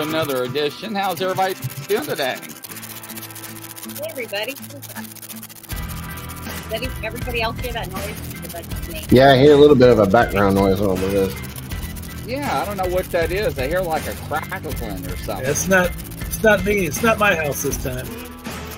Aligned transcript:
welcome 0.00 0.14
everybody 0.14 0.34
to 0.34 0.42
another 0.42 0.44
edition. 0.44 0.94
How's 0.94 1.20
everybody 1.20 1.54
doing 1.86 2.04
today? 2.04 2.36
Hey, 3.96 4.08
everybody. 4.08 4.54
Does 6.70 7.04
everybody 7.04 7.42
else 7.42 7.58
hear 7.60 7.72
that 7.72 7.90
noise? 7.90 9.12
Yeah, 9.12 9.32
I 9.32 9.38
hear 9.38 9.54
a 9.54 9.56
little 9.56 9.76
bit 9.76 9.90
of 9.90 9.98
a 9.98 10.06
background 10.06 10.54
noise 10.54 10.80
over 10.80 11.06
this. 11.06 11.34
Yeah, 12.26 12.62
I 12.62 12.64
don't 12.64 12.76
know 12.76 12.94
what 12.94 13.06
that 13.06 13.30
is. 13.30 13.58
I 13.58 13.68
hear 13.68 13.80
like 13.80 14.06
a 14.06 14.14
crackling 14.26 15.06
or 15.06 15.16
something. 15.16 15.46
It's 15.46 15.68
not. 15.68 15.90
It's 16.20 16.42
not 16.42 16.64
me. 16.64 16.86
It's 16.86 17.02
not 17.02 17.18
my 17.18 17.34
house 17.34 17.62
this 17.62 17.82
time. 17.82 18.06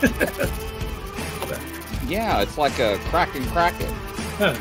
yeah, 2.09 2.43
it's 2.43 2.59
like 2.59 2.79
a 2.79 2.99
cracking, 3.05 3.45
cracking. 3.47 3.93
Huh. 4.39 4.57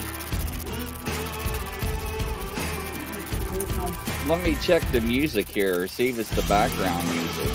Let 4.31 4.43
me 4.43 4.55
check 4.61 4.81
the 4.93 5.01
music 5.01 5.49
here, 5.49 5.85
see 5.87 6.07
if 6.07 6.17
it's 6.17 6.29
the 6.29 6.41
background 6.43 7.05
music. 7.11 7.51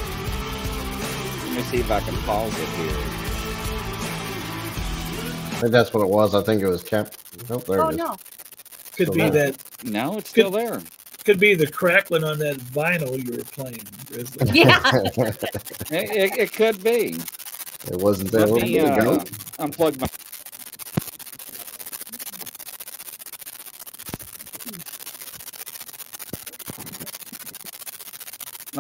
Let 1.46 1.56
me 1.56 1.62
see 1.62 1.78
if 1.78 1.90
I 1.90 2.00
can 2.00 2.14
pause 2.24 2.52
it 2.52 2.68
here. 2.68 2.98
I 5.46 5.58
think 5.58 5.72
that's 5.72 5.94
what 5.94 6.02
it 6.02 6.10
was. 6.10 6.34
I 6.34 6.42
think 6.42 6.60
it 6.60 6.68
was 6.68 6.82
kept. 6.82 7.16
Oh, 7.48 7.56
there 7.60 7.82
oh, 7.82 7.88
no. 7.88 8.16
Could 8.92 9.06
still 9.08 9.14
be 9.14 9.30
there. 9.30 9.52
that. 9.52 9.84
No, 9.84 10.18
it's 10.18 10.28
still 10.28 10.50
there. 10.50 10.82
Could 11.24 11.40
be 11.40 11.54
the 11.54 11.66
crackling 11.66 12.24
on 12.24 12.38
that 12.40 12.58
vinyl 12.58 13.24
you 13.24 13.38
were 13.38 13.44
playing. 13.44 13.80
Yeah. 14.54 14.80
it, 15.90 16.10
it, 16.10 16.38
it, 16.38 16.52
could 16.52 16.84
be. 16.84 17.16
It 17.90 17.96
wasn't 17.96 18.32
there. 18.32 18.46
Let 18.46 18.62
me 18.62 18.80
uh, 18.80 19.24
unplug 19.58 19.98
my. 19.98 20.08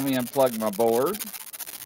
Me 0.06 0.16
unplug 0.16 0.58
my 0.58 0.70
board. 0.70 1.18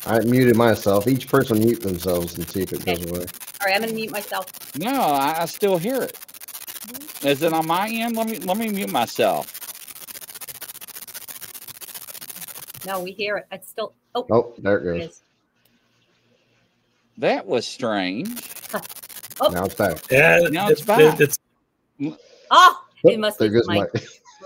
I 0.07 0.21
muted 0.21 0.57
myself. 0.57 1.07
Each 1.07 1.29
person 1.29 1.59
mute 1.59 1.81
themselves 1.81 2.37
and 2.37 2.49
see 2.49 2.63
if 2.63 2.73
it 2.73 2.85
goes 2.85 3.05
away. 3.11 3.21
All 3.21 3.67
right, 3.67 3.75
I'm 3.75 3.81
gonna 3.83 3.93
mute 3.93 4.11
myself. 4.11 4.47
No, 4.77 5.03
I, 5.03 5.43
I 5.43 5.45
still 5.47 5.77
hear 5.77 6.03
it. 6.03 6.19
Is 7.23 7.43
it 7.43 7.53
on 7.53 7.67
my 7.67 7.89
end? 7.89 8.17
Let 8.17 8.27
me 8.27 8.39
let 8.39 8.57
me 8.57 8.69
mute 8.69 8.91
myself. 8.91 9.57
No, 12.87 13.01
we 13.01 13.13
hear 13.13 13.37
it. 13.37 13.47
It's 13.53 13.69
still. 13.69 13.95
Oh, 14.15 14.27
oh 14.31 14.55
there 14.59 14.79
it 14.79 14.85
goes. 14.85 15.03
It 15.03 15.21
that 17.21 17.47
was 17.47 17.67
strange. 17.67 18.51
oh. 19.41 19.51
Now 19.51 19.65
it's 19.65 19.75
back. 19.75 19.99
Yeah, 20.11 20.41
now 20.51 20.69
it's, 20.69 20.81
it's 20.81 20.87
back. 20.87 21.21
It's, 21.21 21.39
ah, 22.51 22.83
oh, 22.85 22.85
it 23.05 23.21
must 23.21 23.39
be 23.39 23.51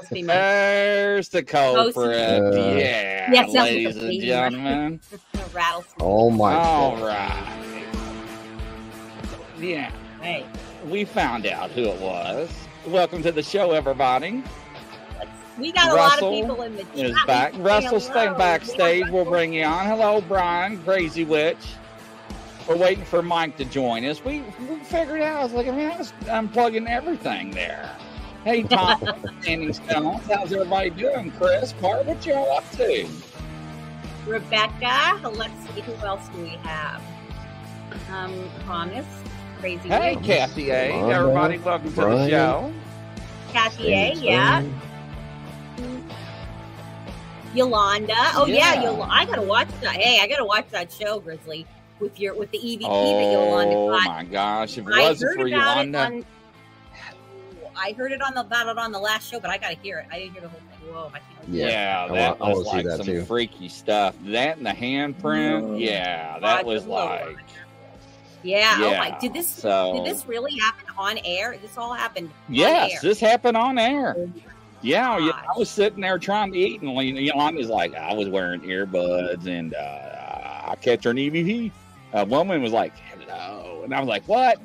my. 0.04 0.10
Must 0.10 0.12
be 0.12 0.22
my. 0.22 0.34
There's 0.34 1.28
the 1.28 1.42
culprit. 1.42 1.96
Uh, 1.96 2.76
yeah, 2.76 3.32
yes, 3.32 3.52
ladies 3.52 3.96
and 3.96 4.20
gentlemen. 4.20 5.00
oh 6.00 6.30
my. 6.30 6.54
All 6.54 6.96
God. 6.96 7.02
right. 7.02 7.86
Yeah. 9.58 9.90
Hey. 10.20 10.46
We 10.86 11.04
found 11.04 11.46
out 11.46 11.70
who 11.70 11.84
it 11.84 12.00
was. 12.00 12.50
Welcome 12.86 13.22
to 13.22 13.32
the 13.32 13.42
show, 13.42 13.72
everybody. 13.72 14.42
We 15.58 15.72
got 15.72 15.92
a 15.92 15.94
Russell 15.94 16.30
lot 16.30 16.40
of 16.40 16.48
people 16.48 16.62
in 16.62 16.76
the 16.76 16.82
chat. 16.82 16.96
Is 16.96 17.16
back. 17.26 17.52
Russell, 17.56 18.00
staying 18.00 18.36
backstage. 18.36 19.08
We'll 19.08 19.24
bring 19.24 19.54
you 19.54 19.64
on. 19.64 19.86
Hello, 19.86 20.20
Brian, 20.20 20.82
Crazy 20.82 21.24
Witch. 21.24 21.56
We're 22.68 22.76
waiting 22.76 23.04
for 23.04 23.22
Mike 23.22 23.56
to 23.58 23.64
join 23.64 24.04
us. 24.04 24.24
We, 24.24 24.42
we 24.68 24.76
figured 24.80 25.20
out. 25.20 25.40
I 25.40 25.44
was 25.44 25.52
like, 25.52 25.68
I 25.68 25.70
mean, 25.70 25.90
I 25.90 25.96
was 25.96 26.12
unplugging 26.24 26.88
everything 26.88 27.52
there. 27.52 27.94
Hey, 28.44 28.62
Tom, 28.62 29.00
Standing 29.40 29.72
Stones. 29.72 30.30
How's 30.30 30.52
everybody 30.52 30.90
doing? 30.90 31.30
Chris, 31.30 31.72
Part, 31.72 32.04
what 32.04 32.26
y'all 32.26 32.58
up 32.58 32.70
to? 32.72 33.08
Rebecca. 34.26 35.18
Let's 35.30 35.54
see. 35.74 35.80
Who 35.80 35.94
else 36.04 36.28
do 36.28 36.42
we 36.42 36.48
have? 36.62 37.02
Um, 38.10 38.50
Thomas. 38.66 39.06
Crazy 39.60 39.88
Hey, 39.88 40.16
Witch. 40.16 40.26
Kathy 40.26 40.68
A. 40.68 40.92
Everybody, 40.92 41.56
welcome 41.56 41.88
to 41.94 42.00
the 42.02 42.28
show. 42.28 42.70
Kathy 43.50 43.94
A. 43.94 44.12
Yeah. 44.12 44.62
Yolanda. 47.54 48.12
Oh 48.34 48.44
yeah, 48.44 48.74
yeah 48.74 48.82
Yol- 48.82 49.08
I 49.08 49.24
gotta 49.24 49.40
watch 49.40 49.68
that. 49.80 49.96
Hey, 49.96 50.20
I 50.20 50.26
gotta 50.26 50.44
watch 50.44 50.68
that 50.68 50.92
show, 50.92 51.18
Grizzly, 51.18 51.66
with 51.98 52.20
your 52.20 52.34
with 52.34 52.50
the 52.50 52.58
EVP 52.58 52.82
oh, 52.84 53.16
that 53.16 53.32
Yolanda 53.32 53.74
got. 53.74 54.06
Oh 54.06 54.12
my 54.12 54.24
gosh! 54.24 54.76
If 54.76 54.86
it 54.86 54.90
wasn't 54.90 55.40
for 55.40 55.46
Yolanda, 55.46 55.98
on, 55.98 56.24
I 57.76 57.92
heard 57.92 58.12
it 58.12 58.22
on 58.22 58.34
the 58.34 58.40
about 58.40 58.68
it 58.68 58.78
on 58.78 58.92
the 58.92 58.98
last 58.98 59.30
show, 59.30 59.40
but 59.40 59.50
I 59.50 59.58
gotta 59.58 59.76
hear 59.82 59.98
it. 59.98 60.06
I 60.10 60.18
didn't 60.18 60.32
hear 60.32 60.42
the 60.42 60.48
whole 60.48 60.60
thing. 60.60 60.92
Whoa, 60.92 61.10
I 61.14 61.18
can't. 61.18 61.48
Yeah, 61.48 61.66
yeah 61.66 62.08
that 62.08 62.36
I, 62.40 62.52
was 62.52 62.68
I 62.68 62.76
like 62.76 62.86
some 62.88 63.06
too. 63.06 63.24
freaky 63.24 63.68
stuff. 63.68 64.14
That 64.26 64.58
and 64.58 64.66
the 64.66 64.70
handprint. 64.70 65.80
Yeah, 65.80 66.38
that 66.40 66.64
was 66.64 66.86
like. 66.86 67.38
Yeah. 68.42 68.78
yeah. 68.78 68.86
Oh 68.86 68.98
my! 68.98 69.18
Did 69.18 69.32
this? 69.32 69.48
So, 69.48 69.94
did 69.94 70.14
this 70.14 70.26
really 70.26 70.58
happen 70.58 70.84
on 70.98 71.18
air? 71.24 71.56
This 71.62 71.78
all 71.78 71.94
happened. 71.94 72.30
Yes, 72.48 73.00
this 73.00 73.18
happened 73.18 73.56
on 73.56 73.78
air. 73.78 74.14
Oh 74.18 74.30
yeah, 74.84 75.16
yeah, 75.16 75.32
I 75.32 75.58
was 75.58 75.70
sitting 75.70 76.02
there 76.02 76.18
trying 76.18 76.52
to 76.52 76.58
eat, 76.58 76.82
and 76.82 76.92
Yolanda's 76.92 77.70
like, 77.70 77.94
I 77.94 78.12
was 78.12 78.28
wearing 78.28 78.60
earbuds, 78.60 79.46
and 79.46 79.74
uh, 79.74 79.78
I 80.66 80.76
catch 80.82 81.04
her 81.04 81.10
an 81.10 81.16
EVP. 81.16 81.72
A 82.12 82.24
woman 82.26 82.62
was 82.62 82.72
like, 82.72 82.92
hello. 82.98 83.80
And 83.82 83.94
I 83.94 83.98
was 83.98 84.08
like, 84.08 84.28
what? 84.28 84.60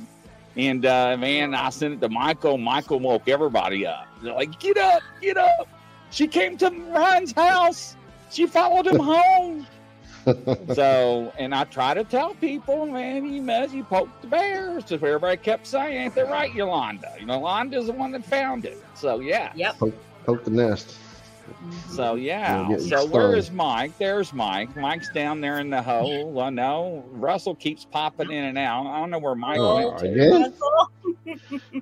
And 0.56 0.86
uh, 0.86 1.16
man, 1.18 1.54
I 1.54 1.70
sent 1.70 1.96
it 1.96 2.02
to 2.02 2.10
Michael. 2.10 2.58
Michael 2.58 3.00
woke 3.00 3.28
everybody 3.28 3.86
up. 3.86 4.08
They're 4.22 4.34
like, 4.34 4.60
get 4.60 4.78
up, 4.78 5.02
get 5.22 5.38
up. 5.38 5.68
She 6.12 6.28
came 6.28 6.58
to 6.58 6.70
Ryan's 6.70 7.32
house. 7.32 7.96
She 8.32 8.46
followed 8.46 8.88
him 8.88 9.00
home. 9.00 9.68
so, 10.74 11.32
and 11.38 11.56
I 11.56 11.64
try 11.64 11.94
to 11.94 12.04
tell 12.04 12.34
people, 12.36 12.86
man, 12.88 13.26
you 13.32 13.42
mess, 13.42 13.72
you 13.72 13.84
poked 13.84 14.22
the 14.22 14.28
bears. 14.28 14.84
So 14.88 14.96
everybody 14.96 15.38
kept 15.38 15.66
saying, 15.66 15.94
ain't 15.94 16.16
they 16.16 16.24
right, 16.24 16.54
Yolanda? 16.54 17.16
You 17.20 17.26
know, 17.26 17.40
Yolanda's 17.40 17.88
the 17.88 17.94
one 17.94 18.12
that 18.12 18.26
found 18.26 18.66
it. 18.66 18.84
So, 18.96 19.20
yeah. 19.20 19.52
Yep 19.56 19.78
poke 20.30 20.44
the 20.44 20.52
nest. 20.52 20.96
So 21.92 22.16
yeah. 22.16 22.78
So 22.78 23.06
where 23.06 23.36
is 23.36 23.52
Mike? 23.52 23.98
There's 23.98 24.34
Mike. 24.34 24.76
Mike's 24.76 25.10
down 25.10 25.42
there 25.42 25.60
in 25.60 25.70
the 25.70 25.82
hole. 25.82 26.40
I 26.40 26.50
know. 26.50 27.04
Russell 27.12 27.56
keeps 27.56 27.86
popping 27.86 28.32
in 28.32 28.46
and 28.46 28.58
out. 28.58 28.88
I 28.88 29.00
don't 29.00 29.10
know 29.10 29.20
where 29.20 29.36
Mike 29.36 29.60
oh, 29.60 29.92
went 29.92 30.02
again. 30.04 30.54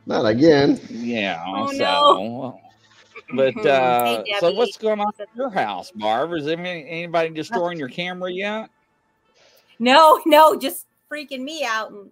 Not 0.06 0.26
again. 0.26 0.80
Yeah. 0.90 1.44
Oh, 1.46 1.72
so 1.72 1.78
no. 1.78 2.62
but 3.36 3.58
uh 3.66 4.24
hey, 4.24 4.36
so 4.40 4.52
what's 4.52 4.78
going 4.78 5.00
on 5.00 5.12
at 5.20 5.28
your 5.36 5.50
house, 5.50 5.92
Barb? 5.92 6.34
Is 6.34 6.48
anybody 6.48 7.30
destroying 7.30 7.78
your 7.78 7.90
camera 7.90 8.32
yet? 8.32 8.70
No, 9.80 10.22
no, 10.26 10.58
just 10.58 10.88
freaking 11.12 11.44
me 11.44 11.64
out 11.64 11.92
and 11.92 12.10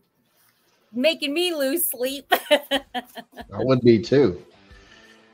making 0.93 1.33
me 1.33 1.53
lose 1.53 1.89
sleep. 1.89 2.31
I 2.51 2.93
would 3.51 3.81
be 3.81 3.99
too 3.99 4.43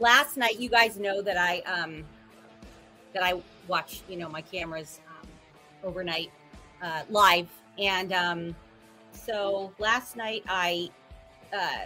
last 0.01 0.35
night, 0.35 0.59
you 0.59 0.67
guys 0.67 0.97
know 0.97 1.21
that 1.21 1.37
I 1.37 1.59
um 1.61 2.03
that 3.13 3.23
I 3.23 3.41
watch, 3.67 4.01
you 4.09 4.17
know, 4.17 4.27
my 4.27 4.41
cameras 4.41 4.99
um, 5.07 5.27
overnight 5.83 6.31
uh, 6.81 7.03
live, 7.09 7.47
and 7.77 8.11
um, 8.11 8.55
so 9.13 9.71
last 9.79 10.17
night 10.17 10.43
I 10.49 10.89
uh, 11.53 11.85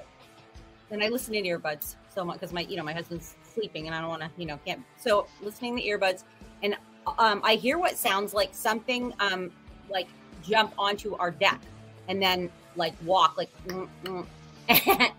and 0.89 1.03
I 1.03 1.09
listened 1.09 1.35
in 1.35 1.43
earbuds 1.43 1.95
so 2.13 2.23
much 2.23 2.39
because 2.39 2.53
my 2.53 2.61
you 2.61 2.77
know 2.77 2.83
my 2.83 2.93
husband's 2.93 3.35
sleeping 3.53 3.87
and 3.87 3.95
I 3.95 3.99
don't 3.99 4.09
want 4.09 4.21
to 4.21 4.29
you 4.37 4.45
know 4.45 4.57
can't 4.65 4.83
so 4.97 5.27
listening 5.41 5.77
to 5.77 5.83
earbuds 5.83 6.23
and 6.63 6.75
um, 7.19 7.41
I 7.43 7.55
hear 7.55 7.77
what 7.77 7.97
sounds 7.97 8.33
like 8.33 8.53
something 8.53 9.13
um 9.19 9.51
like 9.89 10.07
jump 10.41 10.73
onto 10.77 11.15
our 11.15 11.31
deck 11.31 11.59
and 12.07 12.21
then 12.21 12.49
like 12.75 12.93
walk 13.03 13.37
like 13.37 13.49
mm, 13.67 13.87
mm. 14.03 15.11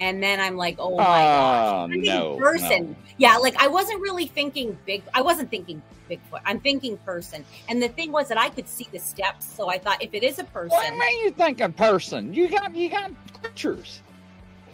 And 0.00 0.22
then 0.22 0.40
I'm 0.40 0.56
like, 0.56 0.76
oh 0.78 0.96
my 0.96 1.04
oh, 1.04 1.88
gosh. 1.88 1.96
no, 1.96 2.36
person. 2.36 2.90
No. 2.90 2.96
Yeah, 3.18 3.36
like 3.36 3.62
I 3.62 3.68
wasn't 3.68 4.00
really 4.00 4.26
thinking 4.26 4.76
big. 4.86 5.02
I 5.12 5.20
wasn't 5.20 5.50
thinking 5.50 5.82
Bigfoot. 6.10 6.40
I'm 6.44 6.58
thinking 6.58 6.96
person. 6.98 7.44
And 7.68 7.82
the 7.82 7.88
thing 7.88 8.10
was 8.10 8.28
that 8.28 8.38
I 8.38 8.48
could 8.48 8.68
see 8.68 8.88
the 8.90 8.98
steps. 8.98 9.46
So 9.46 9.68
I 9.68 9.78
thought 9.78 10.02
if 10.02 10.12
it 10.12 10.22
is 10.22 10.38
a 10.38 10.44
person. 10.44 10.70
What 10.70 10.98
mean 10.98 11.24
you 11.24 11.30
think 11.30 11.60
a 11.60 11.68
person? 11.68 12.34
You 12.34 12.48
got 12.48 12.74
you 12.74 12.90
got 12.90 13.12
pictures. 13.42 14.02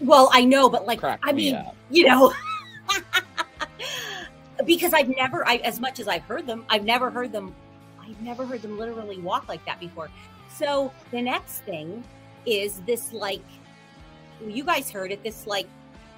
Well, 0.00 0.30
I 0.32 0.44
know, 0.44 0.68
but 0.68 0.86
like 0.86 1.00
Crack 1.00 1.20
I 1.22 1.32
mean, 1.32 1.54
up. 1.54 1.76
you 1.90 2.06
know. 2.06 2.32
because 4.64 4.94
I've 4.94 5.08
never 5.08 5.46
I 5.46 5.56
as 5.56 5.80
much 5.80 6.00
as 6.00 6.08
I've 6.08 6.22
heard 6.22 6.46
them, 6.46 6.64
I've 6.70 6.84
never 6.84 7.10
heard 7.10 7.32
them 7.32 7.54
I've 8.00 8.20
never 8.22 8.46
heard 8.46 8.62
them 8.62 8.78
literally 8.78 9.18
walk 9.18 9.48
like 9.48 9.64
that 9.66 9.80
before. 9.80 10.08
So 10.48 10.92
the 11.10 11.20
next 11.20 11.60
thing 11.60 12.02
is 12.46 12.80
this 12.82 13.12
like 13.12 13.42
you 14.46 14.64
guys 14.64 14.90
heard 14.90 15.12
it. 15.12 15.22
This 15.22 15.46
like, 15.46 15.66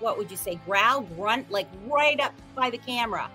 what 0.00 0.18
would 0.18 0.30
you 0.30 0.36
say, 0.36 0.60
growl, 0.66 1.02
grunt, 1.02 1.50
like 1.50 1.68
right 1.86 2.18
up 2.20 2.34
by 2.54 2.70
the 2.70 2.78
camera. 2.78 3.30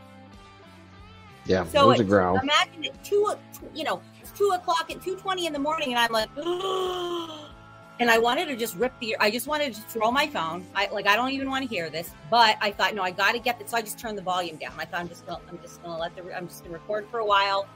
Yeah, 1.46 1.66
so 1.66 1.86
it 1.86 1.88
was 1.88 2.00
a 2.00 2.04
growl. 2.06 2.40
Imagine 2.40 2.86
it 2.86 3.04
two, 3.04 3.34
you 3.74 3.84
know, 3.84 4.02
it's 4.22 4.32
two 4.32 4.52
o'clock 4.54 4.90
at 4.90 5.02
two 5.02 5.18
twenty 5.18 5.46
in 5.46 5.54
the 5.54 5.60
morning, 5.60 5.94
and 5.94 6.00
I'm 6.00 6.12
like, 6.12 6.30
and 8.00 8.10
I 8.10 8.18
wanted 8.18 8.48
to 8.48 8.56
just 8.56 8.76
rip 8.78 8.94
the. 9.00 9.18
I 9.20 9.30
just 9.30 9.48
wanted 9.48 9.74
to 9.74 9.82
throw 9.82 10.10
my 10.12 10.28
phone. 10.28 10.66
I 10.74 10.88
like. 10.92 11.06
I 11.06 11.16
don't 11.16 11.32
even 11.32 11.50
want 11.50 11.64
to 11.64 11.70
hear 11.70 11.90
this, 11.90 12.12
but 12.32 12.58
I 12.62 12.72
thought, 12.72 12.96
no, 12.96 13.04
I 13.04 13.12
got 13.12 13.34
to 13.34 13.40
get 13.40 13.60
this. 13.60 13.72
So 13.72 13.78
I 13.78 13.82
just 13.82 14.00
turned 14.00 14.18
the 14.18 14.22
volume 14.22 14.56
down. 14.56 14.74
I 14.78 14.86
thought 14.86 15.02
I'm 15.02 15.10
just 15.10 15.26
gonna. 15.26 15.42
I'm 15.50 15.60
just 15.62 15.84
gonna 15.84 16.00
let 16.00 16.16
the. 16.16 16.36
I'm 16.36 16.48
just 16.48 16.64
gonna 16.64 16.76
record 16.76 17.08
for 17.12 17.20
a 17.20 17.26
while, 17.26 17.68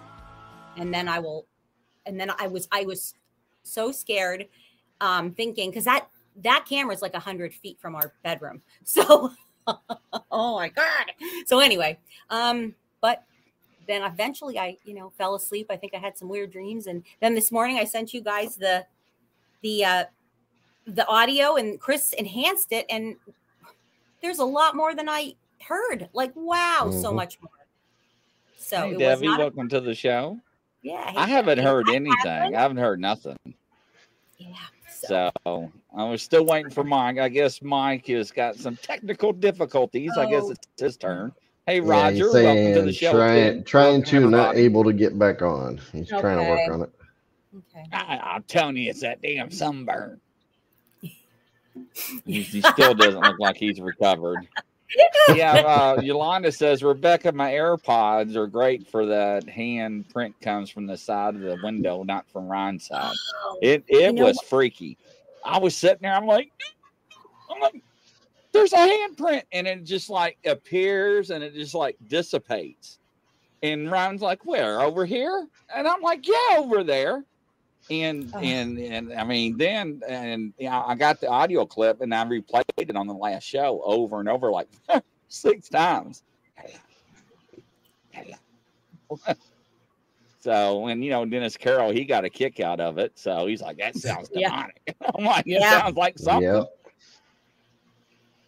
and 0.77 0.93
then 0.93 1.09
I 1.09 1.19
will. 1.19 1.45
And 2.05 2.19
then 2.19 2.31
I 2.39 2.47
was. 2.47 2.67
I 2.71 2.83
was 2.83 3.15
so 3.63 3.91
scared, 3.91 4.47
um, 5.01 5.31
thinking 5.31 5.69
because 5.69 5.83
that 5.83 6.07
that 6.43 6.65
camera 6.69 6.93
is 6.93 7.01
like 7.01 7.13
a 7.15 7.19
hundred 7.19 7.53
feet 7.53 7.77
from 7.79 7.95
our 7.95 8.13
bedroom. 8.23 8.61
So, 8.85 9.31
oh 10.31 10.55
my 10.55 10.69
god. 10.69 11.11
So 11.45 11.59
anyway, 11.59 11.97
um, 12.29 12.73
but 13.01 13.23
then 13.87 14.03
eventually 14.03 14.57
I, 14.57 14.77
you 14.85 14.93
know, 14.93 15.11
fell 15.17 15.35
asleep. 15.35 15.67
I 15.69 15.75
think 15.75 15.93
I 15.93 15.97
had 15.97 16.17
some 16.17 16.29
weird 16.29 16.51
dreams, 16.51 16.87
and 16.87 17.03
then 17.19 17.35
this 17.35 17.51
morning 17.51 17.77
I 17.77 17.83
sent 17.83 18.13
you 18.13 18.21
guys 18.21 18.55
the 18.55 18.85
the 19.61 19.83
uh 19.83 20.05
the 20.85 21.05
audio 21.07 21.55
and 21.57 21.79
Chris 21.81 22.13
enhanced 22.13 22.71
it 22.71 22.85
and 22.89 23.15
there's 24.21 24.39
a 24.39 24.45
lot 24.45 24.73
more 24.75 24.95
than 24.95 25.09
I 25.09 25.35
heard. 25.61 26.07
Like 26.13 26.31
wow, 26.35 26.89
so 26.91 27.11
Mhm. 27.11 27.15
much 27.15 27.41
more. 27.41 27.51
So 28.57 28.77
Hey, 28.77 28.89
it 28.91 28.93
was 28.93 28.99
Debbie, 28.99 29.25
not 29.27 29.39
a- 29.39 29.43
welcome 29.43 29.67
to 29.69 29.81
the 29.81 29.93
show. 29.95 30.39
yeah. 30.81 31.09
hey, 31.11 31.17
I 31.17 31.25
haven't 31.27 31.57
hey, 31.57 31.63
heard 31.65 31.87
hi, 31.87 31.95
anything. 31.95 32.55
I 32.55 32.59
haven't 32.61 32.77
heard 32.77 33.01
nothing. 33.01 33.37
Yeah. 34.37 34.55
So, 35.05 35.31
So 35.45 35.71
I 35.95 36.03
was 36.03 36.21
still 36.21 36.45
waiting 36.45 36.71
for 36.71 36.83
Mike. 36.83 37.17
I 37.19 37.29
guess 37.29 37.61
Mike 37.61 38.07
has 38.07 38.31
got 38.31 38.55
some 38.55 38.75
technical 38.77 39.31
difficulties. 39.33 40.11
I 40.17 40.25
guess 40.29 40.43
Oh. 40.45 40.51
it's 40.51 40.67
his 40.81 40.97
turn. 40.97 41.31
Hey, 41.65 41.81
Yeah, 41.81 41.89
Roger, 41.89 42.15
he's 42.25 42.33
welcome 42.33 42.73
to 42.75 42.81
the 42.83 42.93
show. 42.93 43.11
trying, 43.11 43.63
trying 43.63 44.01
Welcome, 44.01 44.03
to, 44.11 44.29
not 44.29 44.39
everybody. 44.49 44.63
able 44.65 44.83
to 44.85 44.93
get 44.93 45.19
back 45.19 45.41
on. 45.41 45.79
He's 45.91 46.07
trying 46.09 46.37
to 46.37 46.49
work 46.49 46.71
on 46.71 46.81
it. 46.83 46.89
okay. 47.57 47.85
I, 47.91 48.17
I'm 48.35 48.43
telling 48.43 48.77
you, 48.77 48.89
it's 48.89 49.01
that 49.01 49.21
damn 49.21 49.51
sunburn. 49.51 50.19
he, 51.01 52.41
he 52.41 52.61
still 52.61 52.93
doesn't 52.93 53.19
look 53.21 53.39
like 53.39 53.57
he's 53.57 53.79
recovered. 53.81 54.47
Yeah, 55.35 55.53
uh, 55.53 56.01
Yolanda 56.01 56.51
says 56.51 56.81
Rebecca, 56.83 57.31
my 57.31 57.51
AirPods 57.51 58.35
are 58.35 58.47
great 58.47 58.87
for 58.87 59.05
that 59.05 59.47
hand 59.49 60.09
print 60.09 60.33
comes 60.41 60.69
from 60.69 60.87
the 60.87 60.97
side 60.97 61.35
of 61.35 61.41
the 61.41 61.57
window, 61.61 62.03
not 62.03 62.29
from 62.29 62.47
Ryan's 62.47 62.87
side. 62.87 63.15
Oh, 63.43 63.59
It 63.61 63.83
it 63.87 64.01
You 64.01 64.13
know 64.13 64.25
was 64.25 64.39
freaky. 64.41 64.97
I 65.43 65.59
was 65.59 65.75
sitting 65.75 65.99
there, 66.03 66.13
I'm 66.13 66.25
like, 66.25 66.51
I'm 67.49 67.59
like, 67.59 67.81
there's 68.53 68.73
a 68.73 68.77
handprint, 68.77 69.43
and 69.51 69.67
it 69.67 69.83
just 69.83 70.09
like 70.09 70.37
appears 70.45 71.29
and 71.29 71.43
it 71.43 71.53
just 71.53 71.75
like 71.75 71.97
dissipates. 72.07 72.99
And 73.63 73.91
Ryan's 73.91 74.21
like, 74.21 74.45
where? 74.45 74.81
Over 74.81 75.05
here? 75.05 75.47
And 75.75 75.87
I'm 75.87 76.01
like, 76.01 76.27
yeah, 76.27 76.57
over 76.57 76.83
there. 76.83 77.23
And 77.89 78.29
Oh. 78.33 78.39
and 78.39 78.77
and 78.79 79.13
I 79.13 79.23
mean, 79.23 79.57
then 79.57 80.01
and 80.07 80.53
yeah, 80.57 80.83
I 80.85 80.95
got 80.95 81.21
the 81.21 81.29
audio 81.29 81.65
clip 81.65 82.01
and 82.01 82.13
I 82.13 82.25
replayed 82.25 82.63
it 82.77 82.95
on 82.95 83.07
the 83.07 83.13
last 83.13 83.43
show 83.43 83.81
over 83.83 84.19
and 84.19 84.27
over 84.27 84.51
like 84.51 84.67
six 85.29 85.69
times. 85.69 86.23
So, 90.39 90.87
and 90.87 91.03
you 91.03 91.09
know, 91.09 91.25
Dennis 91.25 91.57
Carroll, 91.57 91.91
he 91.91 92.05
got 92.05 92.23
a 92.23 92.29
kick 92.29 92.61
out 92.61 92.79
of 92.79 92.97
it. 92.99 93.17
So 93.19 93.47
he's 93.47 93.61
like, 93.61 93.77
that 93.79 93.95
sounds 93.97 94.29
Yeah. 94.29 94.49
demonic. 94.49 94.81
I'm 95.15 95.25
like, 95.25 95.45
it 95.45 95.59
Yeah. 95.59 95.79
sounds 95.81 95.97
like 95.97 96.17
something. 96.17 96.43
Yep. 96.43 96.67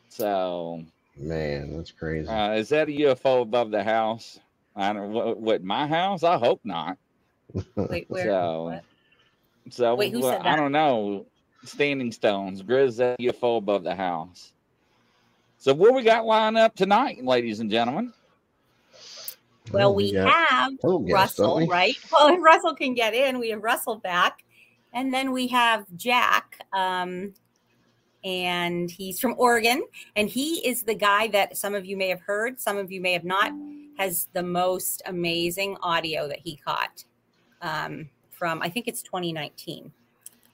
So, 0.07 0.83
Man, 1.17 1.75
that's 1.75 1.91
crazy. 1.91 2.29
uh, 2.29 2.53
is 2.53 2.69
that 2.69 2.87
a 2.87 2.91
UFO 2.91 3.41
above 3.41 3.71
the 3.71 3.83
house? 3.83 4.39
I 4.75 4.93
don't 4.93 5.11
what, 5.11 5.39
what 5.39 5.63
my 5.63 5.87
house? 5.87 6.23
I 6.23 6.37
hope 6.37 6.61
not. 6.63 6.97
wait, 7.75 8.05
where? 8.09 8.25
so, 8.25 8.63
what? 8.63 8.83
So 9.69 9.95
Wait, 9.95 10.11
who 10.11 10.21
well, 10.21 10.31
said 10.31 10.41
I 10.41 10.55
don't 10.55 10.71
know. 10.71 11.25
Standing 11.65 12.11
stones, 12.11 12.63
Grizz, 12.63 12.97
that 12.97 13.19
UFO 13.19 13.57
above 13.57 13.83
the 13.83 13.93
house. 13.93 14.53
So, 15.57 15.73
what 15.73 15.93
we 15.93 16.03
got 16.03 16.25
lined 16.25 16.57
up 16.57 16.73
tonight, 16.73 17.23
ladies 17.23 17.59
and 17.59 17.69
gentlemen? 17.69 18.13
Well, 19.71 19.93
we 19.93 20.13
got 20.13 20.47
have 20.47 20.71
total 20.81 20.99
guests, 20.99 21.39
Russell, 21.39 21.57
we? 21.57 21.67
right? 21.67 21.95
Well, 22.11 22.33
if 22.33 22.41
Russell 22.41 22.75
can 22.75 22.93
get 22.93 23.13
in, 23.13 23.39
we 23.39 23.49
have 23.49 23.61
Russell 23.61 23.97
back. 23.97 24.43
And 24.93 25.13
then 25.13 25.31
we 25.31 25.47
have 25.47 25.85
Jack, 25.95 26.65
um, 26.73 27.33
and 28.23 28.89
he's 28.89 29.19
from 29.19 29.35
Oregon. 29.37 29.83
And 30.15 30.27
he 30.27 30.65
is 30.67 30.83
the 30.83 30.95
guy 30.95 31.27
that 31.27 31.57
some 31.57 31.75
of 31.75 31.85
you 31.85 31.95
may 31.95 32.09
have 32.09 32.21
heard, 32.21 32.59
some 32.59 32.77
of 32.77 32.91
you 32.91 32.99
may 32.99 33.13
have 33.13 33.23
not, 33.23 33.51
has 33.97 34.29
the 34.33 34.41
most 34.41 35.01
amazing 35.05 35.77
audio 35.83 36.27
that 36.27 36.39
he 36.39 36.55
caught 36.55 37.03
um, 37.61 38.09
from, 38.39 38.61
I 38.63 38.69
think 38.69 38.87
it's 38.87 39.03
2019. 39.03 39.91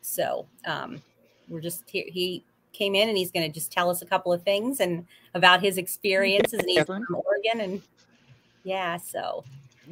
So 0.02 0.48
um, 0.66 1.02
we're 1.48 1.62
just 1.62 1.84
here. 1.90 2.04
He 2.08 2.44
came 2.74 2.96
in 2.96 3.08
and 3.08 3.18
he's 3.18 3.32
going 3.32 3.48
to 3.50 3.54
just 3.54 3.72
tell 3.72 3.90
us 3.90 4.02
a 4.02 4.06
couple 4.06 4.34
of 4.34 4.44
things 4.44 4.80
and 4.82 5.06
about 5.36 5.62
his 5.62 5.78
experiences. 5.78 6.60
And 6.60 6.68
he's 6.70 6.84
from 6.84 7.06
Oregon. 7.14 7.62
And 7.62 7.82
yeah, 8.64 8.98
so 8.98 9.44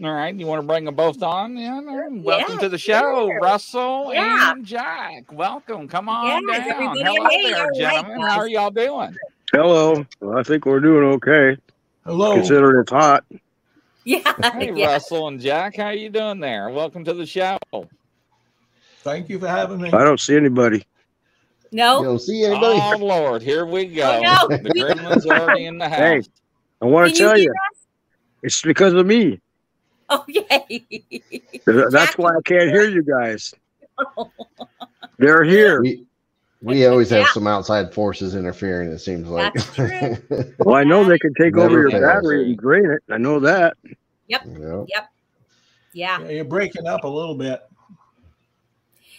All 0.03 0.11
right, 0.11 0.33
you 0.35 0.47
want 0.47 0.61
to 0.61 0.67
bring 0.67 0.85
them 0.85 0.95
both 0.95 1.21
on? 1.21 1.55
Yeah, 1.55 1.79
welcome 1.79 2.23
Yeah, 2.55 2.57
to 2.57 2.69
the 2.69 2.77
show, 2.79 3.27
sure. 3.27 3.39
Russell 3.39 4.11
Yeah. 4.11 4.51
and 4.51 4.65
Jack. 4.65 5.31
Welcome. 5.31 5.87
Come 5.87 6.09
on 6.09 6.43
Yes, 6.47 6.59
down. 6.67 6.97
everybody 6.97 7.03
Hello 7.03 7.25
away. 7.25 7.51
there, 7.51 7.71
gentlemen. 7.75 8.21
guys. 8.21 8.31
How 8.31 8.39
are 8.39 8.47
y'all 8.47 8.71
doing? 8.71 9.15
Hello. 9.53 10.03
Well, 10.19 10.39
I 10.39 10.43
think 10.43 10.65
we're 10.65 10.79
doing 10.79 11.03
okay, 11.13 11.55
Hello. 12.05 12.33
considering 12.33 12.81
it's 12.81 12.91
hot. 12.91 13.23
yeah, 14.05 14.33
Hey, 14.51 14.73
yeah. 14.75 14.87
Russell 14.87 15.29
and 15.29 15.39
Jack, 15.39 15.77
how 15.77 15.91
you 15.91 16.09
doing 16.09 16.41
there? 16.41 16.69
Welcome 16.69 17.05
to 17.05 17.13
the 17.13 17.25
show. 17.25 17.57
Thank 19.01 19.29
you 19.29 19.39
for 19.39 19.47
having 19.47 19.81
me. 19.81 19.91
I 19.91 20.03
don't 20.03 20.19
see 20.19 20.35
anybody. 20.35 20.79
You 21.71 21.77
No, 21.77 22.03
don't 22.03 22.19
see 22.19 22.43
anybody? 22.43 22.79
Oh 22.81 22.97
Lord, 22.97 23.41
here 23.41 23.65
we 23.65 23.85
go. 23.85 24.19
Oh, 24.21 24.47
no. 24.49 24.57
The 24.57 24.71
gremlins 24.71 25.25
are 25.25 25.39
already 25.41 25.65
in 25.65 25.77
the 25.77 25.87
house. 25.87 25.99
Hey. 25.99 26.21
I 26.81 26.85
want 26.85 27.13
to 27.13 27.17
tell 27.17 27.33
hear 27.35 27.45
you, 27.45 27.53
it's 28.41 28.61
because 28.61 28.93
of 28.93 29.05
me. 29.05 29.39
oh 30.09 30.25
yay! 30.27 30.85
That's 31.65 31.93
Jack- 31.93 32.17
why 32.17 32.31
I 32.31 32.41
can't 32.43 32.69
hear 32.69 32.89
you 32.89 33.03
guys. 33.03 33.53
Oh. 34.17 34.31
They're 35.19 35.43
here. 35.43 35.81
we, 35.81 36.07
we 36.63 36.85
always 36.87 37.09
have 37.11 37.19
Yeah. 37.19 37.31
some 37.33 37.45
outside 37.47 37.93
forces 37.93 38.35
interfering, 38.35 38.89
it 38.91 38.99
seems 38.99 39.27
like. 39.27 39.53
Well, 40.59 40.75
I 40.75 40.83
know 40.83 41.03
they 41.03 41.19
can 41.19 41.33
take 41.35 41.55
Never 41.55 41.65
over 41.67 41.81
your 41.81 41.91
fails. 41.91 42.01
battery 42.03 42.45
and 42.45 42.57
drain 42.57 42.89
it. 42.89 43.03
I 43.13 43.17
know 43.17 43.39
that. 43.41 43.75
Yep. 44.27 44.41
yeah, 44.87 45.05
Yeah, 45.93 46.27
you're 46.29 46.45
breaking 46.45 46.87
up 46.87 47.03
a 47.03 47.07
little 47.07 47.35
bit. 47.35 47.61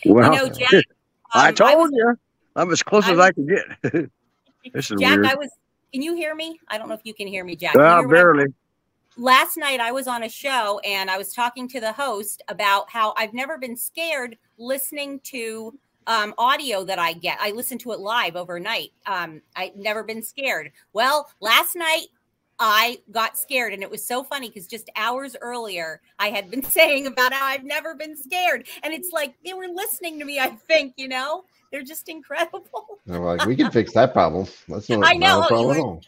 Well, 0.07 0.33
you 0.35 0.39
know, 0.41 0.49
Jack. 0.49 0.85
I 1.35 1.49
um, 1.49 1.55
told 1.55 1.79
was- 1.79 1.91
you. 1.93 2.19
I'm 2.57 2.71
as 2.71 2.83
close 2.83 3.05
I 3.07 3.13
as 3.13 3.19
I 3.19 3.33
can 3.33 3.47
get. 3.47 3.65
this 4.73 4.91
is 4.91 5.01
Jack, 5.01 5.17
weird. 5.17 5.27
I 5.27 5.35
was. 5.35 5.51
Can 5.93 6.03
you 6.03 6.15
hear 6.15 6.35
me? 6.35 6.59
I 6.69 6.79
don't 6.79 6.89
know 6.89 6.95
if 6.95 7.01
you 7.05 7.15
can 7.15 7.27
hear 7.27 7.45
me, 7.45 7.57
Jack. 7.57 7.73
Can 7.73 7.81
you 7.81 7.87
hear 7.87 7.97
what 7.97 8.01
I'm- 8.01 8.11
barely. 8.11 8.47
last 9.17 9.57
night 9.57 9.81
I 9.81 9.93
was 9.93 10.07
on 10.09 10.23
a 10.25 10.29
show 10.29 10.81
and 10.85 11.11
I 11.11 11.19
was 11.19 11.33
talking 11.33 11.69
to 11.69 11.81
the 11.81 11.93
host 11.93 12.43
about 12.49 12.89
how 12.91 13.13
I've 13.17 13.35
never 13.35 13.59
been 13.59 13.77
scared 13.77 14.37
listening 14.59 15.21
to 15.25 15.77
um, 16.07 16.35
audio 16.39 16.85
that 16.85 16.99
I 16.99 17.13
get. 17.13 17.39
I 17.41 17.51
listen 17.51 17.79
to 17.79 17.93
it 17.93 18.01
live 18.01 18.37
overnight. 18.37 18.93
Um, 19.07 19.43
I've 19.57 19.77
never 19.77 20.03
been 20.03 20.23
scared. 20.23 20.73
Well, 20.93 21.31
last 21.41 21.77
night 21.77 22.07
I 22.59 22.99
got 23.11 23.37
scared 23.37 23.73
and 23.73 23.83
it 23.83 23.91
was 23.91 24.05
so 24.07 24.23
funny 24.23 24.49
because 24.49 24.67
just 24.67 24.89
hours 24.97 25.37
earlier 25.41 26.01
I 26.19 26.29
had 26.29 26.51
been 26.51 26.63
saying 26.71 27.07
about 27.07 27.33
how 27.33 27.45
I've 27.45 27.65
never 27.65 27.95
been 27.95 28.17
scared. 28.17 28.67
And 28.83 28.93
it's 28.93 29.11
like 29.13 29.35
they 29.45 29.55
were 29.55 29.69
listening 29.69 30.19
to 30.19 30.25
me, 30.25 30.39
I 30.39 30.51
think, 30.51 30.95
you 30.97 31.09
know, 31.09 31.45
they're 31.73 31.83
just 31.83 32.09
incredible. 32.09 33.01
They're 33.07 33.19
like, 33.19 33.45
we 33.47 33.57
can 33.57 33.71
fix 33.73 33.93
that 33.95 34.13
problem. 34.13 34.47
That's 34.69 34.89
not, 34.89 35.05
I 35.05 35.15
know, 35.15 35.43
a 35.43 35.47
problem 35.49 35.77
you 35.77 35.83
at 35.83 35.85
all. 35.85 36.03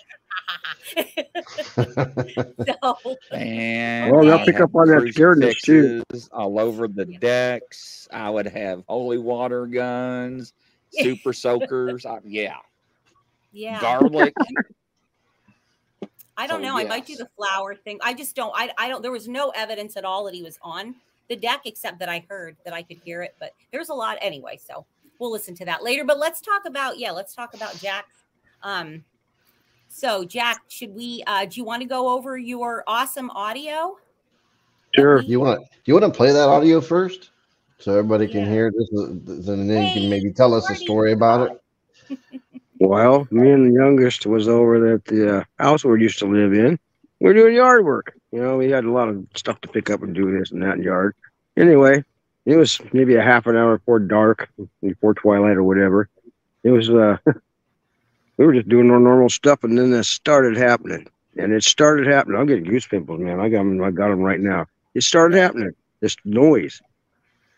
So 2.67 2.97
And 3.33 4.13
Well, 4.13 4.25
they'll 4.25 4.39
I 4.39 4.45
pick 4.45 4.61
up 4.61 4.75
on 4.75 4.89
that 4.89 5.01
cruise 5.15 5.63
too. 5.63 6.03
all 6.33 6.59
over 6.59 6.89
the 6.89 7.05
decks. 7.05 8.09
I 8.13 8.31
would 8.31 8.47
have 8.47 8.85
holy 8.89 9.19
water 9.19 9.67
guns, 9.67 10.53
super 10.91 11.33
soakers. 11.35 12.07
I, 12.07 12.19
yeah, 12.25 12.57
yeah. 13.53 13.81
garlic. 13.81 14.35
I 16.39 16.47
don't 16.47 16.61
So, 16.61 16.69
know. 16.69 16.77
I 16.77 16.85
might 16.85 17.07
do 17.07 17.17
the 17.17 17.29
flower 17.37 17.75
thing. 17.75 17.99
I 18.03 18.13
just 18.13 18.37
don't. 18.37 18.53
I, 18.55 18.71
I 18.79 18.89
don't. 18.89 19.01
There 19.03 19.11
was 19.11 19.27
no 19.27 19.51
evidence 19.57 19.97
at 19.97 20.05
all 20.05 20.25
that 20.25 20.35
he 20.35 20.43
was 20.43 20.59
on 20.63 20.95
the 21.29 21.37
deck, 21.37 21.63
except 21.65 21.99
that 22.01 22.09
I 22.11 22.25
heard 22.29 22.57
that 22.65 22.75
I 22.75 22.83
could 22.83 22.99
hear 23.05 23.23
it. 23.23 23.35
But 23.41 23.53
there's 23.73 23.89
a 23.89 23.95
lot 23.95 24.19
anyway. 24.21 24.59
So 24.63 24.85
we'll 25.19 25.33
listen 25.33 25.55
to 25.57 25.65
that 25.65 25.83
later. 25.83 26.05
But 26.05 26.19
let's 26.19 26.41
talk 26.43 26.67
about 26.67 26.99
yeah. 26.99 27.11
Let's 27.11 27.35
talk 27.35 27.55
about 27.55 27.79
Jack. 27.79 28.05
Um. 28.63 29.03
So 29.89 30.25
Jack, 30.25 30.63
should 30.69 30.95
we? 30.95 31.23
uh 31.27 31.45
Do 31.47 31.59
you 31.61 31.65
want 31.65 31.83
to 31.83 31.89
go 31.89 32.09
over 32.11 32.37
your 32.37 32.85
awesome 32.87 33.31
audio? 33.31 33.97
Sure. 34.95 35.19
we- 35.19 35.27
you 35.27 35.41
want 35.41 35.61
to 35.61 35.67
you 35.85 35.95
want 35.95 36.05
to 36.05 36.17
play 36.17 36.33
that 36.33 36.49
audio 36.49 36.81
first, 36.81 37.31
so 37.79 37.93
everybody 37.93 38.27
can 38.27 38.41
Yeah. 38.45 38.51
hear 38.51 38.73
this, 38.73 38.91
and 38.93 39.27
then 39.47 39.67
you 39.69 39.75
Hey, 39.75 39.93
can 40.01 40.11
maybe 40.11 40.33
tell 40.33 40.55
us 40.55 40.69
a 40.71 40.75
story 40.75 41.13
about 41.13 41.51
it. 41.51 41.61
Well, 42.79 43.27
me 43.31 43.51
and 43.53 43.71
the 43.71 43.75
youngest 43.75 44.27
was 44.27 44.49
over 44.49 44.93
at 44.97 45.05
the 45.07 45.39
uh, 45.39 45.45
house 45.59 45.83
we 45.83 45.99
used 46.03 46.19
to 46.19 46.27
live 46.27 46.53
in. 46.53 46.79
We 47.21 47.29
were 47.29 47.33
doing 47.33 47.55
yard 47.55 47.87
work. 47.87 48.13
You 48.33 48.43
know, 48.43 48.59
we 48.59 48.71
had 48.71 48.85
a 48.85 48.91
lot 48.91 49.09
of 49.09 49.25
stuff 49.35 49.59
to 49.63 49.69
pick 49.69 49.89
up 49.89 50.03
and 50.03 50.15
do 50.15 50.39
this 50.39 50.51
and 50.53 50.63
that 50.63 50.77
in 50.77 50.83
yard. 50.83 51.15
Anyway, 51.57 52.05
it 52.45 52.57
was 52.57 52.79
maybe 52.93 53.15
a 53.15 53.23
half 53.23 53.47
an 53.47 53.57
hour 53.57 53.79
before 53.79 53.99
dark, 53.99 54.51
before 54.83 55.15
twilight 55.15 55.57
or 55.57 55.63
whatever. 55.65 56.11
It 56.65 56.71
was 56.71 56.91
uh, 56.91 57.17
we 58.37 58.47
were 58.47 58.55
just 58.55 58.69
doing 58.69 58.91
our 58.91 59.01
normal 59.01 59.29
stuff, 59.29 59.65
and 59.65 59.79
then 59.79 59.91
this 59.91 60.09
started 60.09 60.57
happening, 60.57 61.07
and 61.37 61.53
it 61.53 61.63
started 61.63 62.07
happening. 62.07 62.39
I'm 62.39 62.47
getting 62.47 62.65
goose 62.65 62.87
pimples, 62.87 63.21
man. 63.21 63.41
I 63.41 63.49
got 63.49 63.59
them. 63.59 63.83
I 63.83 63.91
got 63.91 64.09
them 64.09 64.21
right 64.21 64.41
now. 64.41 64.67
It 64.95 65.03
started 65.03 65.39
happening. 65.39 65.73
This 66.01 66.17
noise, 66.25 66.83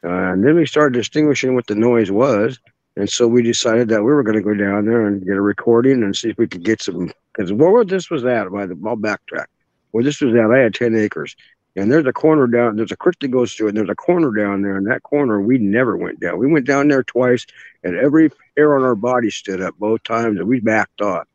uh, 0.04 0.08
and 0.08 0.44
then 0.44 0.54
we 0.54 0.64
started 0.64 0.96
distinguishing 0.96 1.54
what 1.54 1.66
the 1.66 1.74
noise 1.74 2.10
was, 2.10 2.60
and 2.96 3.10
so 3.10 3.26
we 3.26 3.42
decided 3.42 3.88
that 3.88 4.02
we 4.02 4.12
were 4.12 4.22
going 4.22 4.36
to 4.36 4.42
go 4.42 4.54
down 4.54 4.86
there 4.86 5.06
and 5.06 5.26
get 5.26 5.36
a 5.36 5.40
recording 5.40 6.02
and 6.04 6.14
see 6.14 6.30
if 6.30 6.38
we 6.38 6.46
could 6.46 6.64
get 6.64 6.80
some. 6.80 7.10
Because 7.32 7.52
where 7.52 7.84
this 7.84 8.10
was 8.10 8.24
at, 8.24 8.50
by 8.50 8.66
the 8.66 8.78
I'll 8.86 8.96
backtrack. 8.96 9.46
Where 9.90 10.04
this 10.04 10.20
was 10.20 10.34
at, 10.34 10.50
I 10.50 10.58
had 10.58 10.74
ten 10.74 10.94
acres, 10.94 11.34
and 11.78 11.92
there's 11.92 12.06
a 12.06 12.12
corner 12.12 12.46
down. 12.46 12.76
There's 12.76 12.92
a 12.92 12.96
creek 12.96 13.18
that 13.20 13.28
goes 13.28 13.52
through 13.54 13.68
it. 13.68 13.70
And 13.70 13.78
there's 13.78 13.88
a 13.88 13.94
corner 13.94 14.32
down 14.32 14.62
there, 14.62 14.76
and 14.76 14.86
that 14.88 15.04
corner 15.04 15.40
we 15.40 15.58
never 15.58 15.96
went 15.96 16.18
down. 16.18 16.38
We 16.38 16.50
went 16.50 16.66
down 16.66 16.88
there 16.88 17.04
twice, 17.04 17.46
and 17.84 17.96
every 17.96 18.30
hair 18.56 18.76
on 18.76 18.82
our 18.82 18.96
body 18.96 19.30
stood 19.30 19.62
up 19.62 19.74
both 19.78 20.02
times, 20.02 20.38
and 20.38 20.48
we 20.48 20.60
backed 20.60 21.00
off. 21.00 21.26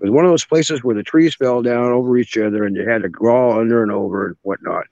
It 0.00 0.06
was 0.06 0.10
one 0.10 0.24
of 0.24 0.32
those 0.32 0.44
places 0.44 0.82
where 0.82 0.96
the 0.96 1.04
trees 1.04 1.36
fell 1.36 1.62
down 1.62 1.92
over 1.92 2.18
each 2.18 2.36
other, 2.36 2.64
and 2.64 2.74
you 2.74 2.88
had 2.88 3.02
to 3.02 3.10
crawl 3.10 3.60
under 3.60 3.82
and 3.84 3.92
over 3.92 4.26
and 4.26 4.36
whatnot. 4.42 4.86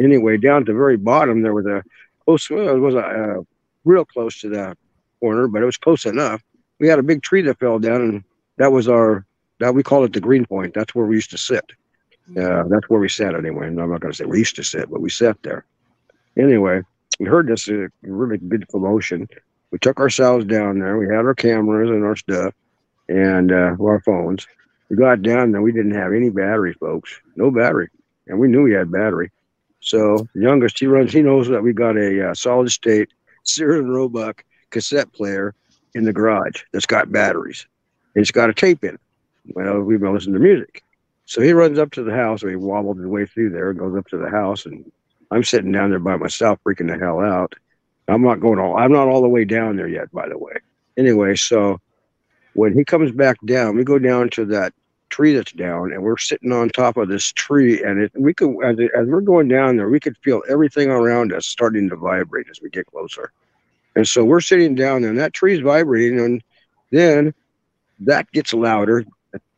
Anyway, 0.00 0.36
down 0.36 0.62
at 0.62 0.66
the 0.66 0.74
very 0.74 0.96
bottom, 0.96 1.42
there 1.42 1.54
was 1.54 1.66
a 1.66 1.84
close. 2.24 2.50
Well, 2.50 2.68
it 2.68 2.80
was 2.80 2.96
a 2.96 3.44
real 3.84 4.04
close 4.04 4.40
to 4.40 4.48
that 4.50 4.76
corner, 5.20 5.46
but 5.46 5.62
it 5.62 5.66
was 5.66 5.76
close 5.76 6.04
enough. 6.04 6.42
We 6.80 6.88
had 6.88 6.98
a 6.98 7.04
big 7.04 7.22
tree 7.22 7.42
that 7.42 7.60
fell 7.60 7.78
down, 7.78 8.02
and 8.02 8.24
that 8.56 8.72
was 8.72 8.88
our. 8.88 9.24
That 9.60 9.74
we 9.74 9.82
call 9.82 10.04
it 10.04 10.12
the 10.12 10.20
green 10.20 10.46
point. 10.46 10.74
That's 10.74 10.94
where 10.94 11.06
we 11.06 11.16
used 11.16 11.30
to 11.30 11.38
sit. 11.38 11.64
Uh, 12.36 12.64
that's 12.68 12.88
where 12.88 13.00
we 13.00 13.08
sat 13.08 13.34
anyway. 13.34 13.68
And 13.68 13.80
I'm 13.80 13.90
not 13.90 14.00
going 14.00 14.12
to 14.12 14.16
say 14.16 14.24
we 14.24 14.38
used 14.38 14.56
to 14.56 14.64
sit, 14.64 14.90
but 14.90 15.00
we 15.00 15.10
sat 15.10 15.42
there. 15.42 15.64
Anyway, 16.36 16.82
we 17.18 17.26
heard 17.26 17.48
this 17.48 17.68
uh, 17.68 17.88
really 18.02 18.38
good 18.38 18.68
commotion. 18.68 19.28
We 19.70 19.78
took 19.78 19.98
ourselves 19.98 20.44
down 20.44 20.78
there. 20.78 20.98
We 20.98 21.06
had 21.06 21.24
our 21.24 21.34
cameras 21.34 21.90
and 21.90 22.04
our 22.04 22.16
stuff 22.16 22.54
and 23.08 23.52
uh, 23.52 23.76
our 23.80 24.00
phones. 24.04 24.46
We 24.88 24.96
got 24.96 25.22
down 25.22 25.52
there. 25.52 25.62
We 25.62 25.72
didn't 25.72 25.94
have 25.94 26.12
any 26.12 26.30
battery, 26.30 26.74
folks. 26.74 27.20
No 27.36 27.50
battery. 27.50 27.88
And 28.26 28.38
we 28.38 28.48
knew 28.48 28.62
we 28.62 28.72
had 28.72 28.90
battery. 28.90 29.30
So 29.80 30.26
youngest, 30.34 30.78
he 30.78 30.86
runs, 30.86 31.12
he 31.12 31.22
knows 31.22 31.48
that 31.48 31.62
we 31.62 31.72
got 31.72 31.96
a 31.96 32.30
uh, 32.30 32.34
solid 32.34 32.70
state 32.70 33.10
Sears 33.44 33.80
and 33.80 33.92
Roebuck 33.92 34.44
cassette 34.70 35.12
player 35.12 35.54
in 35.94 36.04
the 36.04 36.12
garage 36.12 36.62
that's 36.72 36.86
got 36.86 37.12
batteries. 37.12 37.66
And 38.14 38.22
it's 38.22 38.30
got 38.30 38.50
a 38.50 38.54
tape 38.54 38.84
in 38.84 38.94
it. 38.94 39.00
Well, 39.54 39.80
we've 39.80 40.00
been 40.00 40.12
listening 40.12 40.34
to 40.34 40.40
music. 40.40 40.82
So 41.28 41.42
he 41.42 41.52
runs 41.52 41.78
up 41.78 41.90
to 41.92 42.02
the 42.02 42.14
house, 42.14 42.42
or 42.42 42.48
he 42.48 42.56
wobbled 42.56 42.96
his 42.96 43.06
way 43.06 43.26
through 43.26 43.50
there, 43.50 43.74
goes 43.74 43.94
up 43.94 44.08
to 44.08 44.16
the 44.16 44.30
house, 44.30 44.64
and 44.64 44.90
I'm 45.30 45.44
sitting 45.44 45.70
down 45.70 45.90
there 45.90 45.98
by 45.98 46.16
myself, 46.16 46.58
freaking 46.64 46.88
the 46.90 46.98
hell 46.98 47.20
out. 47.20 47.54
I'm 48.08 48.22
not 48.22 48.40
going 48.40 48.58
all, 48.58 48.78
I'm 48.78 48.92
not 48.92 49.08
all 49.08 49.20
the 49.20 49.28
way 49.28 49.44
down 49.44 49.76
there 49.76 49.88
yet, 49.88 50.10
by 50.10 50.26
the 50.26 50.38
way. 50.38 50.54
Anyway, 50.96 51.36
so 51.36 51.82
when 52.54 52.72
he 52.72 52.82
comes 52.82 53.12
back 53.12 53.36
down, 53.44 53.76
we 53.76 53.84
go 53.84 53.98
down 53.98 54.30
to 54.30 54.46
that 54.46 54.72
tree 55.10 55.34
that's 55.34 55.52
down, 55.52 55.92
and 55.92 56.02
we're 56.02 56.16
sitting 56.16 56.50
on 56.50 56.70
top 56.70 56.96
of 56.96 57.10
this 57.10 57.30
tree, 57.32 57.82
and 57.84 58.00
it, 58.00 58.12
we 58.14 58.32
could, 58.32 58.56
as, 58.64 58.78
as 58.98 59.06
we're 59.06 59.20
going 59.20 59.48
down 59.48 59.76
there, 59.76 59.90
we 59.90 60.00
could 60.00 60.16
feel 60.24 60.42
everything 60.48 60.88
around 60.88 61.34
us 61.34 61.44
starting 61.44 61.90
to 61.90 61.96
vibrate 61.96 62.46
as 62.50 62.62
we 62.62 62.70
get 62.70 62.86
closer. 62.86 63.32
And 63.96 64.08
so 64.08 64.24
we're 64.24 64.40
sitting 64.40 64.74
down 64.74 65.02
there, 65.02 65.10
and 65.10 65.20
that 65.20 65.34
tree's 65.34 65.60
vibrating, 65.60 66.20
and 66.20 66.42
then 66.90 67.34
that 68.00 68.32
gets 68.32 68.54
louder. 68.54 69.04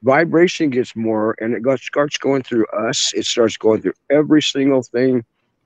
Vibration 0.03 0.71
gets 0.71 0.97
more, 0.97 1.37
and 1.41 1.55
it 1.55 1.63
goes, 1.63 1.83
starts 1.83 2.17
going 2.17 2.43
through 2.43 2.67
us. 2.69 3.13
It 3.15 3.27
starts 3.27 3.57
going 3.57 3.83
through 3.83 3.93
every 4.11 4.41
single 4.41 4.83
thing 4.83 5.25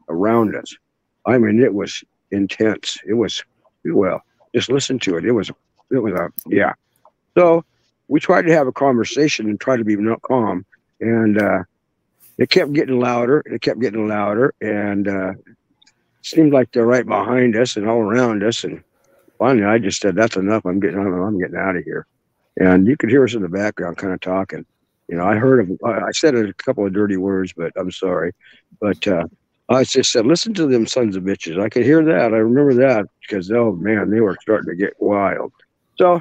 around 0.08 0.56
us. 0.56 0.74
I 1.26 1.38
mean, 1.38 1.62
it 1.62 1.74
was 1.74 2.02
intense. 2.30 2.98
It 3.06 3.14
was 3.14 3.42
well. 3.84 4.22
Just 4.54 4.70
listen 4.70 4.98
to 5.00 5.16
it. 5.16 5.24
It 5.24 5.32
was 5.32 5.50
it 5.90 5.98
was 5.98 6.12
a 6.14 6.30
yeah. 6.46 6.72
So 7.36 7.64
we 8.08 8.20
tried 8.20 8.42
to 8.42 8.52
have 8.52 8.66
a 8.66 8.72
conversation 8.72 9.48
and 9.48 9.60
try 9.60 9.76
to 9.76 9.84
be 9.84 9.96
calm, 10.22 10.64
and 11.00 11.40
uh, 11.40 11.64
it 12.38 12.50
kept 12.50 12.72
getting 12.72 13.00
louder. 13.00 13.42
It 13.46 13.62
kept 13.62 13.80
getting 13.80 14.08
louder, 14.08 14.54
and 14.60 15.08
uh, 15.08 15.32
seemed 16.22 16.52
like 16.52 16.72
they're 16.72 16.86
right 16.86 17.06
behind 17.06 17.56
us 17.56 17.76
and 17.76 17.88
all 17.88 17.98
around 17.98 18.42
us. 18.42 18.64
And 18.64 18.82
finally, 19.38 19.64
I 19.64 19.78
just 19.78 20.00
said, 20.00 20.14
"That's 20.14 20.36
enough. 20.36 20.64
I'm 20.64 20.80
getting. 20.80 20.98
I'm 20.98 21.38
getting 21.38 21.56
out 21.56 21.76
of 21.76 21.84
here." 21.84 22.06
And 22.58 22.86
you 22.86 22.96
could 22.96 23.10
hear 23.10 23.24
us 23.24 23.34
in 23.34 23.42
the 23.42 23.48
background, 23.48 23.96
kind 23.96 24.12
of 24.12 24.20
talking. 24.20 24.64
You 25.08 25.16
know, 25.16 25.26
I 25.26 25.36
heard 25.36 25.60
of. 25.60 25.78
I 25.84 26.12
said 26.12 26.34
a 26.34 26.52
couple 26.54 26.86
of 26.86 26.92
dirty 26.92 27.16
words, 27.16 27.52
but 27.52 27.72
I'm 27.76 27.90
sorry. 27.90 28.32
But 28.80 29.06
uh, 29.06 29.24
I 29.68 29.84
just 29.84 30.12
said, 30.12 30.24
"Listen 30.24 30.54
to 30.54 30.66
them 30.66 30.86
sons 30.86 31.16
of 31.16 31.24
bitches." 31.24 31.60
I 31.60 31.68
could 31.68 31.84
hear 31.84 32.02
that. 32.04 32.32
I 32.32 32.38
remember 32.38 32.74
that 32.74 33.06
because 33.20 33.50
oh 33.50 33.72
man, 33.72 34.10
they 34.10 34.20
were 34.20 34.36
starting 34.40 34.70
to 34.70 34.76
get 34.76 34.94
wild. 34.98 35.52
So 35.98 36.20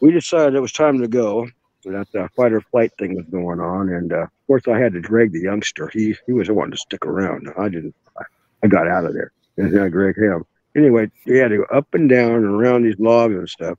we 0.00 0.12
decided 0.12 0.54
it 0.54 0.60
was 0.60 0.72
time 0.72 1.00
to 1.00 1.08
go. 1.08 1.48
That 1.84 2.06
uh, 2.14 2.28
fight 2.36 2.52
or 2.52 2.60
flight 2.60 2.92
thing 2.98 3.16
was 3.16 3.26
going 3.26 3.58
on, 3.58 3.88
and 3.88 4.12
uh, 4.12 4.22
of 4.22 4.46
course, 4.46 4.62
I 4.68 4.78
had 4.78 4.92
to 4.92 5.00
drag 5.00 5.32
the 5.32 5.40
youngster. 5.40 5.90
He 5.92 6.14
he 6.26 6.32
was 6.32 6.48
wanting 6.48 6.72
to 6.72 6.76
stick 6.76 7.04
around. 7.04 7.48
I 7.58 7.68
didn't. 7.68 7.96
I, 8.16 8.22
I 8.62 8.68
got 8.68 8.86
out 8.86 9.04
of 9.04 9.14
there. 9.14 9.32
And 9.56 9.78
I 9.80 9.88
Greg 9.88 10.16
him. 10.16 10.44
Anyway, 10.76 11.10
we 11.26 11.38
had 11.38 11.48
to 11.48 11.58
go 11.58 11.64
up 11.76 11.92
and 11.94 12.08
down 12.08 12.36
and 12.36 12.46
around 12.46 12.82
these 12.82 12.98
logs 12.98 13.34
and 13.34 13.48
stuff. 13.48 13.78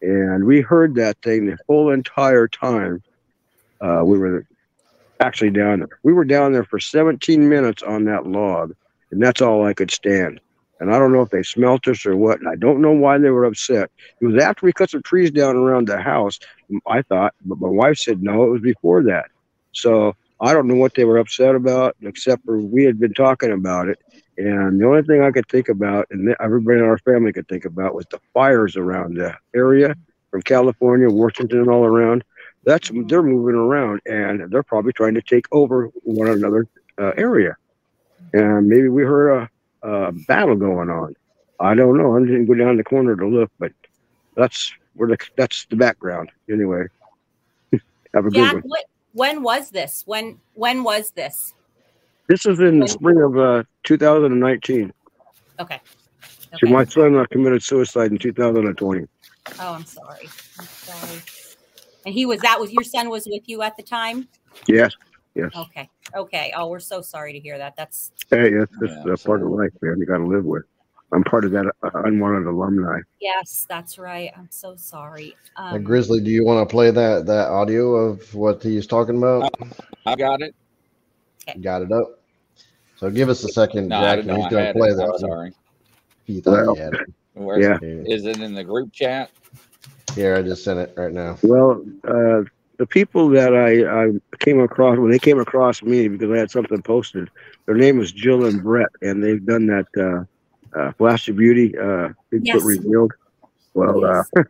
And 0.00 0.44
we 0.44 0.60
heard 0.60 0.94
that 0.94 1.20
thing 1.22 1.46
the 1.46 1.58
whole 1.66 1.90
entire 1.90 2.48
time 2.48 3.02
uh, 3.80 4.02
we 4.04 4.18
were 4.18 4.46
actually 5.20 5.50
down 5.50 5.80
there. 5.80 6.00
We 6.02 6.12
were 6.12 6.24
down 6.24 6.52
there 6.52 6.64
for 6.64 6.78
17 6.78 7.48
minutes 7.48 7.82
on 7.82 8.04
that 8.04 8.26
log, 8.26 8.74
and 9.10 9.22
that's 9.22 9.40
all 9.40 9.64
I 9.64 9.74
could 9.74 9.90
stand. 9.90 10.40
And 10.80 10.94
I 10.94 10.98
don't 10.98 11.12
know 11.12 11.22
if 11.22 11.30
they 11.30 11.42
smelt 11.42 11.88
us 11.88 12.06
or 12.06 12.16
what. 12.16 12.38
And 12.38 12.48
I 12.48 12.54
don't 12.54 12.80
know 12.80 12.92
why 12.92 13.18
they 13.18 13.30
were 13.30 13.44
upset. 13.44 13.90
It 14.20 14.26
was 14.26 14.42
after 14.42 14.64
we 14.64 14.72
cut 14.72 14.90
some 14.90 15.02
trees 15.02 15.32
down 15.32 15.56
around 15.56 15.88
the 15.88 16.00
house, 16.00 16.38
I 16.86 17.02
thought, 17.02 17.34
but 17.44 17.58
my 17.58 17.68
wife 17.68 17.98
said 17.98 18.22
no, 18.22 18.44
it 18.44 18.50
was 18.50 18.60
before 18.60 19.02
that. 19.04 19.26
So 19.72 20.14
I 20.40 20.52
don't 20.52 20.68
know 20.68 20.76
what 20.76 20.94
they 20.94 21.04
were 21.04 21.18
upset 21.18 21.56
about, 21.56 21.96
except 22.02 22.44
for 22.44 22.60
we 22.60 22.84
had 22.84 23.00
been 23.00 23.14
talking 23.14 23.50
about 23.50 23.88
it. 23.88 23.98
And 24.38 24.80
the 24.80 24.86
only 24.86 25.02
thing 25.02 25.20
I 25.20 25.32
could 25.32 25.48
think 25.48 25.68
about, 25.68 26.06
and 26.10 26.34
everybody 26.38 26.78
in 26.78 26.84
our 26.84 26.98
family 26.98 27.32
could 27.32 27.48
think 27.48 27.64
about, 27.64 27.96
was 27.96 28.06
the 28.08 28.20
fires 28.32 28.76
around 28.76 29.16
the 29.16 29.36
area 29.52 29.96
from 30.30 30.42
California, 30.42 31.10
Washington, 31.10 31.68
all 31.68 31.84
around. 31.84 32.22
That's 32.64 32.88
they're 33.06 33.22
moving 33.22 33.56
around, 33.56 34.00
and 34.06 34.48
they're 34.50 34.62
probably 34.62 34.92
trying 34.92 35.14
to 35.14 35.22
take 35.22 35.46
over 35.50 35.86
one 36.04 36.28
another 36.28 36.68
uh, 36.98 37.12
area. 37.16 37.56
And 38.32 38.68
maybe 38.68 38.88
we 38.88 39.02
heard 39.02 39.48
a, 39.82 39.88
a, 39.88 40.12
battle 40.12 40.54
going 40.54 40.88
on. 40.88 41.16
I 41.58 41.74
don't 41.74 41.96
know. 41.98 42.16
I 42.16 42.20
didn't 42.20 42.46
go 42.46 42.54
down 42.54 42.76
the 42.76 42.84
corner 42.84 43.16
to 43.16 43.26
look, 43.26 43.50
but 43.58 43.72
that's 44.36 44.72
where 44.94 45.08
the 45.08 45.18
that's 45.36 45.66
the 45.66 45.76
background. 45.76 46.30
Anyway, 46.48 46.84
have 48.14 48.26
a 48.26 48.30
yeah, 48.30 48.52
good 48.52 48.64
one. 48.64 48.82
when 49.14 49.42
was 49.42 49.70
this? 49.70 50.04
When 50.06 50.38
when 50.54 50.84
was 50.84 51.10
this? 51.10 51.54
This 52.28 52.44
was 52.44 52.60
in 52.60 52.80
the 52.80 52.86
spring 52.86 53.20
of 53.22 53.38
uh, 53.38 53.64
2019. 53.84 54.92
Okay. 55.60 55.80
okay. 56.54 56.70
my 56.70 56.84
son 56.84 57.16
uh, 57.16 57.24
committed 57.30 57.62
suicide 57.62 58.12
in 58.12 58.18
2020. 58.18 59.06
Oh, 59.60 59.72
I'm 59.72 59.84
sorry. 59.84 60.28
I'm 60.58 60.66
sorry. 60.66 61.22
And 62.04 62.14
he 62.14 62.26
was 62.26 62.40
that 62.40 62.60
was 62.60 62.70
your 62.70 62.84
son 62.84 63.08
was 63.08 63.26
with 63.26 63.48
you 63.48 63.62
at 63.62 63.76
the 63.76 63.82
time? 63.82 64.28
Yes. 64.66 64.94
Yes. 65.34 65.50
Okay. 65.56 65.88
Okay. 66.14 66.52
Oh, 66.54 66.68
we're 66.68 66.80
so 66.80 67.00
sorry 67.00 67.32
to 67.32 67.40
hear 67.40 67.56
that. 67.58 67.76
That's 67.76 68.12
hey, 68.30 68.50
it's 68.50 68.72
just 68.78 68.94
yeah, 69.06 69.12
a 69.14 69.16
part 69.16 69.42
of 69.42 69.48
life, 69.48 69.72
man. 69.80 69.98
You 69.98 70.06
got 70.06 70.18
to 70.18 70.26
live 70.26 70.44
with. 70.44 70.64
I'm 71.12 71.24
part 71.24 71.46
of 71.46 71.52
that 71.52 71.66
uh, 71.82 71.90
unwanted 72.04 72.46
alumni. 72.46 73.00
Yes, 73.20 73.66
that's 73.68 73.98
right. 73.98 74.30
I'm 74.36 74.48
so 74.50 74.76
sorry. 74.76 75.34
Um, 75.56 75.82
Grizzly, 75.82 76.20
do 76.20 76.30
you 76.30 76.44
want 76.44 76.68
to 76.68 76.70
play 76.70 76.90
that 76.90 77.24
that 77.26 77.48
audio 77.48 77.94
of 77.94 78.34
what 78.34 78.62
he's 78.62 78.86
talking 78.86 79.16
about? 79.16 79.50
I 80.04 80.14
got 80.14 80.42
it. 80.42 80.54
Okay. 81.48 81.58
Got 81.60 81.82
it 81.82 81.92
up. 81.92 82.17
So 82.98 83.10
give 83.10 83.28
us 83.28 83.44
a 83.44 83.48
second, 83.48 83.88
no, 83.88 84.00
Jack. 84.00 84.18
He's 84.18 84.26
going 84.26 84.66
to 84.66 84.72
play 84.72 84.92
that. 84.92 85.08
I'm 85.08 85.18
sorry. 85.18 85.52
He 86.24 86.40
thought 86.40 86.66
well, 86.66 86.74
he 86.74 86.80
had 86.80 86.94
it. 86.94 87.14
Where, 87.34 87.60
yeah. 87.60 87.78
Is 87.80 88.26
it 88.26 88.40
in 88.40 88.54
the 88.54 88.64
group 88.64 88.92
chat? 88.92 89.30
Here, 90.14 90.34
I 90.34 90.42
just 90.42 90.64
sent 90.64 90.80
it 90.80 90.94
right 90.96 91.12
now. 91.12 91.38
Well, 91.42 91.84
uh, 92.04 92.42
the 92.78 92.86
people 92.86 93.28
that 93.30 93.54
I, 93.54 94.06
I 94.06 94.36
came 94.38 94.60
across 94.60 94.98
when 94.98 95.10
they 95.10 95.18
came 95.18 95.38
across 95.38 95.82
me 95.82 96.08
because 96.08 96.30
I 96.30 96.38
had 96.38 96.50
something 96.50 96.82
posted, 96.82 97.30
their 97.66 97.76
name 97.76 97.98
was 97.98 98.10
Jill 98.10 98.46
and 98.46 98.62
Brett, 98.62 98.88
and 99.00 99.22
they've 99.22 99.44
done 99.44 99.66
that 99.66 99.86
uh, 99.96 100.78
uh, 100.78 100.92
Flash 100.92 101.28
of 101.28 101.36
Beauty, 101.36 101.76
uh, 101.78 102.10
Bigfoot 102.32 102.42
yes. 102.42 102.64
Revealed. 102.64 103.12
Well, 103.74 104.04
uh, 104.04 104.22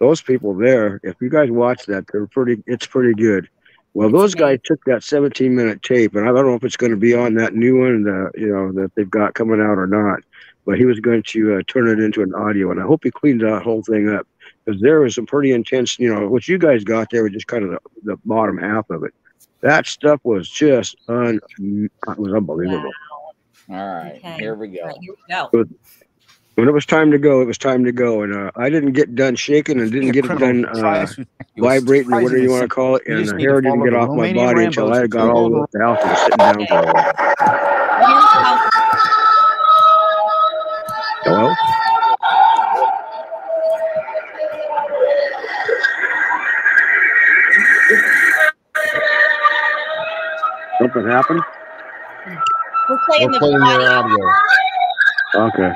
those 0.00 0.20
people 0.20 0.54
there, 0.54 1.00
if 1.04 1.16
you 1.20 1.28
guys 1.28 1.50
watch 1.50 1.86
that, 1.86 2.06
they're 2.10 2.26
pretty. 2.26 2.62
It's 2.66 2.86
pretty 2.86 3.14
good. 3.14 3.48
Well, 3.94 4.10
those 4.10 4.34
guys 4.34 4.58
took 4.64 4.84
that 4.84 5.02
17 5.02 5.54
minute 5.54 5.82
tape, 5.82 6.14
and 6.14 6.28
I 6.28 6.32
don't 6.32 6.46
know 6.46 6.54
if 6.54 6.62
it's 6.64 6.76
going 6.76 6.92
to 6.92 6.96
be 6.96 7.14
on 7.14 7.34
that 7.34 7.54
new 7.54 7.80
one, 7.80 8.04
that 8.04 8.30
you 8.36 8.48
know, 8.48 8.70
that 8.72 8.94
they've 8.94 9.10
got 9.10 9.34
coming 9.34 9.60
out 9.60 9.78
or 9.78 9.86
not. 9.86 10.20
But 10.66 10.78
he 10.78 10.84
was 10.84 11.00
going 11.00 11.22
to 11.28 11.56
uh, 11.56 11.62
turn 11.66 11.88
it 11.88 11.98
into 11.98 12.22
an 12.22 12.34
audio, 12.34 12.70
and 12.70 12.78
I 12.80 12.84
hope 12.84 13.02
he 13.02 13.10
cleaned 13.10 13.40
that 13.40 13.62
whole 13.62 13.82
thing 13.82 14.08
up 14.10 14.26
because 14.64 14.80
there 14.80 15.00
was 15.00 15.14
some 15.14 15.24
pretty 15.26 15.50
intense. 15.52 15.98
You 15.98 16.14
know, 16.14 16.28
what 16.28 16.46
you 16.46 16.58
guys 16.58 16.84
got 16.84 17.08
there 17.10 17.22
was 17.24 17.32
just 17.32 17.46
kind 17.46 17.64
of 17.64 17.70
the, 17.70 17.78
the 18.02 18.16
bottom 18.26 18.58
half 18.58 18.88
of 18.90 19.02
it. 19.02 19.14
That 19.62 19.86
stuff 19.86 20.20
was 20.24 20.48
just 20.48 20.96
un, 21.08 21.40
it 21.58 21.90
was 22.18 22.32
unbelievable. 22.34 22.92
Wow. 23.68 23.76
All 23.78 23.94
right, 23.96 24.16
Okay. 24.16 24.36
here 24.38 24.54
we 24.54 24.68
go. 24.68 24.80
All 24.82 24.86
right, 24.88 24.96
here 25.00 25.14
we 25.28 25.34
go. 25.64 25.64
When 26.58 26.66
it 26.68 26.72
was 26.72 26.84
time 26.84 27.12
to 27.12 27.18
go, 27.18 27.40
it 27.40 27.44
was 27.44 27.56
time 27.56 27.84
to 27.84 27.92
go, 27.92 28.22
and 28.22 28.34
uh, 28.34 28.50
I 28.56 28.68
didn't 28.68 28.90
get 28.90 29.14
done 29.14 29.36
shaking 29.36 29.78
and 29.80 29.92
didn't 29.92 30.08
A 30.08 30.12
get 30.12 30.24
it 30.24 30.38
done 30.40 30.64
uh, 30.64 30.74
tries 30.74 31.14
to- 31.14 31.20
it 31.20 31.28
was 31.60 31.80
vibrating 31.84 32.12
or 32.12 32.20
whatever 32.20 32.36
you 32.42 32.50
want 32.50 32.62
to 32.62 32.68
call 32.68 32.96
it, 32.96 33.02
and 33.06 33.28
the 33.28 33.38
hair 33.38 33.60
didn't 33.60 33.84
get 33.84 33.90
the 33.92 33.96
off 33.96 34.08
my 34.08 34.32
Romanian 34.32 34.34
body 34.34 34.64
until 34.64 34.92
I 34.92 35.02
to 35.02 35.08
got 35.08 35.28
all 35.28 35.34
follow 35.50 35.56
over 35.58 35.68
the 35.72 35.78
house 35.78 35.98
and 36.02 36.18
sitting 36.18 36.36
down 36.38 36.66
for 36.66 36.78
a 36.80 36.92
while. 36.92 38.18
Hello. 41.24 41.54
Something 50.80 51.06
happened. 51.06 51.40
We're 52.88 52.98
playing 53.08 53.26
We're 53.26 53.32
the 53.32 53.38
playing 53.38 53.54
your 53.54 53.90
audio. 53.90 54.26
audio. 55.34 55.48
Okay. 55.48 55.72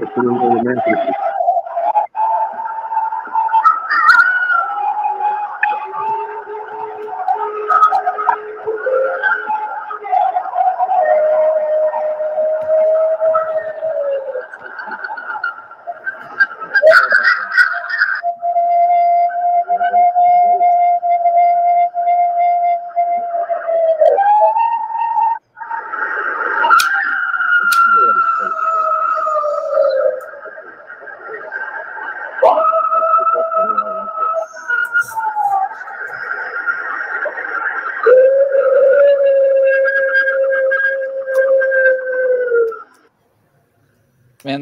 Yeah, 0.00 1.19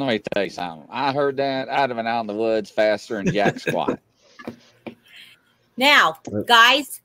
let 0.08 0.14
me 0.14 0.22
tell 0.32 0.44
you 0.44 0.50
something. 0.50 0.88
I 0.90 1.12
heard 1.12 1.36
that. 1.36 1.68
I'd 1.68 1.90
have 1.90 1.96
been 1.96 2.06
out 2.06 2.22
in 2.22 2.26
the 2.26 2.34
woods 2.34 2.70
faster 2.70 3.22
than 3.22 3.32
Jack 3.32 3.58
Squat. 3.58 4.00
Now, 5.76 6.18
guys, 6.46 7.02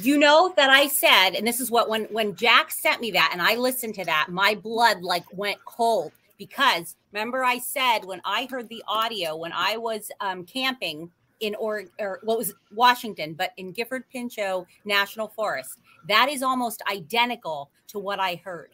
you 0.00 0.16
know 0.16 0.54
that 0.56 0.70
I 0.70 0.88
said, 0.88 1.30
and 1.30 1.46
this 1.46 1.60
is 1.60 1.70
what 1.70 1.90
when 1.90 2.04
when 2.04 2.34
Jack 2.36 2.70
sent 2.70 3.02
me 3.02 3.10
that, 3.10 3.30
and 3.32 3.42
I 3.42 3.56
listened 3.56 3.94
to 3.96 4.04
that, 4.06 4.28
my 4.30 4.54
blood 4.54 5.02
like 5.02 5.24
went 5.36 5.62
cold 5.66 6.12
because 6.38 6.96
remember 7.12 7.44
I 7.44 7.58
said 7.58 8.00
when 8.04 8.22
I 8.24 8.48
heard 8.50 8.68
the 8.70 8.82
audio 8.88 9.36
when 9.36 9.52
I 9.52 9.76
was 9.76 10.10
um, 10.20 10.44
camping 10.44 11.10
in 11.40 11.54
or 11.56 11.84
or 12.00 12.20
what 12.22 12.38
was 12.38 12.54
Washington, 12.74 13.34
but 13.34 13.52
in 13.58 13.72
Gifford 13.72 14.04
Pinchot 14.10 14.66
National 14.86 15.28
Forest, 15.28 15.78
that 16.08 16.30
is 16.30 16.42
almost 16.42 16.82
identical 16.90 17.70
to 17.88 17.98
what 17.98 18.20
I 18.20 18.40
heard. 18.42 18.70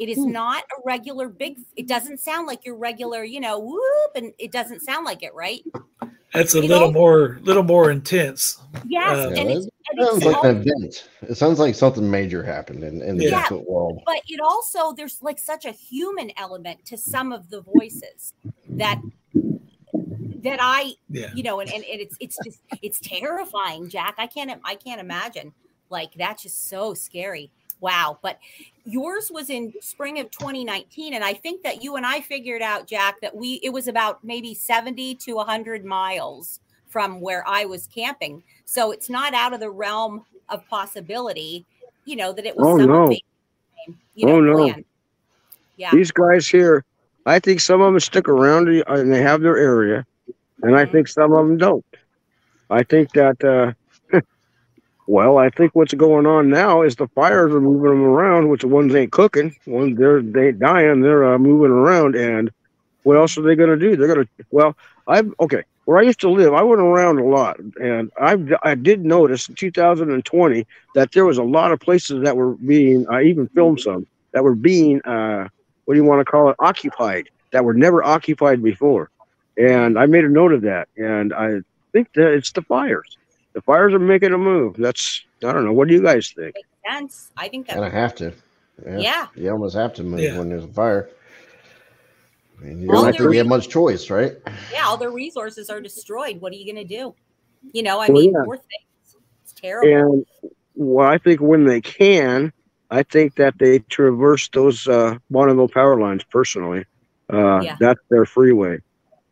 It 0.00 0.08
is 0.08 0.18
not 0.18 0.62
a 0.64 0.80
regular 0.84 1.28
big. 1.28 1.58
It 1.76 1.86
doesn't 1.86 2.20
sound 2.20 2.46
like 2.46 2.64
your 2.64 2.74
regular, 2.74 3.22
you 3.22 3.38
know, 3.38 3.58
whoop, 3.58 4.10
and 4.16 4.32
it 4.38 4.50
doesn't 4.50 4.80
sound 4.80 5.04
like 5.04 5.22
it, 5.22 5.34
right? 5.34 5.60
That's 6.32 6.54
a 6.54 6.62
You 6.62 6.68
little 6.68 6.88
know- 6.90 6.98
more, 7.00 7.38
little 7.42 7.62
more 7.62 7.90
intense. 7.90 8.58
Yes, 8.86 9.16
Uh, 9.26 9.28
and 9.36 9.50
Yeah, 9.50 9.56
it's, 9.56 9.66
that 9.66 9.72
and 9.98 10.06
sounds 10.08 10.24
like 10.24 10.36
all- 10.36 10.46
an 10.46 10.56
event. 10.62 11.08
It 11.28 11.34
sounds 11.36 11.58
like 11.58 11.74
something 11.74 12.10
major 12.10 12.42
happened 12.42 12.82
in, 12.82 13.02
in 13.02 13.18
the 13.18 13.26
Yeah. 13.26 13.42
Bigfoot 13.44 13.68
world. 13.68 14.02
but 14.06 14.22
it 14.26 14.40
also 14.40 14.92
there's 14.94 15.20
like 15.22 15.38
such 15.38 15.66
a 15.66 15.72
human 15.72 16.30
element 16.38 16.84
to 16.86 16.96
some 16.96 17.30
of 17.32 17.50
the 17.50 17.60
voices 17.60 18.32
that 18.70 19.00
that 20.42 20.58
I 20.62 20.94
Yeah. 21.10 21.30
you 21.34 21.42
know 21.42 21.60
and, 21.60 21.70
and, 21.70 21.84
and 21.84 22.00
it's 22.00 22.16
it's 22.20 22.38
just 22.44 22.60
it's 22.80 22.98
terrifying 23.00 23.88
Jack 23.90 24.14
I 24.18 24.26
can't 24.26 24.50
I 24.64 24.74
can't 24.76 25.00
imagine 25.00 25.52
like 25.90 26.14
that's 26.14 26.42
just 26.44 26.68
so 26.68 26.94
scary 26.94 27.50
wow 27.80 28.18
but 28.22 28.38
yours 28.90 29.30
was 29.32 29.50
in 29.50 29.72
spring 29.80 30.18
of 30.18 30.30
2019 30.30 31.14
and 31.14 31.22
I 31.24 31.32
think 31.34 31.62
that 31.62 31.82
you 31.82 31.96
and 31.96 32.04
I 32.06 32.20
figured 32.20 32.62
out 32.62 32.86
Jack 32.86 33.20
that 33.20 33.34
we 33.34 33.60
it 33.62 33.70
was 33.70 33.88
about 33.88 34.22
maybe 34.24 34.54
70 34.54 35.14
to 35.16 35.34
100 35.36 35.84
miles 35.84 36.60
from 36.88 37.20
where 37.20 37.46
I 37.46 37.64
was 37.66 37.86
camping 37.86 38.42
so 38.64 38.90
it's 38.90 39.08
not 39.08 39.32
out 39.34 39.52
of 39.52 39.60
the 39.60 39.70
realm 39.70 40.24
of 40.48 40.66
possibility 40.68 41.64
you 42.04 42.16
know 42.16 42.32
that 42.32 42.46
it 42.46 42.56
was 42.56 42.66
Oh, 42.66 42.76
no. 42.76 43.10
you 44.14 44.26
know 44.26 44.32
Oh, 44.36 44.40
no. 44.40 44.56
plan. 44.56 44.84
yeah 45.76 45.90
These 45.92 46.10
guys 46.10 46.48
here, 46.48 46.84
I 47.26 47.38
think 47.38 47.60
some 47.60 47.80
of 47.80 47.92
them 47.92 48.00
stick 48.00 48.28
around 48.28 48.68
and- 48.68 48.82
and 48.88 49.12
they 49.12 49.22
have 49.22 49.40
their 49.42 49.56
area, 49.56 50.04
and 50.62 50.74
I 50.76 50.84
think 50.86 51.06
some 51.08 51.32
of 51.32 51.38
them 51.46 51.56
don't. 51.58 51.84
I 52.70 52.82
think 52.82 53.10
that, 53.12 53.42
uh, 53.44 53.72
well, 55.10 55.38
I 55.38 55.50
think 55.50 55.74
what's 55.74 55.92
going 55.92 56.24
on 56.24 56.50
now 56.50 56.82
is 56.82 56.94
the 56.94 57.08
fires 57.08 57.52
are 57.52 57.60
moving 57.60 57.90
them 57.90 58.04
around, 58.04 58.48
which 58.48 58.60
the 58.60 58.68
ones 58.68 58.94
ain't 58.94 59.10
cooking. 59.10 59.56
Ones 59.66 59.98
they're 59.98 60.22
they 60.22 60.52
dying, 60.52 61.00
they're 61.00 61.34
uh, 61.34 61.36
moving 61.36 61.72
around, 61.72 62.14
and 62.14 62.48
what 63.02 63.16
else 63.16 63.36
are 63.36 63.42
they 63.42 63.56
going 63.56 63.70
to 63.70 63.76
do? 63.76 63.96
They're 63.96 64.14
going 64.14 64.24
to 64.24 64.44
well, 64.52 64.76
I'm 65.08 65.34
okay. 65.40 65.64
Where 65.84 65.98
I 65.98 66.02
used 66.02 66.20
to 66.20 66.30
live, 66.30 66.54
I 66.54 66.62
went 66.62 66.80
around 66.80 67.18
a 67.18 67.24
lot, 67.24 67.58
and 67.58 68.12
I 68.20 68.36
I 68.62 68.76
did 68.76 69.04
notice 69.04 69.48
in 69.48 69.56
2020 69.56 70.64
that 70.94 71.10
there 71.10 71.24
was 71.24 71.38
a 71.38 71.42
lot 71.42 71.72
of 71.72 71.80
places 71.80 72.22
that 72.22 72.36
were 72.36 72.52
being. 72.52 73.04
I 73.08 73.22
even 73.22 73.48
filmed 73.48 73.80
some 73.80 74.06
that 74.30 74.44
were 74.44 74.54
being. 74.54 75.02
Uh, 75.02 75.48
what 75.86 75.94
do 75.94 76.00
you 76.00 76.06
want 76.06 76.20
to 76.20 76.30
call 76.30 76.50
it? 76.50 76.56
Occupied 76.60 77.30
that 77.50 77.64
were 77.64 77.74
never 77.74 78.04
occupied 78.04 78.62
before, 78.62 79.10
and 79.56 79.98
I 79.98 80.06
made 80.06 80.24
a 80.24 80.28
note 80.28 80.52
of 80.52 80.62
that. 80.62 80.86
And 80.96 81.34
I 81.34 81.62
think 81.90 82.12
that 82.12 82.32
it's 82.32 82.52
the 82.52 82.62
fires. 82.62 83.18
The 83.52 83.60
fires 83.62 83.92
are 83.94 83.98
making 83.98 84.32
a 84.32 84.38
move. 84.38 84.76
That's 84.76 85.24
I 85.44 85.52
don't 85.52 85.64
know. 85.64 85.72
What 85.72 85.88
do 85.88 85.94
you 85.94 86.02
guys 86.02 86.32
think? 86.36 86.54
Makes 86.54 86.68
sense. 86.98 87.32
I 87.36 87.48
think 87.48 87.66
And 87.70 87.84
I 87.84 87.88
have 87.90 88.14
to. 88.16 88.32
Yeah. 88.86 89.26
You 89.34 89.50
almost 89.50 89.74
have 89.76 89.92
to 89.94 90.02
move 90.02 90.20
Yeah. 90.20 90.38
when 90.38 90.48
there's 90.48 90.64
a 90.64 90.68
fire. 90.68 91.08
I 92.60 92.64
mean, 92.64 92.82
you 92.82 92.88
Well, 92.88 93.02
don't 93.02 93.12
think 93.12 93.18
there- 93.22 93.32
you 93.32 93.38
have 93.38 93.46
much 93.46 93.68
choice, 93.68 94.10
right? 94.10 94.36
Yeah, 94.72 94.84
all 94.86 94.96
their 94.96 95.10
resources 95.10 95.70
are 95.70 95.80
destroyed. 95.80 96.40
What 96.40 96.52
are 96.52 96.56
you 96.56 96.70
going 96.72 96.86
to 96.86 96.96
do? 96.96 97.14
You 97.72 97.82
know, 97.82 97.98
I 98.00 98.08
Well, 98.08 98.20
mean, 98.22 98.32
yeah. 98.32 98.42
poor 98.44 98.56
things. 98.56 99.16
It's 99.44 99.52
terrible. 99.54 99.88
And 100.14 100.26
well, 100.74 101.06
I 101.06 101.18
think 101.18 101.40
when 101.40 101.64
they 101.64 101.80
can, 101.80 102.52
I 102.90 103.02
think 103.02 103.36
that 103.36 103.54
they 103.58 103.78
traverse 103.80 104.48
those 104.52 104.86
uh, 104.88 105.16
Bonneville 105.30 105.68
power 105.68 105.98
lines 106.00 106.22
personally. 106.24 106.84
Uh, 107.32 107.60
Yeah. 107.62 107.76
That's 107.80 108.00
their 108.10 108.24
freeway. 108.26 108.78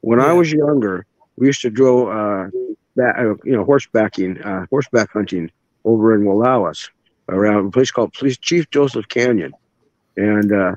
When 0.01 0.21
I 0.21 0.33
was 0.33 0.53
younger, 0.53 1.05
we 1.37 1.47
used 1.49 1.63
to 1.63 1.71
go, 1.71 2.09
uh, 2.09 2.51
back, 2.99 3.17
uh, 3.19 3.35
you 3.45 3.57
know, 3.57 3.65
horsebacking, 3.65 4.45
uh, 4.45 4.67
horseback 4.69 5.11
hunting 5.13 5.51
over 5.85 6.15
in 6.15 6.23
Wallowas 6.23 6.91
around 7.29 7.67
a 7.67 7.71
place 7.71 7.91
called 7.91 8.13
Police 8.13 8.39
Chief 8.39 8.69
Joseph 8.71 9.09
Canyon. 9.09 9.53
And 10.17 10.53
uh, 10.53 10.75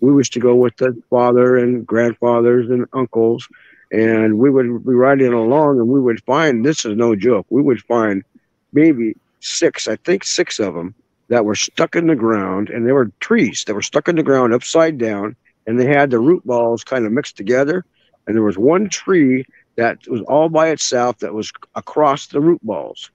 we 0.00 0.12
used 0.12 0.32
to 0.32 0.40
go 0.40 0.54
with 0.54 0.76
the 0.76 1.00
father 1.10 1.56
and 1.58 1.86
grandfathers 1.86 2.70
and 2.70 2.86
uncles, 2.92 3.46
and 3.92 4.38
we 4.38 4.50
would 4.50 4.84
be 4.84 4.94
riding 4.94 5.32
along, 5.32 5.78
and 5.78 5.88
we 5.88 6.00
would 6.00 6.22
find 6.24 6.64
this 6.64 6.84
is 6.84 6.96
no 6.96 7.14
joke. 7.14 7.46
We 7.50 7.62
would 7.62 7.82
find 7.82 8.24
maybe 8.72 9.14
six, 9.40 9.88
I 9.88 9.96
think 9.96 10.24
six 10.24 10.58
of 10.58 10.74
them 10.74 10.94
that 11.28 11.44
were 11.44 11.54
stuck 11.54 11.94
in 11.94 12.06
the 12.06 12.16
ground, 12.16 12.70
and 12.70 12.86
they 12.86 12.92
were 12.92 13.10
trees 13.20 13.64
that 13.66 13.74
were 13.74 13.82
stuck 13.82 14.08
in 14.08 14.16
the 14.16 14.22
ground 14.22 14.54
upside 14.54 14.98
down, 14.98 15.36
and 15.66 15.78
they 15.78 15.86
had 15.86 16.10
the 16.10 16.18
root 16.18 16.44
balls 16.46 16.84
kind 16.84 17.04
of 17.06 17.12
mixed 17.12 17.36
together. 17.36 17.84
And 18.26 18.36
there 18.36 18.42
was 18.42 18.58
one 18.58 18.88
tree 18.88 19.46
that 19.78 19.98
was 20.08 20.22
all 20.22 20.50
by 20.50 20.70
itself 20.70 21.18
that 21.20 21.34
was 21.34 21.52
across 21.76 22.28
the 22.28 22.40
root 22.40 22.60
balls. 22.64 23.10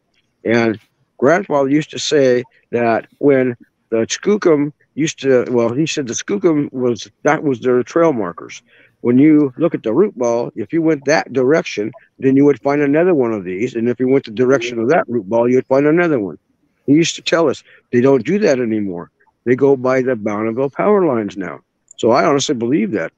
And 0.45 0.79
grandfather 1.19 1.69
used 1.69 1.91
to 1.91 1.99
say 1.99 2.45
that 2.71 3.07
when 3.19 3.57
the 3.91 4.07
skookum 4.07 4.73
used 4.95 5.19
to, 5.21 5.45
well, 5.51 5.73
he 5.73 5.87
said 5.87 6.07
the 6.07 6.13
skookum 6.13 6.73
was 6.73 7.11
that 7.23 7.43
was 7.43 7.61
their 7.61 7.83
trail 7.83 8.13
markers. 8.13 8.63
When 9.01 9.19
you 9.19 9.53
look 9.57 9.75
at 9.75 9.83
the 9.83 9.93
root 9.93 10.17
ball, 10.17 10.51
if 10.55 10.73
you 10.73 10.81
went 10.81 11.05
that 11.05 11.33
direction, 11.33 11.91
then 12.19 12.37
you 12.37 12.45
would 12.45 12.61
find 12.61 12.81
another 12.81 13.13
one 13.15 13.33
of 13.33 13.45
these. 13.45 13.75
And 13.75 13.89
if 13.89 13.99
you 13.99 14.07
went 14.09 14.25
the 14.25 14.31
direction 14.31 14.79
of 14.79 14.89
that 14.89 15.05
root 15.07 15.29
ball, 15.29 15.49
you'd 15.49 15.67
find 15.67 15.85
another 15.85 16.19
one. 16.19 16.37
He 16.85 16.93
used 16.93 17.15
to 17.15 17.21
tell 17.21 17.49
us 17.49 17.63
they 17.91 18.01
don't 18.01 18.25
do 18.25 18.39
that 18.39 18.59
anymore. 18.59 19.11
They 19.45 19.55
go 19.55 19.75
by 19.75 20.01
the 20.01 20.15
Bonneville 20.15 20.69
power 20.69 21.05
lines 21.05 21.37
now. 21.37 21.61
So 21.97 22.11
I 22.11 22.25
honestly 22.25 22.55
believe 22.55 22.91
that. 22.91 23.11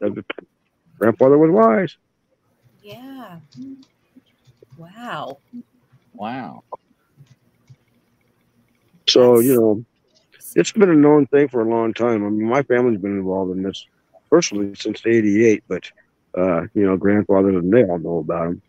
grandfather 0.99 1.37
was 1.37 1.51
wise. 1.51 1.97
yeah. 2.81 3.14
Wow. 4.77 5.39
Wow. 6.13 6.63
So, 9.07 9.39
That's- 9.39 9.39
you 9.39 9.55
know, 9.59 9.85
it's 10.55 10.71
been 10.71 10.89
a 10.89 10.95
known 10.95 11.27
thing 11.27 11.47
for 11.47 11.61
a 11.61 11.69
long 11.69 11.93
time. 11.93 12.25
I 12.25 12.29
mean, 12.29 12.47
my 12.47 12.63
family's 12.63 12.99
been 13.01 13.17
involved 13.17 13.51
in 13.55 13.63
this 13.63 13.85
personally 14.29 14.69
since 14.69 14.93
'88, 14.95 15.53
but 15.59 15.79
uh, 16.27 16.55
you 16.67 16.77
know, 16.77 16.89
grandfathers 16.89 17.55
and 17.55 17.71
they 17.71 17.83
all 17.83 17.97
know 17.99 18.17
about 18.19 18.47
them. 18.47 18.61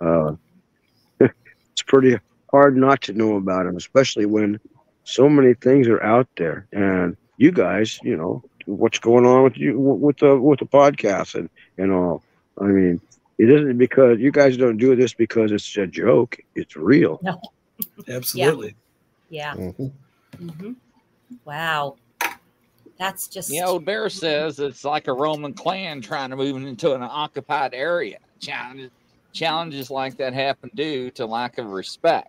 Uh, 0.00 0.32
it's 1.72 1.82
pretty 1.86 2.18
hard 2.50 2.76
not 2.76 3.00
to 3.02 3.12
know 3.12 3.36
about 3.36 3.64
them, 3.64 3.76
especially 3.76 4.26
when 4.26 4.58
so 5.04 5.28
many 5.28 5.54
things 5.54 5.88
are 5.88 6.02
out 6.02 6.28
there. 6.36 6.66
And 6.72 7.16
you 7.36 7.52
guys, 7.52 7.98
you 8.02 8.16
know, 8.16 8.42
what's 8.66 8.98
going 8.98 9.26
on 9.26 9.44
with 9.44 9.56
you 9.58 9.78
with 9.78 10.18
the 10.18 10.38
with 10.38 10.60
the 10.60 10.66
podcast 10.66 11.34
and 11.34 11.48
and 11.78 11.92
all. 11.92 12.22
I 12.60 12.64
mean, 12.64 13.00
it 13.38 13.50
isn't 13.50 13.78
because 13.78 14.18
you 14.18 14.30
guys 14.30 14.56
don't 14.56 14.76
do 14.76 14.94
this 14.96 15.14
because 15.14 15.52
it's 15.52 15.76
a 15.76 15.86
joke. 15.86 16.36
It's 16.54 16.76
real. 16.76 17.20
Absolutely. 18.08 18.74
Yeah. 19.30 19.54
Mhm. 19.54 19.92
hmm 20.38 20.72
Wow. 21.44 21.96
That's 22.98 23.26
just. 23.28 23.50
Yeah, 23.50 23.66
old 23.66 23.84
Bear 23.84 24.08
says 24.08 24.58
it's 24.58 24.84
like 24.84 25.08
a 25.08 25.12
Roman 25.12 25.54
clan 25.54 26.00
trying 26.00 26.30
to 26.30 26.36
move 26.36 26.56
into 26.62 26.94
an 26.94 27.02
occupied 27.02 27.74
area. 27.74 28.18
Challenges, 28.40 28.90
challenges 29.32 29.90
like 29.90 30.16
that 30.18 30.34
happen 30.34 30.70
due 30.74 31.10
to 31.12 31.26
lack 31.26 31.58
of 31.58 31.66
respect. 31.66 32.28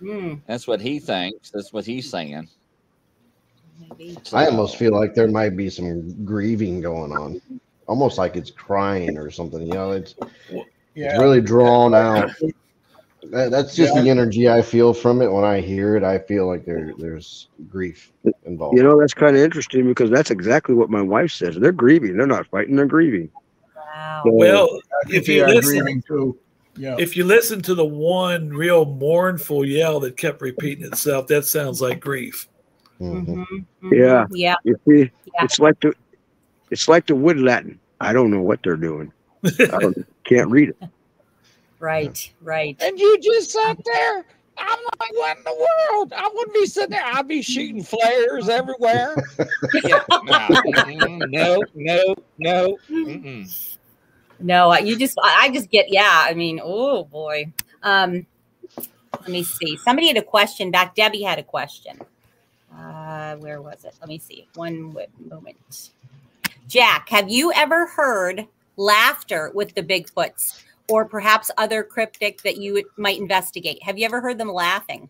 Mm, 0.00 0.42
That's 0.46 0.68
what 0.68 0.80
he 0.80 0.98
thinks. 1.00 1.50
That's 1.52 1.72
what 1.72 1.86
he's 1.86 2.10
saying. 2.10 2.48
maybe. 3.80 4.16
I 4.32 4.46
almost 4.46 4.76
feel 4.76 4.92
like 4.92 5.14
there 5.14 5.28
might 5.28 5.56
be 5.56 5.70
some 5.70 6.24
grieving 6.24 6.80
going 6.80 7.12
on, 7.12 7.40
almost 7.86 8.18
like 8.18 8.36
it's 8.36 8.50
crying 8.50 9.16
or 9.18 9.30
something. 9.30 9.62
You 9.62 9.72
know, 9.74 9.90
it's 9.92 10.14
it's 10.94 11.18
really 11.18 11.40
drawn 11.40 11.94
out. 11.94 12.30
That, 13.30 13.50
that's 13.50 13.74
just 13.74 13.94
the 13.94 14.08
energy 14.08 14.48
I 14.48 14.62
feel 14.62 14.94
from 14.94 15.20
it 15.20 15.30
when 15.32 15.44
I 15.44 15.60
hear 15.60 15.96
it. 15.96 16.04
I 16.04 16.18
feel 16.18 16.46
like 16.46 16.64
there 16.64 16.92
there's 16.98 17.48
grief 17.68 18.12
involved. 18.44 18.76
You 18.76 18.84
know, 18.84 18.98
that's 19.00 19.14
kind 19.14 19.36
of 19.36 19.42
interesting 19.42 19.86
because 19.86 20.10
that's 20.10 20.30
exactly 20.30 20.74
what 20.74 20.90
my 20.90 21.02
wife 21.02 21.32
says. 21.32 21.56
They're 21.56 21.72
grieving. 21.72 22.16
They're 22.16 22.26
not 22.26 22.46
fighting. 22.46 22.76
They're 22.76 22.86
grieving. 22.86 23.30
Wow. 23.74 24.22
So, 24.24 24.32
Well, 24.32 24.80
if 25.08 25.28
you 25.28 25.44
listen, 25.46 25.78
grieving 25.80 26.02
too. 26.06 26.38
Yeah. 26.78 26.96
if 26.98 27.16
you 27.16 27.24
listen 27.24 27.62
to 27.62 27.74
the 27.74 27.84
one 27.84 28.50
real 28.50 28.84
mournful 28.84 29.64
yell 29.64 29.98
that 30.00 30.16
kept 30.18 30.42
repeating 30.42 30.84
itself, 30.84 31.26
that 31.28 31.46
sounds 31.46 31.80
like 31.80 32.00
grief. 32.00 32.48
Mhm. 33.00 33.26
Mhm, 33.26 33.66
mhm. 33.82 33.92
Yeah. 33.92 34.26
Yeah. 34.30 34.54
you 34.62 34.76
see, 34.86 35.10
Yeah. 35.24 35.44
it's 35.44 35.58
like 35.58 35.80
the 35.80 35.94
it's 36.70 36.88
like 36.88 37.06
the 37.06 37.14
wood 37.14 37.38
Latin. 37.38 37.78
I 38.00 38.12
don't 38.12 38.30
know 38.30 38.42
what 38.42 38.60
they're 38.62 38.76
doing. 38.76 39.12
I 39.44 39.78
don't, 39.78 40.06
can't 40.24 40.50
read 40.50 40.70
it. 40.70 40.88
Right. 41.78 42.32
Right. 42.42 42.76
And 42.80 42.98
you 42.98 43.18
just 43.20 43.50
sat 43.50 43.78
there. 43.84 44.24
I'm 44.58 44.78
like, 45.00 45.12
what 45.12 45.36
in 45.36 45.44
the 45.44 45.66
world? 45.92 46.12
I 46.16 46.28
wouldn't 46.32 46.54
be 46.54 46.66
sitting 46.66 46.90
there. 46.90 47.04
I'd 47.04 47.28
be 47.28 47.42
shooting 47.42 47.82
flares 47.82 48.48
everywhere. 48.48 49.14
yeah, 49.84 50.02
no, 50.24 51.18
no, 51.26 51.62
no, 51.74 52.14
no. 52.38 52.78
mm-mm. 52.90 53.76
No, 54.38 54.74
you 54.78 54.98
just. 54.98 55.18
I 55.22 55.44
I 55.44 55.48
just 55.50 55.70
get. 55.70 55.92
Yeah. 55.92 56.24
I 56.26 56.34
mean. 56.34 56.60
Oh 56.62 57.04
boy. 57.04 57.52
Um. 57.82 58.26
Let 59.20 59.28
me 59.28 59.42
see. 59.42 59.76
Somebody 59.78 60.08
had 60.08 60.16
a 60.16 60.22
question 60.22 60.70
back. 60.70 60.94
Debbie 60.94 61.22
had 61.22 61.38
a 61.38 61.42
question. 61.42 61.98
Uh, 62.74 63.36
where 63.36 63.62
was 63.62 63.84
it? 63.84 63.94
Let 64.00 64.08
me 64.08 64.18
see. 64.18 64.46
One 64.54 64.94
moment. 65.28 65.90
Jack, 66.68 67.08
have 67.10 67.28
you 67.28 67.52
ever 67.52 67.86
heard 67.86 68.46
laughter 68.76 69.52
with 69.54 69.74
the 69.74 69.82
Bigfoots, 69.82 70.62
or 70.88 71.04
perhaps 71.04 71.50
other 71.58 71.84
cryptic 71.84 72.42
that 72.42 72.56
you 72.56 72.82
might 72.96 73.18
investigate? 73.18 73.80
Have 73.84 73.98
you 73.98 74.04
ever 74.04 74.20
heard 74.20 74.38
them 74.38 74.52
laughing? 74.52 75.08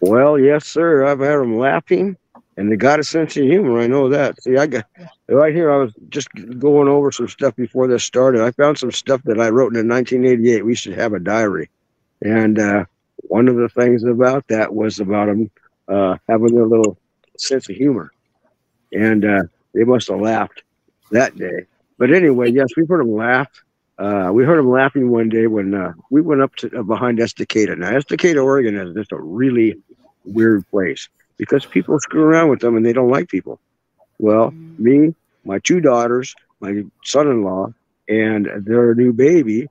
Well, 0.00 0.38
yes, 0.38 0.66
sir. 0.66 1.04
I've 1.04 1.20
had 1.20 1.38
them 1.38 1.58
laughing, 1.58 2.16
and 2.56 2.70
they 2.70 2.76
got 2.76 2.98
a 2.98 3.04
sense 3.04 3.36
of 3.36 3.44
humor. 3.44 3.80
I 3.80 3.86
know 3.86 4.08
that. 4.08 4.42
See, 4.42 4.56
I 4.56 4.66
got 4.66 4.84
right 5.28 5.54
here. 5.54 5.70
I 5.70 5.76
was 5.76 5.92
just 6.08 6.28
going 6.58 6.88
over 6.88 7.12
some 7.12 7.28
stuff 7.28 7.54
before 7.54 7.86
this 7.86 8.02
started. 8.02 8.42
I 8.42 8.50
found 8.50 8.78
some 8.78 8.92
stuff 8.92 9.22
that 9.24 9.40
I 9.40 9.48
wrote 9.48 9.76
in 9.76 9.88
1988. 9.88 10.64
We 10.64 10.74
should 10.74 10.94
have 10.94 11.12
a 11.12 11.20
diary, 11.20 11.70
and 12.22 12.58
uh, 12.58 12.84
one 13.22 13.46
of 13.46 13.54
the 13.54 13.68
things 13.68 14.02
about 14.02 14.46
that 14.48 14.74
was 14.74 14.98
about 14.98 15.26
them 15.26 15.50
uh, 15.86 16.16
having 16.28 16.58
a 16.58 16.64
little 16.64 16.98
sense 17.36 17.68
of 17.68 17.76
humor, 17.76 18.12
and 18.92 19.24
uh, 19.24 19.42
they 19.74 19.84
must 19.84 20.08
have 20.08 20.20
laughed 20.20 20.62
that 21.10 21.36
day. 21.36 21.66
But 21.98 22.12
anyway, 22.12 22.50
yes, 22.50 22.68
we've 22.76 22.88
heard 22.88 23.00
them 23.00 23.14
laugh. 23.14 23.48
Uh, 23.98 24.30
we 24.32 24.44
heard 24.44 24.58
them 24.58 24.70
laughing 24.70 25.10
one 25.10 25.28
day 25.28 25.48
when 25.48 25.74
uh, 25.74 25.92
we 26.10 26.20
went 26.20 26.40
up 26.40 26.54
to 26.56 26.78
uh, 26.78 26.82
behind 26.82 27.18
Estacada. 27.18 27.76
Now, 27.76 27.90
Estacada, 27.90 28.42
Oregon 28.42 28.76
is 28.76 28.94
just 28.94 29.12
a 29.12 29.20
really 29.20 29.76
weird 30.24 30.68
place 30.70 31.08
because 31.36 31.66
people 31.66 31.98
screw 31.98 32.22
around 32.22 32.48
with 32.50 32.60
them 32.60 32.76
and 32.76 32.86
they 32.86 32.92
don't 32.92 33.10
like 33.10 33.28
people. 33.28 33.58
Well, 34.18 34.52
me, 34.78 35.14
my 35.44 35.58
two 35.58 35.80
daughters, 35.80 36.34
my 36.60 36.84
son-in-law, 37.04 37.72
and 38.08 38.48
their 38.64 38.94
new 38.94 39.12
baby, 39.12 39.68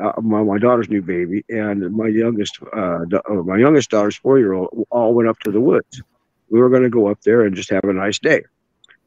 uh, 0.00 0.20
my, 0.20 0.42
my 0.42 0.58
daughter's 0.58 0.88
new 0.88 1.02
baby, 1.02 1.44
and 1.48 1.94
my 1.94 2.08
youngest, 2.08 2.58
uh, 2.72 3.04
da- 3.06 3.20
uh, 3.28 3.34
my 3.34 3.56
youngest 3.56 3.90
daughter's 3.90 4.16
four-year-old, 4.16 4.86
all 4.90 5.14
went 5.14 5.28
up 5.28 5.38
to 5.40 5.50
the 5.50 5.60
woods. 5.60 6.02
We 6.50 6.60
were 6.60 6.68
going 6.68 6.82
to 6.82 6.90
go 6.90 7.08
up 7.08 7.20
there 7.22 7.42
and 7.42 7.54
just 7.54 7.70
have 7.70 7.84
a 7.84 7.92
nice 7.92 8.18
day. 8.18 8.44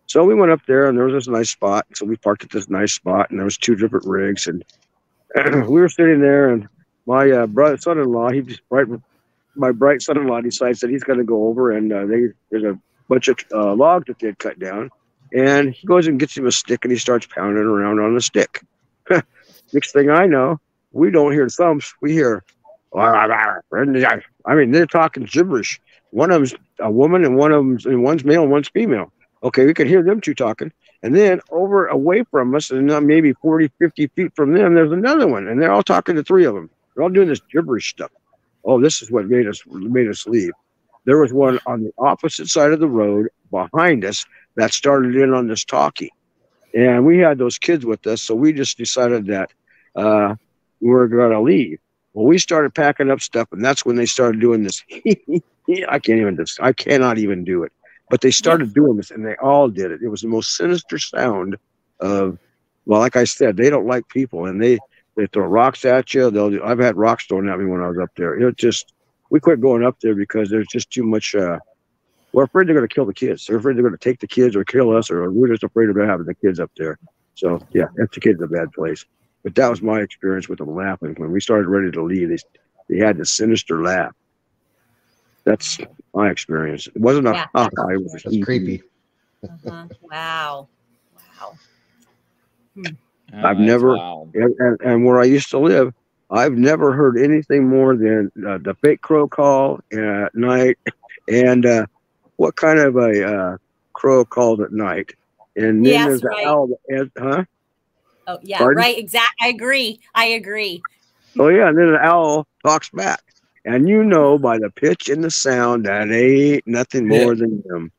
So 0.09 0.23
we 0.23 0.33
went 0.33 0.51
up 0.51 0.65
there, 0.65 0.89
and 0.89 0.97
there 0.97 1.05
was 1.05 1.13
this 1.13 1.27
nice 1.31 1.51
spot. 1.51 1.85
So 1.93 2.03
we 2.03 2.17
parked 2.17 2.43
at 2.43 2.49
this 2.49 2.67
nice 2.67 2.93
spot, 2.93 3.29
and 3.29 3.37
there 3.37 3.45
was 3.45 3.57
two 3.57 3.75
different 3.75 4.07
rigs, 4.07 4.47
and 4.47 4.65
we 5.69 5.79
were 5.79 5.87
sitting 5.87 6.19
there, 6.19 6.49
and 6.49 6.67
my 7.05 7.29
uh, 7.29 7.45
brother, 7.45 7.77
son-in-law, 7.77 8.31
he 8.31 8.41
just 8.41 8.61
right, 8.71 8.87
my 9.55 9.71
bright 9.71 10.01
son-in-law 10.01 10.41
decides 10.41 10.79
that 10.79 10.89
he's 10.89 11.03
going 11.03 11.19
to 11.19 11.25
go 11.25 11.45
over, 11.47 11.71
and 11.71 11.93
uh, 11.93 12.07
they 12.07 12.29
there's 12.49 12.63
a 12.63 12.79
bunch 13.07 13.27
of 13.27 13.37
uh, 13.53 13.75
logs 13.75 14.05
that 14.07 14.17
they 14.17 14.27
had 14.27 14.39
cut 14.39 14.57
down, 14.57 14.89
and 15.31 15.75
he 15.75 15.85
goes 15.85 16.07
and 16.07 16.19
gets 16.19 16.35
him 16.35 16.47
a 16.47 16.51
stick 16.51 16.83
and 16.83 16.91
he 16.91 16.97
starts 16.97 17.27
pounding 17.27 17.63
around 17.63 17.99
on 17.99 18.15
the 18.15 18.21
stick. 18.21 18.63
Next 19.73 19.91
thing 19.91 20.09
I 20.09 20.25
know, 20.25 20.59
we 20.91 21.11
don't 21.11 21.33
hear 21.33 21.47
thumps. 21.49 21.93
We 22.01 22.13
hear, 22.13 22.43
I 22.95 24.55
mean, 24.55 24.71
they're 24.71 24.87
talking 24.87 25.25
gibberish. 25.25 25.79
One 26.09 26.31
of 26.31 26.39
them's 26.39 26.55
a 26.79 26.89
woman 26.89 27.23
and 27.23 27.37
one 27.37 27.51
of 27.51 27.59
them's 27.59 27.85
and 27.85 28.01
one's 28.01 28.25
male 28.25 28.41
and 28.41 28.51
one's 28.51 28.69
female. 28.69 29.11
Okay, 29.43 29.65
we 29.65 29.73
can 29.73 29.87
hear 29.87 30.03
them 30.03 30.19
two 30.21 30.33
talking. 30.33 30.71
And 31.01 31.15
then 31.15 31.39
over 31.49 31.87
away 31.87 32.23
from 32.29 32.53
us, 32.55 32.71
and 32.71 32.87
maybe 33.07 33.33
40, 33.33 33.71
50 33.79 34.07
feet 34.07 34.35
from 34.35 34.53
them, 34.53 34.73
there's 34.73 34.91
another 34.91 35.27
one. 35.27 35.47
And 35.47 35.61
they're 35.61 35.71
all 35.71 35.83
talking 35.83 36.15
to 36.15 36.23
three 36.23 36.45
of 36.45 36.55
them. 36.55 36.69
They're 36.93 37.03
all 37.03 37.09
doing 37.09 37.29
this 37.29 37.41
gibberish 37.51 37.89
stuff. 37.89 38.11
Oh, 38.65 38.81
this 38.81 39.01
is 39.01 39.09
what 39.09 39.27
made 39.27 39.47
us 39.47 39.63
made 39.67 40.09
us 40.09 40.27
leave. 40.27 40.51
There 41.05 41.17
was 41.17 41.31
one 41.31 41.59
on 41.65 41.83
the 41.83 41.93
opposite 41.97 42.49
side 42.49 42.71
of 42.73 42.81
the 42.81 42.87
road 42.87 43.29
behind 43.49 44.03
us 44.03 44.25
that 44.55 44.73
started 44.73 45.15
in 45.15 45.33
on 45.33 45.47
this 45.47 45.63
talkie. 45.63 46.11
And 46.75 47.05
we 47.05 47.17
had 47.17 47.37
those 47.37 47.57
kids 47.57 47.85
with 47.85 48.05
us, 48.05 48.21
so 48.21 48.35
we 48.35 48.53
just 48.53 48.77
decided 48.77 49.25
that 49.27 49.51
uh, 49.95 50.35
we 50.81 50.89
were 50.89 51.07
going 51.07 51.31
to 51.31 51.41
leave. 51.41 51.79
Well, 52.13 52.25
we 52.25 52.37
started 52.37 52.75
packing 52.75 53.09
up 53.09 53.21
stuff, 53.21 53.47
and 53.51 53.63
that's 53.63 53.85
when 53.85 53.95
they 53.95 54.05
started 54.05 54.41
doing 54.41 54.63
this. 54.63 54.83
I 55.89 55.99
can't 55.99 56.19
even, 56.19 56.37
I 56.59 56.73
cannot 56.73 57.17
even 57.17 57.43
do 57.43 57.63
it. 57.63 57.71
But 58.09 58.21
they 58.21 58.31
started 58.31 58.73
doing 58.73 58.97
this, 58.97 59.11
and 59.11 59.25
they 59.25 59.35
all 59.35 59.69
did 59.69 59.91
it. 59.91 60.01
It 60.01 60.07
was 60.07 60.21
the 60.21 60.27
most 60.27 60.55
sinister 60.55 60.97
sound 60.97 61.57
of, 61.99 62.39
well, 62.85 62.99
like 62.99 63.15
I 63.15 63.23
said, 63.23 63.55
they 63.55 63.69
don't 63.69 63.85
like 63.85 64.07
people, 64.09 64.45
and 64.45 64.61
they 64.61 64.79
they 65.15 65.27
throw 65.27 65.45
rocks 65.45 65.85
at 65.85 66.13
you. 66.13 66.31
They'll. 66.31 66.49
Do, 66.49 66.63
I've 66.63 66.79
had 66.79 66.95
rocks 66.97 67.25
thrown 67.25 67.49
at 67.49 67.59
me 67.59 67.65
when 67.65 67.81
I 67.81 67.87
was 67.87 67.99
up 67.99 68.09
there. 68.15 68.39
It 68.39 68.57
just, 68.57 68.93
we 69.29 69.39
quit 69.39 69.61
going 69.61 69.83
up 69.83 69.99
there 70.01 70.15
because 70.15 70.49
there's 70.49 70.67
just 70.67 70.89
too 70.89 71.03
much. 71.03 71.35
Uh, 71.35 71.59
we're 72.31 72.43
afraid 72.43 72.67
they're 72.67 72.75
going 72.75 72.87
to 72.87 72.93
kill 72.93 73.05
the 73.05 73.13
kids. 73.13 73.45
They're 73.45 73.57
afraid 73.57 73.75
they're 73.75 73.83
going 73.83 73.97
to 73.97 73.97
take 73.97 74.19
the 74.19 74.27
kids 74.27 74.55
or 74.55 74.63
kill 74.63 74.95
us, 74.95 75.11
or 75.11 75.31
we're 75.31 75.49
just 75.49 75.63
afraid 75.63 75.89
of 75.89 75.97
having 75.97 76.25
the 76.25 76.35
kids 76.35 76.59
up 76.59 76.71
there. 76.77 76.97
So 77.35 77.61
yeah, 77.73 77.85
kids 78.11 78.41
a 78.41 78.47
bad 78.47 78.71
place. 78.71 79.05
But 79.43 79.55
that 79.55 79.69
was 79.69 79.81
my 79.81 80.01
experience 80.01 80.49
with 80.49 80.59
them 80.59 80.75
laughing. 80.75 81.15
When 81.17 81.31
we 81.31 81.39
started 81.39 81.67
ready 81.67 81.91
to 81.91 82.03
leave, 82.03 82.29
they, 82.29 82.37
they 82.89 82.97
had 82.97 83.17
this 83.17 83.33
sinister 83.33 83.81
laugh. 83.81 84.13
That's 85.45 85.77
my 86.13 86.29
experience. 86.29 86.87
It 86.87 86.97
wasn't 86.97 87.27
a 87.27 87.31
Yeah. 87.31 87.45
ha 87.53 87.69
ha. 87.75 87.87
It 87.89 88.03
was 88.03 88.11
That's 88.23 88.43
creepy. 88.43 88.83
Uh-huh. 89.43 89.85
Wow. 90.01 90.67
Wow. 91.41 91.57
Oh, 92.77 92.83
I've 93.43 93.59
never- 93.59 93.95
wild. 93.95 94.33
And, 94.35 94.55
and, 94.59 94.81
and 94.81 95.05
where 95.05 95.19
I 95.19 95.25
used 95.25 95.49
to 95.51 95.59
live, 95.59 95.93
I've 96.31 96.53
never 96.53 96.91
heard 96.93 97.17
anything 97.17 97.67
more 97.67 97.95
than 97.95 98.31
uh, 98.47 98.57
the 98.59 98.75
fake 98.81 99.01
crow 99.01 99.27
call 99.27 99.79
at 99.91 100.33
night 100.35 100.77
and 101.27 101.65
uh, 101.65 101.85
what 102.35 102.55
kind 102.55 102.79
of 102.79 102.95
a 102.97 103.25
uh, 103.53 103.57
crow 103.93 104.25
called 104.25 104.61
at 104.61 104.71
night. 104.71 105.13
And 105.55 105.85
then 105.85 105.91
Yes, 105.93 106.07
there's 106.07 106.23
right. 106.23 106.43
an 106.43 106.47
owl, 106.47 106.67
that- 106.89 107.11
huh? 107.17 107.43
Oh 108.27 108.37
yeah, 108.43 108.59
Pardon? 108.59 108.77
right. 108.77 108.95
Exactly. 108.97 109.35
I 109.41 109.47
agree. 109.47 109.99
I 110.13 110.25
agree. 110.25 110.83
Oh 111.39 111.47
yeah, 111.47 111.67
and 111.69 111.75
then 111.77 111.87
an 111.89 111.97
owl 111.99 112.45
talks 112.63 112.89
back, 112.91 113.23
and 113.65 113.87
you 113.87 114.03
know 114.03 114.37
by 114.37 114.57
the 114.57 114.69
pitch 114.69 115.09
and 115.09 115.23
the 115.23 115.31
sound 115.31 115.85
that 115.85 116.11
ain't 116.11 116.65
nothing 116.67 117.07
more 117.07 117.35
than 117.35 117.63
them. 117.65 117.91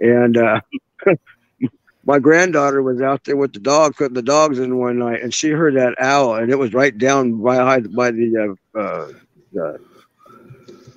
And 0.00 0.36
uh, 0.36 0.60
my 2.04 2.18
granddaughter 2.18 2.82
was 2.82 3.00
out 3.00 3.24
there 3.24 3.36
with 3.36 3.52
the 3.52 3.60
dog, 3.60 3.96
putting 3.96 4.14
the 4.14 4.22
dogs 4.22 4.58
in 4.58 4.78
one 4.78 4.98
night, 4.98 5.22
and 5.22 5.32
she 5.32 5.50
heard 5.50 5.74
that 5.76 5.94
owl, 6.00 6.36
and 6.36 6.50
it 6.50 6.58
was 6.58 6.72
right 6.72 6.96
down 6.96 7.42
by 7.42 7.80
by 7.80 8.10
the 8.10 8.56
uh, 8.74 8.78
uh, 8.78 9.12
the 9.52 9.80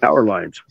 power 0.01 0.25
lines 0.25 0.61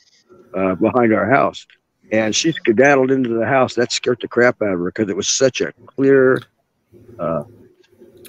uh, 0.54 0.74
behind 0.74 1.12
our 1.12 1.28
house. 1.28 1.66
And 2.12 2.34
she 2.34 2.50
skedaddled 2.50 3.10
into 3.12 3.28
the 3.30 3.46
house. 3.46 3.74
That 3.74 3.92
scared 3.92 4.18
the 4.20 4.28
crap 4.28 4.60
out 4.62 4.72
of 4.72 4.80
her 4.80 4.86
because 4.86 5.08
it 5.08 5.16
was 5.16 5.28
such 5.28 5.60
a 5.60 5.72
clear. 5.86 6.42
Uh, 7.18 7.44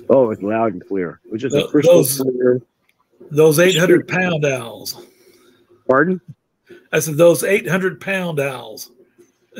oh, 0.09 0.25
it 0.25 0.27
was 0.27 0.43
loud 0.43 0.73
and 0.73 0.87
clear. 0.87 1.19
It 1.25 1.31
was 1.31 1.41
just 1.41 1.55
a 1.55 1.67
crystal 1.67 2.03
clear. 2.03 2.61
Those 3.29 3.59
800 3.59 4.07
pound 4.07 4.45
owls. 4.45 5.05
Pardon? 5.87 6.19
I 6.91 6.99
said, 6.99 7.15
those 7.15 7.43
800 7.43 8.01
pound 8.01 8.39
owls. 8.39 8.91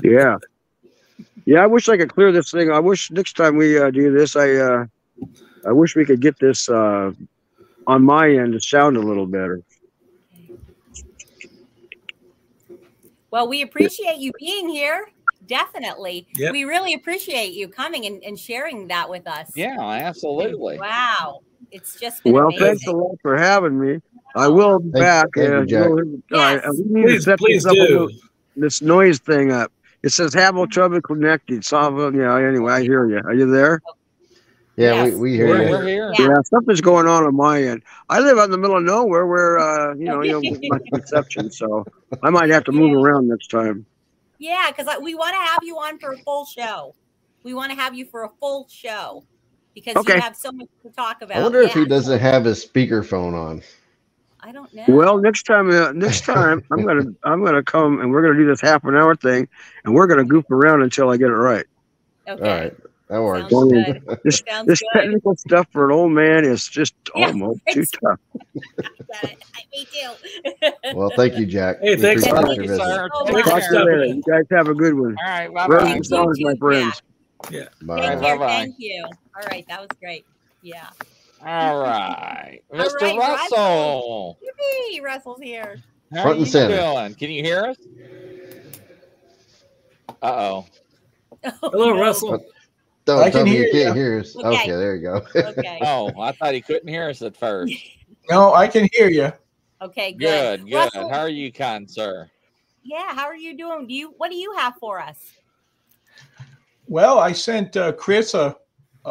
Yeah. 0.03 0.37
Yeah, 1.45 1.63
I 1.63 1.67
wish 1.67 1.89
I 1.89 1.97
could 1.97 2.13
clear 2.13 2.31
this 2.31 2.51
thing. 2.51 2.71
I 2.71 2.79
wish 2.79 3.11
next 3.11 3.35
time 3.35 3.57
we 3.57 3.77
uh, 3.77 3.89
do 3.91 4.11
this, 4.11 4.35
I 4.35 4.55
uh, 4.55 4.85
I 5.65 5.71
wish 5.71 5.95
we 5.95 6.05
could 6.05 6.21
get 6.21 6.37
this 6.39 6.69
uh, 6.69 7.11
on 7.87 8.03
my 8.03 8.29
end 8.29 8.53
to 8.53 8.59
sound 8.59 8.97
a 8.97 8.99
little 8.99 9.25
better. 9.25 9.61
Well, 13.31 13.47
we 13.47 13.61
appreciate 13.61 14.17
you 14.17 14.31
being 14.39 14.69
here. 14.69 15.09
Definitely. 15.47 16.27
Yep. 16.35 16.51
We 16.51 16.65
really 16.65 16.93
appreciate 16.93 17.53
you 17.53 17.67
coming 17.67 18.05
and, 18.05 18.23
and 18.23 18.39
sharing 18.39 18.87
that 18.87 19.09
with 19.09 19.27
us. 19.27 19.51
Yeah, 19.55 19.79
absolutely. 19.79 20.79
Wow. 20.79 21.41
It's 21.71 21.99
just 21.99 22.23
been 22.23 22.33
Well, 22.33 22.47
amazing. 22.47 22.65
thanks 22.65 22.87
a 22.87 22.91
lot 22.91 23.17
for 23.21 23.37
having 23.37 23.79
me. 23.79 23.99
I 24.35 24.47
will 24.47 24.79
be 24.79 24.91
Thank- 24.91 25.03
back. 25.03 25.25
thank 25.35 25.69
you, 25.69 25.83
and 25.83 25.95
we'll- 25.95 26.21
Yes. 26.31 26.65
uh, 26.65 26.71
we 26.89 27.01
need 27.01 27.07
to 27.15 27.21
set 27.21 27.39
please 27.39 27.63
this, 27.63 27.73
do. 27.73 27.79
little- 27.81 28.09
this 28.55 28.81
noise 28.81 29.19
thing 29.19 29.51
up. 29.51 29.71
It 30.03 30.09
says 30.09 30.33
have 30.33 30.55
having 30.55 30.67
trouble 30.69 31.01
connecting. 31.01 31.61
Solve 31.61 32.15
Yeah. 32.15 32.35
Anyway, 32.37 32.71
I 32.71 32.81
hear 32.81 33.07
you. 33.09 33.19
Are 33.23 33.33
you 33.33 33.49
there? 33.51 33.81
Yeah, 34.77 35.03
Yes. 35.05 35.13
we, 35.13 35.19
we 35.19 35.33
hear 35.35 35.47
We're, 35.49 35.63
you. 35.63 35.69
we're 35.69 35.85
here. 35.87 36.13
Yeah. 36.17 36.27
Yeah. 36.29 36.35
something's 36.45 36.81
going 36.81 37.07
on 37.07 37.23
on 37.25 37.35
my 37.35 37.61
end. 37.61 37.83
I 38.09 38.19
live 38.19 38.37
out 38.37 38.45
in 38.45 38.51
the 38.51 38.57
middle 38.57 38.77
of 38.77 38.83
nowhere 38.83 39.27
where 39.27 39.59
uh, 39.59 39.93
you 39.95 40.05
know 40.05 40.21
you 40.23 40.31
don't 40.31 40.41
get 40.41 40.59
much 40.71 40.83
reception, 40.93 41.51
so 41.51 41.85
I 42.23 42.29
might 42.29 42.49
have 42.49 42.63
to 42.65 42.71
move 42.71 42.93
around 42.95 43.27
next 43.27 43.47
time. 43.51 43.85
Yeah, 44.39 44.71
because 44.75 44.87
we 45.01 45.13
want 45.13 45.33
to 45.35 45.39
have 45.41 45.59
you 45.61 45.75
on 45.75 45.99
for 45.99 46.13
a 46.13 46.17
full 46.19 46.45
show. 46.45 46.95
We 47.43 47.53
want 47.53 47.71
to 47.71 47.77
have 47.77 47.93
you 47.93 48.05
for 48.05 48.23
a 48.23 48.29
full 48.39 48.67
show 48.71 49.23
because 49.73 49.95
Okay. 49.97 50.15
you 50.15 50.21
have 50.21 50.35
so 50.35 50.51
much 50.51 50.67
to 50.83 50.89
talk 50.89 51.21
about. 51.21 51.37
I 51.37 51.41
wonder 51.43 51.61
if 51.61 51.73
he 51.73 51.85
doesn't 51.85 52.19
have 52.19 52.45
his 52.45 52.65
speakerphone 52.65 53.33
on. 53.33 53.61
I 54.43 54.51
don't 54.51 54.73
know. 54.73 54.85
Well, 54.87 55.17
next 55.19 55.43
time, 55.43 55.69
uh, 55.69 55.91
next 55.91 56.25
time 56.25 56.63
I'm 56.71 56.83
gonna 56.85 57.11
I'm 57.23 57.43
gonna 57.45 57.63
come 57.63 57.99
and 58.01 58.11
we're 58.11 58.23
gonna 58.23 58.37
do 58.39 58.47
this 58.47 58.59
half 58.61 58.83
an 58.85 58.95
hour 58.95 59.15
thing, 59.15 59.47
and 59.85 59.93
we're 59.93 60.07
gonna 60.07 60.25
goof 60.25 60.49
around 60.49 60.81
until 60.81 61.09
I 61.09 61.17
get 61.17 61.27
it 61.29 61.33
right. 61.33 61.65
okay. 62.27 62.41
All 62.43 62.55
right, 62.61 62.73
that 63.09 63.21
works. 63.21 63.51
Sounds 63.51 63.71
good. 63.71 64.19
This 64.23 64.41
Sounds 64.49 64.67
this 64.67 64.79
good. 64.93 64.99
technical 65.01 65.35
stuff 65.35 65.67
for 65.71 65.85
an 65.89 65.95
old 65.95 66.11
man 66.13 66.43
is 66.43 66.67
just 66.67 66.95
Yeah, 67.15 67.27
almost 67.27 67.59
too 67.71 67.85
tough. 67.85 68.19
Got 69.11 69.23
it. 69.31 69.43
Me 69.73 69.85
too. 69.91 70.95
Well, 70.95 71.11
thank 71.15 71.37
you, 71.37 71.45
Jack. 71.45 71.79
Hey, 71.81 71.95
We 71.95 72.01
thanks 72.01 72.25
for- 72.25 72.35
your 72.35 72.45
Thank 72.47 72.61
you, 72.63 72.67
visit. 72.67 73.09
Oh, 73.13 73.25
Take 73.25 73.33
my 73.35 73.41
Talk 73.41 73.51
care. 73.51 73.59
to 73.59 73.61
you 73.61 73.61
Stop 73.71 73.85
later. 73.85 74.01
it. 74.03 74.15
You 74.15 74.23
guys 74.27 74.45
have 74.51 74.67
a 74.69 74.73
good 74.73 74.93
one. 74.95 75.15
All 75.23 75.29
right. 75.29 75.53
Bye 75.53 75.67
Brothers 75.67 75.83
bye. 75.89 75.95
and 75.95 76.05
sisters, 76.05 76.37
my 76.41 76.55
friends. 76.55 77.01
Yeah. 77.05 77.10
Bye. 77.43 77.49
Take 77.51 77.87
Bye. 77.87 78.01
care. 78.01 78.17
Bye-bye. 78.19 78.47
Thank 78.47 78.75
you. 78.79 79.03
All 79.05 79.47
right. 79.49 79.65
That 79.67 79.81
was 79.81 79.89
great. 79.99 80.25
Yeah. 80.61 80.87
All 81.45 81.79
right. 81.81 82.59
Mr. 82.73 83.01
right, 83.01 83.17
Russell. 83.17 84.37
Yippee! 84.43 85.01
Russell's 85.03 85.41
here. 85.41 85.77
How 86.13 86.23
Front 86.23 86.27
are 86.27 86.31
and 86.31 86.39
you 86.41 86.45
center. 86.45 86.77
doing? 86.77 87.15
Can 87.15 87.31
you 87.31 87.43
hear 87.43 87.65
us? 87.65 87.77
Uh 90.21 90.25
oh. 90.27 90.65
Hello, 91.61 91.99
Russell. 91.99 92.43
Don't 93.05 93.19
I 93.23 93.29
tell 93.31 93.43
can 93.43 93.45
me 93.51 93.57
you 93.57 93.63
hear 93.63 93.71
can't 93.85 93.95
you. 93.95 94.01
hear 94.03 94.19
us. 94.19 94.35
Okay. 94.35 94.47
Okay, 94.47 94.71
there 94.71 94.95
you 94.95 95.01
go. 95.01 95.25
Okay. 95.35 95.79
Oh, 95.83 96.11
I 96.21 96.31
thought 96.33 96.53
he 96.53 96.61
couldn't 96.61 96.87
hear 96.87 97.09
us 97.09 97.21
at 97.21 97.35
first. 97.35 97.73
No, 98.29 98.53
I 98.53 98.67
can 98.67 98.87
hear 98.93 99.09
you. 99.09 99.31
Okay. 99.81 100.11
Good. 100.11 100.59
Good, 100.61 100.69
good. 100.69 100.75
Russell, 100.75 101.09
How 101.09 101.19
are 101.21 101.27
you, 101.29 101.51
kind 101.51 101.89
sir? 101.89 102.29
yeah. 102.83 103.15
How 103.15 103.25
are 103.25 103.35
you 103.35 103.57
doing? 103.57 103.87
Do 103.87 103.93
you? 103.95 104.13
What 104.17 104.29
do 104.29 104.37
you 104.37 104.53
have 104.57 104.75
for 104.79 105.01
us? 105.01 105.17
Well, 106.91 107.19
I 107.19 107.31
sent 107.31 107.77
uh, 107.77 107.93
Chris 107.93 108.33
a, 108.33 108.53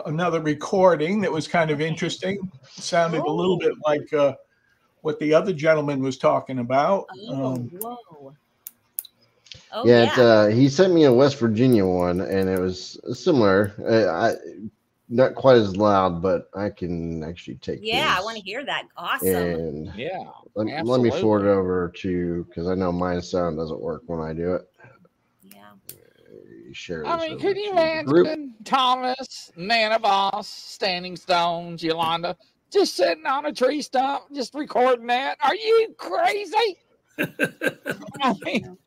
another 0.04 0.42
recording 0.42 1.22
that 1.22 1.32
was 1.32 1.48
kind 1.48 1.70
of 1.70 1.80
interesting. 1.80 2.38
sounded 2.72 3.22
a 3.22 3.30
little 3.30 3.54
Oh. 3.54 3.58
bit 3.58 3.72
like 3.86 4.12
uh, 4.12 4.34
what 5.00 5.18
the 5.18 5.32
other 5.32 5.54
gentleman 5.54 6.02
was 6.02 6.18
talking 6.18 6.58
about. 6.58 7.06
Oh, 7.26 7.54
Um, 7.54 7.70
whoa. 7.80 8.34
Oh, 9.72 9.86
yeah, 9.86 10.14
yeah. 10.14 10.22
Uh, 10.22 10.46
he 10.48 10.68
sent 10.68 10.92
me 10.92 11.04
a 11.04 11.12
West 11.12 11.38
Virginia 11.38 11.86
one, 11.86 12.20
and 12.20 12.50
it 12.50 12.60
was 12.60 13.00
similar. 13.18 13.72
Uh, 13.82 14.10
I 14.10 14.34
not 15.08 15.34
quite 15.34 15.56
as 15.56 15.74
loud, 15.74 16.20
but 16.20 16.50
I 16.54 16.68
can 16.68 17.24
actually 17.24 17.56
take. 17.56 17.80
yeah, 17.82 18.14
I 18.16 18.22
want 18.22 18.36
to 18.36 18.42
hear 18.42 18.62
that. 18.62 18.88
Awesome. 18.98 19.26
And 19.34 19.94
Yeah. 19.96 20.24
let, 20.54 20.84
let 20.84 21.00
me 21.00 21.10
forward 21.10 21.46
it 21.46 21.50
over 21.50 21.88
to 21.96 22.44
because 22.44 22.68
I 22.68 22.74
know 22.74 22.92
my 22.92 23.20
sound 23.20 23.56
doesn't 23.56 23.80
work 23.80 24.02
when 24.04 24.20
I 24.20 24.34
do 24.34 24.52
it. 24.56 24.68
Yeah. 26.70 26.74
Share. 26.74 27.06
I 27.06 27.18
mean, 27.18 27.32
over 27.32 27.40
could 27.40 27.56
you 27.56 27.70
to 27.70 27.74
the 27.74 28.02
group. 28.04 28.26
imagine 28.26 28.54
Thomas, 28.64 29.52
Nana 29.56 29.98
Boss, 29.98 30.48
Standing 30.48 31.16
Stones, 31.16 31.82
Yolanda, 31.82 32.36
just 32.70 32.94
sitting 32.96 33.26
on 33.26 33.46
a 33.46 33.52
tree 33.52 33.82
stump, 33.82 34.24
just 34.32 34.54
recording 34.54 35.06
that? 35.08 35.38
Are 35.42 35.54
you 35.54 35.94
crazy? 35.98 36.78
I 38.22 38.34
mean, 38.44 38.78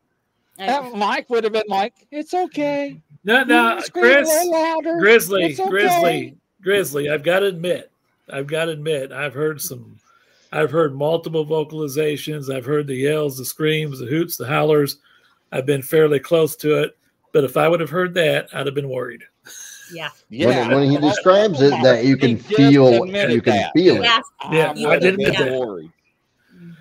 that 0.58 0.93
Mike 0.96 1.30
would 1.30 1.43
have 1.43 1.54
been 1.54 1.63
like, 1.67 1.93
"It's 2.12 2.34
okay." 2.34 3.02
No, 3.24 3.43
no, 3.43 3.80
can 3.82 3.91
Chris, 3.91 4.46
louder. 4.48 5.00
Grizzly, 5.00 5.46
okay." 5.46 5.69
Grizzly, 5.69 6.38
Grizzly. 6.62 7.10
I've 7.10 7.24
got 7.24 7.39
to 7.39 7.48
admit, 7.48 7.91
I've 8.32 8.48
got 8.48 8.65
to 8.65 8.72
admit, 8.72 9.12
I've 9.12 9.34
heard 9.34 9.62
some, 9.62 9.98
I've 10.52 10.72
heard 10.72 10.96
multiple 10.96 11.46
vocalizations. 11.46 12.54
I've 12.54 12.65
heard 12.65 12.88
the 12.88 12.96
yells, 12.96 13.38
the 13.38 13.46
screams, 13.46 14.00
the 14.00 14.06
hoots, 14.06 14.38
the 14.38 14.48
howlers. 14.48 14.98
I've 15.52 15.65
been 15.65 15.82
fairly 15.82 16.19
close 16.19 16.56
to 16.58 16.82
it. 16.82 16.98
But 17.34 17.43
if 17.43 17.58
I 17.58 17.67
would 17.67 17.80
have 17.82 17.89
heard 17.89 18.13
that, 18.13 18.48
I'd 18.54 18.65
have 18.67 18.76
been 18.76 18.88
worried. 18.89 19.24
Yeah. 19.91 20.10
Yeah. 20.30 20.67
When, 20.69 20.78
when 20.82 20.89
he 20.91 20.98
describes 20.98 21.62
it, 21.62 21.72
that 21.84 22.06
you 22.06 22.15
can 22.15 22.38
feel, 22.38 23.04
admitted 23.04 23.34
you 23.34 23.41
can 23.41 23.56
that. 23.58 23.72
feel 23.74 23.98
it. 23.98 24.04
Yeah. 24.04 24.19
Yeah, 24.52 24.65
I 24.67 24.69
I 24.69 24.72
would 24.72 24.84
have 24.84 25.02
did 25.02 25.17
been 25.17 25.28
admit 25.36 25.38
that. 25.50 25.60
worried. 25.60 25.91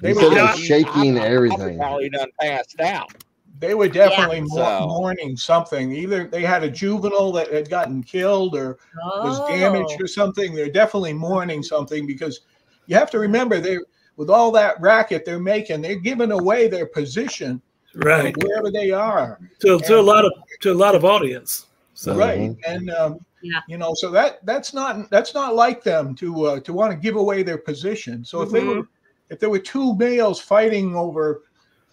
They 0.00 0.08
He 0.10 0.14
were, 0.14 0.20
said 0.22 0.32
it 0.32 0.42
was 0.42 0.58
shaking 0.60 1.18
I- 1.18 1.24
I 1.24 1.26
everything. 1.28 1.78
Probably 1.78 2.10
done 2.10 2.28
passed 2.40 2.80
out. 2.80 3.10
they 3.58 3.74
were 3.74 3.88
definitely 3.88 4.38
Yeah. 4.54 4.80
So- 4.80 4.86
mourning 4.88 5.36
something. 5.36 5.92
Either 5.94 6.24
they 6.26 6.42
had 6.42 6.64
a 6.64 6.70
juvenile 6.70 7.30
that 7.32 7.52
had 7.52 7.70
gotten 7.70 8.02
killed 8.02 8.56
or 8.56 8.78
was 9.22 9.38
Oh. 9.40 9.48
damaged 9.48 10.00
or 10.02 10.06
something. 10.08 10.54
They're 10.54 10.68
definitely 10.70 11.12
mourning 11.12 11.62
something 11.62 12.04
because 12.06 12.40
you 12.86 12.96
have 12.96 13.10
to 13.12 13.18
remember 13.20 13.58
they 13.60 13.78
with 14.16 14.28
all 14.30 14.50
that 14.52 14.80
racket 14.80 15.24
they're 15.24 15.38
making, 15.40 15.80
they're 15.80 15.94
giving 15.96 16.32
away 16.32 16.66
their 16.68 16.86
position 16.86 17.62
Right. 17.94 18.34
wherever 18.42 18.70
they 18.70 18.90
are. 18.90 19.38
To, 19.60 19.78
to 19.78 19.98
a 19.98 20.02
lot 20.02 20.24
of 20.24 20.32
to 20.60 20.72
a 20.72 20.74
lot 20.74 20.94
of 20.94 21.04
audience. 21.04 21.66
So 21.94 22.16
right 22.16 22.40
Mhm. 22.40 22.58
and 22.66 22.90
um, 22.90 23.18
Yeah. 23.42 23.60
you 23.68 23.76
know 23.78 23.92
so 23.94 24.10
that 24.10 24.44
that's 24.46 24.72
not 24.72 25.10
that's 25.10 25.34
not 25.34 25.54
like 25.54 25.82
them 25.84 26.14
to 26.16 26.46
uh, 26.46 26.60
to 26.60 26.72
want 26.72 26.90
to 26.92 26.96
give 26.98 27.16
away 27.16 27.42
their 27.42 27.58
position 27.58 28.24
so 28.24 28.40
if 28.42 28.50
they 28.50 28.64
were 28.64 28.82
if 29.30 29.38
there 29.38 29.50
were 29.50 29.58
two 29.58 29.94
males 29.96 30.40
fighting 30.40 30.96
over 30.96 31.42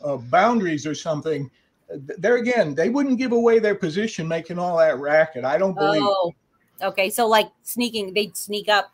uh, 0.03 0.17
boundaries 0.17 0.86
or 0.88 0.95
something 0.95 1.49
uh, 1.93 1.97
there 2.17 2.38
again 2.38 2.74
they 2.76 2.89
wouldn't 2.89 3.17
give 3.17 3.34
away 3.34 3.59
their 3.59 3.76
position 3.76 4.28
making 4.28 4.57
all 4.57 4.78
that 4.78 4.97
racket 4.99 5.43
i 5.43 5.57
don't 5.57 5.76
believe 5.76 6.03
Oh. 6.03 6.34
Okay. 6.82 7.09
So 7.09 7.28
like 7.28 7.49
sneaking, 7.63 8.13
they'd 8.13 8.36
sneak 8.38 8.69
up 8.69 8.91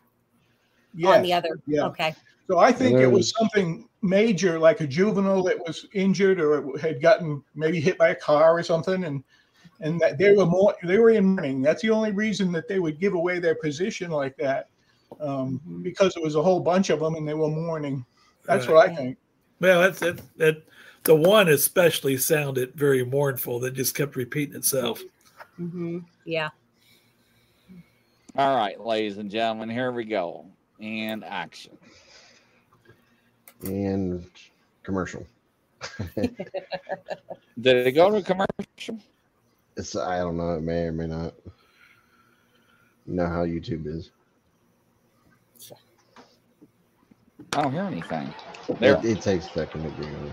yes. 0.94 1.16
on 1.16 1.22
the 1.22 1.32
other. 1.32 1.60
yeah. 1.66 1.84
Okay. 1.86 2.14
So 2.46 2.58
i 2.58 2.72
think 2.72 2.98
it 2.98 3.06
was 3.10 3.30
something 3.30 3.88
major 4.02 4.58
like 4.58 4.80
a 4.80 4.86
juvenile 4.86 5.42
that 5.42 5.58
was 5.58 5.86
injured 5.94 6.40
or 6.40 6.76
had 6.78 7.00
gotten 7.00 7.42
maybe 7.54 7.80
hit 7.80 7.98
by 7.98 8.08
a 8.08 8.14
car 8.14 8.58
or 8.58 8.62
something 8.62 9.04
and 9.04 9.22
and 9.80 10.00
that 10.00 10.16
they 10.16 10.34
were 10.34 10.46
more 10.46 10.74
they 10.84 10.98
were 10.98 11.10
in 11.10 11.24
mourning 11.24 11.60
that's 11.60 11.82
the 11.82 11.90
only 11.90 12.12
reason 12.12 12.52
that 12.52 12.68
they 12.68 12.78
would 12.78 12.98
give 13.00 13.14
away 13.14 13.38
their 13.38 13.54
position 13.54 14.10
like 14.10 14.36
that 14.36 14.68
um, 15.20 15.60
because 15.82 16.16
it 16.16 16.22
was 16.22 16.34
a 16.34 16.42
whole 16.42 16.60
bunch 16.60 16.90
of 16.90 17.00
them 17.00 17.14
and 17.14 17.26
they 17.26 17.34
were 17.34 17.48
mourning 17.48 18.04
that's 18.44 18.66
what 18.68 18.76
i 18.76 18.94
think 18.94 19.16
well, 19.60 19.80
that's 19.80 20.02
it. 20.02 20.20
That 20.36 20.62
the 21.04 21.14
one 21.14 21.48
especially 21.48 22.16
sounded 22.16 22.74
very 22.74 23.04
mournful. 23.04 23.60
That 23.60 23.74
just 23.74 23.94
kept 23.94 24.16
repeating 24.16 24.56
itself. 24.56 25.02
hmm 25.56 26.00
Yeah. 26.24 26.50
All 28.36 28.54
right, 28.54 28.78
ladies 28.78 29.16
and 29.16 29.30
gentlemen, 29.30 29.70
here 29.70 29.92
we 29.92 30.04
go. 30.04 30.46
And 30.78 31.24
action. 31.24 31.78
And 33.62 34.26
commercial. 34.82 35.26
Did 36.16 37.86
it 37.86 37.92
go 37.92 38.10
to 38.10 38.22
commercial? 38.22 38.98
It's 39.76 39.96
I 39.96 40.18
don't 40.18 40.36
know. 40.36 40.54
It 40.54 40.62
may 40.62 40.84
or 40.84 40.92
may 40.92 41.06
not. 41.06 41.34
You 43.06 43.14
know 43.14 43.26
how 43.26 43.44
YouTube 43.44 43.86
is. 43.86 44.10
I 47.52 47.62
don't 47.62 47.72
hear 47.72 47.82
anything. 47.82 48.34
There. 48.80 48.96
It, 48.98 49.04
it 49.04 49.20
takes 49.22 49.46
a 49.46 49.50
second 49.50 49.84
to 49.84 49.88
get 49.90 50.00
going. 50.00 50.32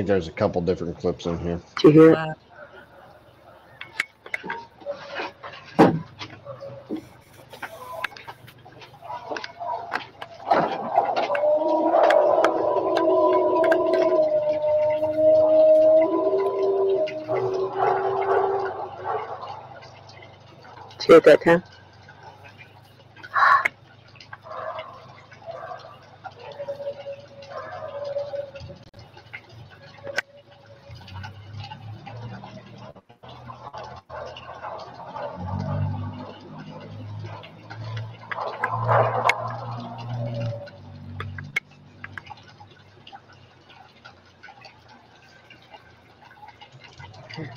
Think 0.00 0.08
there's 0.08 0.28
a 0.28 0.32
couple 0.32 0.62
different 0.62 0.96
clips 0.96 1.26
in 1.26 1.38
here. 1.38 1.60
You 1.84 1.90
hear 1.90 2.12
it? 2.12 2.14
Wow. 2.14 2.34
That 21.24 21.42
time? 21.44 21.62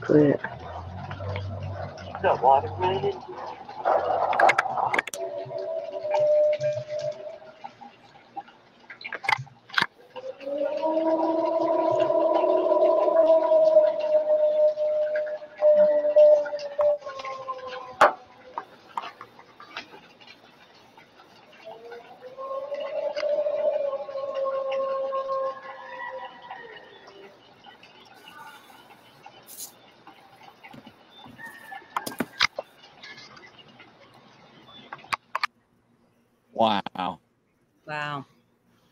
Quit. 0.01 0.39
Got 2.21 2.41
water 2.41 2.69
related? 2.77 3.15
Wow. 36.55 37.19
Wow. 37.85 38.25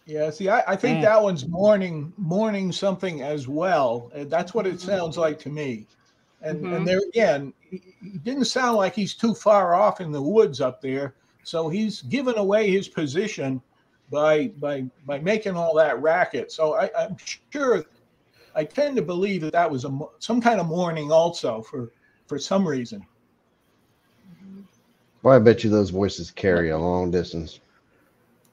Yeah, 0.06 0.21
see, 0.32 0.50
I, 0.50 0.64
I 0.68 0.76
think 0.76 1.00
Mm. 1.00 1.04
that 1.04 1.22
one's 1.22 1.48
mourning 1.48 2.14
mourning 2.18 2.72
something 2.72 3.22
as 3.22 3.48
well. 3.48 4.12
That's 4.16 4.54
what 4.54 4.66
it 4.68 4.80
sounds 4.82 5.18
like 5.18 5.38
to 5.40 5.50
me. 5.50 5.88
And 6.42 6.66
Mhm. 6.66 6.76
and 6.76 6.88
there 6.88 7.02
again, 7.10 7.54
he, 7.70 7.96
he 8.02 8.18
didn't 8.20 8.46
sound 8.46 8.78
like 8.78 8.96
he's 8.96 9.14
too 9.14 9.36
far 9.36 9.76
off 9.76 10.02
in 10.02 10.12
the 10.12 10.22
woods 10.22 10.60
up 10.62 10.82
there. 10.82 11.16
So 11.44 11.70
he's 11.70 12.02
given 12.04 12.38
away 12.38 12.70
his 12.70 12.88
position 12.88 13.62
by 14.10 14.48
by 14.60 14.86
by 15.06 15.20
making 15.20 15.56
all 15.56 15.76
that 15.76 16.02
racket. 16.02 16.52
So 16.52 16.74
I, 16.76 16.90
I'm 16.98 17.16
sure, 17.52 17.86
I 18.56 18.64
tend 18.64 18.96
to 18.98 19.02
believe 19.02 19.42
that 19.42 19.54
that 19.54 19.70
was 19.70 19.86
a 19.86 20.00
some 20.20 20.42
kind 20.42 20.60
of 20.60 20.68
mourning 20.68 21.12
also 21.12 21.62
for 21.62 21.92
for 22.28 22.40
some 22.40 22.68
reason. 22.68 23.06
Well, 25.24 25.36
I 25.36 25.40
bet 25.40 25.64
you 25.64 25.70
those 25.70 25.92
voices 25.92 26.32
carry 26.32 26.70
a 26.72 26.78
long 26.78 27.12
distance. 27.12 27.60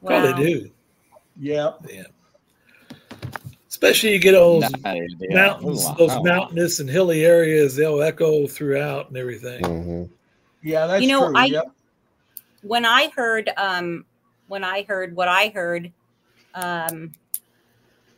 Probably 0.04 0.32
Wow. 0.32 0.42
do. 0.42 0.70
Yeah, 1.38 1.72
Yeah. 1.88 2.04
Especially 3.68 4.12
you 4.14 4.18
get 4.18 4.32
those 4.32 4.72
Nice, 4.82 5.08
yeah. 5.20 5.34
mountains, 5.34 5.88
Ooh, 5.88 5.94
those 5.96 6.22
mountainous 6.22 6.80
and 6.80 6.88
hilly 6.90 7.24
areas, 7.24 7.76
they'll 7.76 8.02
echo 8.02 8.46
throughout 8.48 9.08
and 9.08 9.16
everything. 9.16 9.64
hmm 9.64 10.04
yeah, 10.62 10.86
that's 10.86 11.02
You 11.02 11.08
know, 11.08 11.26
true. 11.26 11.36
I- 11.36 11.46
yeah. 11.46 11.62
when 12.62 12.84
I 12.84 13.10
heard 13.14 13.50
um 13.56 14.04
when 14.48 14.64
I 14.64 14.82
heard 14.82 15.14
what 15.14 15.28
I 15.28 15.48
heard 15.48 15.92
um 16.54 17.12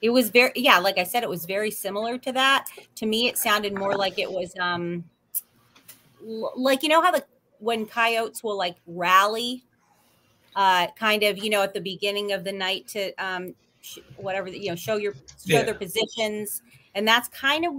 it 0.01 0.09
was 0.11 0.31
very 0.31 0.53
yeah, 0.55 0.79
like 0.79 0.97
I 0.97 1.05
said 1.05 1.23
it 1.23 1.29
was 1.29 1.45
very 1.45 1.71
similar 1.71 2.17
to 2.19 2.33
that. 2.33 2.67
To 2.97 3.07
me 3.07 3.29
it 3.29 3.37
sounded 3.37 3.75
more 3.77 3.95
like 3.95 4.19
it 4.19 4.31
was 4.31 4.55
um 4.59 5.05
l- 6.27 6.53
like 6.57 6.83
you 6.83 6.89
know 6.89 7.03
how 7.03 7.11
the 7.11 7.23
when 7.59 7.85
coyotes 7.85 8.43
will 8.43 8.57
like 8.57 8.77
rally, 8.87 9.65
uh, 10.57 10.89
kind 10.99 11.23
of 11.23 11.39
you 11.39 11.51
know 11.51 11.63
at 11.63 11.75
the 11.75 11.81
beginning 11.81 12.33
of 12.33 12.45
the 12.45 12.53
night 12.53 12.87
to 12.89 13.13
um, 13.25 13.55
sh- 13.81 13.99
whatever 14.17 14.49
you 14.49 14.69
know 14.71 14.77
show 14.77 14.97
your 14.97 15.13
show 15.13 15.59
Yeah. 15.59 15.63
their 15.65 15.75
positions, 15.75 16.63
and 16.95 17.07
that's 17.07 17.29
kind 17.29 17.65
of 17.67 17.73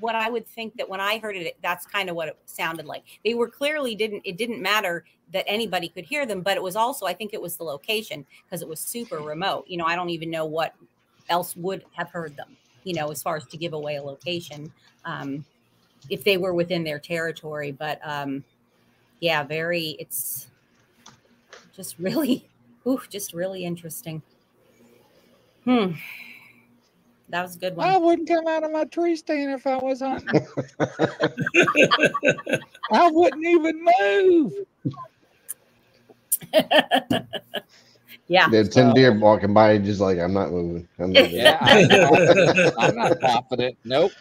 what 0.00 0.14
I 0.14 0.30
would 0.30 0.46
think 0.46 0.76
that 0.76 0.88
when 0.88 1.00
I 1.00 1.18
heard 1.18 1.36
it, 1.36 1.56
that's 1.62 1.86
kind 1.86 2.08
of 2.08 2.16
what 2.16 2.28
it 2.28 2.36
sounded 2.46 2.86
like. 2.86 3.02
They 3.24 3.34
were 3.34 3.48
clearly 3.48 3.94
didn't 3.94 4.22
it 4.24 4.36
didn't 4.36 4.60
matter 4.62 5.04
that 5.32 5.44
anybody 5.48 5.88
could 5.88 6.04
hear 6.04 6.26
them, 6.26 6.42
but 6.42 6.56
it 6.56 6.62
was 6.62 6.76
also 6.76 7.06
I 7.06 7.14
think 7.14 7.32
it 7.34 7.40
was 7.40 7.56
the 7.56 7.64
location 7.64 8.26
because 8.44 8.62
it 8.62 8.68
was 8.68 8.80
super 8.80 9.18
remote. 9.18 9.64
You 9.68 9.78
know, 9.78 9.84
I 9.84 9.96
don't 9.96 10.10
even 10.10 10.30
know 10.30 10.44
what 10.46 10.74
else 11.28 11.56
would 11.56 11.84
have 11.92 12.10
heard 12.10 12.36
them. 12.36 12.56
You 12.84 12.94
know, 12.94 13.10
as 13.10 13.22
far 13.22 13.36
as 13.36 13.46
to 13.46 13.56
give 13.56 13.72
away 13.74 13.96
a 13.96 14.02
location, 14.02 14.72
um, 15.04 15.44
if 16.10 16.24
they 16.24 16.36
were 16.36 16.52
within 16.52 16.82
their 16.84 16.98
territory. 16.98 17.70
But 17.72 18.00
um, 18.02 18.44
yeah, 19.20 19.44
very. 19.44 19.96
It's 20.00 20.48
just 21.74 21.98
really, 21.98 22.48
ooh, 22.86 23.00
just 23.08 23.32
really 23.34 23.64
interesting. 23.64 24.22
Hmm. 25.64 25.92
That 27.28 27.42
was 27.42 27.56
a 27.56 27.58
good 27.58 27.76
one. 27.76 27.88
I 27.88 27.96
wouldn't 27.96 28.28
come 28.28 28.46
out 28.46 28.62
of 28.62 28.70
my 28.72 28.84
tree 28.84 29.16
stand 29.16 29.52
if 29.52 29.66
I 29.66 29.76
was 29.78 30.00
hunting. 30.00 30.46
I 32.92 33.10
wouldn't 33.10 33.46
even 33.46 33.86
move. 34.00 34.52
yeah. 38.28 38.48
There's 38.50 38.68
ten 38.68 38.92
deer 38.92 39.18
walking 39.18 39.54
by, 39.54 39.78
just 39.78 40.00
like 40.00 40.18
I'm 40.18 40.34
not 40.34 40.50
moving. 40.50 40.86
I'm 40.98 41.12
not 41.12 41.22
moving. 41.22 41.38
Yeah, 41.38 41.56
I 41.60 41.84
know. 41.84 42.10
I'm 42.78 42.96
not 42.96 43.18
confident. 43.20 43.78
Nope. 43.84 44.12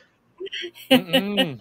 Mm-mm. 0.89 1.59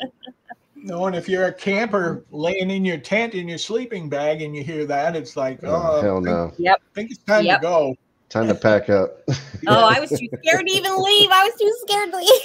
No, 0.82 1.06
and 1.06 1.14
if 1.14 1.28
you're 1.28 1.46
a 1.46 1.52
camper 1.52 2.24
laying 2.30 2.70
in 2.70 2.84
your 2.84 2.98
tent 2.98 3.34
in 3.34 3.48
your 3.48 3.58
sleeping 3.58 4.08
bag 4.08 4.42
and 4.42 4.56
you 4.56 4.62
hear 4.62 4.86
that, 4.86 5.14
it's 5.14 5.36
like, 5.36 5.60
Oh, 5.62 5.68
oh, 5.68 6.00
hell 6.00 6.12
I 6.12 6.46
think, 6.46 6.58
no! 6.58 6.72
I 6.72 6.76
think 6.94 7.10
it's 7.10 7.22
time 7.24 7.44
Yep. 7.44 7.60
to 7.60 7.62
go. 7.62 7.94
Time 8.30 8.46
to 8.48 8.54
pack 8.54 8.88
up. 8.88 9.18
Oh, 9.66 9.84
I 9.84 10.00
was 10.00 10.08
too 10.08 10.26
scared 10.42 10.66
to 10.66 10.72
even 10.72 11.02
leave. 11.02 11.28
I 11.30 11.44
was 11.44 11.54
too 11.60 11.74
scared 11.82 12.10
to 12.12 12.16
leave. 12.16 12.42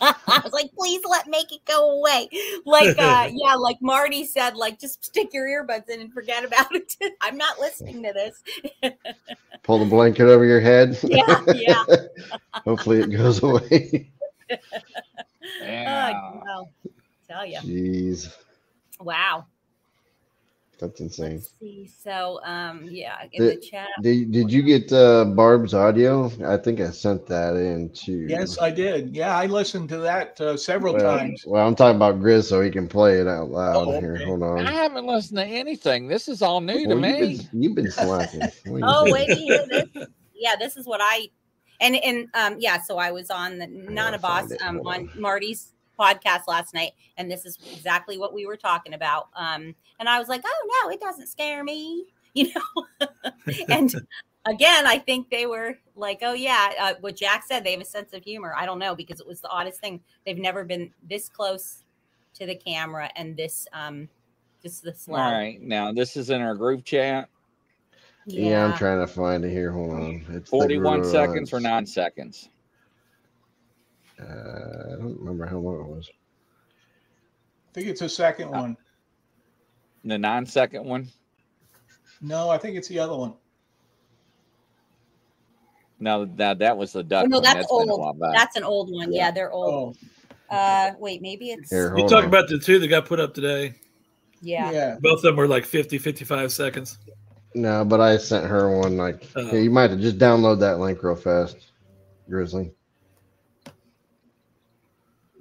I 0.00 0.40
was 0.42 0.52
like, 0.52 0.72
please 0.76 1.00
let 1.08 1.28
make 1.28 1.52
it 1.52 1.64
go 1.64 1.98
away. 1.98 2.28
Like, 2.66 2.98
uh, 2.98 3.28
yeah, 3.32 3.54
like 3.54 3.80
Marty 3.80 4.26
said, 4.26 4.56
like 4.56 4.80
just 4.80 5.04
stick 5.04 5.32
your 5.32 5.46
earbuds 5.46 5.88
in 5.88 6.00
and 6.00 6.12
forget 6.12 6.44
about 6.44 6.74
it. 6.74 6.96
I'm 7.20 7.36
not 7.36 7.60
listening 7.60 8.02
to 8.02 8.12
this. 8.12 8.42
Pull 9.62 9.78
the 9.78 9.84
blanket 9.84 10.24
over 10.24 10.44
your 10.44 10.60
head. 10.60 10.98
Yeah, 11.04 11.44
yeah. 11.54 11.84
Hopefully 12.54 13.00
it 13.00 13.10
goes 13.12 13.40
away. 13.42 14.10
Yeah. 15.60 16.12
Oh, 16.14 16.42
well, 16.44 16.70
tell 17.32 17.46
you. 17.46 17.58
Jeez, 17.58 18.34
Wow. 19.00 19.46
that's 20.78 21.00
insane. 21.00 21.34
Let's 21.36 21.52
see. 21.60 21.90
So, 22.02 22.40
um, 22.44 22.86
yeah, 22.90 23.16
in 23.32 23.44
the 23.44 23.50
Did, 23.54 23.62
chat. 23.62 23.88
did, 24.02 24.32
did 24.32 24.52
you 24.52 24.62
get 24.62 24.92
uh, 24.92 25.24
Barb's 25.26 25.74
audio? 25.74 26.30
I 26.44 26.56
think 26.56 26.80
I 26.80 26.90
sent 26.90 27.26
that 27.26 27.54
in 27.56 27.90
too. 27.90 28.26
Yes, 28.28 28.58
I 28.60 28.70
did. 28.70 29.14
Yeah, 29.14 29.36
I 29.36 29.46
listened 29.46 29.88
to 29.90 29.98
that 29.98 30.40
uh, 30.40 30.56
several 30.56 30.94
well, 30.94 31.18
times. 31.18 31.44
well, 31.46 31.66
I'm 31.66 31.74
talking 31.76 31.96
about 31.96 32.20
Grizz 32.20 32.44
so 32.48 32.60
he 32.60 32.70
can 32.70 32.88
play 32.88 33.18
it 33.20 33.26
out 33.28 33.50
loud 33.50 33.76
Oh, 33.88 34.00
here. 34.00 34.14
okay. 34.16 34.24
Hold 34.24 34.42
on. 34.42 34.66
I 34.66 34.72
haven't 34.72 35.06
listened 35.06 35.38
to 35.38 35.46
anything. 35.46 36.08
This 36.08 36.28
is 36.28 36.42
all 36.42 36.60
new 36.60 36.74
to 36.74 36.80
you've 36.80 37.00
me. 37.00 37.36
been, 37.36 37.48
you've 37.62 37.74
been 37.76 37.90
slacking. 37.90 38.40
What 38.64 38.76
are 38.76 38.78
you 38.78 38.84
Oh, 38.86 39.10
wait 39.12 39.28
to 39.28 39.34
hear 39.34 39.66
this. 39.70 40.06
Yeah, 40.34 40.56
this 40.58 40.76
is 40.76 40.86
what 40.86 41.00
I 41.02 41.28
and 41.80 41.96
and 41.96 42.28
um 42.34 42.56
yeah, 42.58 42.80
so 42.80 42.98
I 42.98 43.12
was 43.12 43.30
on 43.30 43.58
the 43.58 43.66
Nana 43.68 44.18
found 44.18 44.48
Boss 44.50 44.58
um 44.62 44.80
on 44.84 45.08
Marty's 45.16 45.72
podcast 46.02 46.42
last 46.48 46.74
night, 46.74 46.92
and 47.16 47.30
this 47.30 47.44
is 47.44 47.58
exactly 47.72 48.18
what 48.18 48.34
we 48.34 48.46
were 48.46 48.56
talking 48.56 48.94
about. 48.94 49.28
Um, 49.36 49.74
and 50.00 50.08
I 50.08 50.18
was 50.18 50.28
like, 50.28 50.42
oh 50.44 50.82
no, 50.84 50.90
it 50.90 51.00
doesn't 51.00 51.28
scare 51.28 51.62
me, 51.64 52.06
you 52.34 52.52
know. 52.54 53.08
and 53.68 53.94
again, 54.46 54.86
I 54.86 54.98
think 54.98 55.30
they 55.30 55.46
were 55.46 55.78
like, 55.94 56.20
oh 56.22 56.32
yeah, 56.34 56.72
uh, 56.80 56.94
what 57.00 57.16
Jack 57.16 57.44
said, 57.44 57.64
they 57.64 57.72
have 57.72 57.80
a 57.80 57.84
sense 57.84 58.12
of 58.12 58.22
humor. 58.24 58.54
I 58.56 58.66
don't 58.66 58.78
know 58.78 58.94
because 58.94 59.20
it 59.20 59.26
was 59.26 59.40
the 59.40 59.48
oddest 59.48 59.80
thing. 59.80 60.00
They've 60.26 60.38
never 60.38 60.64
been 60.64 60.90
this 61.08 61.28
close 61.28 61.84
to 62.34 62.46
the 62.46 62.54
camera 62.54 63.10
and 63.16 63.36
this 63.36 63.68
um 63.74 64.08
just 64.62 64.84
this 64.84 65.08
All 65.08 65.16
loud. 65.16 65.32
right. 65.32 65.60
Now, 65.60 65.92
this 65.92 66.16
is 66.16 66.30
in 66.30 66.40
our 66.40 66.54
group 66.54 66.84
chat. 66.84 67.28
Yeah. 68.26 68.64
I'm 68.64 68.78
trying 68.78 69.00
to 69.00 69.12
find 69.12 69.44
it 69.44 69.50
here. 69.50 69.72
Hold 69.72 69.94
on. 69.94 70.24
It's 70.30 70.48
41 70.48 71.04
seconds 71.04 71.52
or 71.52 71.60
nine 71.60 71.84
seconds. 71.84 72.48
Uh, 74.22 74.94
I 74.94 74.96
don't 74.96 75.18
remember 75.18 75.46
how 75.46 75.58
long 75.58 75.80
it 75.80 75.86
was. 75.88 76.08
I 77.70 77.72
think 77.74 77.88
it's 77.88 78.00
the 78.00 78.08
second 78.08 78.50
one. 78.50 78.76
The 80.04 80.18
nine 80.18 80.46
second 80.46 80.84
one. 80.84 81.08
No, 82.20 82.50
I 82.50 82.58
think 82.58 82.76
it's 82.76 82.88
the 82.88 82.98
other 82.98 83.16
one. 83.16 83.34
No, 86.00 86.24
that 86.36 86.58
that 86.58 86.76
was 86.76 86.92
the 86.92 87.02
duck. 87.02 87.24
Oh, 87.24 87.28
no, 87.28 87.36
one. 87.38 87.42
that's 87.44 87.66
old. 87.70 88.18
That's 88.34 88.56
an 88.56 88.64
old 88.64 88.90
one. 88.90 89.12
Yeah, 89.12 89.30
they're 89.30 89.52
old. 89.52 89.96
Oh, 90.50 90.54
Uh, 90.56 90.92
wait, 90.98 91.22
maybe 91.22 91.50
it's 91.50 91.70
Here, 91.70 91.96
You 91.96 92.06
talk 92.08 92.24
on. 92.24 92.24
about 92.26 92.48
the 92.48 92.58
two 92.58 92.78
that 92.80 92.88
got 92.88 93.06
put 93.06 93.20
up 93.20 93.32
today? 93.34 93.74
yeah. 94.40 94.70
yeah. 94.72 94.96
Both 95.00 95.18
of 95.18 95.22
them 95.22 95.36
were 95.36 95.46
like 95.48 95.64
50, 95.64 95.98
55 95.98 96.52
seconds. 96.52 96.98
No, 97.54 97.84
but 97.84 98.00
I 98.00 98.16
sent 98.16 98.46
her 98.46 98.76
one. 98.80 98.96
Like, 98.96 99.28
Oh. 99.36 99.46
here, 99.46 99.60
you 99.60 99.70
might 99.70 99.90
have 99.90 100.00
just 100.00 100.18
download 100.18 100.58
that 100.60 100.78
link 100.80 101.02
real 101.02 101.14
fast, 101.14 101.56
Grizzly. 102.28 102.72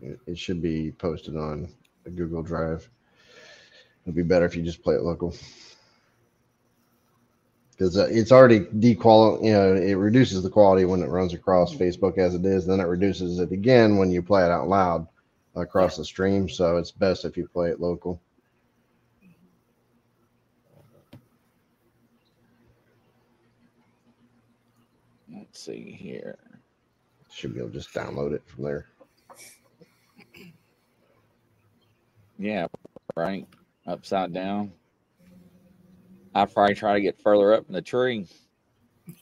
It, 0.02 0.20
it 0.26 0.38
should 0.38 0.62
be 0.62 0.92
posted 0.92 1.36
on 1.36 1.70
a 2.06 2.10
Google 2.10 2.42
Drive. 2.42 2.90
It'd 4.04 4.16
be 4.16 4.24
better 4.24 4.46
if 4.46 4.56
you 4.56 4.64
just 4.64 4.84
play 4.84 4.96
it 4.96 5.04
local. 5.04 5.36
Because 7.72 7.98
uh, 7.98 8.08
it's 8.12 8.32
already 8.32 8.60
dequal, 8.62 9.44
you 9.44 9.52
know, 9.52 9.76
it 9.76 9.94
reduces 9.94 10.44
the 10.44 10.50
quality 10.50 10.86
when 10.86 11.02
it 11.02 11.10
runs 11.10 11.34
across 11.34 11.74
Facebook 11.74 12.18
as 12.18 12.36
it 12.36 12.46
is. 12.46 12.66
Then 12.66 12.80
it 12.80 12.88
reduces 12.88 13.40
it 13.40 13.52
again 13.52 13.98
when 13.98 14.12
you 14.12 14.22
play 14.22 14.44
it 14.44 14.52
out 14.52 14.68
loud 14.68 15.08
across 15.56 15.98
the 15.98 16.06
stream. 16.06 16.50
So 16.50 16.78
it's 16.78 16.92
best 16.92 17.26
if 17.26 17.38
you 17.38 17.48
play 17.48 17.70
it 17.70 17.80
local. 17.80 18.22
Let's 25.34 25.60
see 25.60 25.92
here. 25.92 26.38
Should 27.32 27.54
be 27.54 27.60
able 27.62 27.70
to 27.70 27.76
just 27.76 27.94
download 27.94 28.34
it 28.34 28.44
from 28.46 28.64
there. 28.64 28.91
Yeah, 32.42 32.68
right. 33.16 33.46
Upside 33.86 34.34
down. 34.34 34.72
I 36.34 36.46
probably 36.46 36.74
try 36.76 36.96
to 36.96 37.02
get 37.02 37.22
further 37.22 37.54
up 37.54 37.66
in 37.68 37.74
the 37.76 37.82
tree. 37.84 38.26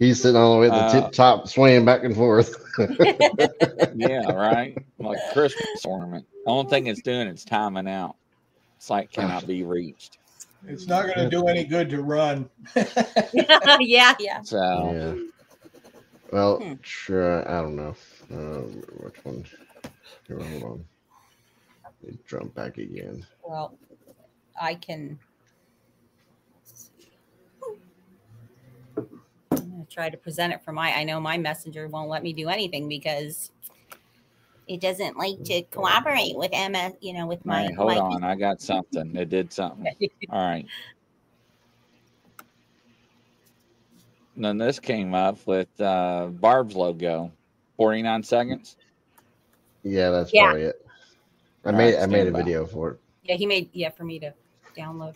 He's 0.00 0.20
sitting 0.20 0.36
all 0.40 0.54
the 0.54 0.60
way 0.60 0.66
at 0.66 0.72
the 0.72 0.78
Uh, 0.80 1.02
tip 1.02 1.12
top, 1.12 1.46
swaying 1.48 1.84
back 1.84 2.02
and 2.04 2.16
forth. 2.16 2.52
Yeah, 3.94 4.32
right. 4.32 4.76
Like 4.98 5.18
Christmas 5.32 5.84
ornament. 5.84 6.26
The 6.44 6.50
only 6.50 6.68
thing 6.70 6.86
it's 6.86 7.02
doing 7.02 7.28
is 7.28 7.44
timing 7.44 7.88
out. 7.88 8.16
Sight 8.78 9.10
cannot 9.12 9.46
be 9.46 9.62
reached. 9.62 10.18
It's 10.66 10.86
not 10.86 11.06
going 11.06 11.18
to 11.18 11.28
do 11.30 11.46
any 11.48 11.64
good 11.64 11.90
to 11.90 12.02
run. 12.02 12.48
yeah, 13.80 14.14
yeah. 14.18 14.40
So 14.42 14.92
yeah. 14.94 15.14
Well, 16.32 16.58
Hmm. 16.60 16.74
sure. 16.82 17.48
I 17.48 17.60
don't 17.60 17.76
know. 17.76 17.94
Uh, 18.32 18.62
which 19.02 19.24
one? 19.24 19.44
Here, 20.26 20.38
hold 20.38 20.62
on. 20.62 20.84
Let 22.02 22.12
me 22.12 22.18
jump 22.28 22.54
back 22.54 22.78
again. 22.78 23.26
Well, 23.42 23.76
I 24.60 24.74
can. 24.74 25.18
I'm 29.52 29.70
gonna 29.70 29.86
try 29.90 30.08
to 30.10 30.16
present 30.16 30.52
it 30.52 30.62
for 30.62 30.72
my. 30.72 30.92
I 30.92 31.04
know 31.04 31.20
my 31.20 31.38
messenger 31.38 31.88
won't 31.88 32.08
let 32.08 32.22
me 32.22 32.32
do 32.32 32.48
anything 32.48 32.88
because 32.88 33.50
it 34.68 34.80
doesn't 34.80 35.16
like 35.16 35.42
to 35.44 35.62
cooperate 35.62 36.36
with 36.36 36.52
MS. 36.52 36.92
You 37.00 37.14
know, 37.14 37.26
with 37.26 37.44
my. 37.44 37.66
right, 37.66 37.74
hold 37.74 37.88
my- 37.88 37.98
on. 37.98 38.22
I 38.24 38.36
got 38.36 38.60
something. 38.60 39.16
It 39.16 39.28
did 39.28 39.52
something. 39.52 39.86
All 40.30 40.48
right. 40.48 40.66
And 44.36 44.44
then 44.44 44.58
this 44.58 44.78
came 44.78 45.14
up 45.14 45.44
with 45.46 45.68
uh, 45.80 46.28
Barb's 46.28 46.76
logo. 46.76 47.32
49 47.84 48.22
seconds. 48.22 48.76
Yeah, 49.84 50.10
that's 50.10 50.34
Yeah. 50.34 50.44
probably 50.48 50.62
it. 50.64 50.86
I 51.64 51.70
All 51.70 51.76
made 51.76 51.94
right, 51.94 52.02
I 52.02 52.06
made 52.06 52.26
a 52.26 52.30
by. 52.30 52.42
video 52.42 52.66
for 52.66 52.90
it. 52.90 53.00
Yeah, 53.24 53.36
he 53.36 53.46
made. 53.46 53.70
Yeah, 53.72 53.88
for 53.88 54.04
me 54.04 54.18
to 54.18 54.34
download. 54.76 55.14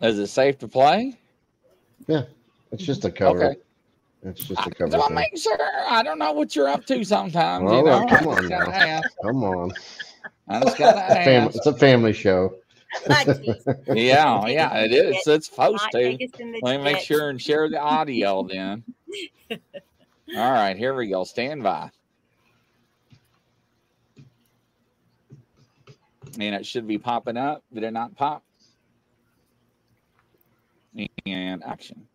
Is 0.00 0.18
it 0.18 0.28
safe 0.28 0.56
to 0.60 0.68
play? 0.68 1.18
Yeah, 2.06 2.22
it's 2.72 2.82
just 2.82 3.04
a 3.04 3.10
cover. 3.10 3.44
Okay. 3.44 3.60
It's 4.22 4.46
just 4.46 4.66
a 4.66 4.70
cover. 4.70 4.86
just 4.92 4.98
want 4.98 5.08
to 5.10 5.14
make 5.16 5.36
sure. 5.36 5.58
I 5.86 6.02
don't 6.02 6.18
know 6.18 6.32
what 6.32 6.56
you're 6.56 6.68
up 6.68 6.86
to 6.86 7.04
sometimes. 7.04 7.64
Well, 7.64 7.76
you 7.76 7.84
know, 7.84 8.06
come 8.06 8.28
on 8.28 8.48
now. 8.48 9.02
Come 9.22 9.44
on, 9.44 9.70
I 10.48 10.60
just 10.60 10.78
gotta 10.78 11.04
it's 11.04 11.12
a, 11.12 11.24
fam- 11.24 11.46
it's 11.48 11.66
a 11.66 11.74
family 11.74 12.14
show. 12.14 12.54
Ah. 13.10 13.24
Yeah, 13.88 14.46
yeah, 14.46 14.74
it 14.78 14.92
is. 14.92 15.26
It's 15.26 15.48
supposed 15.48 15.84
to. 15.92 16.16
take 16.16 16.22
us 16.32 16.40
in 16.40 16.52
the 16.52 16.60
Let 16.62 16.78
me 16.78 16.84
make 16.84 17.00
sure 17.02 17.28
and 17.28 17.40
share 17.40 17.68
the 17.68 17.78
audio 17.78 18.42
then. 18.44 18.82
All 20.36 20.52
right, 20.52 20.76
here 20.76 20.94
we 20.94 21.08
go. 21.08 21.24
Stand 21.24 21.62
by. 21.62 21.90
and 26.38 26.54
it 26.54 26.64
should 26.64 26.86
be 26.86 26.98
popping 26.98 27.36
up. 27.36 27.62
Did 27.72 27.82
it 27.82 27.92
not 27.92 28.16
pop? 28.16 28.44
And 31.26 31.62
action. 31.64 32.06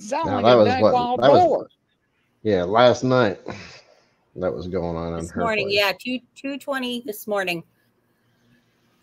It 0.00 0.04
sounds 0.04 0.26
Now, 0.28 0.36
like 0.36 0.44
that 0.44 0.54
a 0.54 0.56
was 0.56 0.66
dang 0.68 0.82
what- 0.82 0.92
wild 0.94 1.20
that 1.22 1.30
was- 1.30 1.68
Yeah, 2.42 2.64
last 2.64 3.04
night 3.04 3.38
that 4.36 4.50
was 4.54 4.66
going 4.66 4.96
on 4.96 5.12
in 5.12 5.20
this 5.20 5.30
her 5.32 5.42
morning 5.42 5.66
place. 5.66 5.76
yeah 5.76 5.92
2 5.92 6.18
220 6.34 7.02
this 7.04 7.26
morning. 7.26 7.62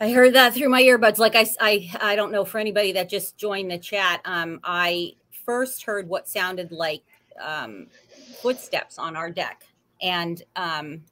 I 0.01 0.11
heard 0.11 0.33
that 0.33 0.55
through 0.55 0.69
my 0.69 0.81
earbuds 0.81 1.19
like 1.19 1.35
I, 1.35 1.47
I, 1.59 1.89
I 2.01 2.15
don't 2.15 2.31
know 2.31 2.43
for 2.45 2.57
anybody 2.57 2.91
that 2.93 3.09
just 3.09 3.37
joined 3.37 3.69
the 3.71 3.77
chat 3.77 4.21
um 4.25 4.59
i 4.63 5.13
first 5.45 5.83
heard 5.83 6.07
what 6.09 6.27
sounded 6.27 6.71
like 6.71 7.03
um 7.39 7.87
footsteps 8.41 8.97
on 8.97 9.15
our 9.15 9.29
deck. 9.29 9.63
And 10.01 10.41
um 10.55 11.03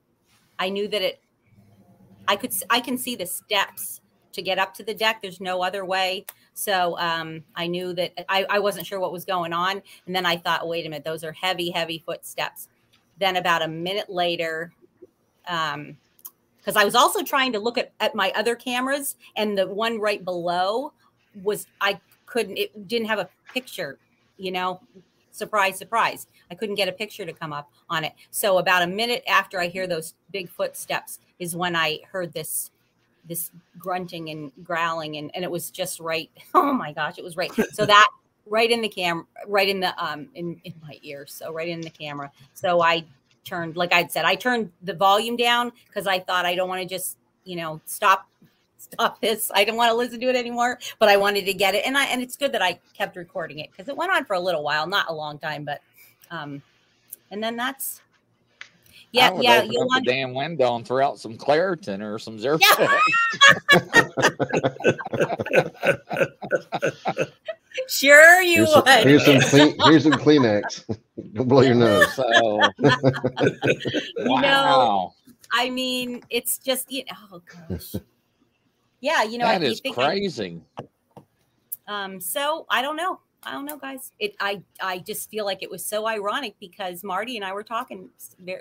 i 0.57 0.67
knew 0.69 0.88
that 0.88 1.01
it 1.03 1.19
i 2.27 2.36
could 2.36 2.53
I 2.71 2.79
can 2.79 2.97
see 2.97 3.15
the 3.15 3.25
steps 3.27 4.01
to 4.33 4.41
get 4.41 4.57
up 4.57 4.73
to 4.75 4.83
the 4.83 4.95
deck. 4.95 5.21
There's 5.21 5.39
no 5.39 5.63
other 5.63 5.86
way 5.86 6.25
so 6.55 6.97
um 6.99 7.43
i 7.55 7.67
knew 7.67 7.93
that 7.93 8.13
i, 8.29 8.45
I 8.49 8.59
wasn't 8.59 8.87
sure 8.87 8.99
what 8.99 9.11
was 9.11 9.25
going 9.25 9.53
on 9.53 9.81
and 10.07 10.15
then 10.15 10.25
i 10.25 10.37
thought 10.37 10.67
wait 10.67 10.85
a 10.85 10.89
minute 10.89 11.03
those 11.03 11.23
are 11.23 11.33
heavy 11.33 11.69
heavy 11.69 12.01
footsteps. 12.03 12.69
Then 13.19 13.35
about 13.35 13.61
a 13.61 13.67
minute 13.67 14.09
later 14.09 14.73
um 15.47 15.97
because 16.57 16.77
i 16.77 16.85
was 16.85 16.95
also 16.95 17.23
trying 17.23 17.51
to 17.53 17.59
look 17.59 17.77
at, 17.77 17.91
at 17.99 18.15
my 18.15 18.31
other 18.35 18.55
cameras 18.55 19.17
and 19.35 19.57
the 19.57 19.67
one 19.67 19.99
right 19.99 20.23
below 20.23 20.93
was 21.43 21.67
i 21.81 21.99
couldn't 22.25 22.57
it 22.57 22.87
didn't 22.87 23.07
have 23.07 23.19
a 23.19 23.29
picture 23.53 23.99
you 24.37 24.51
know? 24.51 24.81
Surprise 25.31 25.77
surprise 25.77 26.27
i 26.49 26.55
couldn't 26.55 26.75
get 26.75 26.87
a 26.87 26.93
picture 26.93 27.25
to 27.25 27.33
come 27.33 27.51
up 27.51 27.69
on 27.89 28.05
it. 28.05 28.13
So 28.31 28.59
about 28.59 28.81
a 28.81 28.87
minute 28.87 29.23
after 29.27 29.59
i 29.59 29.67
hear 29.67 29.87
those 29.87 30.13
big 30.31 30.49
footsteps 30.49 31.19
is 31.39 31.53
when 31.53 31.75
i 31.75 31.99
heard 32.09 32.31
this 32.31 32.71
this 33.28 33.51
grunting 33.78 34.30
and 34.30 34.51
growling 34.63 35.17
and, 35.17 35.32
and 35.36 35.43
it 35.43 35.51
was 35.51 35.69
just 35.69 35.99
right 35.99 36.30
oh 36.53 36.73
my 36.73 36.91
gosh 36.91 37.17
it 37.17 37.23
was 37.23 37.38
right. 37.38 37.51
So 37.73 37.86
that 37.86 38.09
right 38.47 38.69
in 38.69 38.82
the 38.82 38.89
camera 38.89 39.26
right 39.47 39.67
in 39.67 39.80
the 39.80 40.03
um 40.03 40.28
in, 40.36 40.59
in 40.63 40.73
my 40.82 40.97
ear 41.01 41.26
so 41.28 41.51
right 41.51 41.67
in 41.67 41.82
the 41.82 41.89
camera. 41.89 42.32
So 42.53 42.82
i 42.82 43.03
turned 43.43 43.76
like 43.78 43.93
i 43.93 44.07
said 44.07 44.26
i 44.26 44.36
turned 44.36 44.71
the 44.84 44.93
volume 44.93 45.36
down 45.36 45.71
because 45.88 46.07
i 46.07 46.19
thought 46.19 46.45
i 46.45 46.55
don't 46.55 46.67
want 46.67 46.82
to 46.82 46.88
just 46.88 47.17
you 47.43 47.55
know 47.55 47.80
stop 47.86 48.28
stop 48.78 49.19
this. 49.19 49.49
I 49.53 49.63
don't 49.63 49.78
want 49.78 49.89
to 49.89 49.95
listen 49.95 50.19
to 50.19 50.30
it 50.30 50.36
anymore 50.36 50.80
but 50.99 51.09
i 51.09 51.17
wanted 51.17 51.45
to 51.45 51.53
get 51.53 51.73
it. 51.76 51.86
And 51.86 51.97
i 51.97 52.05
and 52.05 52.21
it's 52.21 52.36
good 52.36 52.51
that 52.51 52.61
i 52.61 52.80
kept 52.93 53.15
recording 53.15 53.59
it 53.59 53.71
because 53.71 53.88
it 53.88 53.97
went 53.97 54.11
on 54.11 54.26
for 54.26 54.36
a 54.36 54.39
little 54.39 54.63
while 54.63 54.88
not 54.88 55.09
a 55.09 55.13
long 55.13 55.39
time 55.39 55.63
but 55.63 55.82
um 56.30 56.61
and 57.32 57.43
then 57.43 57.55
that's 57.55 58.01
yeah 59.16 59.32
would 59.32 59.43
yeah 59.43 59.57
open 59.57 59.68
up 59.68 59.74
Yolanda- 59.74 59.99
the 59.99 60.11
damn 60.11 60.34
window 60.34 60.76
and 60.76 60.86
throw 60.88 61.05
out 61.05 61.20
some 61.20 61.38
Claritin 61.38 62.01
or 62.01 62.20
some 62.20 62.38
Zerpa. 62.38 62.99
sure 67.88 68.41
you 68.41 68.66
Here's 68.66 68.72
some, 68.74 68.84
would 68.86 69.03
here's 69.07 69.26
some 69.26 69.39
clean, 69.41 69.76
here's 69.86 70.03
some 70.03 70.13
Kleenex. 70.13 70.97
Don't 71.34 71.47
blow 71.49 71.61
your 71.61 71.76
nose. 71.76 72.13
So, 72.13 72.59
wow, 74.20 75.13
I 75.51 75.70
mean, 75.70 76.24
it's 76.30 76.57
just 76.57 76.91
you 76.91 77.03
know, 77.05 77.16
oh 77.34 77.41
gosh. 77.70 77.95
Yeah, 79.01 79.24
you 79.24 79.38
know, 79.38 79.45
that 79.45 79.61
you 79.61 79.68
is 79.68 79.82
think- 79.82 79.95
crazy. 79.95 80.61
Um, 81.88 82.20
so 82.20 82.66
I 82.70 82.82
don't 82.82 82.95
know. 82.97 83.20
I 83.45 83.51
don't 83.51 83.65
know, 83.65 83.77
guys. 83.77 84.11
It 84.19 84.35
I 84.39 84.61
I 84.81 84.99
just 84.99 85.29
feel 85.29 85.45
like 85.45 85.61
it 85.61 85.69
was 85.69 85.85
so 85.85 86.07
ironic 86.07 86.55
because 86.59 87.03
Marty 87.03 87.35
and 87.35 87.45
I 87.45 87.53
were 87.53 87.63
talking 87.63 88.09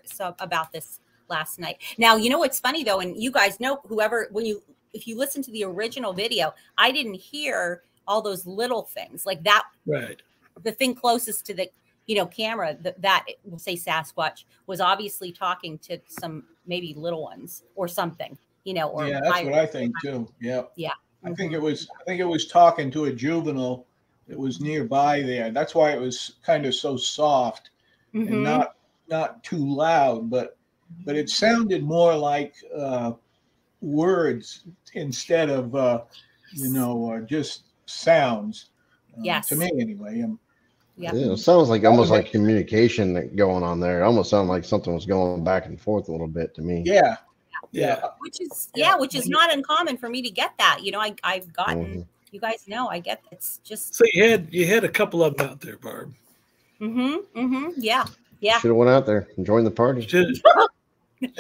so 0.05 0.35
about 0.39 0.73
this 0.73 1.01
last 1.29 1.59
night. 1.59 1.79
Now, 1.99 2.17
you 2.17 2.31
know 2.31 2.39
what's 2.39 2.61
funny 2.61 2.85
though, 2.85 3.01
and 3.01 3.21
you 3.21 3.31
guys 3.31 3.61
know 3.61 3.81
whoever 3.87 4.29
when 4.31 4.45
you 4.45 4.63
if 4.93 5.07
you 5.07 5.19
listen 5.19 5.43
to 5.43 5.51
the 5.51 5.65
original 5.65 6.13
video, 6.13 6.55
I 6.79 6.93
didn't 6.93 7.15
hear 7.15 7.83
all 8.07 8.23
those 8.23 8.47
little 8.47 8.83
things 8.83 9.27
like 9.27 9.43
that 9.45 9.65
Right. 9.87 10.21
the 10.63 10.73
thing 10.73 10.95
closest 10.95 11.47
to 11.47 11.55
the 11.55 11.71
you 12.07 12.17
know 12.17 12.27
camera 12.27 12.77
that, 12.83 13.01
that 13.01 13.25
we'll 13.45 13.59
say 13.59 13.77
sasquatch 13.77 14.45
was 14.67 14.81
obviously 14.81 15.33
talking 15.33 15.79
to 15.79 15.99
some 16.07 16.45
maybe 16.67 16.95
little 16.95 17.23
ones 17.23 17.63
or 17.75 17.89
something 17.89 18.37
you 18.65 18.75
know 18.75 18.89
or 18.89 19.07
yeah, 19.07 19.21
that's 19.23 19.37
I- 19.37 19.45
what 19.45 19.55
I 19.55 19.67
think 19.67 19.95
too. 20.03 20.29
Yeah. 20.41 20.63
Yeah. 20.77 20.93
I 21.25 21.29
think 21.29 21.53
mm-hmm. 21.53 21.55
it 21.55 21.63
was 21.63 21.89
I 21.99 22.05
think 22.05 22.21
it 22.21 22.25
was 22.25 22.47
talking 22.47 22.91
to 22.91 23.07
a 23.07 23.13
juvenile 23.13 23.87
that 24.29 24.39
was 24.39 24.61
nearby 24.61 25.23
there. 25.23 25.51
That's 25.51 25.75
why 25.75 25.93
it 25.93 26.01
was 26.01 26.37
kind 26.45 26.67
of 26.67 26.75
so 26.75 26.97
soft 26.97 27.71
Mhm. 28.15 28.29
and 28.29 28.43
not 28.43 28.77
not 29.09 29.43
too 29.45 29.59
loud, 29.67 30.31
but 30.31 30.57
but 31.05 31.17
it 31.17 31.29
sounded 31.29 31.83
more 31.83 32.15
like 32.17 32.55
uh, 32.75 33.13
words 33.83 34.65
instead 34.95 35.51
of 35.51 35.75
uh, 35.75 36.03
you 36.53 36.71
know 36.71 37.13
uh, 37.13 37.21
just 37.21 37.65
sounds. 37.87 38.71
Uh, 39.17 39.21
Yes. 39.23 39.49
To 39.49 39.57
me, 39.57 39.71
anyway. 39.79 40.23
Um, 40.23 40.39
yeah 40.97 41.13
Yeah, 41.15 41.33
it 41.33 41.37
sounds 41.39 41.69
like 41.69 41.85
almost 41.85 42.11
like 42.11 42.31
communication 42.31 43.13
that 43.15 43.37
going 43.37 43.63
on 43.63 43.81
there. 43.81 44.01
It 44.01 44.05
almost 44.05 44.31
sounded 44.31 44.51
like 44.51 44.65
something 44.65 44.95
was 44.95 45.07
going 45.07 45.45
back 45.45 45.67
and 45.67 45.81
forth 45.81 46.09
a 46.09 46.13
little 46.13 46.29
bit 46.29 46.55
to 46.55 46.63
me. 46.63 46.83
yeah. 46.85 47.17
Yeah. 47.73 48.09
which 48.19 48.41
is 48.41 48.69
Yeah. 48.75 48.91
yeah 48.91 48.97
which 48.97 49.15
is 49.17 49.29
not 49.29 49.53
uncommon 49.53 49.97
for 49.97 50.09
me 50.09 50.23
to 50.23 50.31
get 50.31 50.53
that 50.59 50.81
you 50.83 50.93
know 50.93 51.01
I, 51.01 51.15
i've 51.25 51.53
gotten 51.53 51.77
Mhm. 51.85 52.07
You 52.35 52.41
guys 52.41 52.65
know 52.67 52.89
i 52.89 52.99
get 52.99 53.23
it's 53.31 53.59
just 53.65 53.95
So 53.95 54.05
you 54.13 54.29
had 54.29 54.49
you 54.53 54.67
had 54.67 54.83
a 54.85 54.89
couple 54.89 55.23
of 55.23 55.37
them 55.37 55.49
out 55.49 55.61
there, 55.61 55.79
Barb. 55.79 56.13
mm-hmm, 56.81 57.39
mm-hmm, 57.39 57.71
yeah 57.77 58.05
yeah 58.41 58.59
Should 58.59 58.69
have 58.69 58.77
went 58.77 58.91
out 58.91 59.07
there 59.07 59.29
and 59.37 59.47
joined 59.47 59.67
the 59.67 59.71
party. 59.71 60.07
Should 60.07 60.37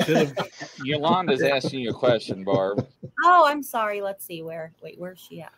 should 0.04 0.16
have 0.16 0.48
Yolanda's 0.84 1.42
asking 1.42 1.80
you 1.80 1.90
a 1.90 1.94
question, 1.94 2.44
Barb. 2.44 2.86
oh 3.24 3.44
i'm 3.46 3.62
sorry 3.62 4.00
let's 4.00 4.24
see 4.24 4.42
where 4.42 4.72
wait 4.82 4.98
where's 4.98 5.18
she 5.20 5.42
at 5.42 5.52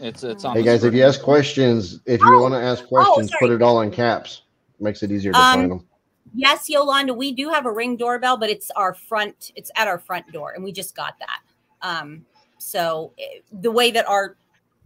It's 0.00 0.24
it's 0.24 0.44
on. 0.44 0.56
Hey 0.56 0.62
the 0.62 0.66
guys, 0.66 0.84
if 0.84 0.92
you 0.92 1.04
ask 1.04 1.22
questions, 1.22 2.00
if 2.06 2.20
you 2.20 2.26
Oh, 2.28 2.42
want 2.42 2.54
to 2.54 2.60
ask 2.60 2.84
questions, 2.86 3.32
put 3.40 3.50
it 3.50 3.62
all 3.62 3.80
in 3.82 3.90
caps. 3.90 4.42
Makes 4.80 5.02
it 5.02 5.10
easier 5.12 5.32
to 5.32 5.38
Um, 5.38 5.54
find 5.58 5.70
them. 5.70 5.86
yes 6.34 6.68
yolanda 6.68 7.12
we 7.14 7.32
do 7.32 7.48
have 7.48 7.66
a 7.66 7.72
ring 7.72 7.96
doorbell 7.96 8.36
but 8.36 8.50
it's 8.50 8.70
our 8.72 8.94
front 8.94 9.52
it's 9.56 9.70
at 9.76 9.88
our 9.88 9.98
front 9.98 10.30
door 10.32 10.52
and 10.52 10.62
we 10.62 10.70
just 10.72 10.94
got 10.94 11.14
that 11.18 11.40
um 11.82 12.24
so 12.58 13.12
eh, 13.18 13.40
the 13.62 13.70
way 13.70 13.90
that 13.90 14.06
our 14.08 14.36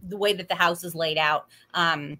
the 0.09 0.17
way 0.17 0.33
that 0.33 0.47
the 0.47 0.55
house 0.55 0.83
is 0.83 0.95
laid 0.95 1.17
out 1.17 1.47
um 1.73 2.17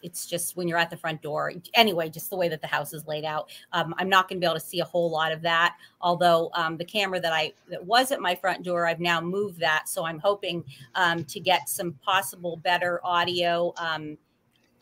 it's 0.00 0.26
just 0.26 0.56
when 0.56 0.68
you're 0.68 0.78
at 0.78 0.90
the 0.90 0.96
front 0.96 1.20
door 1.22 1.52
anyway 1.74 2.08
just 2.08 2.30
the 2.30 2.36
way 2.36 2.48
that 2.48 2.60
the 2.60 2.66
house 2.66 2.92
is 2.92 3.06
laid 3.06 3.24
out 3.24 3.50
um, 3.72 3.94
i'm 3.98 4.08
not 4.08 4.28
going 4.28 4.40
to 4.40 4.44
be 4.44 4.46
able 4.46 4.58
to 4.58 4.64
see 4.64 4.80
a 4.80 4.84
whole 4.84 5.10
lot 5.10 5.32
of 5.32 5.42
that. 5.42 5.76
Although 6.00 6.50
um, 6.54 6.76
the 6.76 6.84
camera 6.84 7.18
that 7.20 7.32
i 7.32 7.52
that 7.68 7.84
was 7.84 8.12
at 8.12 8.20
my 8.20 8.34
front 8.34 8.62
door 8.62 8.86
i've 8.86 9.00
now 9.00 9.20
moved 9.20 9.58
that 9.58 9.88
so 9.88 10.04
i'm 10.04 10.18
hoping 10.18 10.64
um, 10.94 11.24
to 11.24 11.40
get 11.40 11.68
some 11.68 11.92
possible 12.04 12.58
better 12.58 13.00
audio 13.04 13.72
um, 13.76 14.16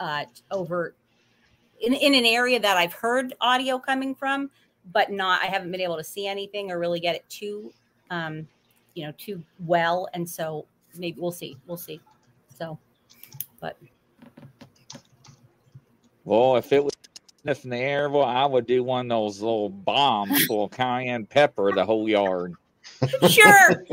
uh, 0.00 0.24
over 0.50 0.94
in, 1.80 1.94
in 1.94 2.14
an 2.14 2.26
area 2.26 2.60
that 2.60 2.76
i've 2.76 2.92
heard 2.92 3.34
audio 3.40 3.78
coming 3.78 4.14
from 4.14 4.50
but 4.92 5.10
not 5.10 5.42
i 5.42 5.46
haven't 5.46 5.70
been 5.70 5.80
able 5.80 5.96
to 5.96 6.04
see 6.04 6.26
anything 6.26 6.70
or 6.70 6.78
really 6.78 7.00
get 7.00 7.14
it 7.14 7.26
too 7.30 7.72
um, 8.10 8.46
you 8.96 9.04
know 9.06 9.12
too 9.16 9.40
well. 9.60 10.08
And 10.14 10.28
so 10.28 10.66
maybe 10.98 11.20
we'll 11.20 11.30
see 11.32 11.56
we'll 11.66 11.76
see 11.76 12.00
so 12.56 12.78
but 13.60 13.76
Well, 16.24 16.56
if 16.56 16.72
it 16.72 16.82
was 16.82 16.92
if 17.44 17.62
in 17.62 17.70
the 17.70 17.76
air, 17.78 18.10
well, 18.10 18.24
I 18.24 18.44
would 18.44 18.66
do 18.66 18.82
one 18.82 19.06
of 19.06 19.10
those 19.10 19.40
little 19.40 19.68
bombs 19.68 20.44
full 20.46 20.64
of 20.64 20.72
cayenne 20.72 21.24
pepper 21.26 21.72
the 21.72 21.84
whole 21.84 22.08
yard. 22.08 22.54
sure 23.28 23.84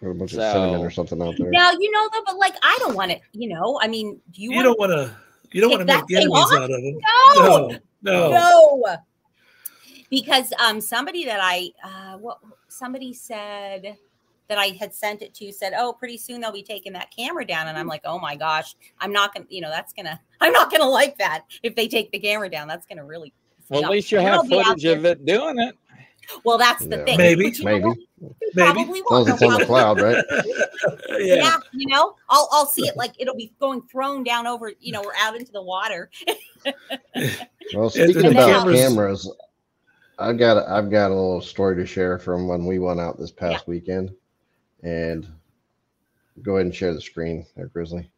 Put 0.00 0.10
a 0.10 0.14
bunch 0.14 0.32
So- 0.32 0.42
of 0.42 0.52
cinnamon 0.52 0.80
or 0.80 0.90
something 0.90 1.22
out 1.22 1.36
there. 1.38 1.50
now 1.50 1.70
you 1.78 1.90
know 1.92 2.08
though 2.12 2.22
but 2.26 2.36
like 2.36 2.54
i 2.64 2.76
don't 2.80 2.96
want 2.96 3.12
it 3.12 3.20
you 3.32 3.48
know 3.48 3.78
i 3.80 3.86
mean 3.86 4.20
do 4.32 4.42
you, 4.42 4.50
you 4.50 4.56
want 4.56 4.64
don't 4.66 4.78
want 4.80 4.90
to 4.92 5.16
You 5.52 5.60
don't 5.60 5.70
want 5.70 5.86
to 5.86 5.94
make 5.94 6.06
thing 6.06 6.16
enemies 6.16 6.32
off? 6.38 6.52
out 6.54 6.62
of 6.64 6.70
them. 6.70 6.98
No, 7.36 7.68
No, 8.02 8.30
no. 8.30 8.80
no. 8.84 8.96
Because 10.10 10.52
um, 10.60 10.80
somebody 10.80 11.24
that 11.26 11.38
I 11.40 11.70
uh, 11.84 12.18
what 12.18 12.38
somebody 12.68 13.14
said 13.14 13.96
that 14.52 14.58
I 14.58 14.76
had 14.78 14.94
sent 14.94 15.22
it 15.22 15.32
to 15.36 15.50
said, 15.50 15.72
"Oh, 15.74 15.94
pretty 15.94 16.18
soon 16.18 16.42
they'll 16.42 16.52
be 16.52 16.62
taking 16.62 16.92
that 16.92 17.10
camera 17.10 17.46
down," 17.46 17.68
and 17.68 17.78
I'm 17.78 17.86
mm. 17.86 17.90
like, 17.90 18.02
"Oh 18.04 18.18
my 18.18 18.36
gosh, 18.36 18.74
I'm 19.00 19.10
not 19.12 19.32
gonna, 19.32 19.46
you 19.48 19.62
know, 19.62 19.70
that's 19.70 19.94
gonna, 19.94 20.20
I'm 20.42 20.52
not 20.52 20.70
gonna 20.70 20.88
like 20.88 21.16
that 21.18 21.44
if 21.62 21.74
they 21.74 21.88
take 21.88 22.12
the 22.12 22.18
camera 22.18 22.50
down. 22.50 22.68
That's 22.68 22.86
gonna 22.86 23.04
really." 23.04 23.32
Well, 23.70 23.80
Yeah. 23.80 23.86
at 23.86 23.92
least 23.92 24.12
you 24.12 24.18
And 24.18 24.26
have 24.28 24.36
I'll 24.36 24.42
be 24.42 24.62
footage 24.62 24.84
of 24.84 25.04
it 25.06 25.24
doing 25.24 25.58
it. 25.58 25.74
Well, 26.44 26.58
that's 26.58 26.84
the 26.84 26.98
Yeah. 26.98 27.04
thing. 27.04 27.16
Maybe. 27.18 27.44
But 27.50 27.58
you 27.58 27.64
Maybe. 27.64 27.84
Maybe. 27.84 28.34
probably 28.54 29.00
As 29.00 29.04
long 29.10 29.24
won't. 29.24 29.28
it's 29.30 29.42
on 29.42 29.58
the 29.60 29.66
cloud, 29.66 30.00
right? 30.00 30.24
Yeah. 31.18 31.34
yeah. 31.36 31.56
you 31.72 31.86
know, 31.88 32.16
I'll 32.28 32.48
I'll 32.52 32.66
see 32.66 32.86
it 32.86 32.96
like 32.96 33.12
it'll 33.18 33.36
be 33.36 33.52
going 33.60 33.82
thrown 33.82 34.24
down 34.24 34.46
over, 34.46 34.72
you 34.80 34.92
know, 34.92 35.02
or 35.02 35.12
out 35.18 35.36
into 35.36 35.52
the 35.52 35.62
water. 35.62 36.10
Well, 37.74 37.88
speaking 37.90 38.22
the 38.22 38.30
about 38.30 38.50
cameras- 38.50 38.80
cameras, 38.80 39.32
I've 40.18 40.38
got 40.38 40.58
a, 40.58 40.70
I've 40.70 40.90
got 40.90 41.10
a 41.10 41.14
little 41.14 41.40
story 41.40 41.74
to 41.76 41.86
share 41.86 42.18
from 42.18 42.46
when 42.46 42.66
we 42.66 42.78
went 42.78 43.00
out 43.00 43.18
this 43.18 43.30
past 43.32 43.66
weekend, 43.66 44.10
and 44.82 45.28
go 46.42 46.56
ahead 46.56 46.66
and 46.66 46.74
share 46.74 46.94
the 46.94 47.00
screen 47.00 47.46
there, 47.56 47.66
Grizzly. 47.66 48.10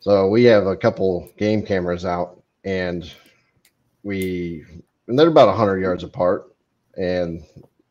So 0.00 0.28
we 0.28 0.44
have 0.44 0.66
a 0.66 0.76
couple 0.76 1.30
game 1.38 1.64
cameras 1.64 2.04
out, 2.04 2.42
and 2.64 3.10
we 4.02 4.64
and 5.08 5.18
they're 5.18 5.28
about 5.28 5.56
hundred 5.56 5.80
yards 5.80 6.04
apart, 6.04 6.54
and 6.96 7.42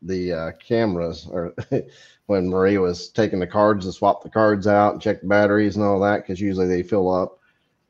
the 0.02 0.32
uh, 0.32 0.52
cameras 0.52 1.28
are 1.32 1.54
when 2.26 2.48
Marie 2.48 2.78
was 2.78 3.08
taking 3.08 3.40
the 3.40 3.46
cards 3.46 3.84
to 3.86 3.92
swap 3.92 4.22
the 4.22 4.30
cards 4.30 4.66
out 4.66 4.92
and 4.92 5.02
check 5.02 5.20
the 5.20 5.26
batteries 5.26 5.76
and 5.76 5.84
all 5.84 6.00
that 6.00 6.22
because 6.22 6.40
usually 6.40 6.68
they 6.68 6.82
fill 6.82 7.12
up. 7.12 7.38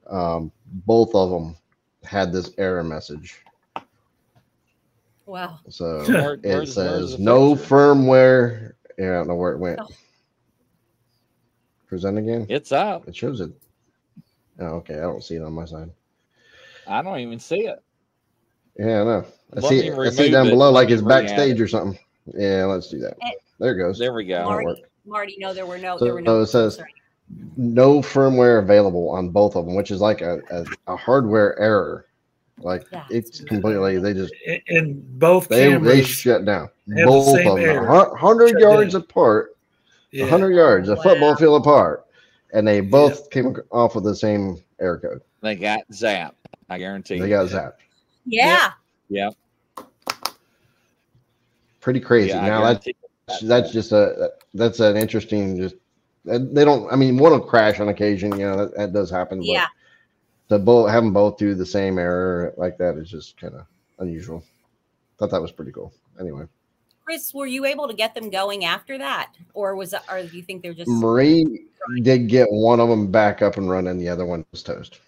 Um, 0.09 0.53
both 0.87 1.15
of 1.15 1.31
them 1.31 1.57
had 2.03 2.33
this 2.33 2.51
error 2.59 2.83
message. 2.85 3.43
Wow. 5.27 5.59
So 5.68 6.05
Where- 6.09 6.35
it 6.35 6.41
where's- 6.45 6.45
where's 6.45 6.75
says 6.75 7.16
the 7.16 7.22
no 7.22 7.55
firmware. 7.55 8.72
Yeah, 8.99 9.07
I 9.07 9.12
don't 9.14 9.29
know 9.29 9.35
where 9.35 9.53
it 9.53 9.59
went. 9.59 9.81
Oh. 9.83 9.89
Present 11.87 12.18
again. 12.18 12.47
It's 12.49 12.72
up. 12.72 13.09
It 13.09 13.16
shows 13.16 13.41
it. 13.41 13.51
Oh, 14.61 14.66
okay. 14.77 14.95
I 14.95 15.01
don't 15.03 15.22
see 15.22 15.35
it 15.37 15.43
on 15.43 15.53
my 15.53 15.64
side. 15.64 15.91
I 16.87 17.03
don't 17.03 17.18
even 17.18 17.39
see 17.39 17.66
it. 17.66 17.83
Yeah, 18.79 19.01
I 19.01 19.05
know. 19.05 19.27
I 19.57 19.61
Let 19.61 19.64
see 19.64 19.87
it. 19.87 19.99
I 19.99 20.11
see 20.11 20.27
it 20.27 20.31
down 20.31 20.47
it. 20.47 20.51
below 20.51 20.66
Let 20.70 20.75
like 20.85 20.91
it's 20.91 21.03
backstage 21.03 21.61
it. 21.61 21.62
or 21.62 21.68
something. 21.68 21.99
Yeah, 22.37 22.64
let's 22.64 22.89
do 22.89 22.99
that. 23.01 23.16
Eh. 23.22 23.31
There 23.61 23.72
it 23.75 23.79
goes. 23.79 23.99
There 23.99 24.12
we 24.12 24.25
go. 24.25 24.35
That'll 24.37 24.51
Marty, 24.51 24.66
work. 24.66 24.79
Marty, 25.07 25.37
no, 25.39 25.53
there 25.55 25.66
were 25.66 25.79
no, 25.79 25.99
So- 25.99 26.05
there 26.05 26.14
were 26.14 26.20
so 26.20 26.25
no. 26.25 26.41
it 26.43 26.47
says- 26.47 26.77
sorry. 26.77 26.95
No 27.57 28.01
firmware 28.01 28.62
available 28.62 29.09
on 29.09 29.31
both 29.31 29.57
of 29.57 29.64
them, 29.64 29.75
which 29.75 29.91
is 29.91 30.01
like 30.01 30.20
a, 30.20 30.41
a, 30.51 30.93
a 30.93 30.97
hardware 30.97 31.59
error. 31.59 32.07
Like 32.59 32.88
That's 32.90 33.11
it's 33.11 33.40
completely 33.40 33.98
they 33.98 34.14
just 34.14 34.32
And- 34.46 34.62
And 34.68 35.18
both 35.18 35.48
they 35.48 35.76
they 35.76 36.02
shut 36.02 36.44
down. 36.44 36.70
Both 36.86 37.36
same 37.36 37.48
of 37.48 37.57
them, 37.59 37.84
hundred 38.16 38.61
yards 38.61 38.92
down. 38.92 39.02
apart. 39.02 39.57
yeah. 40.12 40.22
100 40.22 40.52
yards, 40.55 40.88
a 40.88 40.96
football 41.02 41.34
field 41.34 41.61
apart, 41.61 42.07
and 42.52 42.66
they 42.66 42.80
both 42.80 43.30
came 43.30 43.57
off 43.72 43.94
with 43.96 44.05
the 44.05 44.14
same 44.14 44.62
error 44.80 44.98
code. 44.98 45.20
They 45.40 45.57
got 45.57 45.80
zapped. 45.90 46.34
I 46.70 46.78
guarantee. 46.78 47.18
They 47.18 47.24
you. 47.24 47.30
got 47.30 47.48
zapped. 47.48 47.78
Yeah. 48.24 48.72
Yeah. 49.09 49.30
Pretty 51.80 52.00
crazy. 52.00 52.28
Yeah, 52.30 52.46
now 52.46 52.62
that's 52.62 52.84
guarantee 52.84 52.96
you. 53.42 53.48
that's 53.48 53.72
just 53.72 53.92
a 53.92 54.30
that's 54.55 54.80
an 54.80 54.96
interesting 54.96 55.57
just 55.59 55.74
they 56.24 56.64
don't. 56.64 56.90
I 56.90 56.96
mean, 56.96 57.18
one 57.18 57.32
will 57.32 57.40
crash 57.40 57.80
on 57.80 57.88
occasion. 57.88 58.32
You 58.38 58.46
know 58.46 58.57
that, 58.57 58.76
that 58.76 58.92
does 58.92 59.11
happen. 59.11 59.38
But 59.40 59.46
Yeah. 59.46 59.66
To 60.49 60.59
both 60.59 60.90
have 60.90 61.03
them 61.03 61.12
both 61.12 61.36
do 61.38 61.55
the 61.55 61.66
same 61.66 61.99
error 61.99 62.53
like 62.57 62.76
that 62.78 62.97
is 62.97 63.11
just 63.11 63.36
kind 63.40 63.55
of 63.55 63.66
unusual. 63.99 64.45
Thought 65.18 65.30
that 65.30 65.42
was 65.42 65.53
pretty 65.53 65.72
cool. 65.72 65.92
Anyway, 66.20 66.45
Chris, 67.05 67.32
were 67.34 67.47
you 67.47 67.64
able 67.64 67.88
to 67.88 67.95
get 67.95 68.14
them 68.14 68.30
going 68.30 68.64
after 68.64 68.99
that, 68.99 69.32
or 69.53 69.76
was, 69.76 69.95
or 70.11 70.22
do 70.22 70.36
you 70.36 70.42
think 70.42 70.62
they're 70.62 70.74
just? 70.74 70.90
Marie 70.90 71.66
did 72.03 72.28
get 72.28 72.47
one 72.51 72.80
of 72.80 72.88
them 72.88 73.11
back 73.11 73.42
up 73.42 73.57
and 73.57 73.68
running. 73.70 73.99
The 73.99 74.09
other 74.09 74.26
one 74.26 74.45
was 74.53 74.62
toast. 74.62 75.01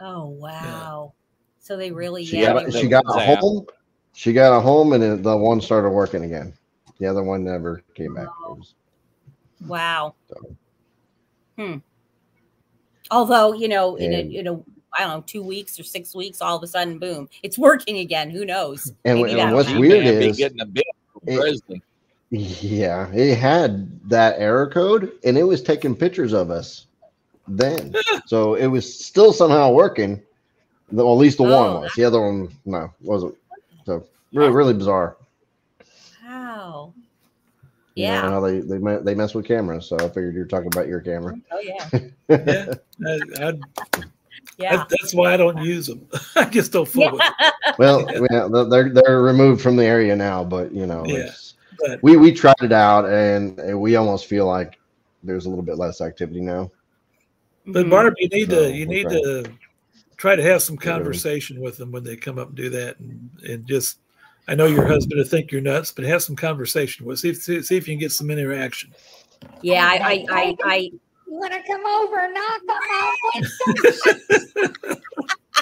Oh 0.00 0.26
wow! 0.26 1.12
So 1.58 1.76
they 1.76 1.90
really, 1.90 2.24
She 2.24 2.40
yeah. 2.40 2.52
got 2.52 2.66
they 2.72 2.80
she 2.80 2.88
got 2.88 3.04
a 3.08 3.12
Zap. 3.12 3.38
home. 3.38 3.66
She 4.14 4.32
got 4.32 4.56
a 4.56 4.60
home, 4.60 4.92
and 4.94 5.22
the 5.24 5.36
one 5.36 5.60
started 5.60 5.90
working 5.90 6.24
again. 6.24 6.54
The 6.98 7.06
other 7.06 7.22
one 7.22 7.44
never 7.44 7.82
came 7.94 8.14
back. 8.14 8.28
It 8.48 8.56
was- 8.56 8.74
Wow. 9.66 10.14
So. 10.28 10.56
Hmm. 11.58 11.76
Although 13.10 13.52
you 13.54 13.68
know, 13.68 13.96
in 13.96 14.12
a 14.12 14.16
And- 14.20 14.32
in 14.32 14.46
a 14.46 14.60
I 14.98 15.00
don't 15.00 15.08
know, 15.10 15.24
two 15.26 15.42
weeks 15.42 15.78
or 15.78 15.82
six 15.82 16.14
weeks, 16.14 16.40
all 16.40 16.56
of 16.56 16.62
a 16.62 16.66
sudden, 16.66 16.98
boom, 16.98 17.28
it's 17.42 17.58
working 17.58 17.98
again. 17.98 18.30
Who 18.30 18.46
knows? 18.46 18.90
And, 19.04 19.20
Maybe 19.20 19.38
and 19.38 19.52
what's 19.54 19.68
happen. 19.68 19.80
Weird 19.82 20.06
is, 20.06 20.38
getting 20.38 20.60
a 20.60 20.64
bit 20.64 20.86
it- 21.26 21.82
yeah, 22.30 23.10
it 23.12 23.36
had 23.36 24.00
that 24.08 24.36
error 24.38 24.68
code, 24.68 25.12
and 25.24 25.36
it 25.36 25.42
was 25.44 25.62
taking 25.62 25.94
pictures 25.94 26.32
of 26.32 26.50
us 26.50 26.86
then. 27.46 27.94
so 28.26 28.54
it 28.54 28.66
was 28.66 29.04
still 29.04 29.32
somehow 29.32 29.70
working. 29.70 30.22
Well, 30.90 31.12
at 31.12 31.18
least 31.18 31.38
the 31.38 31.44
Oh, 31.44 31.72
one 31.74 31.82
was. 31.82 31.92
The 31.94 32.04
other 32.04 32.20
one, 32.20 32.48
no, 32.64 32.90
wasn't. 33.02 33.34
So 33.84 34.04
really, 34.32 34.50
really 34.50 34.74
bizarre. 34.74 35.16
Wow. 36.24 36.92
You 37.94 38.06
know, 38.06 38.12
Yeah. 38.12 38.20
how 38.22 38.40
they 38.40 38.60
they 38.60 38.78
they 38.78 39.14
mess 39.14 39.34
with 39.34 39.46
cameras. 39.46 39.86
So 39.86 39.96
I 39.96 40.08
figured 40.08 40.34
you 40.34 40.40
were 40.40 40.46
talking 40.46 40.68
about 40.68 40.88
your 40.88 41.00
camera. 41.00 41.34
Oh 41.50 41.60
yeah. 41.60 41.88
Yeah. 42.28 42.74
I, 43.06 43.20
I, 43.38 43.52
Yeah. 44.58 44.76
that- 44.76 44.88
that's 44.88 45.14
why 45.14 45.34
I 45.34 45.36
don't 45.36 45.58
use 45.62 45.86
them. 45.86 46.06
I 46.36 46.44
just 46.46 46.72
don't 46.72 46.88
fool 46.88 47.12
with 47.12 47.20
them. 47.20 47.32
Well, 47.78 48.06
yeah, 48.30 48.48
they're 48.70 48.88
they're 48.90 49.20
removed 49.20 49.60
from 49.60 49.76
the 49.76 49.84
area 49.84 50.16
now, 50.16 50.42
but 50.44 50.72
you 50.72 50.86
know, 50.86 51.04
Yeah. 51.06 51.26
it's, 51.26 51.54
But 51.78 52.02
we 52.02 52.16
we 52.16 52.32
tried 52.32 52.54
it 52.62 52.72
out, 52.72 53.04
and, 53.04 53.58
and 53.58 53.78
we 53.80 53.96
almost 53.96 54.26
feel 54.26 54.46
like 54.46 54.78
there's 55.22 55.44
a 55.44 55.50
little 55.50 55.64
bit 55.64 55.76
less 55.76 56.00
activity 56.00 56.40
now. 56.40 56.70
But 57.66 57.86
Mhm. 57.86 57.90
Barb, 57.90 58.14
you 58.18 58.28
need 58.28 58.50
So, 58.50 58.64
to 58.68 58.72
you 58.74 58.86
need 58.86 59.02
trying. 59.02 59.22
to 59.24 59.44
try 60.16 60.36
to 60.36 60.42
have 60.42 60.62
some 60.62 60.76
Get 60.76 60.84
rid 60.86 60.88
of 60.92 60.96
'em. 60.98 61.02
conversation 61.04 61.60
with 61.60 61.76
them 61.76 61.92
when 61.92 62.02
they 62.04 62.16
come 62.16 62.38
up 62.38 62.48
and 62.48 62.56
do 62.56 62.70
that, 62.70 62.98
and 62.98 63.28
and 63.46 63.66
just 63.66 63.98
I 64.48 64.54
know 64.54 64.66
your 64.66 64.86
husband 64.86 65.18
will 65.18 65.26
think 65.28 65.50
you're 65.52 65.60
nuts, 65.60 65.92
but 65.92 66.04
have 66.06 66.22
some 66.22 66.36
conversation 66.36 67.04
with 67.04 67.18
see 67.18 67.30
if 67.30 67.38
see, 67.42 67.60
see 67.62 67.76
if 67.76 67.86
you 67.88 67.94
can 67.94 68.00
get 68.00 68.12
some 68.12 68.30
interaction. 68.30 68.94
Yeah. 69.60 69.86
I 69.86 69.96
I 69.96 70.26
I, 70.30 70.56
I 70.64 70.90
You 71.36 71.40
want 71.40 71.52
to 71.52 71.62
come 71.64 71.84
over 71.84 72.18
and 72.18 72.32
knock 72.32 72.62
on 72.62 72.66
my 72.88 73.14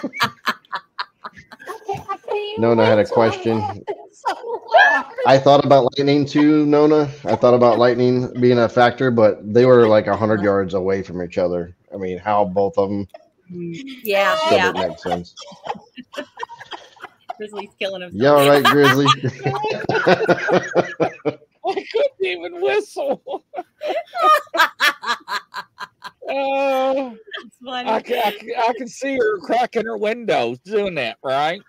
window? 2.53 2.59
Nona 2.59 2.87
had 2.87 3.01
a 3.01 3.05
question. 3.05 3.61
I 5.27 5.37
thought 5.37 5.65
about 5.65 5.93
lightning 5.97 6.27
too, 6.27 6.65
Nona. 6.65 7.11
I 7.25 7.35
thought 7.35 7.55
about 7.55 7.81
lightning 7.81 8.33
being 8.41 8.61
a 8.61 8.69
factor, 8.69 9.11
but 9.11 9.53
they 9.53 9.67
were 9.67 9.89
like 9.89 10.07
hundred 10.07 10.43
yards 10.43 10.75
away 10.75 11.03
from 11.03 11.21
each 11.21 11.39
other. 11.39 11.75
I 11.93 11.97
mean, 11.97 12.19
how 12.19 12.45
both 12.45 12.79
of 12.79 12.89
them 12.89 13.09
yeah 13.51 14.37
still 14.37 14.57
yeah. 14.57 14.71
didn't 14.71 14.91
make 14.91 15.01
sense. 15.01 15.35
Grizzly's 17.37 17.71
killing 17.81 18.03
him. 18.03 18.11
Yeah, 18.13 18.29
all 18.29 18.49
right, 18.49 18.63
Grizzly. 18.63 19.07
I 21.67 21.83
couldn't 21.91 22.23
even 22.23 22.61
whistle. 22.61 23.43
Oh, 26.29 27.17
It's 27.45 27.57
funny. 27.65 27.89
I 27.91 28.01
can, 28.01 28.23
I, 28.25 28.69
I 28.69 28.73
can 28.75 28.89
see 28.89 29.17
her 29.17 29.39
cracking 29.41 29.85
her 29.85 29.97
windows 29.97 30.59
doing 30.61 30.95
that, 30.97 31.19
right? 31.23 31.61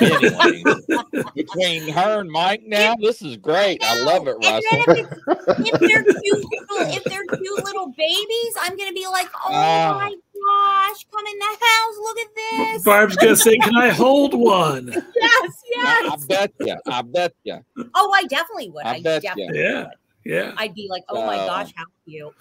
Anyway, 0.00 0.64
between 1.34 1.88
her 1.88 2.20
and 2.20 2.30
Mike 2.30 2.62
now, 2.66 2.96
this 2.96 3.22
is 3.22 3.36
great. 3.36 3.80
I 3.84 4.02
love 4.02 4.26
it, 4.26 4.34
And 4.42 4.42
then 4.44 4.54
Russell. 4.54 4.82
if, 4.88 4.98
it's, 4.98 5.70
if 5.70 5.78
they're 5.80 6.04
cute 6.04 6.44
little, 6.68 6.96
if 6.96 7.04
they're 7.04 7.24
cute 7.36 7.64
little 7.64 7.88
babies, 7.96 8.54
I'm 8.60 8.76
gonna 8.76 8.92
be 8.92 9.06
like, 9.06 9.28
oh 9.36 9.50
Ah. 9.52 9.94
my 9.98 10.10
gosh, 10.10 11.06
come 11.14 11.26
in 11.26 11.38
the 11.38 11.44
house, 11.44 11.96
look 12.00 12.18
at 12.18 12.34
this. 12.34 12.82
Barb's 12.82 13.16
gonna 13.16 13.36
say, 13.36 13.56
"Can 13.58 13.76
I 13.76 13.90
hold 13.90 14.34
one?" 14.34 14.88
yes, 14.92 15.02
yes. 15.14 15.52
I 15.76 16.02
yes. 16.10 16.24
bet 16.26 16.52
you. 16.58 16.76
I 16.86 17.02
bet 17.02 17.32
you. 17.44 17.58
Oh, 17.94 18.12
I 18.14 18.24
definitely 18.24 18.70
would. 18.70 18.84
I 18.84 18.94
I, 18.96 19.00
bet 19.02 19.22
ya. 19.22 19.30
definitely 19.36 19.60
Yeah. 19.60 19.82
would. 19.84 19.92
Yeah. 20.28 20.52
I'd 20.58 20.74
be 20.74 20.88
like, 20.90 21.04
oh 21.08 21.24
my 21.26 21.38
So- 21.38 21.46
gosh, 21.46 21.72
how 21.74 21.84
cute. 22.04 22.34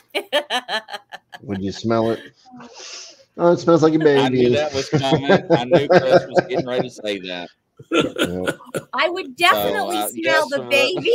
Would 1.42 1.64
you 1.64 1.72
smell 1.84 2.12
it? 2.12 2.20
Oh, 3.38 3.54
it 3.54 3.60
smells 3.60 3.82
like 3.82 3.94
a 3.94 3.96
I 3.96 4.28
knew 4.28 4.40
baby. 4.50 4.50
that 4.56 4.74
was 4.74 4.90
coming. 4.90 5.32
I 5.32 5.64
knew 5.64 5.88
Chris 5.88 6.26
was 6.28 6.46
getting 6.50 6.68
ready 6.68 6.90
to 6.90 6.94
say 6.94 7.20
that. 7.20 7.48
Yeah. 7.92 8.52
I 8.94 9.08
would 9.08 9.38
definitely 9.38 9.98
uh, 10.00 10.08
smell 10.10 10.50
the 10.50 10.64
uh, 10.64 10.70
baby. 10.70 11.14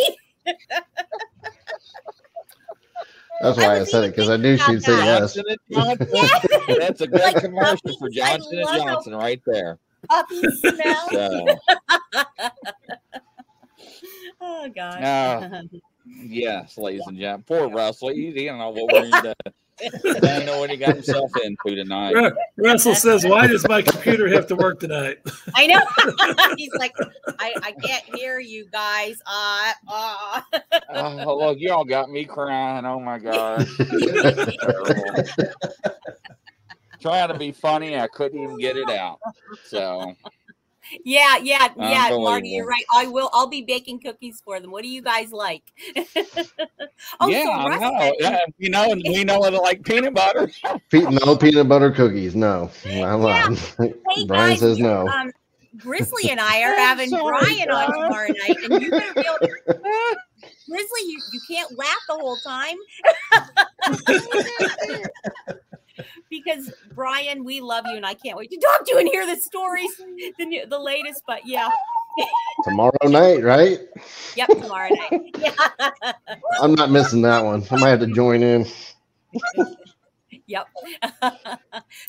That's 3.42 3.58
why 3.58 3.64
I 3.76 3.80
was 3.80 3.90
said 3.90 4.04
it 4.04 4.12
because 4.16 4.30
I 4.30 4.36
knew 4.38 4.56
she'd 4.56 4.82
say 4.82 4.96
yes. 4.96 5.34
Johnson 5.34 5.56
Johnson. 5.72 6.76
That's 6.78 7.00
a 7.02 7.06
good 7.06 7.20
Like 7.20 7.36
commercial 7.36 7.98
for 7.98 8.08
puppies, 8.08 8.20
I 8.22 8.36
Johnson 8.38 8.58
and 8.60 8.82
Johnson 8.82 9.14
right 9.16 9.42
there. 9.44 9.78
Puppy 10.08 10.42
smell. 10.58 11.08
So, 11.10 11.46
oh 14.40 14.68
gosh. 14.74 15.00
Ah. 15.02 15.60
Yes, 16.06 16.78
ladies 16.78 17.06
and 17.06 17.18
gentlemen. 17.18 17.44
Poor 17.46 17.68
Russell. 17.68 18.10
He 18.10 18.32
didn't 18.32 18.58
know 18.58 18.70
what 18.70 18.92
we're 18.92 19.10
going 19.10 19.22
to 19.24 19.34
Doesn't 20.02 20.46
know 20.46 20.58
what 20.60 20.70
he 20.70 20.76
got 20.76 20.94
himself 20.94 21.30
into 21.42 21.74
tonight. 21.74 22.14
Russell 22.56 22.94
says, 22.94 23.24
"Why 23.24 23.46
does 23.46 23.66
my 23.68 23.82
computer 23.82 24.28
have 24.28 24.46
to 24.48 24.56
work 24.56 24.80
tonight?" 24.80 25.18
I 25.54 25.66
know. 25.66 25.80
He's 26.56 26.72
like, 26.74 26.92
I, 27.38 27.54
I 27.62 27.72
can't 27.72 28.04
hear 28.14 28.38
you 28.38 28.66
guys. 28.70 29.20
Uh, 29.26 29.72
uh. 29.88 30.40
Oh, 30.90 31.36
look, 31.38 31.58
y'all 31.58 31.84
got 31.84 32.10
me 32.10 32.24
crying. 32.24 32.84
Oh 32.84 33.00
my 33.00 33.18
god. 33.18 33.66
Terrible. 33.78 35.24
Trying 37.00 37.28
to 37.28 37.38
be 37.38 37.50
funny, 37.50 37.98
I 37.98 38.06
couldn't 38.06 38.40
even 38.40 38.58
get 38.58 38.76
it 38.76 38.88
out. 38.88 39.18
So 39.64 40.14
Yeah, 41.04 41.36
yeah, 41.38 41.68
yeah, 41.78 42.08
Marty, 42.10 42.48
you're 42.50 42.66
right. 42.66 42.84
I 42.94 43.06
will. 43.06 43.30
I'll 43.32 43.46
be 43.48 43.62
baking 43.62 44.00
cookies 44.00 44.42
for 44.44 44.60
them. 44.60 44.70
What 44.70 44.82
do 44.82 44.88
you 44.88 45.02
guys 45.02 45.32
like? 45.32 45.62
oh, 47.20 47.28
yeah, 47.28 47.44
so 47.44 47.52
I 47.52 47.78
know. 47.78 47.88
mentioned- 47.90 48.16
Yeah, 48.20 48.38
you 48.58 48.70
know, 48.70 48.92
and 48.92 49.02
we 49.04 49.24
know 49.24 49.44
it 49.44 49.52
like 49.54 49.82
peanut 49.84 50.14
butter. 50.14 50.50
Pe- 50.90 51.00
no 51.24 51.36
peanut 51.36 51.68
butter 51.68 51.90
cookies. 51.90 52.34
No, 52.34 52.70
I'm 52.86 53.22
not. 53.22 53.56
Hey 53.78 53.94
Brian 54.26 54.26
guys, 54.50 54.60
says 54.60 54.78
no. 54.78 55.08
Um, 55.08 55.30
Grizzly 55.78 56.30
and 56.30 56.38
I 56.38 56.60
are 56.62 56.76
having 56.76 57.08
sorry, 57.08 57.38
Brian 57.40 57.70
on 57.70 57.92
tomorrow 57.92 58.28
night, 58.28 58.56
and 58.70 58.82
you 58.82 58.90
better 58.90 59.14
be 59.14 59.20
able 59.20 59.38
to. 59.40 60.18
Grizzly, 60.68 61.00
you, 61.06 61.18
you 61.32 61.40
can't 61.48 61.78
laugh 61.78 61.96
the 62.08 62.14
whole 62.14 62.36
time. 62.36 62.76
Because 66.52 66.72
Brian, 66.94 67.44
we 67.44 67.60
love 67.60 67.84
you, 67.86 67.96
and 67.96 68.06
I 68.06 68.14
can't 68.14 68.36
wait 68.36 68.50
to 68.50 68.58
talk 68.58 68.84
to 68.86 68.92
you 68.92 68.98
and 68.98 69.08
hear 69.08 69.26
the 69.26 69.36
stories, 69.36 69.90
the 70.38 70.44
new, 70.44 70.66
the 70.66 70.78
latest. 70.78 71.22
But 71.26 71.46
yeah, 71.46 71.68
Tomorrow 72.64 72.92
night, 73.04 73.42
right? 73.42 73.80
yep, 74.36 74.48
tomorrow 74.48 74.88
night. 74.90 75.34
Yeah, 75.38 76.12
I'm 76.60 76.74
not 76.74 76.90
missing 76.90 77.22
that 77.22 77.44
one. 77.44 77.64
I 77.70 77.76
might 77.76 77.88
have 77.90 78.00
to 78.00 78.06
join 78.06 78.42
in. 78.42 78.66
yep. 80.46 80.68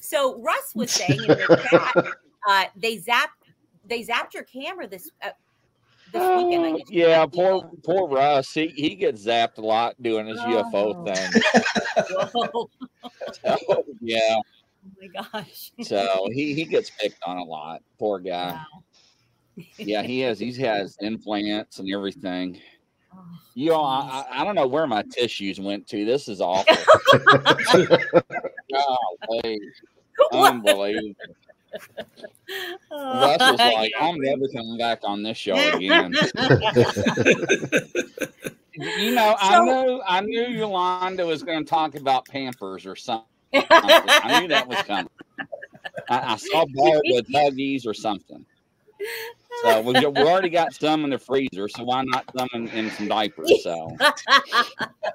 so 0.02 0.40
Russ 0.42 0.74
was 0.76 0.92
saying 0.92 1.20
in 1.20 1.28
the 1.28 1.68
chat, 1.70 2.06
uh, 2.48 2.66
they 2.76 2.98
zapped 2.98 3.30
they 3.86 4.04
zapped 4.04 4.34
your 4.34 4.44
camera 4.44 4.88
this 4.88 5.10
uh, 5.22 5.30
this 6.14 6.22
weekend. 6.22 6.76
Oh, 6.78 6.80
yeah, 6.90 7.26
poor 7.26 7.70
poor 7.84 8.08
Russ. 8.08 8.54
He 8.54 8.68
he 8.68 8.96
gets 8.96 9.26
zapped 9.26 9.58
a 9.58 9.62
lot 9.62 10.02
doing 10.02 10.28
his 10.28 10.40
Oh. 10.40 10.64
UFO 10.74 11.06
thing. 11.06 11.42
So, 13.44 13.86
yeah, 14.02 14.36
Oh 14.38 14.42
my 15.02 15.08
gosh. 15.08 15.72
so 15.82 16.28
he 16.32 16.54
he 16.54 16.66
gets 16.66 16.90
picked 16.90 17.22
on 17.26 17.38
a 17.38 17.44
lot. 17.44 17.82
Poor 18.00 18.20
guy. 18.20 18.52
Wow. 18.52 18.84
Yeah, 19.78 20.02
he 20.02 20.20
has. 20.22 20.40
He 20.40 20.52
has 20.62 20.96
implants 21.02 21.80
and 21.80 21.90
everything. 21.94 22.60
Oh, 23.14 23.20
You 23.54 23.70
know, 23.72 23.82
I. 23.84 24.26
I 24.32 24.44
don't 24.44 24.56
know 24.56 24.68
where 24.68 24.88
my 24.88 25.04
tissues 25.12 25.60
went 25.60 25.88
to. 25.90 26.06
This 26.06 26.28
is 26.28 26.42
awful. 26.42 26.76
Unbelievable. 30.32 31.14
Russ 32.92 33.38
was 33.40 33.60
like. 33.60 33.92
I'm 34.00 34.20
never 34.20 34.48
coming 34.50 34.78
back 34.78 35.00
on 35.04 35.24
this 35.24 35.38
show 35.38 35.56
again. 35.56 36.14
You 38.76 39.14
know, 39.14 39.36
I 39.40 39.58
So- 39.58 39.64
knew 39.66 40.02
I 40.08 40.22
knew 40.22 40.48
Yolanda 40.48 41.26
was 41.28 41.44
going 41.44 41.64
to 41.64 41.70
talk 41.70 41.94
about 41.94 42.26
Pampers 42.28 42.88
or 42.88 42.96
something. 42.96 43.28
I 43.54 44.40
knew 44.42 44.48
that 44.48 44.68
was 44.68 44.82
coming. 44.82 45.08
I, 46.10 46.34
I 46.34 46.36
saw 46.38 46.66
Barb 46.74 47.02
with 47.06 47.28
Huggies 47.28 47.86
or 47.86 47.94
something. 47.94 48.44
So 49.62 49.82
we, 49.82 49.94
we 49.94 50.06
already 50.24 50.50
got 50.50 50.74
some 50.74 51.04
in 51.04 51.12
the 51.12 51.20
freezer, 51.20 51.70
so 51.70 51.84
why 51.84 52.04
not 52.04 52.26
some 52.36 52.50
in, 52.56 52.68
in 52.70 52.90
some 52.90 53.08
diapers? 53.08 53.52
So 53.62 53.96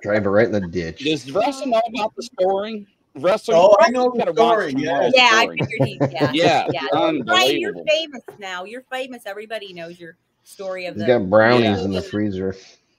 Drive 0.02 0.24
it 0.26 0.28
right 0.28 0.46
in 0.46 0.52
the 0.52 0.61
ditch. 0.68 1.00
does 1.02 1.28
Russell 1.32 1.66
know 1.66 1.82
about 1.88 2.14
the 2.14 2.22
story? 2.22 2.86
Russell, 3.22 3.54
Oh, 3.56 3.76
I 3.80 3.90
know 3.90 4.10
the 4.10 4.18
gotta 4.18 4.32
watch 4.32 4.58
story, 4.70 4.74
yeah. 4.76 4.90
tomorrow's 4.92 5.12
yeah, 5.14 5.28
I 5.32 5.42
story. 5.44 5.58
figured 5.60 5.88
he. 5.88 5.98
Yeah, 6.12 6.30
Yeah, 6.32 6.66
yeah. 6.72 7.12
Brian, 7.24 7.58
you're 7.60 7.84
famous 7.86 8.22
now. 8.38 8.64
You're 8.64 8.84
famous. 8.90 9.22
Everybody 9.26 9.72
knows 9.72 9.98
your 10.00 10.16
story 10.44 10.86
of 10.86 10.94
He's 10.94 11.02
the. 11.02 11.06
got 11.18 11.28
brownies 11.30 11.64
Yeah. 11.78 11.84
in 11.84 11.92
the 11.92 12.02
freezer. 12.02 12.54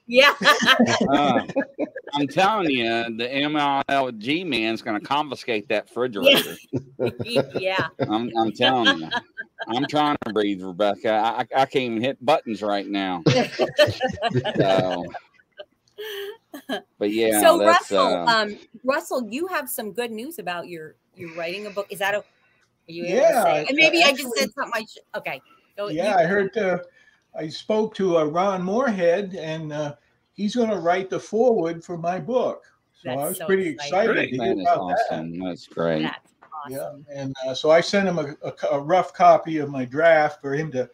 Yeah. 0.06 0.34
Uh, 1.08 1.42
I'm 2.14 2.26
telling 2.26 2.70
you, 2.70 2.84
the 3.16 3.28
MLG 3.28 4.44
man's 4.46 4.82
going 4.82 5.00
to 5.00 5.06
confiscate 5.06 5.68
that 5.68 5.84
refrigerator. 5.88 6.56
yeah. 7.58 7.86
I'm, 8.08 8.30
I'm 8.36 8.50
telling 8.52 8.98
you. 8.98 9.08
I'm 9.68 9.86
trying 9.86 10.16
to 10.26 10.32
breathe, 10.32 10.62
Rebecca. 10.62 11.10
I, 11.10 11.40
I 11.40 11.62
I 11.62 11.66
can't 11.66 11.76
even 11.76 12.00
hit 12.02 12.24
buttons 12.24 12.62
right 12.62 12.86
now. 12.86 13.22
So, 14.56 15.04
but 16.98 17.10
yeah, 17.12 17.40
so 17.40 17.64
Russell, 17.64 17.98
uh, 17.98 18.26
um, 18.26 18.58
Russell, 18.84 19.28
you 19.30 19.46
have 19.48 19.68
some 19.68 19.92
good 19.92 20.10
news 20.10 20.38
about 20.38 20.68
your 20.68 20.94
you're 21.16 21.34
writing 21.36 21.66
a 21.66 21.70
book. 21.70 21.86
Is 21.90 21.98
that 21.98 22.14
a? 22.14 22.18
Are 22.18 22.22
you 22.86 23.04
Yeah, 23.04 23.44
say? 23.44 23.66
And 23.68 23.76
maybe 23.76 24.02
I 24.02 24.12
just 24.12 24.34
said 24.36 24.50
something. 24.52 24.72
I 24.74 24.84
should. 24.84 25.02
Okay. 25.16 25.42
Go, 25.76 25.88
you- 25.88 25.96
Yeah, 25.96 26.16
I 26.16 26.24
heard. 26.24 26.56
Uh, 26.56 26.78
I 27.36 27.48
spoke 27.48 27.94
to 27.94 28.18
uh, 28.18 28.24
Ron 28.24 28.62
Morehead, 28.62 29.34
and 29.36 29.72
uh, 29.72 29.94
he's 30.32 30.56
going 30.56 30.70
to 30.70 30.78
write 30.78 31.10
the 31.10 31.20
foreword 31.20 31.84
for 31.84 31.96
my 31.96 32.18
book. 32.18 32.64
So 32.92 33.10
I 33.10 33.28
was 33.28 33.38
so 33.38 33.46
pretty 33.46 33.68
exciting. 33.68 34.10
excited 34.10 34.30
to 34.30 34.36
that 34.38 34.44
hear 34.44 34.52
is 34.54 34.60
about 34.62 34.88
that. 34.88 34.98
awesome. 35.10 35.38
That's 35.38 35.66
great. 35.66 36.02
That's 36.02 36.28
Yeah, 36.68 36.92
and 37.14 37.34
uh, 37.46 37.54
so 37.54 37.70
I 37.70 37.80
sent 37.80 38.08
him 38.08 38.18
a, 38.18 38.34
a, 38.42 38.52
a 38.72 38.80
rough 38.80 39.14
copy 39.14 39.58
of 39.58 39.70
my 39.70 39.84
draft 39.84 40.40
for 40.42 40.54
him 40.54 40.70
to 40.72 40.90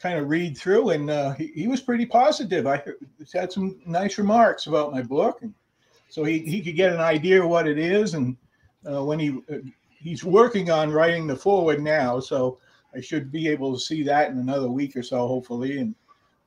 kind 0.00 0.18
of 0.18 0.28
read 0.28 0.56
through, 0.56 0.90
and 0.90 1.10
uh, 1.10 1.32
he, 1.34 1.48
he 1.54 1.68
was 1.68 1.80
pretty 1.80 2.06
positive. 2.06 2.66
I 2.66 2.82
had 3.32 3.52
some 3.52 3.80
nice 3.86 4.18
remarks 4.18 4.66
about 4.66 4.92
my 4.92 5.02
book, 5.02 5.42
and 5.42 5.54
so 6.08 6.24
he, 6.24 6.38
he 6.38 6.62
could 6.62 6.76
get 6.76 6.92
an 6.92 7.00
idea 7.00 7.42
of 7.42 7.48
what 7.48 7.68
it 7.68 7.78
is. 7.78 8.14
And 8.14 8.36
uh, 8.90 9.04
when 9.04 9.18
he 9.18 9.38
uh, 9.52 9.58
he's 9.88 10.24
working 10.24 10.70
on 10.70 10.90
writing 10.90 11.26
the 11.26 11.36
forward 11.36 11.82
now, 11.82 12.18
so 12.18 12.58
I 12.94 13.00
should 13.00 13.30
be 13.30 13.48
able 13.48 13.74
to 13.74 13.80
see 13.80 14.02
that 14.04 14.30
in 14.30 14.38
another 14.38 14.70
week 14.70 14.96
or 14.96 15.02
so, 15.02 15.26
hopefully, 15.26 15.78
and 15.78 15.94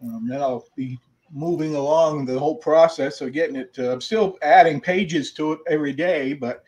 um, 0.01 0.27
then 0.27 0.41
I'll 0.41 0.65
be 0.75 0.99
moving 1.31 1.75
along 1.75 2.25
the 2.25 2.37
whole 2.37 2.57
process 2.57 3.21
of 3.21 3.33
getting 3.33 3.55
it. 3.55 3.73
To, 3.75 3.93
I'm 3.93 4.01
still 4.01 4.37
adding 4.41 4.81
pages 4.81 5.31
to 5.33 5.53
it 5.53 5.59
every 5.69 5.93
day, 5.93 6.33
but 6.33 6.63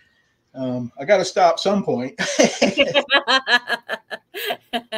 um, 0.53 0.91
I 0.99 1.05
got 1.05 1.17
to 1.17 1.25
stop 1.25 1.59
some 1.59 1.83
point. 1.83 2.19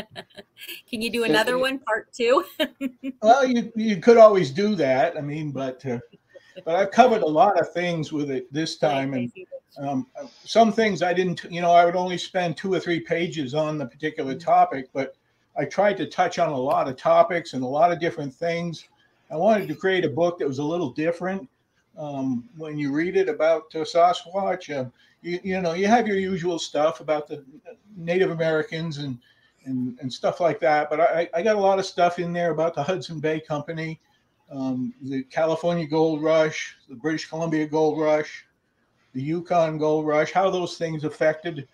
Can 0.89 1.01
you 1.01 1.09
do 1.09 1.23
another 1.23 1.57
one, 1.57 1.79
part 1.79 2.11
two? 2.13 2.43
well, 3.21 3.45
you 3.45 3.71
you 3.75 3.97
could 3.97 4.17
always 4.17 4.51
do 4.51 4.75
that. 4.75 5.17
I 5.17 5.21
mean, 5.21 5.51
but 5.51 5.85
uh, 5.85 5.99
but 6.65 6.75
I've 6.75 6.91
covered 6.91 7.21
a 7.21 7.27
lot 7.27 7.59
of 7.59 7.71
things 7.73 8.11
with 8.11 8.31
it 8.31 8.51
this 8.51 8.77
time, 8.77 9.13
and 9.13 9.31
um, 9.77 10.07
some 10.43 10.71
things 10.71 11.01
I 11.01 11.13
didn't. 11.13 11.43
You 11.49 11.61
know, 11.61 11.71
I 11.71 11.85
would 11.85 11.95
only 11.95 12.17
spend 12.17 12.57
two 12.57 12.73
or 12.73 12.79
three 12.79 12.99
pages 12.99 13.53
on 13.53 13.77
the 13.77 13.85
particular 13.85 14.35
topic, 14.35 14.89
but 14.93 15.15
I 15.57 15.65
tried 15.65 15.97
to 15.97 16.05
touch 16.05 16.39
on 16.39 16.49
a 16.49 16.57
lot 16.57 16.87
of 16.87 16.97
topics 16.97 17.53
and 17.53 17.63
a 17.63 17.67
lot 17.67 17.91
of 17.91 17.99
different 17.99 18.33
things. 18.33 18.87
I 19.31 19.35
wanted 19.35 19.67
to 19.67 19.75
create 19.75 20.05
a 20.05 20.09
book 20.09 20.39
that 20.39 20.47
was 20.47 20.59
a 20.59 20.63
little 20.63 20.91
different. 20.91 21.47
Um, 21.97 22.47
when 22.57 22.77
you 22.77 22.91
read 22.91 23.17
it 23.17 23.27
about 23.27 23.63
uh, 23.73 23.79
Sasquatch, 23.79 24.75
uh, 24.75 24.89
you, 25.21 25.39
you 25.43 25.61
know, 25.61 25.73
you 25.73 25.87
have 25.87 26.07
your 26.07 26.17
usual 26.17 26.59
stuff 26.59 26.99
about 26.99 27.27
the 27.27 27.43
Native 27.95 28.31
Americans 28.31 28.97
and 28.99 29.17
and, 29.65 29.99
and 29.99 30.11
stuff 30.11 30.39
like 30.39 30.59
that. 30.61 30.89
But 30.89 31.01
I, 31.01 31.29
I 31.33 31.41
got 31.41 31.57
a 31.57 31.59
lot 31.59 31.77
of 31.77 31.85
stuff 31.85 32.19
in 32.19 32.31
there 32.31 32.51
about 32.51 32.73
the 32.73 32.83
Hudson 32.83 33.19
Bay 33.19 33.41
Company, 33.41 33.99
um, 34.49 34.93
the 35.01 35.23
California 35.23 35.85
Gold 35.85 36.23
Rush, 36.23 36.77
the 36.87 36.95
British 36.95 37.27
Columbia 37.27 37.67
Gold 37.67 37.99
Rush, 37.99 38.45
the 39.13 39.21
Yukon 39.21 39.77
Gold 39.77 40.07
Rush, 40.07 40.31
how 40.31 40.49
those 40.49 40.77
things 40.77 41.03
affected, 41.03 41.67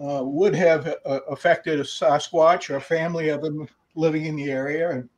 uh, 0.00 0.22
would 0.24 0.54
have 0.54 0.88
uh, 1.06 1.20
affected 1.30 1.78
a 1.78 1.84
Sasquatch 1.84 2.68
or 2.68 2.76
a 2.76 2.80
family 2.80 3.28
of 3.28 3.42
them 3.42 3.68
living 3.94 4.26
in 4.26 4.36
the 4.36 4.50
area, 4.50 4.90
and 4.90 5.08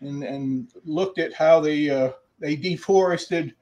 and, 0.00 0.24
and 0.24 0.68
looked 0.84 1.18
at 1.18 1.34
how 1.34 1.60
they 1.60 1.90
uh, 1.90 2.10
they 2.38 2.56
deforested. 2.56 3.54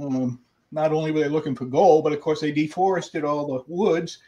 Um, 0.00 0.40
not 0.76 0.92
only 0.92 1.10
were 1.10 1.20
they 1.20 1.28
looking 1.28 1.56
for 1.56 1.64
gold, 1.64 2.04
but 2.04 2.12
of 2.12 2.20
course 2.20 2.40
they 2.40 2.52
deforested 2.52 3.24
all 3.24 3.46
the 3.46 3.64
woods 3.66 4.18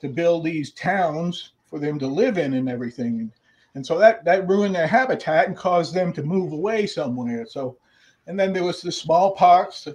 to 0.00 0.08
build 0.08 0.44
these 0.44 0.72
towns 0.72 1.52
for 1.64 1.78
them 1.78 1.96
to 2.00 2.08
live 2.08 2.38
in 2.38 2.54
and 2.54 2.68
everything. 2.68 3.32
And, 3.74 3.86
so 3.86 3.98
that 3.98 4.24
that 4.26 4.46
ruined 4.48 4.74
their 4.74 4.86
habitat 4.86 5.46
and 5.46 5.56
caused 5.56 5.94
them 5.94 6.12
to 6.12 6.22
move 6.22 6.52
away 6.52 6.86
somewhere. 6.86 7.46
So, 7.46 7.78
and 8.26 8.38
then 8.38 8.52
there 8.52 8.64
was 8.64 8.82
the 8.82 8.92
smallpox, 8.92 9.88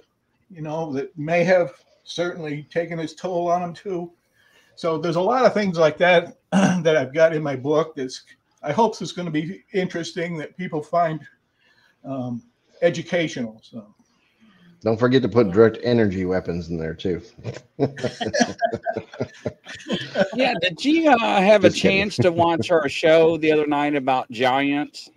you 0.50 0.62
know, 0.62 0.92
that 0.94 1.16
may 1.16 1.44
have 1.44 1.74
certainly 2.02 2.66
taken 2.70 2.98
its 2.98 3.14
toll 3.14 3.48
on 3.48 3.60
them 3.60 3.74
too. 3.74 4.10
So 4.74 4.98
there's 4.98 5.16
a 5.16 5.20
lot 5.20 5.44
of 5.44 5.54
things 5.54 5.78
like 5.78 5.98
that 5.98 6.38
that 6.52 6.96
I've 6.96 7.14
got 7.14 7.34
in 7.36 7.42
my 7.42 7.54
book. 7.54 7.94
That's 7.94 8.24
I 8.62 8.72
hope 8.72 9.00
is 9.00 9.12
going 9.12 9.26
to 9.26 9.32
be 9.32 9.62
interesting 9.74 10.38
that 10.38 10.56
people 10.56 10.82
find 10.82 11.20
um, 12.04 12.42
educational. 12.82 13.60
So. 13.62 13.94
Don't 14.82 14.98
forget 14.98 15.22
to 15.22 15.28
put 15.28 15.50
direct 15.50 15.78
energy 15.82 16.24
weapons 16.24 16.68
in 16.70 16.78
there 16.78 16.94
too. 16.94 17.20
Yeah, 20.34 20.54
did 20.60 20.84
you 20.84 21.10
uh, 21.10 21.40
have 21.40 21.64
a 21.64 21.68
Just 21.68 21.82
kidding. 21.82 21.98
chance 21.98 22.16
to 22.16 22.32
watch 22.32 22.70
our 22.70 22.88
show 22.88 23.36
the 23.38 23.52
other 23.52 23.66
night 23.66 23.94
about 23.94 24.30
giants? 24.30 25.10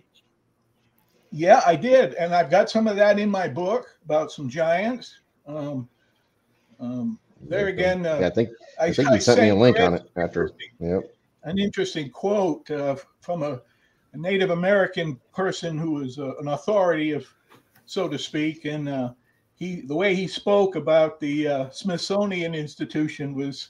Yeah, 1.30 1.62
I 1.64 1.76
did, 1.76 2.14
and 2.14 2.34
I've 2.34 2.50
got 2.50 2.68
some 2.68 2.86
of 2.86 2.96
that 2.96 3.18
in 3.18 3.30
my 3.30 3.48
book 3.48 3.86
about 4.04 4.30
some 4.32 4.48
giants. 4.48 5.20
Um, 5.46 5.88
um, 6.78 7.18
there 7.40 7.68
again, 7.68 8.04
uh, 8.04 8.18
Yeah, 8.20 8.26
I 8.26 8.30
think 8.30 8.50
I, 8.80 8.84
I 8.86 8.92
think 8.92 9.10
he 9.10 9.20
sent 9.20 9.40
me 9.40 9.48
a 9.48 9.54
link 9.54 9.78
on 9.80 9.94
it 9.94 10.10
after. 10.16 10.50
Yep. 10.80 11.14
An 11.44 11.58
interesting 11.58 12.10
quote 12.10 12.70
uh, 12.70 12.96
from 13.20 13.42
a, 13.42 13.60
a 14.12 14.16
Native 14.18 14.50
American 14.50 15.18
person 15.34 15.78
who 15.78 15.92
was 15.92 16.18
uh, 16.18 16.36
an 16.38 16.48
authority, 16.48 17.12
of, 17.12 17.26
so 17.86 18.08
to 18.08 18.18
speak, 18.18 18.64
and 18.64 18.88
uh, 18.88 19.12
he 19.62 19.80
the 19.82 19.94
way 19.94 20.12
he 20.12 20.26
spoke 20.26 20.74
about 20.74 21.20
the 21.20 21.46
uh, 21.46 21.70
Smithsonian 21.70 22.52
Institution 22.52 23.32
was 23.32 23.68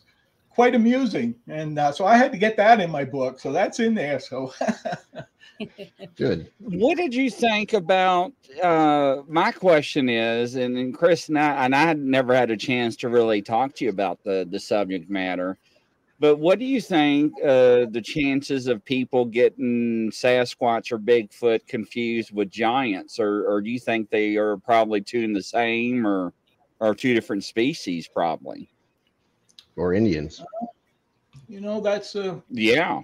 quite 0.49 0.75
amusing, 0.75 1.35
and 1.49 1.79
uh, 1.79 1.93
so 1.93 2.07
I 2.07 2.17
had 2.17 2.33
to 2.33 2.39
get 2.39 2.57
that 2.57 2.81
in 2.81 2.91
my 2.91 3.05
book. 3.05 3.39
So 3.39 3.53
that's 3.53 3.79
in 3.79 3.95
there. 3.95 4.19
So 4.19 4.55
Good. 6.17 6.51
What 6.61 6.97
did 6.97 7.15
you 7.15 7.31
think 7.31 7.75
about? 7.75 8.33
Uh, 8.63 9.19
my 9.29 9.53
question 9.53 10.09
is, 10.09 10.55
and, 10.55 10.79
and 10.79 10.97
Chris 10.97 11.29
and 11.29 11.39
I, 11.39 11.67
and 11.67 11.75
I 11.75 11.83
had 11.83 11.99
never 11.99 12.35
had 12.35 12.51
a 12.51 12.57
chance 12.57 12.97
to 12.97 13.11
really 13.11 13.43
talk 13.43 13.75
to 13.77 13.85
you 13.85 13.91
about 13.91 14.25
the 14.25 14.49
the 14.51 14.59
subject 14.59 15.11
matter. 15.11 15.59
But 16.23 16.39
what 16.39 16.61
do 16.61 16.65
you 16.65 16.81
think 16.81 17.33
uh, 17.43 17.87
the 17.91 18.01
chances 18.01 18.69
of 18.69 18.85
people 18.85 19.25
getting 19.25 20.09
Sasquatch 20.13 20.93
or 20.93 20.99
Bigfoot 21.01 21.67
confused 21.67 22.33
with 22.33 22.49
giants, 22.49 23.19
or, 23.19 23.45
or 23.51 23.61
do 23.61 23.69
you 23.71 23.81
think 23.81 24.09
they 24.09 24.37
are 24.37 24.57
probably 24.57 25.01
two 25.01 25.19
in 25.19 25.33
the 25.33 25.43
same, 25.43 26.07
or 26.07 26.33
or 26.79 26.95
two 26.95 27.13
different 27.13 27.43
species, 27.43 28.07
probably? 28.07 28.71
Or 29.75 29.95
Indians. 29.95 30.41
you 31.49 31.61
know 31.61 31.81
that's 31.81 32.15
uh, 32.15 32.39
Yeah, 32.51 33.01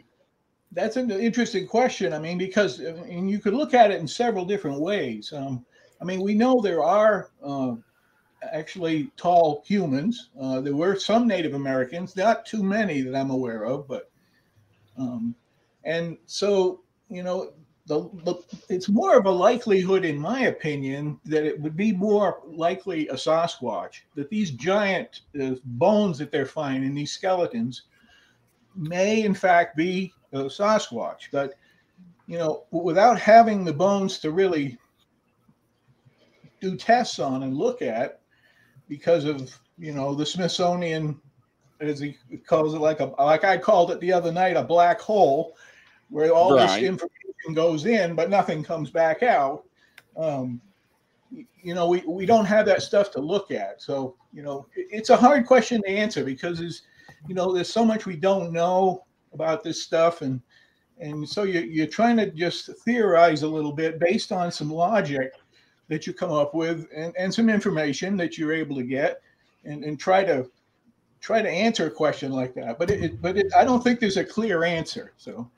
That's 0.71 0.97
an 0.97 1.11
interesting 1.11 1.67
question. 1.67 2.13
I 2.13 2.21
mean, 2.21 2.39
because 2.39 2.81
I 2.81 2.93
mean, 2.93 3.27
you 3.27 3.41
could 3.41 3.55
look 3.55 3.75
at 3.75 3.91
it 3.91 3.99
in 3.99 4.07
several 4.07 4.45
different 4.45 4.81
ways. 4.81 5.33
Um, 5.33 5.67
I 6.01 6.05
mean, 6.05 6.21
we 6.21 6.35
know 6.35 6.61
there 6.61 6.85
are 6.85 7.33
uh, 7.43 7.75
actually 8.43 9.11
tall 9.17 9.63
humans. 9.67 10.31
Uh, 10.41 10.61
there 10.61 10.77
were 10.77 10.97
some 10.97 11.27
Native 11.27 11.55
Americans, 11.55 12.17
not 12.17 12.47
too 12.47 12.63
many 12.63 13.01
that 13.03 13.15
I'm 13.15 13.31
aware 13.31 13.65
of, 13.65 13.89
but 13.89 14.11
um, 14.97 15.35
and 15.85 16.19
so 16.27 16.81
you 17.09 17.23
know, 17.23 17.53
the, 17.87 18.09
the 18.25 18.35
it's 18.69 18.89
more 18.89 19.17
of 19.17 19.27
a 19.27 19.31
likelihood, 19.31 20.05
in 20.05 20.19
my 20.19 20.41
opinion, 20.43 21.19
that 21.25 21.45
it 21.45 21.59
would 21.61 21.77
be 21.77 21.93
more 21.93 22.43
likely 22.45 23.09
a 23.09 23.15
Sasquatch. 23.15 24.01
That 24.15 24.29
these 24.29 24.51
giant 24.51 25.23
uh, 25.41 25.55
bones 25.65 26.19
that 26.19 26.31
they're 26.31 26.47
finding, 26.47 26.95
these 26.95 27.13
skeletons, 27.13 27.85
may 28.77 29.23
in 29.23 29.35
fact 29.35 29.77
be 29.77 30.13
a 30.33 30.45
Sasquatch. 30.45 31.31
But 31.33 31.55
you 32.27 32.37
know, 32.37 32.65
without 32.71 33.19
having 33.19 33.65
the 33.65 33.73
bones 33.73 34.19
to 34.19 34.31
really 34.31 34.79
do 36.61 36.77
tests 36.77 37.19
on 37.19 37.43
and 37.43 37.57
look 37.57 37.81
at, 37.81 38.21
because 38.89 39.25
of 39.25 39.57
you 39.79 39.93
know 39.93 40.15
the 40.15 40.27
Smithsonian, 40.27 41.21
as 41.81 42.01
he 42.01 42.17
calls 42.47 42.75
it, 42.75 42.79
like 42.81 43.01
a 43.01 43.07
like 43.19 43.45
I 43.45 43.59
called 43.59 43.91
it 43.91 44.01
the 44.01 44.13
other 44.13 44.33
night, 44.33 44.57
a 44.57 44.63
black 44.65 45.01
hole, 45.01 45.57
where 46.11 46.33
all 46.33 46.55
Right. 46.55 46.69
this 46.69 46.79
information 46.79 47.55
goes 47.55 47.87
in, 47.87 48.15
but 48.15 48.31
nothing 48.31 48.63
comes 48.63 48.91
back 48.91 49.23
out. 49.23 49.65
Um, 50.17 50.61
you 51.31 51.75
know, 51.75 51.89
we, 51.89 52.01
we 52.07 52.25
don't 52.27 52.47
have 52.47 52.65
that 52.67 52.83
stuff 52.83 53.11
to 53.13 53.21
look 53.21 53.51
at. 53.51 53.83
So, 53.83 54.17
you 54.33 54.43
know, 54.43 54.67
it- 54.75 54.89
it's 54.91 55.11
a 55.11 55.17
hard 55.17 55.47
question 55.47 55.83
to 55.83 55.89
answer 55.89 56.25
because 56.25 56.59
there's, 56.59 56.83
you 57.29 57.35
know, 57.35 57.53
there's 57.53 57.73
so 57.73 57.85
much 57.85 58.07
we 58.07 58.17
don't 58.17 58.53
know 58.53 59.05
about 59.35 59.63
this 59.63 59.83
stuff. 59.83 60.23
And, 60.23 60.41
and 60.99 61.29
so 61.29 61.43
you, 61.43 61.61
you're 61.61 61.87
trying 61.87 62.17
to 62.17 62.31
just 62.31 62.71
theorize 62.85 63.43
a 63.43 63.49
little 63.49 63.73
bit 63.73 63.99
based 64.01 64.33
on 64.33 64.51
some 64.51 64.71
logic 64.71 65.31
that 65.89 66.07
you 66.07 66.13
come 66.13 66.33
up 66.33 66.55
with 66.55 66.87
and, 66.95 67.15
and 67.19 67.33
some 67.33 67.49
information 67.49 68.17
that 68.17 68.39
you're 68.39 68.53
able 68.53 68.77
to 68.77 68.83
get 68.83 69.23
and, 69.65 69.85
and 69.85 69.99
try 69.99 70.23
to 70.25 70.51
try 71.21 71.43
to 71.43 71.51
answer 71.51 71.87
a 71.87 71.91
question 71.91 72.31
like 72.31 72.55
that. 72.55 72.79
But 72.79 72.91
it, 72.91 73.21
but 73.21 73.37
it, 73.37 73.47
I 73.57 73.65
don't 73.65 73.83
think 73.83 73.99
there's 73.99 74.17
a 74.19 74.25
clear 74.25 74.65
answer. 74.65 75.13
So 75.17 75.51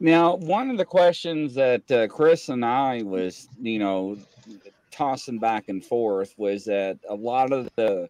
Now, 0.00 0.36
one 0.36 0.70
of 0.70 0.76
the 0.76 0.84
questions 0.84 1.54
that 1.54 1.90
uh, 1.90 2.08
Chris 2.08 2.48
and 2.48 2.64
I 2.64 3.02
was, 3.02 3.48
you 3.60 3.78
know, 3.78 4.18
tossing 4.90 5.38
back 5.38 5.68
and 5.68 5.84
forth 5.84 6.34
was 6.36 6.64
that 6.64 6.98
a 7.08 7.14
lot 7.14 7.52
of 7.52 7.68
the 7.76 8.08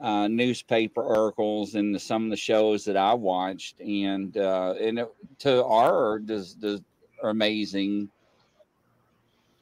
uh, 0.00 0.28
newspaper 0.28 1.04
articles 1.04 1.74
and 1.74 2.00
some 2.00 2.24
of 2.24 2.30
the 2.30 2.36
shows 2.36 2.84
that 2.84 2.96
I 2.96 3.14
watched, 3.14 3.80
and 3.80 4.36
uh, 4.36 4.74
and 4.80 4.98
it, 4.98 5.14
to 5.40 5.64
our 5.64 6.18
does 6.18 6.54
does 6.54 6.80
amazing. 7.22 8.10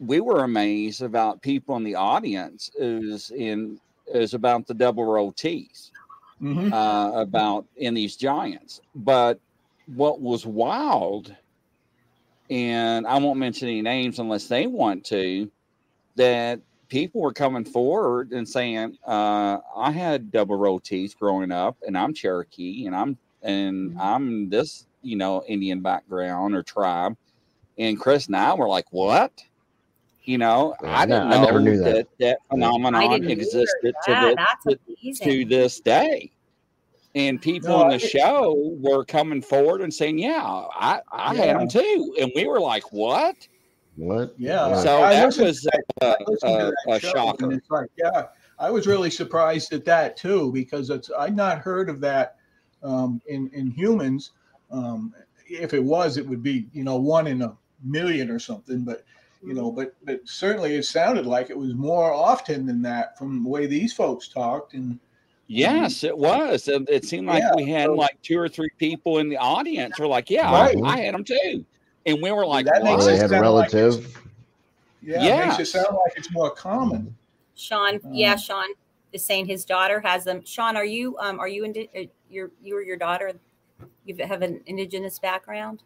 We 0.03 0.20
were 0.20 0.42
amazed 0.42 1.03
about 1.03 1.42
people 1.42 1.76
in 1.76 1.84
the 1.84 1.94
audience 1.94 2.70
is 2.76 3.30
in 3.30 3.78
is 4.12 4.34
about 4.34 4.66
the 4.66 4.74
double 4.74 5.05
row 5.05 5.30
T's 5.30 5.92
mhm. 6.42 6.72
uh, 6.72 7.20
about 7.20 7.66
in 7.76 7.94
these 7.94 8.16
giants. 8.16 8.80
But 8.94 9.38
what 9.86 10.20
was 10.20 10.44
wild, 10.44 11.34
and 12.50 13.07
I 13.07 13.18
won't 13.18 13.38
mention 13.38 13.68
any 13.68 13.82
names 13.82 14.18
unless 14.18 14.48
they 14.48 14.66
want 14.66 15.05
to, 15.07 15.50
that 16.16 16.61
people 16.88 17.20
were 17.20 17.32
coming 17.32 17.64
forward 17.64 18.32
and 18.32 18.48
saying, 18.48 18.98
uh, 19.07 19.59
"I 19.76 19.92
had 19.92 20.32
double 20.32 20.57
row 20.57 20.80
teeth 20.80 21.16
growing 21.18 21.53
up, 21.53 21.76
and 21.86 21.96
I'm 21.96 22.12
Cherokee, 22.12 22.86
and 22.86 22.96
I'm 22.96 23.16
and 23.42 23.96
I'm 24.00 24.50
this, 24.50 24.86
you 25.03 25.16
know, 25.16 25.44
Indian 25.46 25.80
background 25.80 26.57
or 26.57 26.64
tribe." 26.64 27.16
And 27.78 27.98
Chris 27.98 28.26
and 28.26 28.36
I 28.36 28.53
were 28.55 28.68
like, 28.68 28.86
"What?" 28.90 29.32
You 30.25 30.39
know, 30.39 30.75
Yeah, 30.83 30.89
I 30.91 31.03
I 31.03 31.07
didn't 31.07 31.29
ne- 31.31 31.35
I 31.35 31.39
know 31.39 31.45
never 31.47 31.61
knew 31.61 31.77
that. 31.79 31.95
that 31.95 32.07
that 32.20 32.39
phenomenon 32.49 33.11
didn't 33.11 33.31
existed 33.31 33.95
to 34.05 34.11
Yeah, 34.11 34.35
the, 34.64 34.79
to, 35.05 35.14
to 35.25 35.45
this 35.45 35.81
day. 35.81 36.31
And 37.14 37.43
people 37.43 37.70
No, 37.70 37.83
on 37.83 37.89
the 37.89 37.95
I- 37.97 37.99
show 37.99 38.77
were 38.81 39.05
coming 39.05 39.43
forward 39.43 39.81
and 39.83 39.93
saying, 39.93 40.18
"Yeah, 40.18 40.41
I, 40.43 41.01
I 41.11 41.35
had 41.35 41.59
them 41.59 41.68
too," 41.68 42.14
and 42.20 42.31
we 42.37 42.47
were 42.47 42.61
like, 42.61 42.93
"What?" 42.93 43.37
What? 43.97 44.35
Yeah. 44.39 44.75
So 44.81 45.03
I 45.03 45.14
that 45.14 45.27
listened 45.27 45.47
was 45.49 45.61
to 45.62 45.70
uh, 46.01 46.14
I 46.45 46.47
uh, 46.47 46.70
that 46.70 46.75
a 46.97 47.01
show, 47.01 47.12
shocker. 47.12 47.45
and 47.45 47.53
it's 47.55 47.70
like, 47.70 47.91
yeah, 47.99 48.29
I 48.59 48.70
was 48.70 48.87
really 48.87 49.11
surprised 49.11 49.73
at 49.75 49.85
that 49.85 50.16
too 50.16 50.51
because 50.53 50.89
it's 50.89 51.11
I'd 51.18 51.37
not 51.37 51.59
heard 51.59 51.91
of 51.91 52.01
that 52.01 52.37
um, 52.83 53.20
in 53.27 53.51
in 53.53 53.70
humans. 53.70 54.31
Um, 54.70 55.12
if 55.47 55.75
it 55.75 55.83
was, 55.85 56.16
it 56.16 56.27
would 56.27 56.43
be 56.43 56.68
you 56.73 56.85
know 56.85 56.97
one 56.97 57.27
in 57.27 57.43
a 57.43 57.55
million 57.85 58.31
or 58.31 58.39
something. 58.39 58.85
But 58.85 59.05
you 59.45 59.55
know, 59.55 59.70
but 59.72 59.95
but 60.05 60.20
certainly 60.24 60.74
it 60.76 60.84
sounded 60.84 61.26
like 61.26 61.51
it 61.51 61.57
was 61.57 61.74
more 61.74 62.12
often 62.12 62.64
than 62.66 62.82
that 62.82 63.18
from 63.18 63.43
the 63.43 63.49
way 63.49 63.66
these 63.66 63.93
folks 63.93 64.28
talked. 64.28 64.74
And 64.74 64.99
Yes, 65.49 66.03
it 66.05 66.16
was. 66.16 66.68
It, 66.68 66.82
it 66.88 67.05
seemed 67.05 67.26
like 67.26 67.43
Yeah, 67.43 67.51
we 67.57 67.68
had 67.70 67.86
so- 67.86 67.95
like 67.95 68.16
two 68.22 68.38
or 68.38 68.49
three 68.49 68.70
people 68.78 69.18
in 69.18 69.28
the 69.28 69.36
audience 69.36 69.99
were 69.99 70.07
like, 70.07 70.30
"Yeah, 70.30 70.51
Right. 70.51 70.76
I, 70.82 70.88
I 70.88 70.97
had 71.01 71.14
them 71.14 71.24
too," 71.24 71.64
and 72.07 72.22
we 72.22 72.30
were 72.32 72.47
like, 72.47 72.64
That 72.66 72.82
makes 72.84 73.05
they 73.05 73.14
it 73.14 73.16
had 73.20 73.26
a 73.26 73.34
sound 73.40 73.55
like 73.55 73.68
it's- 73.68 73.74
relative. 73.97 74.18
yeah, 75.03 75.43
it 75.43 75.47
makes 75.49 75.59
it 75.61 75.66
sound 75.66 75.88
like 76.05 76.12
it's 76.16 76.30
more 76.32 76.51
common. 76.51 77.14
Sean, 77.55 78.01
yeah, 78.12 78.32
Um, 78.32 78.38
Sean 78.38 78.66
is 79.12 79.24
saying 79.24 79.47
his 79.47 79.64
daughter 79.66 80.01
has 80.01 80.24
them. 80.24 80.43
Sean, 80.45 80.76
are 80.76 80.86
you 80.86 81.18
um 81.18 81.38
are 81.38 81.49
you 81.49 81.64
indi- 81.64 81.90
uh, 81.95 82.05
your 82.30 82.51
you 82.62 82.76
or 82.76 82.82
your 82.82 82.97
daughter 82.97 83.32
you 84.07 84.16
have 84.24 84.40
an 84.43 84.62
indigenous 84.66 85.18
background? 85.18 85.82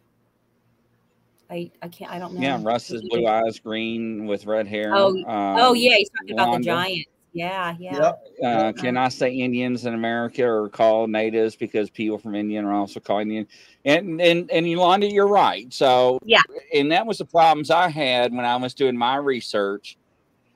I 1.49 1.71
I 1.81 1.87
can't 1.87 2.11
I 2.11 2.19
don't 2.19 2.33
know. 2.33 2.41
Yeah, 2.41 2.59
Russ 2.61 2.91
is 2.91 3.01
blue 3.03 3.25
eyes, 3.27 3.59
green 3.59 4.25
with 4.25 4.45
red 4.45 4.67
hair. 4.67 4.93
Oh, 4.95 5.09
Um, 5.09 5.25
Oh 5.27 5.73
yeah, 5.73 5.95
he's 5.97 6.09
talking 6.09 6.33
about 6.33 6.45
the 6.45 6.51
Wanda. 6.51 6.65
giants. 6.65 7.09
Yeah, 7.33 7.75
yeah. 7.79 7.97
Yep. 7.99 8.19
Uh, 8.43 8.73
can 8.73 8.97
I 8.97 9.09
say 9.09 9.31
Indians 9.31 9.85
in 9.85 9.93
America 9.93 10.43
are 10.43 10.69
called 10.69 11.09
natives 11.09 11.55
because 11.55 11.89
people 11.89 12.17
from 12.17 12.35
Indian 12.35 12.65
are 12.65 12.73
also 12.73 12.99
called 12.99 13.21
Indian? 13.23 13.47
And 13.85 14.19
and 14.21 14.49
and 14.51 14.69
Yolanda, 14.69 15.07
you're 15.07 15.27
right. 15.27 15.71
So 15.73 16.19
Yeah. 16.23 16.41
and 16.73 16.91
that 16.91 17.05
was 17.05 17.19
the 17.19 17.25
problems 17.25 17.69
I 17.71 17.89
had 17.89 18.33
when 18.33 18.45
I 18.45 18.55
was 18.55 18.73
doing 18.73 18.97
my 18.97 19.17
research. 19.17 19.97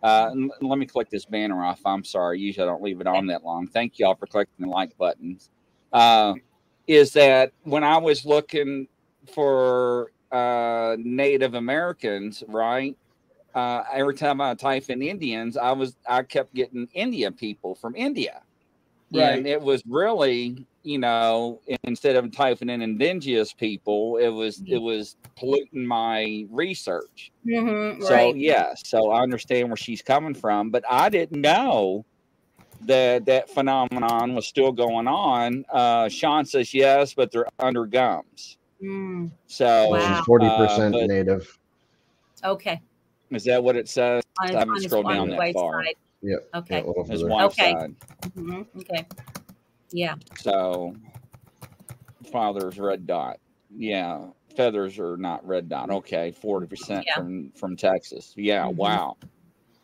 Uh, 0.03 0.31
let 0.61 0.79
me 0.79 0.85
click 0.87 1.09
this 1.11 1.25
banner 1.25 1.63
off. 1.63 1.79
I'm 1.85 2.03
sorry. 2.03 2.39
Usually 2.39 2.63
I 2.63 2.71
don't 2.71 2.81
leave 2.81 3.01
it 3.01 3.07
on 3.07 3.27
that 3.27 3.43
long. 3.43 3.67
Thank 3.67 3.99
y'all 3.99 4.15
for 4.15 4.25
clicking 4.25 4.53
the 4.59 4.67
like 4.67 4.97
buttons. 4.97 5.51
Uh, 5.93 6.33
is 6.87 7.13
that 7.13 7.51
when 7.63 7.83
I 7.83 7.97
was 7.97 8.25
looking 8.25 8.87
for 9.31 10.11
uh, 10.31 10.95
Native 10.99 11.53
Americans, 11.55 12.43
right? 12.47 12.95
uh, 13.53 13.83
every 13.91 14.15
time 14.15 14.39
I 14.39 14.55
type 14.55 14.89
in 14.89 15.01
Indians, 15.01 15.57
I 15.57 15.71
was 15.73 15.95
I 16.07 16.23
kept 16.23 16.53
getting 16.53 16.87
India 16.93 17.31
people 17.31 17.75
from 17.75 17.95
India, 17.95 18.41
Right. 19.13 19.37
and 19.37 19.47
it 19.47 19.61
was 19.61 19.81
really 19.87 20.65
you 20.83 20.99
know 20.99 21.61
instead 21.83 22.15
of 22.15 22.31
typing 22.31 22.69
in 22.69 22.81
indigenous 22.81 23.53
people, 23.53 24.17
it 24.17 24.29
was 24.29 24.61
it 24.65 24.77
was 24.77 25.15
polluting 25.37 25.85
my 25.85 26.45
research. 26.49 27.31
Mhm, 27.45 28.01
So 28.03 28.15
right. 28.15 28.35
yes, 28.37 28.83
so 28.85 29.09
I 29.11 29.21
understand 29.21 29.69
where 29.69 29.77
she's 29.77 30.01
coming 30.01 30.33
from, 30.33 30.69
but 30.69 30.83
I 30.89 31.09
didn't 31.09 31.41
know 31.41 32.05
that 32.81 33.25
that 33.25 33.49
phenomenon 33.49 34.33
was 34.33 34.47
still 34.47 34.71
going 34.71 35.07
on. 35.07 35.65
Uh, 35.71 36.07
Sean 36.09 36.45
says 36.45 36.73
yes, 36.73 37.13
but 37.13 37.31
they're 37.31 37.47
under 37.59 37.85
gums. 37.85 38.57
Mm, 38.81 39.31
So 39.47 39.89
Wow. 39.89 40.15
She's 40.17 40.25
forty 40.25 40.45
uh, 40.47 40.57
percent 40.57 40.93
but 40.93 41.07
native. 41.07 41.57
okay. 42.43 42.81
is 43.29 43.43
that 43.45 43.63
what 43.63 43.75
it 43.75 43.87
says? 43.87 44.23
On, 44.41 44.49
I 44.49 44.59
haven't 44.59 44.69
on 44.69 44.75
his- 44.75 44.85
scrolled 44.85 45.07
down 45.07 45.29
that 45.29 45.39
right 45.39 45.53
far. 45.53 45.83
side. 45.85 45.95
Yep. 46.23 46.49
Okay. 46.55 46.83
Yeah, 46.85 46.91
a 46.97 47.03
His 47.07 47.21
further. 47.21 47.33
wife's 47.33 47.59
Okay. 47.59 47.71
side. 47.71 47.95
Mhm, 48.35 48.67
Okay. 48.77 49.05
Yeah. 49.91 50.15
So 50.39 50.95
father's 52.31 52.79
red 52.79 53.07
dot. 53.07 53.39
Yeah. 53.75 54.27
Feathers 54.55 54.99
are 54.99 55.17
not 55.17 55.45
red 55.47 55.69
dot. 55.69 55.89
Okay. 55.89 56.31
40% 56.31 57.03
Yeah. 57.05 57.15
from 57.15 57.51
from 57.55 57.75
Texas. 57.75 58.33
Yeah. 58.35 58.65
Mhm. 58.65 58.75
Wow. 58.75 59.17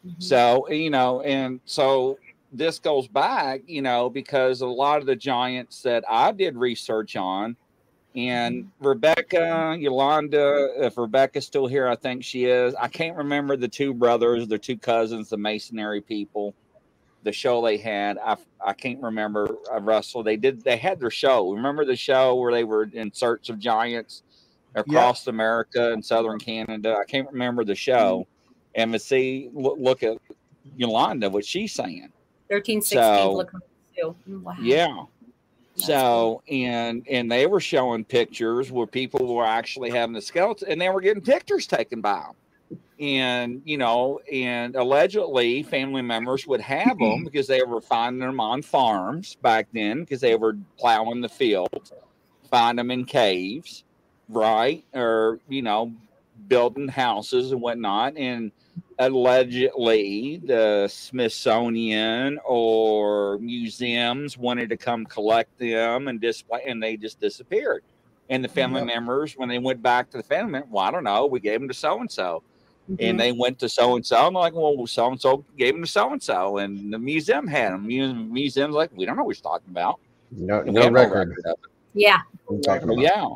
Mhm. 0.06 0.22
So, 0.22 0.68
you 0.70 0.90
know, 0.90 1.22
and 1.22 1.60
so 1.66 2.18
this 2.52 2.80
goes 2.80 3.08
back, 3.08 3.62
you 3.66 3.82
know, 3.82 4.10
because 4.10 4.62
a 4.62 4.68
lot 4.68 5.00
of 5.00 5.06
the 5.06 5.16
giants 5.16 5.82
that 5.84 6.04
I 6.10 6.32
did 6.32 6.56
research 6.56 7.16
on, 7.16 7.56
and 8.18 8.72
Rebecca, 8.80 9.78
Yolanda, 9.80 10.70
if 10.78 10.98
Rebecca's 10.98 11.46
still 11.46 11.68
here, 11.68 11.88
I 11.88 11.96
think 11.96 12.24
she 12.24 12.46
is. 12.46 12.74
I 12.74 12.88
can't 12.88 13.16
remember 13.16 13.56
the 13.56 13.68
two 13.68 13.94
brothers, 13.94 14.48
the 14.48 14.58
two 14.58 14.76
cousins, 14.76 15.30
the 15.30 15.38
masonry 15.38 16.02
people, 16.02 16.56
the 17.22 17.32
show 17.32 17.64
they 17.64 17.78
had. 17.78 18.18
I 18.18 18.38
I 18.66 18.74
can't 18.74 19.00
remember 19.04 19.48
uh, 19.72 19.80
Russell. 19.82 20.24
They 20.24 20.36
did 20.36 20.64
they 20.64 20.78
had 20.78 21.00
their 21.00 21.12
show. 21.12 21.52
Remember 21.52 21.86
the 21.86 21.96
show 21.96 22.34
where 22.34 22.52
they 22.52 22.64
were 22.64 22.90
in 22.92 23.14
search 23.14 23.50
of 23.50 23.60
giants 23.60 24.24
across 24.74 25.28
America 25.28 25.94
and 25.94 26.04
southern 26.04 26.40
Canada? 26.40 26.98
I 27.00 27.06
can't 27.06 27.32
remember 27.32 27.64
the 27.64 27.76
show. 27.76 28.26
And 28.74 28.94
to 28.94 29.00
see 29.00 29.52
look, 29.54 29.78
look 29.80 30.02
at 30.02 30.18
Yolanda, 30.76 31.30
what 31.30 31.46
she's 31.46 31.72
saying. 31.72 32.12
1316 32.48 32.98
So- 32.98 33.34
look 33.34 33.52
too. 33.96 34.16
Wow. 34.42 34.56
Yeah. 34.60 35.04
That's 35.78 35.88
So 35.88 36.42
and 36.50 37.06
and 37.10 37.32
they 37.32 37.46
were 37.46 37.60
showing 37.60 38.04
pictures 38.04 38.72
where 38.72 38.88
people 38.88 39.34
were 39.34 39.46
actually 39.46 39.92
having 39.92 40.14
the 40.14 40.22
skeleton 40.22 40.70
and 40.70 40.82
they 40.82 40.90
were 40.90 41.02
getting 41.02 41.22
pictures 41.24 41.68
taken 41.68 42.02
by 42.02 42.20
them. 42.20 42.80
And 43.00 43.62
you 43.64 43.78
know, 43.78 44.20
and 44.32 44.76
allegedly 44.76 45.64
family 45.64 46.02
members 46.02 46.48
would 46.48 46.62
have 46.62 46.98
them 46.98 47.24
because 47.26 47.48
they 47.48 47.64
were 47.64 47.82
finding 47.82 48.22
them 48.22 48.40
on 48.40 48.64
farms 48.64 49.36
back 49.36 49.68
then 49.72 50.02
because 50.02 50.22
they 50.22 50.36
were 50.36 50.58
plowing 50.80 51.22
the 51.22 51.30
field, 51.30 51.92
find 52.50 52.80
them 52.80 52.90
in 52.90 53.06
caves, 53.06 53.84
right? 54.30 54.84
Or 54.94 55.40
you 55.48 55.62
know, 55.62 55.94
building 56.48 56.88
houses 56.88 57.52
and 57.52 57.62
whatnot. 57.62 58.18
And 58.18 58.52
allegedly 59.00 60.38
the 60.44 60.88
Smithsonian 60.88 62.40
or 62.46 63.38
museums 63.40 64.38
wanted 64.38 64.70
to 64.70 64.78
come 64.78 65.06
collect 65.06 65.58
them 65.60 66.08
and 66.08 66.20
display, 66.20 66.62
and 66.68 66.82
they 66.82 66.98
just 66.98 67.20
disappeared. 67.20 67.84
And 68.30 68.44
the 68.44 68.50
family 68.50 68.82
Yep. 68.82 68.88
members, 68.88 69.38
when 69.38 69.50
they 69.50 69.60
went 69.60 69.82
back 69.82 70.10
to 70.12 70.18
the 70.18 70.24
family, 70.24 70.52
member, 70.54 70.68
well, 70.72 70.84
I 70.84 70.92
don't 70.92 71.04
know, 71.04 71.26
we 71.28 71.40
gave 71.40 71.60
them 71.60 71.68
to 71.70 71.74
so 71.74 72.00
and 72.02 72.12
so, 72.12 72.44
Mhm. 72.90 72.98
and 73.00 73.20
they 73.20 73.32
went 73.32 73.60
to 73.60 73.70
so 73.70 73.96
and 73.96 74.06
so, 74.06 74.28
and 74.28 74.36
they're 74.36 74.42
like, 74.42 74.54
well, 74.54 74.86
so 74.88 75.08
and 75.12 75.20
so 75.22 75.46
gave 75.58 75.74
them 75.74 75.84
to 75.84 75.90
so 75.90 76.12
and 76.12 76.22
so, 76.22 76.58
and 76.58 76.92
the 76.92 77.00
museum 77.00 77.48
had 77.48 77.72
them. 77.74 77.84
Mu- 77.88 78.14
Museum's 78.14 78.76
like, 78.76 78.90
we 78.96 79.06
don't 79.06 79.16
know 79.16 79.24
what 79.24 79.38
you're 79.38 79.44
talking 79.44 79.70
about. 79.70 80.00
No, 80.32 80.60
And 80.60 80.68
we 80.68 80.74
no 80.74 80.90
record. 80.90 81.36
Yeah. 81.94 82.18
Oh, 82.50 82.60
yeah. 82.98 83.28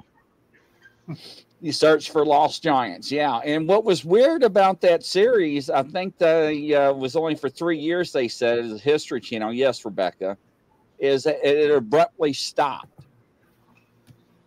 You 1.64 1.72
search 1.72 2.10
for 2.10 2.26
lost 2.26 2.64
giants, 2.64 3.12
yeah. 3.12 3.38
And 3.38 3.68
what 3.68 3.84
was 3.86 4.04
weird 4.04 4.42
about 4.42 4.82
that 4.82 5.06
series, 5.06 5.70
I 5.70 5.84
think 5.84 6.18
the 6.18 6.76
uh, 6.76 6.94
was 6.94 7.16
only 7.16 7.36
for 7.36 7.50
three 7.50 7.78
years. 7.78 8.12
They 8.12 8.28
said 8.28 8.58
as 8.60 8.74
a 8.74 8.78
History 8.80 9.22
Channel. 9.22 9.54
Yes, 9.54 9.86
Rebecca, 9.86 10.38
is 10.98 11.24
that 11.26 11.48
it 11.48 11.70
abruptly 11.70 12.34
stopped. 12.34 13.06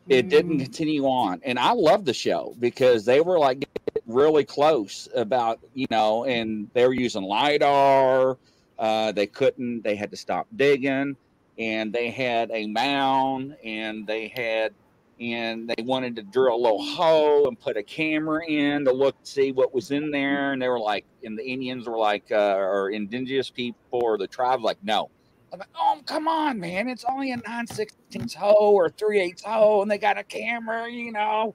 It 0.09 0.29
didn't 0.29 0.59
Mm. 0.59 0.65
continue 0.65 1.07
on, 1.07 1.41
and 1.45 1.57
I 1.57 1.73
love 1.73 2.05
the 2.05 2.13
show 2.13 2.57
because 2.59 3.05
they 3.05 3.21
were 3.21 3.39
like 3.39 3.65
really 4.07 4.45
close 4.45 5.09
about 5.15 5.61
you 5.73 5.87
know, 5.93 6.25
and 6.25 6.69
they 6.75 6.85
were 6.85 6.95
using 6.95 7.23
lidar. 7.23 8.37
Uh, 8.77 9.13
they 9.13 9.29
couldn't. 9.29 9.83
They 9.83 9.95
had 9.95 10.11
to 10.11 10.17
stop 10.17 10.49
digging, 10.57 11.17
and 11.59 11.93
they 11.93 12.11
had 12.11 12.51
a 12.51 12.67
mound, 12.67 13.57
and 13.65 14.05
they 14.05 14.33
had 14.35 14.75
and 15.21 15.69
they 15.69 15.83
wanted 15.83 16.17
to 16.17 16.23
drill 16.23 16.57
a 16.57 16.57
little 16.57 16.85
hole 16.85 17.47
and 17.49 17.59
put 17.59 17.77
a 17.77 17.83
camera 17.83 18.45
in 18.47 18.85
to 18.85 18.93
look 18.93 19.17
see 19.23 19.53
what 19.53 19.73
was 19.75 19.91
in 19.91 20.11
there 20.11 20.53
and 20.53 20.61
they 20.61 20.69
were 20.69 20.81
like 20.81 21.05
and 21.23 21.39
the 21.39 21.45
indians 21.45 21.87
were 21.87 21.99
like 21.99 22.31
uh, 22.33 22.57
or 22.57 22.91
indigenous 22.91 23.51
people 23.51 23.77
or 23.93 24.19
the 24.19 24.27
tribe 24.27 24.63
like 24.63 24.79
no. 24.83 25.11
I'm 25.53 25.61
like, 25.61 25.69
oh 25.77 26.01
come 26.05 26.27
on 26.29 26.59
man 26.59 26.89
it's 26.89 27.05
only 27.09 27.33
a 27.33 27.37
9 27.37 27.67
16 27.67 28.29
hole 28.37 28.75
or 28.75 28.91
3 28.91 29.21
8 29.21 29.43
hole 29.45 29.83
and 29.83 29.91
they 29.91 29.99
got 29.99 30.19
a 30.19 30.25
camera 30.25 30.91
you 30.91 31.13
know 31.13 31.55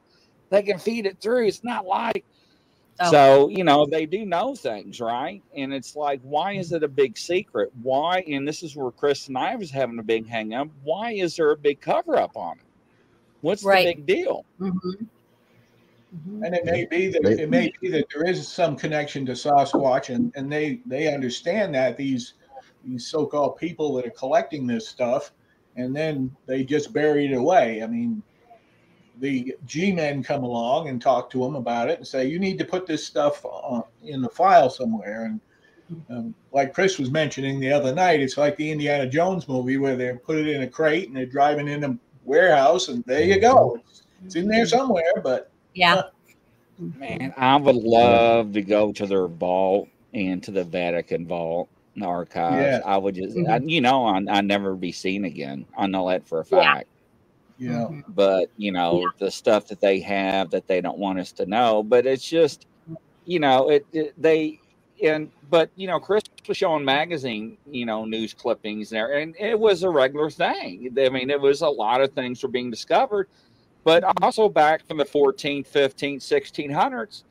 they 0.49 0.63
can 0.63 0.79
feed 0.79 1.05
it 1.05 1.19
through. 1.21 1.47
It's 1.47 1.63
not 1.63 1.85
like 1.85 2.25
Oh. 3.01 3.11
so 3.11 3.49
you 3.49 3.63
know 3.63 3.85
they 3.85 4.05
do 4.05 4.25
know 4.25 4.55
things 4.55 4.99
right? 4.99 5.41
And 5.55 5.73
it's 5.73 5.95
like 5.95 6.19
why 6.21 6.53
is 6.53 6.73
it 6.73 6.83
a 6.83 6.87
big 6.89 7.17
secret? 7.17 7.71
Why 7.81 8.19
and 8.27 8.47
this 8.47 8.61
is 8.63 8.75
where 8.75 8.91
chris 8.91 9.27
and 9.29 9.37
i 9.37 9.55
was 9.55 9.71
having 9.71 9.99
a 9.99 10.03
big 10.03 10.27
hang 10.27 10.53
up 10.53 10.67
why 10.83 11.13
is 11.13 11.35
there 11.37 11.51
a 11.51 11.57
big 11.57 11.79
cover 11.81 12.17
up 12.17 12.35
on 12.35 12.57
it 12.59 12.65
what's 13.41 13.63
Right. 13.63 13.85
the 13.85 13.95
big 13.95 14.05
deal 14.05 14.45
Mhm. 14.59 15.07
Mhm. 16.15 16.45
And 16.45 16.55
it 16.55 16.65
may 16.65 16.85
be 16.85 17.07
that 17.09 17.23
it 17.25 17.49
may 17.49 17.71
be 17.81 17.89
that 17.89 18.07
there 18.13 18.27
is 18.27 18.47
some 18.47 18.75
connection 18.75 19.25
to 19.27 19.33
Sasquatch, 19.33 20.13
and, 20.13 20.33
and 20.35 20.51
they 20.51 20.81
they 20.85 21.13
understand 21.13 21.75
that 21.75 21.97
these 21.97 22.33
these 22.83 23.05
so-called 23.05 23.57
people 23.57 23.93
that 23.95 24.07
are 24.07 24.11
collecting 24.11 24.65
this 24.65 24.87
stuff, 24.87 25.33
and 25.75 25.95
then 25.95 26.35
they 26.45 26.63
just 26.63 26.93
bury 26.93 27.27
it 27.27 27.35
away. 27.35 27.83
I 27.83 27.87
mean, 27.87 28.23
the 29.19 29.55
G-men 29.65 30.23
come 30.23 30.43
along 30.43 30.87
and 30.87 31.01
talk 31.01 31.29
to 31.31 31.43
them 31.43 31.55
about 31.55 31.89
it 31.89 31.97
and 31.97 32.07
say, 32.07 32.25
you 32.25 32.39
need 32.39 32.57
to 32.57 32.65
put 32.65 32.87
this 32.87 33.05
stuff 33.05 33.45
uh, 33.45 33.81
in 34.03 34.21
the 34.21 34.29
file 34.29 34.69
somewhere. 34.69 35.25
And 35.25 35.41
um, 36.09 36.35
like 36.53 36.73
Chris 36.73 36.97
was 36.97 37.11
mentioning 37.11 37.59
the 37.59 37.71
other 37.71 37.93
night, 37.93 38.21
it's 38.21 38.37
like 38.37 38.55
the 38.55 38.71
Indiana 38.71 39.05
Jones 39.07 39.47
movie 39.47 39.77
where 39.77 39.97
they 39.97 40.13
put 40.13 40.37
it 40.37 40.47
in 40.47 40.63
a 40.63 40.67
crate 40.67 41.07
and 41.07 41.17
they're 41.17 41.25
driving 41.25 41.67
in 41.67 41.83
a 41.83 41.97
warehouse, 42.29 42.87
and 42.87 43.03
there 43.05 43.23
you 43.23 43.41
go. 43.41 43.79
It's, 43.89 44.03
it's 44.25 44.35
in 44.35 44.47
there 44.47 44.65
somewhere, 44.65 45.19
but 45.23 45.51
Yeah. 45.73 46.03
Man, 46.77 47.33
I 47.35 47.57
would 47.57 47.75
love 47.75 48.53
to 48.53 48.61
go 48.61 48.93
to 48.93 49.05
their 49.05 49.27
vault 49.27 49.89
and 50.13 50.41
to 50.43 50.51
the 50.51 50.63
Vatican 50.63 51.27
vault 51.27 51.67
and 51.95 52.05
archives. 52.05 52.63
Yeah. 52.63 52.79
I 52.85 52.97
would 52.97 53.15
just, 53.15 53.37
I, 53.49 53.57
you 53.57 53.81
know, 53.81 54.05
I, 54.05 54.21
I'd 54.29 54.45
never 54.45 54.75
be 54.75 54.93
seen 54.93 55.25
again. 55.25 55.65
I 55.77 55.87
know 55.87 56.07
that 56.07 56.25
for 56.25 56.39
a 56.39 56.45
fact. 56.45 56.87
Yeah. 57.57 57.71
know. 57.71 57.89
Mhm. 57.89 58.03
But, 58.09 58.49
you 58.55 58.71
know, 58.71 59.09
the 59.17 59.29
stuff 59.29 59.67
that 59.67 59.81
they 59.81 59.99
have 59.99 60.51
that 60.51 60.67
they 60.67 60.79
don't 60.79 60.97
want 60.97 61.19
us 61.19 61.33
to 61.33 61.45
know. 61.45 61.83
But 61.83 62.05
it's 62.05 62.27
just, 62.27 62.65
you 63.25 63.39
know, 63.41 63.69
it, 63.69 63.85
it 63.91 64.13
they, 64.17 64.61
and, 65.03 65.29
but, 65.49 65.69
you 65.75 65.87
know, 65.87 65.99
Chris 65.99 66.23
was 66.47 66.57
showing 66.57 66.83
magazine, 66.85 67.57
you 67.69 67.85
know, 67.85 68.05
news 68.05 68.33
clippings 68.33 68.89
there, 68.89 69.13
and 69.19 69.35
it 69.39 69.59
was 69.59 69.83
a 69.83 69.89
regular 69.89 70.29
thing. 70.29 70.93
I 70.99 71.09
mean, 71.09 71.29
it 71.29 71.39
was 71.39 71.61
a 71.61 71.69
lot 71.69 72.01
of 72.01 72.11
things 72.13 72.41
were 72.43 72.49
being 72.49 72.69
discovered 72.71 73.27
but 73.85 74.03
also 74.21 74.49
back 74.49 74.85
from 74.85 74.97
the 74.97 75.05
14th 75.05 75.65
15th 75.69 76.17
1600s 76.17 77.23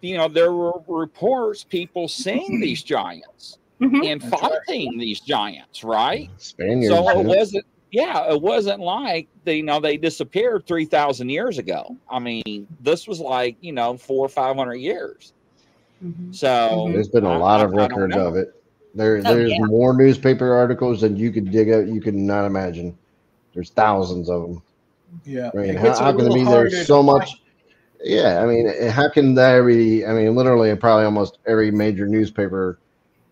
you 0.00 0.16
know 0.16 0.28
there 0.28 0.50
were 0.52 0.80
reports 0.88 1.62
people 1.62 2.08
seeing 2.08 2.58
these 2.58 2.82
giants 2.82 3.58
Mhm. 3.82 4.10
and 4.10 4.20
That's 4.22 4.42
right. 4.42 4.52
fighting 4.66 4.96
these 4.98 5.20
giants 5.20 5.84
right 5.84 6.30
Spaniards. 6.38 6.88
so 6.88 7.08
it 7.10 7.16
yeah. 7.18 7.22
wasn't 7.22 7.66
yeah 7.90 8.32
it 8.32 8.40
wasn't 8.40 8.80
like 8.80 9.28
they 9.44 9.56
you 9.58 9.62
know 9.62 9.78
they 9.78 9.98
disappeared 9.98 10.66
3000 10.66 11.28
years 11.28 11.58
ago 11.58 11.94
i 12.10 12.18
mean 12.18 12.66
this 12.80 13.06
was 13.06 13.20
like 13.20 13.56
you 13.60 13.72
know 13.72 13.96
four 13.98 14.24
or 14.24 14.28
five 14.30 14.56
hundred 14.56 14.76
years 14.76 15.34
Mhm. 16.04 16.34
so 16.34 16.88
there's 16.92 17.08
been 17.08 17.24
a 17.24 17.38
lot 17.38 17.60
I- 17.60 17.64
of 17.64 17.72
records 17.72 18.16
of 18.16 18.36
it. 18.36 18.54
There, 18.94 19.18
Oh, 19.18 19.22
there's 19.22 19.50
yeah. 19.52 19.58
more 19.66 19.94
newspaper 19.96 20.52
articles 20.52 21.02
than 21.02 21.16
you 21.16 21.30
could 21.30 21.50
dig 21.52 21.70
out. 21.70 21.86
You 21.86 22.00
could 22.00 22.14
not 22.14 22.44
imagine. 22.44 22.96
There's 23.54 23.70
thousands 23.70 24.28
of 24.28 24.42
them. 24.42 24.62
Yeah. 25.24 25.50
I 25.54 25.56
mean, 25.58 25.76
how, 25.76 25.96
how 25.96 26.12
can 26.16 26.26
it 26.30 26.34
be 26.34 26.42
harder 26.42 26.70
there's 26.70 26.80
to 26.80 26.84
so 26.86 26.96
find. 26.96 27.06
much? 27.06 27.42
Yeah, 28.02 28.42
I 28.42 28.46
mean, 28.46 28.66
how 28.88 29.08
can 29.10 29.34
there 29.34 29.62
be? 29.64 30.06
I 30.06 30.12
mean, 30.12 30.34
literally, 30.34 30.74
probably 30.74 31.04
almost 31.04 31.38
every 31.46 31.70
major 31.70 32.06
newspaper 32.06 32.78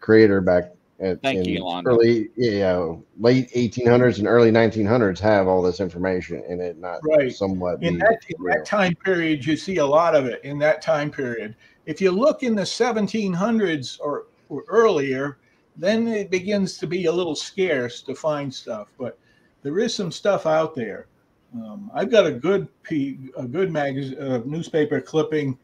creator 0.00 0.40
back 0.40 0.72
at 1.00 1.22
Thank 1.22 1.46
in 1.46 1.54
you, 1.54 1.82
early, 1.86 2.28
yeah, 2.36 2.92
late 3.18 3.48
1800s 3.54 4.18
and 4.18 4.26
early 4.28 4.50
1900s 4.50 5.18
have 5.20 5.46
all 5.48 5.62
this 5.62 5.80
information 5.80 6.42
in 6.48 6.60
it, 6.60 6.78
not 6.78 7.00
Right. 7.04 7.32
somewhat. 7.32 7.82
in 7.82 7.98
that 7.98 8.18
in 8.28 8.44
that 8.46 8.64
time 8.66 8.94
period 9.04 9.44
you 9.46 9.56
see 9.56 9.76
a 9.78 9.86
lot 9.86 10.14
of 10.16 10.26
it 10.26 10.40
in 10.44 10.58
that 10.58 10.82
time 10.82 11.10
period 11.10 11.54
if 11.88 12.02
you 12.02 12.12
look 12.12 12.42
in 12.42 12.54
the 12.54 12.62
1700s 12.62 13.98
or, 14.00 14.26
or 14.50 14.62
earlier 14.68 15.38
then 15.74 16.06
it 16.06 16.30
begins 16.30 16.76
to 16.76 16.86
be 16.86 17.06
a 17.06 17.12
little 17.12 17.34
scarce 17.34 18.02
to 18.02 18.14
find 18.14 18.52
stuff 18.54 18.88
but 18.98 19.18
there 19.62 19.78
is 19.80 19.94
some 19.94 20.12
stuff 20.12 20.46
out 20.46 20.74
there. 20.74 21.06
Um, 21.54 21.90
i've 21.94 22.10
got 22.10 22.26
a 22.26 22.30
good 22.30 22.68
a 22.90 23.46
good 23.46 23.72
magazine 23.72 24.20
uh, 24.20 24.42
newspaper 24.44 25.00
clipping 25.00 25.58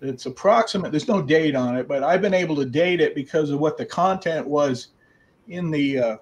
it's 0.00 0.24
approximate 0.24 0.90
there's 0.90 1.08
no 1.08 1.20
date 1.20 1.54
on 1.54 1.76
it 1.76 1.86
but 1.86 2.02
i've 2.02 2.22
been 2.22 2.32
able 2.32 2.56
to 2.56 2.64
date 2.64 3.02
it 3.02 3.14
because 3.14 3.50
of 3.50 3.60
what 3.60 3.76
the 3.76 3.84
content 3.84 4.46
was 4.46 4.88
in 5.48 5.70
the 5.70 5.98
uh, 5.98 6.16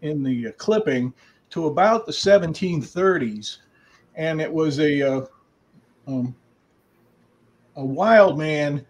in 0.00 0.22
the 0.22 0.48
uh, 0.48 0.52
clipping 0.52 1.12
to 1.50 1.66
about 1.66 2.06
the 2.06 2.12
1730s 2.12 3.58
and 4.14 4.40
it 4.40 4.50
was 4.50 4.78
a 4.80 5.02
uh, 5.02 5.26
um, 6.06 6.34
a 7.76 7.84
wild 7.84 8.38
man 8.38 8.84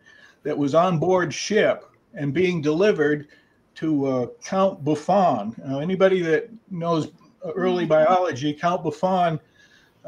that 0.44 0.56
was 0.56 0.74
on 0.74 0.98
board 0.98 1.34
ship 1.34 1.84
and 2.14 2.32
being 2.32 2.62
delivered 2.62 3.28
to 3.74 4.06
uh, 4.06 4.26
Count 4.44 4.84
Buffon. 4.84 5.54
Now, 5.64 5.80
anybody 5.80 6.22
that 6.22 6.48
knows 6.70 7.08
early 7.54 7.84
biology, 7.84 8.54
Count 8.54 8.84
Buffon 8.84 9.40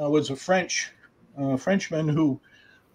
uh, 0.00 0.08
was 0.08 0.30
a 0.30 0.36
French 0.36 0.92
uh, 1.36 1.56
Frenchman 1.56 2.08
who 2.08 2.40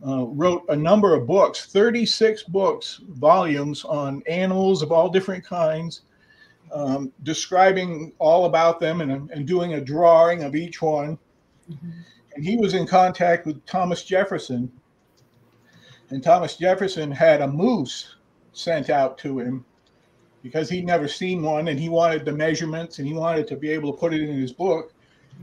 uh, 0.06 0.26
wrote 0.26 0.64
a 0.70 0.76
number 0.76 1.14
of 1.14 1.28
books, 1.28 1.66
36 1.68 2.44
books, 2.44 3.02
volumes 3.10 3.86
on 3.86 4.24
animals 4.28 4.82
of 4.82 4.92
all 4.92 5.10
different 5.10 5.46
kinds, 5.46 6.02
um, 6.74 7.12
describing 7.24 8.14
all 8.18 8.46
about 8.46 8.80
them 8.80 9.02
and, 9.02 9.30
and 9.30 9.46
doing 9.46 9.74
a 9.74 9.82
drawing 9.82 10.44
of 10.44 10.56
each 10.56 10.82
one. 10.82 11.20
And 12.36 12.44
he 12.44 12.58
was 12.58 12.74
in 12.74 12.88
contact 12.88 13.46
with 13.46 13.64
Thomas 13.66 14.04
Jefferson. 14.04 14.72
And 16.12 16.22
Thomas 16.22 16.58
Jefferson 16.58 17.10
had 17.10 17.42
a 17.42 17.48
moose 17.48 18.16
sent 18.52 18.90
out 18.90 19.18
to 19.20 19.40
him 19.40 19.66
because 20.44 20.70
he'd 20.70 20.86
never 20.86 21.08
seen 21.08 21.42
one 21.42 21.70
and 21.70 21.80
he 21.80 21.88
wanted 21.88 22.26
the 22.26 22.34
measurements 22.34 23.00
and 23.00 23.08
he 23.08 23.14
wanted 23.14 23.48
to 23.48 23.56
be 23.56 23.70
able 23.70 23.94
to 23.94 23.98
put 23.98 24.14
it 24.14 24.22
in 24.22 24.38
his 24.38 24.52
book. 24.52 24.94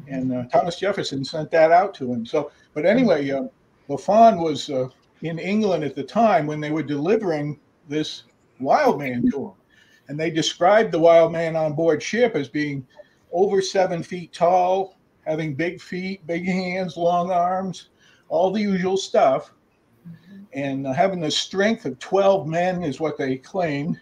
And 0.09 0.33
uh, 0.33 0.45
Thomas 0.53 0.79
Jefferson 0.79 1.25
sent 1.25 1.51
that 1.53 1.73
out 1.73 1.95
to 1.95 2.13
him. 2.13 2.27
So, 2.27 2.53
but 2.75 2.85
anyway, 2.85 3.31
uh, 3.31 3.45
Buffon 3.89 4.41
was 4.41 4.69
uh, 4.69 4.89
in 5.23 5.39
England 5.39 5.85
at 5.85 5.95
the 5.95 6.03
time 6.03 6.47
when 6.47 6.61
they 6.61 6.71
were 6.71 6.83
delivering 6.83 7.59
this 7.89 8.25
wild 8.61 8.99
man 8.99 9.29
to 9.31 9.47
him. 9.47 9.53
And 10.09 10.21
they 10.21 10.31
described 10.31 10.93
the 10.93 10.99
wild 10.99 11.33
man 11.33 11.57
on 11.57 11.73
board 11.73 12.03
ship 12.03 12.35
as 12.35 12.49
being 12.49 12.87
over 13.33 13.63
seven 13.63 14.03
feet 14.03 14.35
tall, 14.35 14.99
having 15.27 15.55
big 15.55 15.81
feet, 15.81 16.27
big 16.27 16.47
hands, 16.47 16.99
long 16.99 17.31
arms, 17.31 17.89
all 18.29 18.51
the 18.51 18.61
usual 18.61 18.99
stuff. 18.99 19.53
And 20.53 20.87
uh, 20.87 20.93
having 20.93 21.21
the 21.21 21.31
strength 21.31 21.85
of 21.85 21.99
12 21.99 22.47
men 22.47 22.83
is 22.83 23.01
what 23.01 23.19
they 23.19 23.37
claimed 23.37 24.01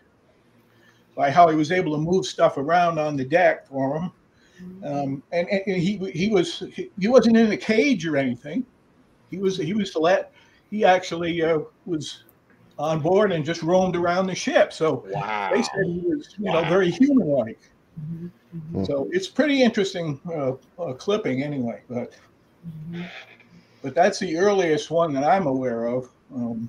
by 1.16 1.30
how 1.30 1.48
he 1.48 1.56
was 1.56 1.72
able 1.72 1.92
to 1.92 1.98
move 1.98 2.26
stuff 2.26 2.56
around 2.56 2.98
on 2.98 3.16
the 3.16 3.24
deck 3.24 3.66
for 3.66 3.98
him. 3.98 4.12
Um, 4.84 5.22
and, 5.32 5.48
and 5.48 5.76
he 5.76 5.98
he 6.12 6.28
was 6.28 6.62
he, 6.72 6.90
he 6.98 7.08
wasn't 7.08 7.36
in 7.36 7.52
a 7.52 7.56
cage 7.56 8.06
or 8.06 8.16
anything. 8.16 8.64
He 9.30 9.38
was 9.38 9.58
he 9.58 9.74
was 9.74 9.94
let 9.96 10.32
he 10.70 10.84
actually 10.84 11.42
uh, 11.42 11.60
was 11.84 12.24
on 12.78 13.00
board 13.00 13.32
and 13.32 13.44
just 13.44 13.62
roamed 13.62 13.96
around 13.96 14.26
the 14.26 14.34
ship. 14.34 14.72
So 14.72 15.04
Wow. 15.10 15.50
they 15.52 15.62
said 15.62 15.84
he 15.84 16.02
was 16.04 16.34
you 16.38 16.50
know 16.50 16.62
very 16.64 16.90
human 16.90 17.28
like. 17.28 17.58
Mm-hmm. 18.00 18.84
So 18.84 19.08
it's 19.12 19.28
pretty 19.28 19.62
interesting 19.62 20.20
uh, 20.26 20.52
uh, 20.80 20.94
clipping 20.94 21.42
anyway. 21.42 21.82
But 21.88 22.14
but 23.86 23.94
that's 23.94 24.18
the 24.18 24.36
earliest 24.36 24.90
one 24.90 25.12
that 25.12 25.22
I'm 25.22 25.46
aware 25.46 25.86
of. 25.86 26.10
Um, 26.34 26.68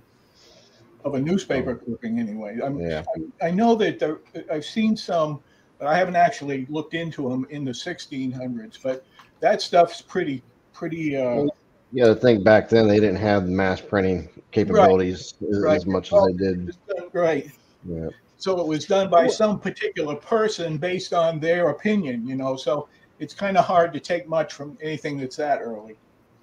of 1.03 1.15
a 1.15 1.19
newspaper 1.19 1.73
clipping, 1.73 2.19
anyway. 2.19 2.59
I'm, 2.63 2.79
Yeah. 2.79 3.03
I, 3.41 3.47
I 3.47 3.49
know 3.49 3.73
that 3.73 3.97
there, 3.97 4.19
I've 4.51 4.65
seen 4.65 4.95
some, 4.95 5.39
but 5.79 5.87
I 5.87 5.97
haven't 5.97 6.15
actually 6.15 6.67
looked 6.69 6.93
into 6.93 7.27
them 7.27 7.47
in 7.49 7.65
the 7.65 7.71
1600s. 7.71 8.77
But 8.83 9.03
that 9.39 9.63
stuff's 9.63 9.99
pretty, 9.99 10.43
pretty. 10.73 11.17
Uh, 11.17 11.47
got 11.95 12.05
to 12.05 12.15
think 12.15 12.43
back 12.43 12.69
then 12.69 12.87
they 12.87 12.99
didn't 12.99 13.15
have 13.15 13.47
mass 13.47 13.81
printing 13.81 14.29
capabilities 14.51 15.33
as, 15.49 15.59
right. 15.59 15.75
as 15.75 15.87
much 15.87 16.13
as 16.13 16.23
they 16.23 16.33
did. 16.33 16.77
right. 17.13 17.49
Yeah. 17.83 18.09
So 18.37 18.61
it 18.61 18.67
was 18.67 18.85
done 18.85 19.09
by 19.09 19.25
some 19.25 19.59
particular 19.59 20.13
person 20.13 20.77
based 20.77 21.15
on 21.15 21.39
their 21.39 21.69
opinion, 21.69 22.27
you 22.27 22.35
know. 22.35 22.55
So 22.55 22.89
it's 23.17 23.33
kind 23.33 23.57
of 23.57 23.65
hard 23.65 23.91
to 23.93 23.99
take 23.99 24.27
much 24.27 24.53
from 24.53 24.77
anything 24.83 25.17
that's 25.17 25.37
that 25.37 25.61
early. 25.63 25.97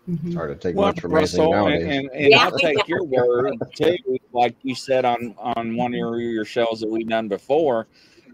Mm-hmm. 0.09 0.27
It's 0.29 0.37
hard 0.37 0.61
to 0.61 0.69
take 0.69 0.77
Well, 0.77 0.89
much 0.89 1.01
from 1.01 1.17
anything 1.17 1.41
Russell, 1.41 1.55
and, 1.55 1.81
nowadays. 1.85 1.99
and, 1.99 2.11
and 2.13 2.31
Yeah. 2.31 2.39
I'll 2.45 2.59
take 2.59 2.87
your 2.89 3.05
word 3.05 3.55
too, 3.75 3.97
like 4.33 4.55
you 4.63 4.75
said 4.75 5.05
on 5.05 5.35
on 5.39 5.77
one 5.77 5.93
of 5.95 5.99
your, 5.99 6.21
your 6.21 6.45
shows 6.45 6.81
that 6.81 6.89
we've 6.89 7.09
done 7.09 7.27
before, 7.29 7.87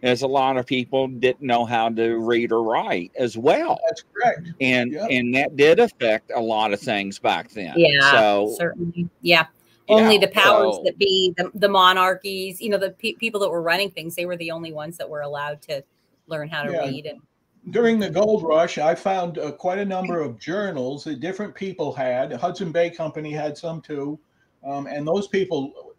is 0.03 0.23
a 0.23 0.27
lot 0.27 0.57
of 0.57 0.67
people 0.67 1.07
didn't 1.07 1.43
know 1.47 1.65
how 1.65 1.89
to 1.91 2.17
read 2.19 2.51
or 2.53 2.63
write 2.65 3.13
as 3.17 3.37
well, 3.39 3.79
That's 3.89 4.03
correct. 4.13 4.49
and 4.61 4.93
Yep. 4.93 5.07
and 5.11 5.35
that 5.35 5.57
did 5.57 5.79
affect 5.79 6.33
a 6.35 6.41
lot 6.41 6.73
of 6.73 6.81
things 6.81 7.19
back 7.21 7.51
then. 7.51 7.75
Yeah, 7.77 8.11
so 8.11 8.55
certainly. 8.59 9.09
Yeah. 9.23 9.47
Only 9.89 10.15
Yeah, 10.15 10.21
the 10.23 10.29
powers 10.29 10.77
so- 10.77 10.83
that 10.85 10.99
be, 10.99 11.35
the, 11.37 11.51
the 11.55 11.69
monarchies, 11.69 12.61
you 12.61 12.71
know, 12.71 12.79
the 12.79 12.91
pe- 12.91 13.15
people 13.15 13.41
that 13.41 13.51
were 13.51 13.63
running 13.63 13.91
things, 13.91 14.15
they 14.17 14.25
were 14.27 14.37
the 14.37 14.51
only 14.53 14.73
ones 14.73 14.97
that 14.99 15.09
were 15.09 15.21
allowed 15.23 15.61
to 15.63 15.83
learn 16.29 16.49
how 16.49 16.63
to 16.63 16.73
Yeah. 16.73 16.85
read. 16.87 17.07
And 17.07 17.21
During 17.69 17.99
the 17.99 18.09
gold 18.09 18.43
rush, 18.43 18.79
I 18.79 18.95
found 18.95 19.39
uh, 19.39 19.53
quite 19.53 19.79
a 19.79 19.85
number 19.85 20.19
of 20.21 20.39
journals 20.39 21.05
that 21.05 21.21
different 21.21 21.55
people 21.55 21.93
had. 21.93 22.33
Hudson 22.33 22.73
Bay 22.73 22.89
Company 22.89 23.33
had 23.33 23.57
some 23.59 23.83
too. 23.83 24.19
Um, 24.65 24.87
and 24.87 25.07
those 25.07 25.29
people 25.29 25.95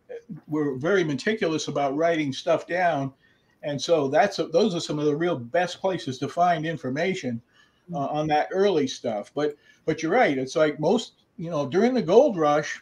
were 0.47 0.75
very 0.77 1.03
meticulous 1.03 1.67
about 1.67 1.95
writing 1.95 2.33
stuff 2.33 2.67
down. 2.67 3.13
And 3.63 3.79
so 3.79 4.07
that's 4.07 4.37
those 4.37 4.73
are 4.73 4.79
some 4.79 4.97
of 4.97 5.05
the 5.05 5.15
real 5.15 5.37
best 5.37 5.79
places 5.79 6.17
to 6.19 6.27
find 6.27 6.65
information 6.65 7.41
uh, 7.93 8.05
on 8.07 8.27
that 8.27 8.49
early 8.51 8.87
stuff. 8.87 9.31
But 9.35 9.55
but 9.85 10.01
you're 10.01 10.11
right. 10.11 10.37
It's 10.37 10.55
like 10.55 10.79
most 10.79 11.13
you 11.37 11.51
know 11.51 11.67
during 11.67 11.93
the 11.93 12.01
gold 12.01 12.37
rush, 12.37 12.81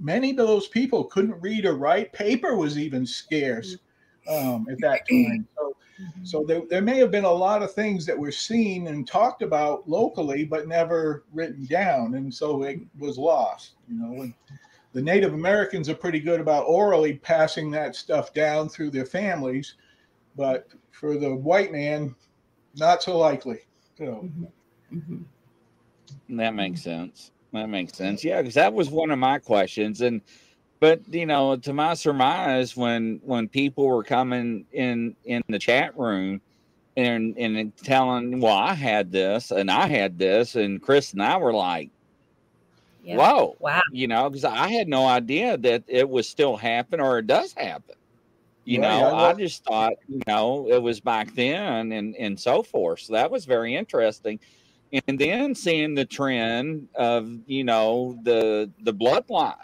many 0.00 0.30
of 0.30 0.36
those 0.36 0.66
people 0.66 1.04
couldn't 1.04 1.40
read 1.40 1.64
or 1.64 1.76
write. 1.76 2.12
Paper 2.12 2.56
was 2.56 2.76
even 2.76 3.06
scarce 3.06 3.76
um, 4.28 4.66
at 4.70 4.80
that 4.80 5.02
time. 5.08 5.46
So 5.56 5.76
so 6.22 6.44
there, 6.44 6.62
there 6.68 6.82
may 6.82 6.98
have 6.98 7.10
been 7.10 7.24
a 7.24 7.32
lot 7.32 7.62
of 7.62 7.72
things 7.72 8.04
that 8.06 8.18
were 8.18 8.32
seen 8.32 8.88
and 8.88 9.06
talked 9.06 9.42
about 9.42 9.88
locally, 9.88 10.44
but 10.44 10.68
never 10.68 11.24
written 11.32 11.64
down, 11.66 12.14
and 12.14 12.32
so 12.32 12.62
it 12.62 12.80
was 12.98 13.18
lost. 13.18 13.72
You 13.88 13.98
know, 13.98 14.22
and 14.22 14.34
the 14.92 15.02
Native 15.02 15.34
Americans 15.34 15.88
are 15.88 15.94
pretty 15.94 16.20
good 16.20 16.40
about 16.40 16.64
orally 16.66 17.14
passing 17.14 17.70
that 17.72 17.96
stuff 17.96 18.32
down 18.34 18.68
through 18.68 18.90
their 18.90 19.06
families, 19.06 19.74
but 20.36 20.68
for 20.90 21.18
the 21.18 21.34
white 21.34 21.72
man, 21.72 22.14
not 22.76 23.02
so 23.02 23.16
likely. 23.18 23.60
So 23.98 24.28
Mhm. 24.92 25.24
That 26.30 26.54
makes 26.54 26.82
sense. 26.82 27.32
That 27.52 27.68
makes 27.68 27.96
sense. 27.96 28.24
Yeah, 28.24 28.42
because 28.42 28.54
that 28.54 28.72
was 28.72 28.90
one 28.90 29.10
of 29.10 29.18
my 29.18 29.38
questions, 29.38 30.00
and 30.00 30.20
but 30.80 31.02
you 31.12 31.26
know, 31.26 31.56
to 31.56 31.72
my 31.72 31.94
surmise, 31.94 32.76
when 32.76 33.20
when 33.24 33.48
people 33.48 33.86
were 33.88 34.04
coming 34.04 34.66
in 34.72 35.16
in 35.24 35.42
the 35.48 35.58
chat 35.58 35.96
room 35.98 36.40
and 36.96 37.36
and 37.38 37.76
telling, 37.78 38.40
well, 38.40 38.56
I 38.56 38.74
had 38.74 39.12
this 39.12 39.50
and 39.50 39.70
I 39.70 39.86
had 39.88 40.18
this, 40.18 40.56
and 40.56 40.80
Chris 40.82 41.12
and 41.12 41.22
I 41.22 41.36
were 41.38 41.52
like, 41.54 41.90
yeah. 43.02 43.16
whoa, 43.16 43.56
Wow. 43.60 43.82
you 43.90 44.06
know, 44.08 44.28
because 44.30 44.44
I 44.44 44.68
had 44.68 44.88
no 44.88 45.06
idea 45.06 45.56
that 45.58 45.84
it 45.86 46.08
was 46.08 46.28
still 46.28 46.56
happen 46.56 47.00
or 47.00 47.18
it 47.18 47.26
does 47.26 47.52
happen. 47.54 47.94
You 48.64 48.78
Right, 48.78 48.80
know, 48.80 49.12
I 49.12 49.30
I 49.30 49.32
just 49.34 49.64
thought, 49.64 49.94
you 50.08 50.20
know, 50.26 50.68
it 50.70 50.82
was 50.82 51.00
back 51.00 51.34
then 51.34 51.92
and 51.92 52.16
and 52.16 52.38
so 52.38 52.62
forth. 52.62 53.00
So 53.00 53.12
that 53.14 53.30
was 53.30 53.44
very 53.44 53.74
interesting. 53.74 54.40
And 55.06 55.18
then 55.18 55.54
seeing 55.54 55.94
the 55.94 56.04
trend 56.04 56.88
of, 56.94 57.30
you 57.46 57.64
know, 57.64 58.18
the 58.22 58.70
the 58.80 58.94
bloodline, 58.94 59.54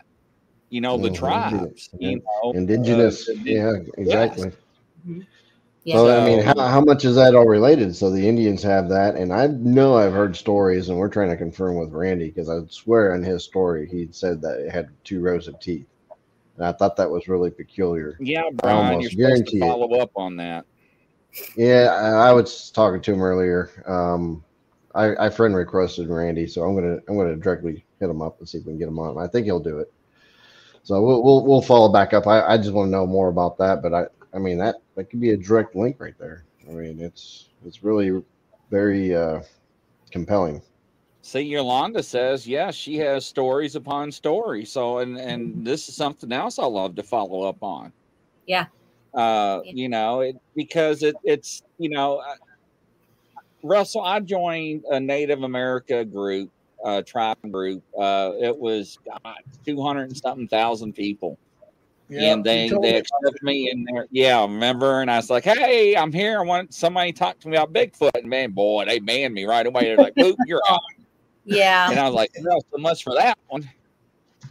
you 0.73 0.81
know, 0.81 0.97
the 0.97 1.11
Mhm. 1.11 1.15
tribes, 1.15 1.91
Yeah. 1.99 2.09
you 2.09 2.17
know, 2.43 2.53
Indigenous. 2.53 3.29
uh, 3.29 3.35
the- 3.45 3.51
yeah, 3.53 3.73
exactly. 3.99 4.51
Yeah. 5.85 5.97
So, 5.97 6.19
I 6.19 6.25
mean, 6.25 6.41
how, 6.41 6.55
how 6.59 6.81
much 6.81 7.05
is 7.05 7.15
that 7.17 7.35
all 7.35 7.45
related? 7.47 7.95
So 7.95 8.09
the 8.09 8.27
Indians 8.27 8.63
have 8.63 8.89
that, 8.89 9.17
and 9.17 9.35
I 9.35 9.49
know 9.49 9.97
I've 9.97 10.15
heard 10.15 10.35
stories, 10.35 10.89
and 10.89 10.97
we're 10.97 11.11
trying 11.11 11.29
to 11.29 11.37
confirm 11.37 11.77
with 11.77 11.91
Randy 11.91 12.31
because 12.31 12.49
I 12.49 12.61
swear 12.71 13.15
in 13.15 13.23
his 13.23 13.45
story 13.45 13.87
he 13.87 14.09
said 14.13 14.41
that 14.43 14.61
it 14.61 14.71
had 14.73 14.89
two 15.05 15.21
rows 15.21 15.47
of 15.47 15.61
teeth, 15.61 15.85
and 16.57 16.65
I 16.67 16.73
thought 16.73 16.97
that 16.97 17.11
was 17.11 17.29
really 17.29 17.51
peculiar. 17.51 18.17
Yeah, 18.19 18.49
Brian, 18.55 18.77
you're 18.77 18.87
almost 18.87 19.11
supposed 19.11 19.11
to 19.11 19.17
guarantee 19.17 19.57
it. 19.59 19.61
follow 19.61 19.99
up 19.99 20.11
on 20.17 20.37
that. 20.37 20.65
Yeah, 21.55 21.93
I, 21.93 22.29
I 22.29 22.33
was 22.33 22.71
talking 22.71 23.03
to 23.03 23.13
him 23.13 23.21
earlier. 23.21 23.69
Um, 23.87 24.43
I, 24.95 25.27
I 25.27 25.29
friend 25.29 25.55
requested 25.55 26.09
Randy, 26.09 26.47
so 26.47 26.63
I'm 26.63 26.75
gonna 26.75 26.99
I'm 27.09 27.19
gonna 27.19 27.37
directly 27.37 27.85
hit 28.01 28.09
him 28.09 28.23
up 28.23 28.39
and 28.39 28.49
see 28.49 28.57
if 28.59 28.65
we 28.65 28.73
can 28.73 28.79
get 28.79 28.89
him 28.89 28.99
on. 28.99 29.19
I 29.19 29.27
think 29.27 29.45
he'll 29.45 29.61
do 29.61 29.79
it. 29.81 29.93
So 30.85 31.01
we'll 31.01 31.23
we'll, 31.23 31.45
we'll 31.47 31.63
follow 31.63 31.93
back 31.93 32.13
up. 32.13 32.27
I, 32.27 32.43
I 32.43 32.57
just 32.57 32.73
want 32.73 32.89
to 32.89 32.91
know 32.91 33.07
more 33.07 33.29
about 33.29 33.57
that, 33.59 33.83
but 33.83 33.95
I 33.95 34.07
I 34.35 34.39
mean 34.39 34.59
that 34.59 34.77
that 34.97 35.05
could 35.05 35.21
be 35.21 35.31
a 35.31 35.37
direct 35.37 35.77
link 35.77 35.97
right 36.01 36.19
there. 36.19 36.45
I 36.69 36.73
mean 36.73 37.01
it's 37.01 37.49
it's 37.65 37.83
really 37.85 38.23
very 38.71 39.15
uh, 39.15 39.41
compelling. 40.11 40.63
See, 41.25 41.43
Yolanda 41.43 42.03
says, 42.03 42.49
yes, 42.49 42.75
she 42.75 42.97
has 42.97 43.25
stories 43.25 43.77
upon 43.77 44.11
stories. 44.11 44.73
So, 44.73 44.99
and 44.99 45.19
and 45.19 45.65
this 45.65 45.89
is 45.89 45.95
something 45.95 46.33
else 46.33 46.59
I 46.59 46.65
love 46.65 46.97
to 46.97 47.03
follow 47.05 47.49
up 47.49 47.63
on. 47.63 47.93
Yeah. 48.47 48.67
Uh, 49.15 49.61
Yeah. 49.65 49.73
you 49.75 49.89
know, 49.89 50.21
it 50.21 50.37
because 50.57 51.03
it 51.05 51.15
it's 51.23 51.63
you 51.79 51.91
know, 51.91 52.17
uh, 52.17 52.35
Russell, 53.63 54.03
I 54.03 54.19
joined 54.19 54.83
a 54.91 54.99
Native 54.99 55.45
America 55.45 56.05
group, 56.05 56.51
uh, 56.85 57.03
tribe 57.03 57.39
group. 57.51 57.83
Uh, 57.99 58.33
it 58.41 58.57
was 58.57 58.99
God, 59.05 59.37
two 59.65 59.83
hundred 59.83 60.05
and 60.05 60.17
something 60.17 60.49
thousand 60.49 60.95
people. 60.95 61.39
yeah, 62.09 62.33
and 62.33 62.45
you 62.45 62.51
they 62.51 62.69
they 62.69 62.93
me 62.93 62.97
accepted 62.97 63.43
me 63.43 63.71
in 63.71 63.85
there. 63.85 64.07
Yeah, 64.11 64.43
remember? 64.43 65.01
And 65.01 65.11
I 65.11 65.17
was 65.17 65.31
like, 65.31 65.45
"Hey, 65.45 65.97
I'm 65.97 66.13
here. 66.13 66.39
I 66.39 66.43
want 66.43 66.75
somebody 66.75 67.13
to 67.13 67.19
talk 67.19 67.39
to 67.41 67.49
me 67.49 67.57
about 67.57 67.73
Bigfoot." 67.73 68.11
And 68.15 68.29
man, 68.29 68.53
boy, 68.53 68.85
they 68.85 68.99
banned 68.99 69.35
me 69.35 69.45
right 69.45 69.67
away. 69.67 69.83
They're 69.83 69.97
like, 69.97 70.15
"Boop, 70.15 70.37
you're 70.47 70.63
on." 70.69 70.81
Yeah. 71.45 71.91
And 71.91 71.99
I 71.99 72.05
was 72.05 72.15
like, 72.15 72.31
"No, 72.39 72.61
so 72.73 72.79
much 72.79 73.03
for 73.03 73.15
that 73.15 73.39
one." 73.49 73.69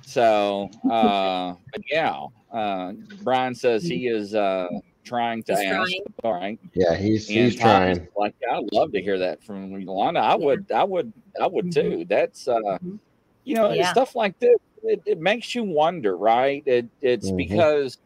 So, 0.03 0.69
uh, 0.89 1.53
but 1.71 1.81
yeah, 1.89 2.25
uh, 2.51 2.93
Brian 3.23 3.55
says 3.55 3.83
he 3.83 4.07
is 4.09 4.35
uh, 4.35 4.67
trying 5.03 5.43
to 5.43 5.55
he's 5.55 5.71
ask 5.71 5.91
trying. 6.21 6.59
Yeah, 6.73 6.95
he's 6.95 7.27
and 7.29 7.37
he's 7.37 7.55
trying. 7.55 8.07
Like 8.15 8.35
I'd 8.49 8.71
love 8.71 8.91
to 8.93 9.01
hear 9.01 9.17
that 9.19 9.43
from 9.43 9.79
Yolanda. 9.79 10.19
I 10.19 10.35
would. 10.35 10.71
I 10.71 10.83
would, 10.83 11.11
I 11.41 11.47
would 11.47 11.67
mm-hmm. 11.67 11.99
too. 11.99 12.05
That's 12.05 12.47
uh, 12.47 12.55
mm-hmm. 12.55 12.95
you 13.43 13.55
know, 13.55 13.71
yeah. 13.71 13.91
stuff 13.91 14.15
like 14.15 14.37
this. 14.39 14.57
It, 14.83 15.01
it, 15.05 15.19
makes 15.19 15.53
you 15.53 15.63
wonder, 15.63 16.17
right? 16.17 16.63
It, 16.65 16.87
it's 17.01 17.27
mm-hmm. 17.27 17.37
because 17.37 17.99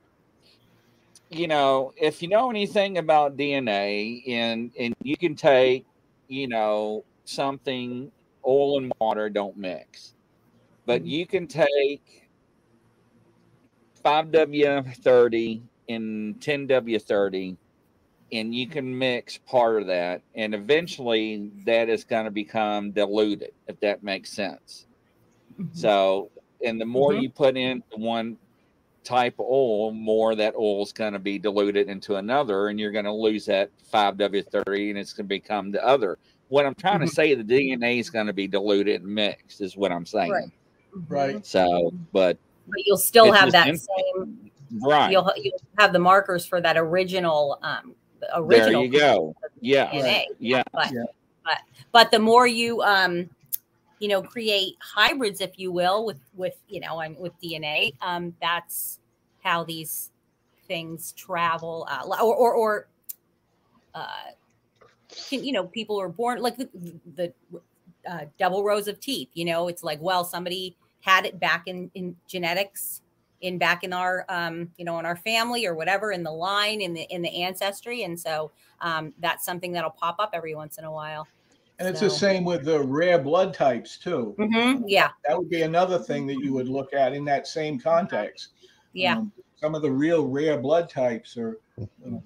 you 1.30 1.48
know, 1.48 1.94
if 1.98 2.22
you 2.22 2.28
know 2.28 2.50
anything 2.50 2.98
about 2.98 3.38
DNA, 3.38 4.28
and 4.28 4.72
and 4.80 4.96
you 5.02 5.18
can 5.18 5.36
take, 5.36 5.86
you 6.28 6.48
know, 6.48 7.04
something 7.26 8.12
oil 8.46 8.78
and 8.78 8.92
water 9.00 9.30
don't 9.30 9.58
mix, 9.58 10.14
but 10.86 11.02
mm-hmm. 11.02 11.10
you 11.10 11.28
can 11.28 11.48
take 11.48 12.28
5W30 14.04 15.62
in 15.88 16.36
10W30 16.36 17.57
and 18.32 18.56
you 18.56 18.68
can 18.68 18.98
mix 18.98 19.38
part 19.38 19.82
of 19.82 19.88
that 19.88 20.22
and 20.34 20.56
eventually 20.56 21.52
that 21.66 21.90
is 21.90 22.03
going 22.03 22.26
to 22.26 22.32
become 22.32 22.91
diluted 22.91 23.52
if 23.68 23.80
that 23.80 24.03
makes 24.03 24.32
sense. 24.32 24.86
Mm-hmm. 25.60 25.78
So 25.78 26.32
and 26.64 26.80
the 26.80 26.86
more 26.86 27.12
mm-hmm. 27.12 27.22
you 27.22 27.30
put 27.30 27.57
in 27.57 27.84
one 27.95 28.38
type 29.06 29.40
oil, 29.40 29.91
more 29.91 30.36
that 30.36 30.56
oil 30.56 30.84
is 30.84 30.91
going 30.91 31.14
to 31.14 31.20
be 31.20 31.38
diluted 31.40 31.88
into 31.88 32.16
another, 32.16 32.68
and 32.68 32.80
you're 32.80 32.91
going 32.91 33.06
to 33.06 33.14
lose 33.14 33.45
that 33.45 33.70
5W30 33.94 34.90
and 34.90 34.99
it's 34.99 35.14
going 35.14 35.26
to 35.26 35.30
become 35.30 35.72
the 35.72 35.86
other. 35.86 36.18
What 36.49 36.66
I'm 36.66 36.76
trying 36.76 36.95
mm-hmm. 36.95 37.06
to 37.06 37.14
say, 37.14 37.34
the 37.36 37.44
DNA 37.44 37.99
is 37.99 38.10
going 38.10 38.28
to 38.28 38.34
be 38.34 38.48
diluted 38.48 39.03
and 39.03 39.14
mixed, 39.14 39.62
is 39.62 39.78
what 39.78 39.91
I'm 39.91 40.06
saying. 40.06 40.32
Right. 40.32 40.52
Mm-hmm. 40.95 41.14
right. 41.14 41.45
So, 41.45 41.94
but. 42.12 42.38
But 42.68 42.80
you'll 42.86 42.98
still 42.98 43.32
have 43.32 43.52
that 43.52 43.68
same 43.68 44.52
right 44.81 45.11
You'll 45.11 45.31
you'll 45.38 45.61
have 45.77 45.93
the 45.93 45.99
markers 45.99 46.45
for 46.45 46.61
that 46.61 46.77
original 46.77 47.60
um 47.61 47.95
the 48.19 48.27
there 48.27 48.39
original 48.39 48.84
you 48.84 48.89
go 48.89 49.35
yeah 49.61 49.91
DNA. 49.91 50.26
yeah 50.39 50.64
But, 50.73 50.91
Yeah. 50.91 51.03
but 51.43 51.57
but 51.91 52.11
the 52.11 52.19
more 52.19 52.47
you 52.47 52.81
um 52.81 53.30
you 53.99 54.07
know 54.10 54.22
create 54.22 54.76
hybrids, 54.81 55.41
if 55.41 55.57
you 55.57 55.72
will, 55.72 56.06
with 56.06 56.19
with 56.35 56.56
you 56.68 56.80
know 56.80 56.99
and 56.99 57.18
with 57.18 57.34
DNA, 57.41 57.93
um 58.02 58.35
that's 58.41 58.99
how 59.43 59.64
these 59.64 60.11
things 60.68 61.11
travel 61.14 61.88
uh, 61.89 62.03
or 62.22 62.35
or, 62.35 62.53
or 62.53 62.88
uh 63.93 64.31
can, 65.30 65.43
you 65.43 65.52
know 65.52 65.65
people 65.65 65.99
are 66.02 66.10
born 66.10 66.41
like 66.41 66.57
the, 66.57 66.68
the 67.15 67.34
uh, 68.10 68.26
double 68.39 68.64
rows 68.64 68.88
of 68.88 68.99
teeth 68.99 69.30
you 69.34 69.45
know 69.45 69.68
it's 69.68 69.84
like 69.84 70.02
well 70.02 70.23
somebody 70.23 70.76
had 71.02 71.26
it 71.26 71.39
back 71.39 71.68
in 71.68 71.89
in 71.93 72.15
genetics 72.27 73.02
in 73.46 73.58
back 73.58 73.84
in 73.84 73.94
our 73.94 74.26
um 74.30 74.72
you 74.78 74.86
know 74.86 75.00
in 75.00 75.06
our 75.06 75.16
family 75.16 75.66
or 75.66 75.76
whatever 75.76 76.12
in 76.12 76.24
the 76.24 76.32
line 76.32 76.82
in 76.82 76.94
the 76.94 77.04
in 77.04 77.22
the 77.22 77.44
ancestry 77.44 78.04
and 78.04 78.20
so 78.20 78.52
um 78.82 79.14
that's 79.20 79.46
something 79.46 79.72
that'll 79.72 79.92
pop 79.92 80.16
up 80.20 80.32
every 80.34 80.56
once 80.56 80.78
in 80.78 80.84
a 80.84 80.92
while 80.92 81.30
And 81.80 81.88
it's 81.88 82.00
the 82.00 82.10
same 82.10 82.46
with 82.46 82.64
the 82.66 82.82
rare 82.82 83.20
blood 83.20 83.54
types 83.54 83.98
too. 83.98 84.38
hmm 84.38 84.84
yeah 84.88 85.12
That 85.28 85.38
would 85.38 85.50
be 85.50 85.64
another 85.64 86.00
thing 86.00 86.28
that 86.28 86.38
you 86.44 86.54
would 86.54 86.70
look 86.70 86.94
at 86.94 87.14
in 87.14 87.26
that 87.26 87.48
same 87.48 87.80
context. 87.80 88.50
yeah 88.94 89.16
Um, 89.18 89.32
some 89.56 89.76
of 89.76 89.82
the 89.82 89.92
real 89.92 90.28
rare 90.28 90.60
blood 90.60 90.90
types 90.90 91.38
are 91.38 91.60
uh, 92.06 92.18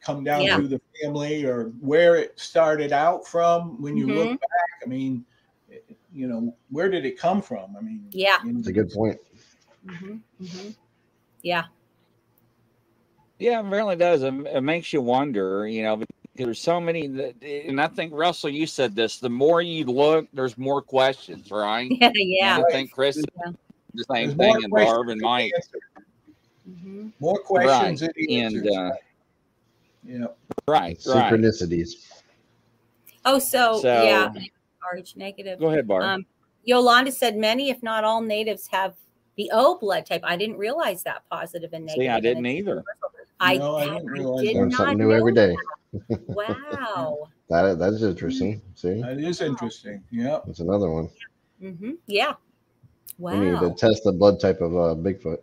come 0.00 0.24
down 0.24 0.42
Yeah. 0.42 0.56
through 0.56 0.68
the 0.68 0.80
family 1.02 1.44
or 1.44 1.66
where 1.80 2.16
it 2.16 2.38
started 2.38 2.92
out 2.92 3.26
from. 3.26 3.80
When 3.82 3.96
you 3.96 4.06
Mm-hmm. 4.06 4.16
look 4.16 4.40
back, 4.40 4.70
I 4.84 4.88
mean, 4.88 5.26
you 6.12 6.26
know, 6.28 6.56
where 6.70 6.88
did 6.88 7.04
it 7.04 7.18
come 7.18 7.42
from? 7.42 7.76
I 7.76 7.80
mean, 7.80 8.12
Yeah. 8.12 8.38
you 8.44 8.52
know, 8.52 8.62
a 8.66 8.72
good 8.72 8.90
point. 8.90 9.18
Hmm 9.86 10.16
hmm 10.44 10.68
yeah 11.42 11.64
Yeah, 13.38 13.60
it 13.60 13.64
really 13.66 13.96
does. 13.96 14.22
It, 14.22 14.32
it 14.46 14.62
makes 14.62 14.92
you 14.92 15.00
wonder, 15.00 15.66
you 15.66 15.82
know, 15.82 15.96
because 15.96 16.14
there's 16.36 16.60
so 16.60 16.80
many, 16.80 17.06
that, 17.08 17.34
and 17.42 17.80
I 17.80 17.86
think 17.88 18.12
Russell, 18.14 18.50
you 18.50 18.66
said 18.66 18.94
this. 18.96 19.18
The 19.18 19.28
more 19.30 19.62
you 19.62 19.84
look, 19.84 20.26
there's 20.32 20.56
more 20.58 20.82
questions, 20.82 21.50
right? 21.50 21.88
yeah 22.00 22.56
And 22.56 22.64
I 22.66 22.70
think 22.72 22.92
Chris, 22.92 23.16
Yeah. 23.16 23.52
the 23.94 24.04
same 24.12 24.26
there's 24.28 24.36
more 24.38 24.54
thing, 24.56 24.64
and 24.64 24.72
questions 24.72 24.92
Barb 24.96 25.08
and 25.10 25.20
Mike, 25.20 25.52
answers. 25.54 25.82
hmm 26.82 27.08
More 27.20 27.38
questions 27.40 28.02
Right. 28.02 28.10
than 28.16 28.36
and 28.36 28.54
answers. 28.56 28.76
uh, 28.76 28.90
yeah. 30.04 30.26
right, 30.68 30.98
right. 31.06 31.32
Synchronicities. 31.32 32.06
oh 33.24 33.38
so, 33.38 33.80
So- 33.80 34.02
yeah 34.04 34.32
rh 34.94 35.16
negative 35.16 35.58
Go 35.58 35.68
ahead, 35.68 35.86
Barb. 35.88 36.02
um 36.04 36.26
yolanda 36.64 37.10
said 37.12 37.36
many 37.36 37.70
if 37.70 37.82
not 37.82 38.04
all 38.04 38.20
natives 38.20 38.66
have 38.68 38.94
the 39.36 39.50
o 39.52 39.78
blood 39.78 40.04
type 40.06 40.22
i 40.24 40.36
didn't 40.36 40.56
realize 40.56 41.02
that 41.02 41.22
positive 41.30 41.72
and 41.72 41.84
negative 41.86 42.02
See, 42.04 42.08
I 42.08 42.20
didn't 42.20 42.46
either. 42.46 42.82
i, 43.40 43.56
No, 43.56 43.76
I 43.76 43.86
that- 43.86 43.92
didn't 43.94 44.06
realize 44.10 44.42
did 44.44 44.56
that. 44.56 44.60
Learn 44.60 44.70
something 44.72 44.98
new 44.98 45.08
know 45.08 45.10
every 45.14 45.32
day. 45.34 45.56
that. 46.08 46.20
wow 46.28 47.28
That 47.48 47.78
that's 47.78 48.02
interesting. 48.02 48.60
See, 48.74 49.00
That 49.02 49.18
is 49.18 49.40
interesting. 49.40 50.02
Yeah. 50.10 50.40
that's 50.46 50.60
another 50.60 50.90
one. 50.90 51.08
Mm-hmm. 51.62 51.92
yeah 52.06 52.34
We 53.18 53.36
need 53.38 53.60
to 53.60 53.74
test 53.76 54.04
the 54.04 54.12
blood 54.12 54.40
type 54.40 54.60
of 54.60 54.72
uh, 54.76 54.94
Bigfoot. 54.94 55.38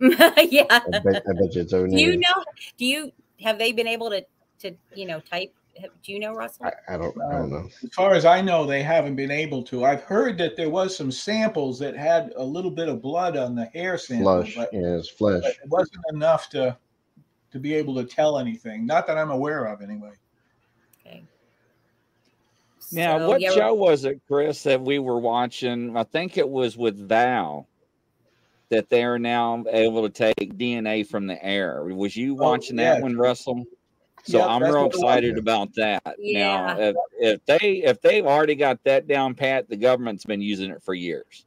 yeah 0.50 0.66
I 0.70 0.98
bet, 0.98 1.22
I 1.28 1.32
bet 1.38 1.54
you 1.54 1.62
it's 1.62 1.72
O 1.72 1.86
do 1.86 1.96
you 1.96 2.16
know 2.18 2.44
do 2.76 2.84
you 2.84 3.12
have 3.40 3.58
they 3.58 3.70
been 3.72 3.86
able 3.86 4.10
to 4.10 4.24
to 4.60 4.74
you 4.94 5.06
know 5.06 5.20
type 5.20 5.52
do 6.02 6.12
you 6.12 6.20
know 6.20 6.32
russell 6.32 6.66
I, 6.66 6.94
I 6.94 6.96
don't. 6.96 7.16
I 7.22 7.32
don't 7.32 7.50
know. 7.50 7.68
As 7.82 7.90
far 7.94 8.14
as 8.14 8.24
I 8.24 8.40
know, 8.40 8.64
they 8.64 8.82
haven't 8.82 9.16
been 9.16 9.30
able 9.30 9.62
to. 9.64 9.84
I've 9.84 10.02
heard 10.02 10.38
that 10.38 10.56
there 10.56 10.70
was 10.70 10.96
some 10.96 11.10
samples 11.10 11.78
that 11.80 11.96
had 11.96 12.32
a 12.36 12.44
little 12.44 12.70
bit 12.70 12.88
of 12.88 13.02
blood 13.02 13.36
on 13.36 13.54
the 13.54 13.64
hair 13.66 13.98
sample, 13.98 14.42
Flush. 14.42 14.54
but, 14.54 14.70
Yeah, 14.72 14.96
it's 14.96 15.08
flesh. 15.08 15.42
but 15.42 15.50
it 15.50 15.68
wasn't 15.68 16.02
enough 16.12 16.48
to 16.50 16.76
to 17.50 17.58
be 17.58 17.74
able 17.74 17.94
to 17.96 18.04
tell 18.04 18.38
anything. 18.38 18.86
Not 18.86 19.06
that 19.06 19.16
I'm 19.18 19.30
aware 19.30 19.64
of, 19.66 19.80
anyway. 19.82 20.12
okay 21.06 21.24
Now, 22.92 23.18
So, 23.18 23.28
what 23.28 23.40
yeah, 23.40 23.50
show 23.52 23.74
was 23.74 24.04
it, 24.04 24.20
Chris, 24.26 24.62
that 24.64 24.80
we 24.80 24.98
were 24.98 25.18
watching? 25.18 25.96
I 25.96 26.04
think 26.04 26.36
it 26.38 26.48
was 26.48 26.76
with 26.76 26.96
Val 27.08 27.68
that 28.70 28.88
they 28.88 29.04
are 29.04 29.18
now 29.18 29.62
able 29.70 30.02
to 30.02 30.08
take 30.08 30.54
DNA 30.58 31.06
from 31.06 31.26
the 31.26 31.42
air. 31.44 31.84
Was 31.84 32.16
you 32.16 32.32
Oh, 32.32 32.50
watching 32.50 32.78
yeah. 32.78 32.94
that 32.94 33.02
one, 33.02 33.16
Russell? 33.16 33.64
So 34.24 34.38
Yep, 34.38 34.48
I'm 34.48 34.62
real 34.62 34.72
what 34.72 34.80
it 34.80 34.84
was. 34.86 34.94
excited 34.96 35.38
about 35.38 35.74
that. 35.74 36.16
Yeah. 36.18 36.38
Now, 36.48 36.78
if, 36.78 36.96
if 37.18 37.44
they 37.46 37.58
if 37.84 38.00
they've 38.00 38.24
already 38.24 38.54
got 38.54 38.82
that 38.84 39.06
down 39.06 39.34
pat, 39.34 39.68
the 39.68 39.76
government's 39.76 40.24
been 40.24 40.40
using 40.40 40.70
it 40.70 40.82
for 40.82 40.94
years. 40.94 41.44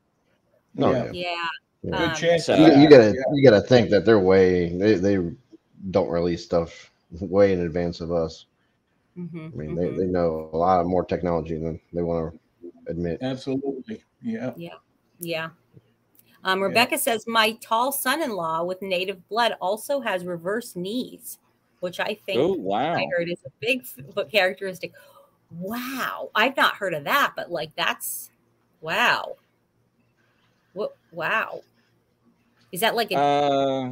Oh, 0.79 0.91
Yeah. 0.91 1.05
yeah. 1.05 1.11
yeah 1.11 1.47
Yeah. 1.81 1.91
Good 1.99 2.09
Um, 2.09 2.15
chance. 2.15 2.45
So- 2.45 2.55
You, 2.55 2.81
you 2.81 2.89
gotta 2.89 3.07
Yeah. 3.15 3.21
you 3.33 3.43
gotta 3.49 3.61
think 3.61 3.89
that 3.89 4.05
they're 4.05 4.19
way 4.19 4.69
they, 4.77 4.95
they 4.95 5.17
don't 5.91 6.09
release 6.09 6.43
stuff 6.45 6.91
way 7.19 7.53
in 7.53 7.61
advance 7.61 7.99
of 8.01 8.11
us. 8.11 8.45
mhm, 9.17 9.51
I 9.53 9.55
mean, 9.57 9.69
mhm. 9.71 9.75
they, 9.75 9.97
they 9.97 10.05
know 10.05 10.49
a 10.53 10.57
lot 10.57 10.85
more 10.85 11.03
technology 11.03 11.57
than 11.57 11.79
they 11.93 12.03
want 12.03 12.33
to 12.61 12.71
admit. 12.91 13.19
Absolutely. 13.21 14.03
Yeah. 14.21 14.51
Yeah. 15.19 15.49
Um, 16.43 16.61
Rebecca 16.61 16.97
says 16.99 17.25
my 17.27 17.53
tall 17.61 17.91
son-in-law 17.91 18.63
with 18.65 18.81
native 18.83 19.27
blood 19.29 19.55
also 19.59 19.99
has 19.99 20.23
reverse 20.25 20.75
knees, 20.75 21.39
which 21.79 21.99
I 21.99 22.17
think 22.25 22.39
Oh 22.39 22.53
wow! 22.53 22.93
I 22.93 23.05
heard 23.15 23.29
is 23.29 23.39
a 23.45 23.49
big 23.59 23.85
foot 23.85 24.31
characteristic. 24.31 24.93
Wow, 25.59 26.29
I've 26.35 26.57
not 26.57 26.75
heard 26.75 26.93
of 26.93 27.03
that, 27.05 27.33
but 27.35 27.51
like 27.51 27.71
that's 27.75 28.29
wow. 28.81 29.35
What? 30.73 30.95
Wow. 31.11 31.61
Is 32.71 32.81
that 32.81 32.95
like 32.95 33.11
a 33.11 33.15
Uh, 33.17 33.91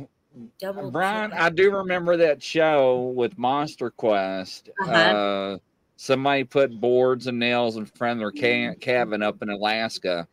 double? 0.60 0.91
Brian, 0.91 1.32
I 1.34 1.49
do 1.49 1.72
remember 1.72 2.18
that 2.18 2.44
show 2.44 3.14
with 3.16 3.38
Monster 3.38 3.90
Quest. 3.90 4.70
uh 4.86 4.91
Uh-huh. 4.91 5.57
somebody 5.95 6.44
put 6.44 6.80
boards 6.80 7.28
and 7.28 7.40
nails 7.40 7.78
in 7.78 7.86
front 7.86 8.20
of 8.22 8.34
their 8.34 8.41
ca- 8.41 8.76
cabin 8.80 9.24
up 9.24 9.41
in 9.41 9.49
Alaska, 9.49 10.28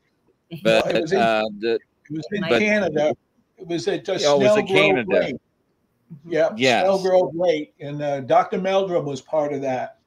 but 0.65 0.95
it 0.95 1.03
was 1.03 1.13
in- 1.13 1.19
uh, 1.21 1.43
the, 1.61 1.75
It 1.75 1.81
was 2.11 2.27
in 2.33 2.41
But- 2.43 2.59
Canada. 2.59 3.15
It 3.59 3.69
was 3.69 3.87
at 3.87 4.09
uh, 4.09 4.19
Oh, 4.25 4.41
it 4.41 4.45
was 4.45 4.57
in 4.59 4.67
Canada. 4.67 5.21
Lake. 5.21 5.37
Yeah. 6.27 6.51
Yes. 6.57 6.87
Snelgrove 6.87 7.33
Lake, 7.35 7.75
and 7.81 8.03
uh, 8.03 8.21
Dr. 8.21 8.59
Meldrum 8.61 9.05
was 9.05 9.21
part 9.21 9.53
of 9.53 9.61
that. 9.63 9.99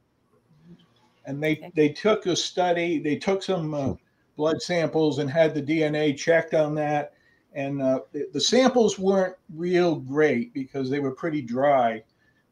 And 1.25 1.41
they 1.41 1.53
Okay. 1.57 1.71
they 1.75 1.89
took 1.89 2.25
a 2.27 2.35
study. 2.35 2.99
They 2.99 3.15
took 3.15 3.41
some 3.41 3.73
uh, 3.73 3.93
blood 4.37 4.61
samples 4.61 5.19
and 5.19 5.29
had 5.29 5.53
the 5.55 5.61
DNA 5.61 6.15
checked 6.15 6.53
on 6.53 6.75
that. 6.75 7.13
And 7.53 7.81
uh, 7.81 8.01
the, 8.11 8.27
the 8.33 8.41
samples 8.41 8.99
weren't 8.99 9.35
real 9.55 9.95
great 9.95 10.53
because 10.53 10.89
they 10.89 10.99
were 10.99 11.11
pretty 11.11 11.41
dry, 11.41 12.03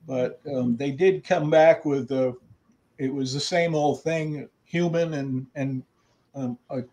but 0.07 0.39
um, 0.51 0.77
they 0.77 0.91
did 0.91 1.23
come 1.25 1.49
back 1.49 1.84
with 1.85 2.11
uh, 2.11 2.31
it 2.97 3.13
was 3.13 3.34
the 3.34 3.39
same 3.39 3.75
old 3.75 4.01
thing, 4.01 4.47
human 4.63 5.13
and 5.15 5.45
and 5.55 5.84
um, 6.35 6.57
a, 6.69 6.84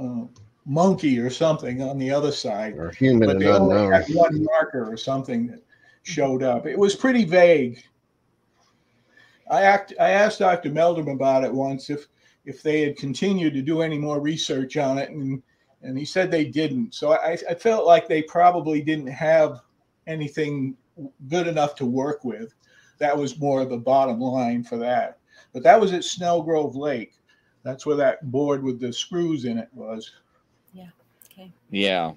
uh, 0.00 0.26
monkey 0.64 1.18
or 1.18 1.30
something 1.30 1.82
on 1.82 1.98
the 1.98 2.10
other 2.10 2.30
side 2.30 2.76
Or 2.78 2.90
human 2.90 3.26
but 3.26 3.30
and 3.36 3.40
they 3.40 3.48
only 3.48 3.76
unknown. 3.76 3.92
had 3.92 4.08
one 4.14 4.44
marker 4.44 4.90
or 4.90 4.96
something 4.96 5.48
that 5.48 5.60
showed 6.04 6.42
up. 6.42 6.66
It 6.66 6.78
was 6.78 6.94
pretty 6.94 7.24
vague. 7.24 7.82
I 9.50 9.62
act, 9.62 9.92
I 10.00 10.10
asked 10.10 10.38
Dr. 10.38 10.70
Meldrum 10.70 11.08
about 11.08 11.44
it 11.44 11.52
once 11.52 11.90
if 11.90 12.08
if 12.44 12.62
they 12.62 12.82
had 12.82 12.96
continued 12.96 13.54
to 13.54 13.62
do 13.62 13.82
any 13.82 13.98
more 13.98 14.20
research 14.20 14.76
on 14.76 14.98
it, 14.98 15.10
and 15.10 15.42
and 15.82 15.98
he 15.98 16.04
said 16.04 16.30
they 16.30 16.44
didn't. 16.44 16.94
So 16.94 17.12
I, 17.12 17.36
I 17.48 17.54
felt 17.54 17.86
like 17.86 18.08
they 18.08 18.22
probably 18.22 18.82
didn't 18.82 19.08
have 19.08 19.60
anything 20.06 20.76
good 21.28 21.46
enough 21.46 21.74
to 21.76 21.86
work 21.86 22.24
with. 22.24 22.54
That 22.98 23.16
was 23.16 23.38
more 23.38 23.62
of 23.62 23.70
the 23.70 23.78
bottom 23.78 24.20
line 24.20 24.62
for 24.62 24.76
that. 24.78 25.18
But 25.52 25.62
that 25.64 25.80
was 25.80 25.92
at 25.92 26.02
Snelgrove 26.02 26.76
Lake. 26.76 27.14
That's 27.64 27.84
where 27.86 27.96
that 27.96 28.30
board 28.30 28.62
with 28.62 28.80
the 28.80 28.92
screws 28.92 29.44
in 29.44 29.58
it 29.58 29.68
was. 29.72 30.10
Yeah. 31.72 32.12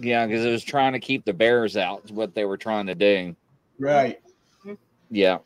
Yeah, 0.00 0.26
because 0.26 0.44
it 0.44 0.50
was 0.50 0.64
trying 0.64 0.94
to 0.94 0.98
keep 0.98 1.24
the 1.24 1.32
bears 1.32 1.76
out, 1.76 2.02
is 2.04 2.12
what 2.12 2.34
they 2.34 2.44
were 2.44 2.56
trying 2.56 2.86
to 2.86 2.94
do. 2.94 3.36
Right. 3.78 4.18
Yeah. 5.10 5.38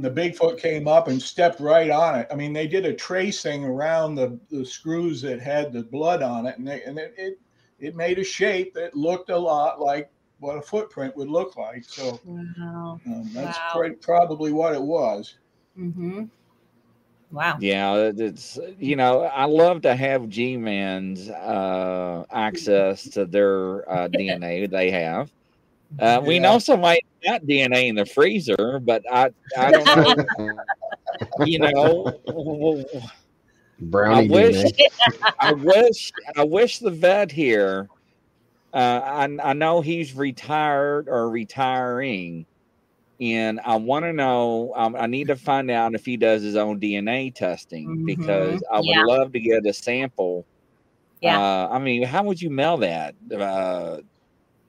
The 0.00 0.10
Bigfoot 0.10 0.58
came 0.60 0.86
up 0.86 1.08
and 1.08 1.20
stepped 1.20 1.60
right 1.60 1.90
on 1.90 2.18
it. 2.18 2.28
I 2.30 2.34
mean, 2.36 2.52
they 2.52 2.66
did 2.68 2.84
a 2.86 2.94
tracing 2.94 3.64
around 3.64 4.14
the, 4.14 4.38
the 4.50 4.64
screws 4.64 5.20
that 5.22 5.40
had 5.40 5.72
the 5.72 5.82
blood 5.82 6.22
on 6.22 6.46
it, 6.46 6.56
and 6.58 6.68
they, 6.68 6.82
and 6.82 6.98
it, 6.98 7.14
it 7.16 7.38
it 7.80 7.96
made 7.96 8.18
a 8.20 8.24
shape 8.24 8.72
that 8.74 8.94
looked 8.94 9.30
a 9.30 9.36
lot 9.36 9.80
like 9.80 10.08
what 10.38 10.56
a 10.56 10.62
footprint 10.62 11.16
would 11.16 11.28
look 11.28 11.56
like. 11.56 11.84
So 11.84 12.20
Wow. 12.24 13.00
um, 13.06 13.28
that's 13.34 13.58
Wow. 13.58 13.70
quite 13.72 14.00
probably 14.00 14.52
what 14.52 14.74
it 14.74 14.80
was. 14.82 15.34
Mm-hmm. 15.78 16.24
Wow. 17.34 17.58
Yeah, 17.60 18.12
it's 18.16 18.58
you 18.78 18.94
know 18.94 19.22
I 19.22 19.46
love 19.46 19.82
to 19.82 19.96
have 19.96 20.28
G-Man's 20.28 21.28
uh, 21.28 22.24
access 22.30 23.08
to 23.10 23.26
their 23.26 23.90
uh, 23.90 24.08
DNA 24.12 24.70
they 24.70 24.92
have. 24.92 25.32
Uh, 25.98 26.22
We 26.24 26.36
Yeah. 26.36 26.42
know 26.42 26.58
somebody 26.60 27.00
got 27.24 27.42
DNA 27.44 27.88
in 27.88 27.96
the 27.96 28.06
freezer, 28.06 28.78
but 28.78 29.02
I 29.10 29.30
I 29.58 29.72
don't 29.72 29.86
know. 30.38 30.60
you 31.40 31.58
know, 31.58 32.12
Brownie 33.80 34.26
I 34.26 34.30
wish 34.30 34.56
DNA. 34.56 34.72
I 35.40 35.52
wish 35.52 36.12
I 36.36 36.44
wish 36.44 36.78
the 36.78 36.90
vet 36.92 37.32
here. 37.32 37.88
Uh, 38.72 39.00
I 39.04 39.50
I 39.50 39.52
know 39.54 39.80
he's 39.80 40.14
retired 40.14 41.08
or 41.08 41.28
retiring, 41.30 42.46
and 43.20 43.60
I 43.64 43.76
want 43.76 44.04
to 44.04 44.12
know. 44.12 44.72
Um, 44.76 44.96
I 44.98 45.06
need 45.06 45.28
to 45.28 45.36
find 45.36 45.70
out 45.70 45.94
if 45.94 46.04
he 46.04 46.16
does 46.16 46.42
his 46.42 46.56
own 46.56 46.80
DNA 46.80 47.34
testing 47.34 48.04
because 48.04 48.62
I 48.72 48.78
would 48.78 48.86
Yeah. 48.86 49.04
love 49.04 49.32
to 49.32 49.40
get 49.40 49.64
a 49.66 49.72
sample. 49.72 50.44
Yeah. 51.20 51.40
Uh, 51.40 51.68
I 51.70 51.78
mean, 51.78 52.02
how 52.02 52.22
would 52.24 52.40
you 52.42 52.50
mail 52.50 52.76
that? 52.78 53.14
Uh, 53.34 53.98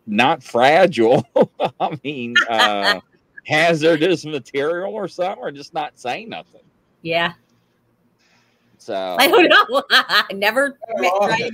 not 0.08 0.44
fragile. 0.44 1.26
I 1.80 1.98
mean, 2.04 2.36
uh, 2.50 3.00
hazardous 3.46 4.26
material 4.26 4.94
or 4.94 5.08
something, 5.08 5.42
or 5.42 5.52
just 5.52 5.74
not 5.74 5.98
saying 6.00 6.30
nothing. 6.30 6.62
Yeah. 7.02 7.34
So 8.78 8.94
I 9.20 9.28
don't 9.28 9.50
know. 9.50 9.84
Never 10.38 10.78
met- 10.98 11.12
Oh, 11.14 11.28
tried 11.28 11.50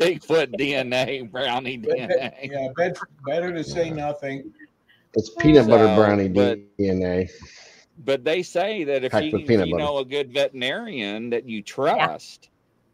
Bigfoot 0.00 0.56
DNA, 0.58 1.28
brownie 1.30 1.78
DNA. 1.78 2.48
Yeah, 2.50 2.68
bet, 2.76 2.96
better 3.26 3.52
to 3.52 3.64
say 3.64 3.90
nothing. 3.90 4.52
It's 5.14 5.30
peanut 5.40 5.66
butter 5.68 5.86
So, 5.86 5.96
brownie 5.96 6.28
but- 6.28 6.58
DNA. 6.78 7.30
But 8.02 8.24
they 8.24 8.42
say 8.42 8.82
that 8.84 9.04
if 9.04 9.12
Packed 9.12 9.26
you, 9.26 9.32
with 9.32 9.42
if 9.42 9.48
peanut 9.48 9.68
you 9.68 9.76
know 9.76 9.98
a 9.98 10.04
good 10.06 10.32
veterinarian 10.32 11.28
that 11.30 11.46
you 11.46 11.60
trust, 11.60 12.48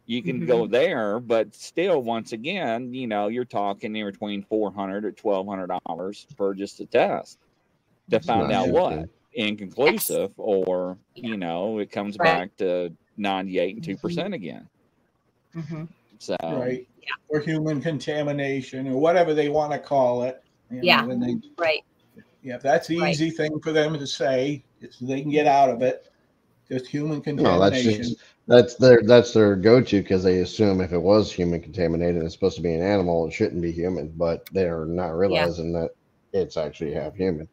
you 0.06 0.20
can 0.20 0.44
go 0.46 0.66
there. 0.66 1.20
But 1.20 1.54
still, 1.54 2.02
once 2.02 2.32
again, 2.32 2.92
you 2.92 3.06
know, 3.06 3.28
you're 3.28 3.44
talking 3.44 3.94
in 3.94 4.04
between 4.04 4.42
four 4.42 4.72
hundred 4.72 5.04
or 5.04 5.12
twelve 5.12 5.46
hundred 5.46 5.70
dollars 5.86 6.26
for 6.36 6.54
just 6.54 6.80
a 6.80 6.86
test 6.86 7.38
to 8.10 8.18
find 8.18 8.50
out 8.50 8.64
cheap, 8.64 8.74
what 8.74 8.96
man. 8.96 9.08
inconclusive, 9.34 10.32
or 10.38 10.98
you 11.14 11.36
know, 11.36 11.78
it 11.78 11.92
comes 11.92 12.16
Right. 12.18 12.24
back 12.50 12.56
to 12.56 12.92
ninety 13.16 13.60
eight 13.60 13.76
and 13.76 13.84
two 13.84 13.96
percent 13.96 14.34
again. 14.34 14.68
Mhm. 15.54 15.86
So 16.18 16.36
right? 16.42 16.84
Or 17.28 17.38
human 17.38 17.80
contamination, 17.80 18.88
or 18.88 18.98
whatever 18.98 19.34
they 19.34 19.50
want 19.50 19.70
to 19.72 19.78
call 19.78 20.24
it. 20.24 20.42
you 20.68 20.78
know, 20.78 20.82
Yeah. 20.82 21.04
when 21.06 21.20
they- 21.20 21.36
Right. 21.56 21.84
Yeah, 22.46 22.58
that's 22.58 22.86
the 22.86 23.00
Right. 23.00 23.10
easy 23.10 23.30
thing 23.30 23.58
for 23.60 23.72
them 23.72 23.98
to 23.98 24.06
say, 24.06 24.62
so 24.90 25.04
they 25.04 25.20
can 25.20 25.30
get 25.32 25.46
out 25.48 25.68
of 25.68 25.82
it. 25.82 26.06
Just 26.70 26.86
human 26.86 27.20
No, 27.26 27.58
that's 27.60 27.76
contamination. 27.82 28.02
just 28.02 28.16
that's 28.48 28.74
their 28.76 29.02
that's 29.02 29.32
their 29.32 29.56
go-to 29.56 30.00
because 30.02 30.22
they 30.22 30.38
assume 30.38 30.80
if 30.80 30.92
it 30.92 30.98
was 31.02 31.32
human 31.32 31.60
contaminated, 31.60 32.22
it's 32.22 32.34
supposed 32.34 32.56
to 32.56 32.62
be 32.62 32.72
an 32.74 32.82
animal. 32.82 33.26
It 33.26 33.32
shouldn't 33.32 33.60
be 33.62 33.72
human, 33.72 34.08
but 34.16 34.48
they're 34.52 34.84
not 34.84 35.16
realizing 35.16 35.72
that 35.72 35.90
it's 36.32 36.56
actually 36.56 36.92
half 36.92 37.14
human. 37.16 37.48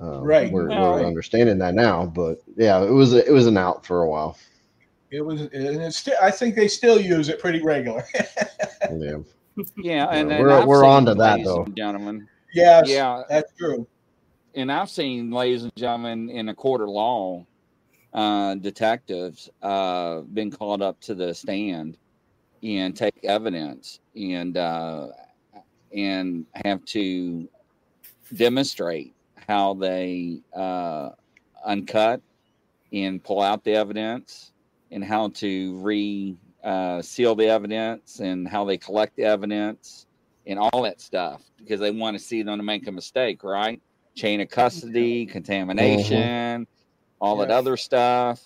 Um, 0.00 0.22
Right. 0.22 0.50
We're, 0.52 0.68
Well, 0.68 0.92
we're 0.92 0.96
right. 0.98 1.04
understanding 1.04 1.58
that 1.58 1.74
now, 1.74 2.06
but 2.06 2.38
yeah, 2.56 2.80
it 2.82 2.90
was 2.90 3.12
it 3.12 3.32
was 3.32 3.46
an 3.46 3.56
out 3.56 3.84
for 3.86 4.02
a 4.02 4.08
while. 4.08 4.36
It 5.10 5.20
was, 5.20 5.42
and 5.42 5.52
it's 5.52 5.96
still. 5.98 6.16
I 6.22 6.30
think 6.30 6.54
they 6.54 6.68
still 6.68 7.00
use 7.00 7.28
it 7.28 7.38
pretty 7.40 7.60
regular. 7.62 8.04
Yeah. 8.14 8.24
yeah, 9.76 10.08
and 10.08 10.28
Yeah, 10.30 10.36
then 10.36 10.42
we're- 10.42 10.52
I've 10.54 10.66
we're 10.66 10.84
on 10.84 11.04
to 11.06 11.14
that, 11.14 11.44
though. 11.44 11.66
gentlemen. 11.76 12.26
yes, 12.54 12.88
Yeah, 12.88 13.22
that's 13.28 13.52
true. 13.56 13.86
And 14.54 14.70
I've 14.70 14.90
seen, 14.90 15.30
ladies 15.30 15.64
and 15.64 15.74
gentlemen, 15.76 16.30
in 16.30 16.48
a 16.48 16.54
of 16.54 16.88
law, 16.88 17.44
uh, 18.12 18.54
detectives 18.56 19.48
uh, 19.62 20.20
been 20.20 20.50
called 20.50 20.82
up 20.82 21.00
to 21.02 21.14
the 21.14 21.34
stand 21.34 21.96
and 22.62 22.96
take 22.96 23.14
evidence 23.24 24.00
and 24.14 24.56
uh, 24.56 25.08
and 25.94 26.46
have 26.54 26.84
to 26.84 27.48
demonstrate 28.34 29.14
how 29.48 29.74
they 29.74 30.40
uh, 30.54 31.10
uncut 31.64 32.20
and 32.92 33.22
pull 33.24 33.40
out 33.40 33.64
the 33.64 33.74
evidence 33.74 34.52
and 34.90 35.02
how 35.02 35.28
to 35.28 35.78
re 35.78 36.36
uh, 36.62 37.00
seal 37.02 37.34
the 37.34 37.46
evidence 37.46 38.20
and 38.20 38.46
how 38.46 38.64
they 38.64 38.76
collect 38.76 39.16
the 39.16 39.24
evidence 39.24 40.06
and 40.46 40.58
all 40.58 40.82
that 40.82 41.00
stuff 41.00 41.42
because 41.58 41.80
they 41.80 41.90
want 41.90 42.16
to 42.16 42.22
see 42.22 42.42
them 42.42 42.58
to 42.58 42.62
make 42.62 42.86
a 42.86 42.92
mistake, 42.92 43.42
right? 43.42 43.80
Chain 44.14 44.40
of 44.40 44.48
custody, 44.50 45.26
contamination, 45.26 46.66
all 47.20 47.36
that 47.38 47.50
other 47.50 47.76
stuff. 47.76 48.42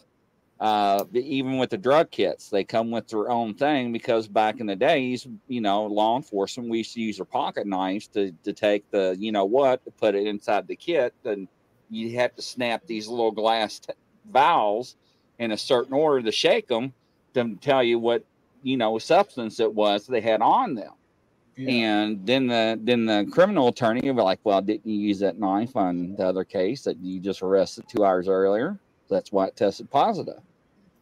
Uh, 0.59 1.05
even 1.12 1.59
with 1.59 1.68
the 1.68 1.76
drug 1.76 2.10
kits, 2.10 2.48
they 2.48 2.64
come 2.64 2.90
with 2.90 3.06
their 3.09 3.30
own 3.30 3.52
thing 3.52 3.93
because 3.93 4.26
back 4.26 4.59
in 4.59 4.66
the 4.66 4.76
days, 4.76 5.26
you 5.48 5.60
know, 5.60 5.84
law 5.84 6.16
enforcement, 6.16 6.70
we 6.70 6.78
used 6.78 6.94
to 6.94 7.01
use 7.01 7.20
our 7.20 7.26
pocket 7.26 7.66
knives 7.66 8.06
to, 8.09 8.32
to 8.43 8.55
take 8.55 8.90
the, 8.90 9.14
you 9.18 9.32
know 9.32 9.44
what, 9.44 9.84
to 9.84 9.90
put 9.90 10.14
it 10.14 10.26
inside 10.26 10.66
the 10.66 10.76
kit. 10.76 11.12
And 11.24 11.47
you 11.90 12.16
have 12.18 12.34
to 12.36 12.43
snap 12.43 12.86
these 12.86 13.06
little 13.06 13.32
glass 13.32 13.80
t- 13.80 13.93
valves 14.32 14.97
in 15.38 15.51
a 15.52 15.59
certain 15.59 15.93
order 15.93 16.22
to 16.22 16.32
shake 16.32 16.68
them 16.68 16.94
to 17.34 17.56
tell 17.60 17.82
you 17.82 17.98
what, 17.98 18.24
you 18.62 18.78
know, 18.78 18.98
substance 18.98 19.60
it 19.60 19.72
was 19.72 20.06
they 20.06 20.22
had 20.22 20.40
on 20.40 20.74
them. 20.74 20.93
Yeah. 21.57 22.03
And 22.03 22.27
then 22.27 22.47
the 22.47 22.78
then 22.83 23.07
the 23.07 23.27
criminal 23.33 23.69
attorney 23.69 24.03
will 24.03 24.15
be 24.15 24.23
like, 24.23 24.41
"Well, 24.45 24.61
didn't 24.61 24.87
you 24.87 24.99
use 24.99 25.20
that 25.20 25.39
knife 25.39 25.74
on 25.74 26.15
the 26.16 26.27
other 26.27 26.45
case 26.45 26.83
that 26.83 26.99
you 26.99 27.19
just 27.19 27.43
arrested 27.43 27.85
two 27.89 28.05
hours 28.05 28.28
earlier? 28.28 28.78
That's 29.09 29.33
why 29.33 29.47
it 29.47 29.57
tested 29.57 29.91
positive." 29.91 30.41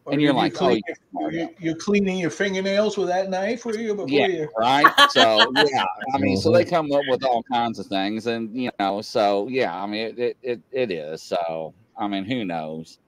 Or 0.05 0.13
and 0.13 0.23
you're 0.23 0.33
you 0.33 0.39
like, 0.39 0.61
"Oh, 0.61 0.79
you're, 1.19 1.33
you, 1.33 1.49
you 1.59 1.75
cleaning 1.75 2.19
your 2.19 2.31
fingernails 2.31 2.97
with 2.97 3.09
that 3.09 3.31
knife, 3.31 3.65
were 3.65 3.77
you? 3.77 3.95
Before 3.95 4.09
Yeah. 4.09 4.27
you? 4.27 4.49
right? 4.59 4.87
So 5.11 5.51
yeah, 5.57 5.85
I 6.15 6.19
mean, 6.19 6.37
so 6.37 6.53
they 6.53 6.63
mm-hmm. 6.63 6.71
come 6.71 6.93
up 6.93 7.03
with 7.09 7.25
all 7.25 7.43
kinds 7.43 7.81
of 7.81 7.87
things, 7.87 8.27
and 8.29 8.55
you 8.55 8.71
know, 8.79 9.01
so 9.01 9.49
yeah, 9.49 9.75
I 9.75 9.87
mean, 9.87 10.07
it 10.07 10.19
it 10.19 10.37
it, 10.43 10.61
it 10.71 10.91
is. 10.93 11.23
So 11.23 11.75
I 11.99 12.07
mean, 12.07 12.25
who 12.25 12.45
knows? 12.45 12.99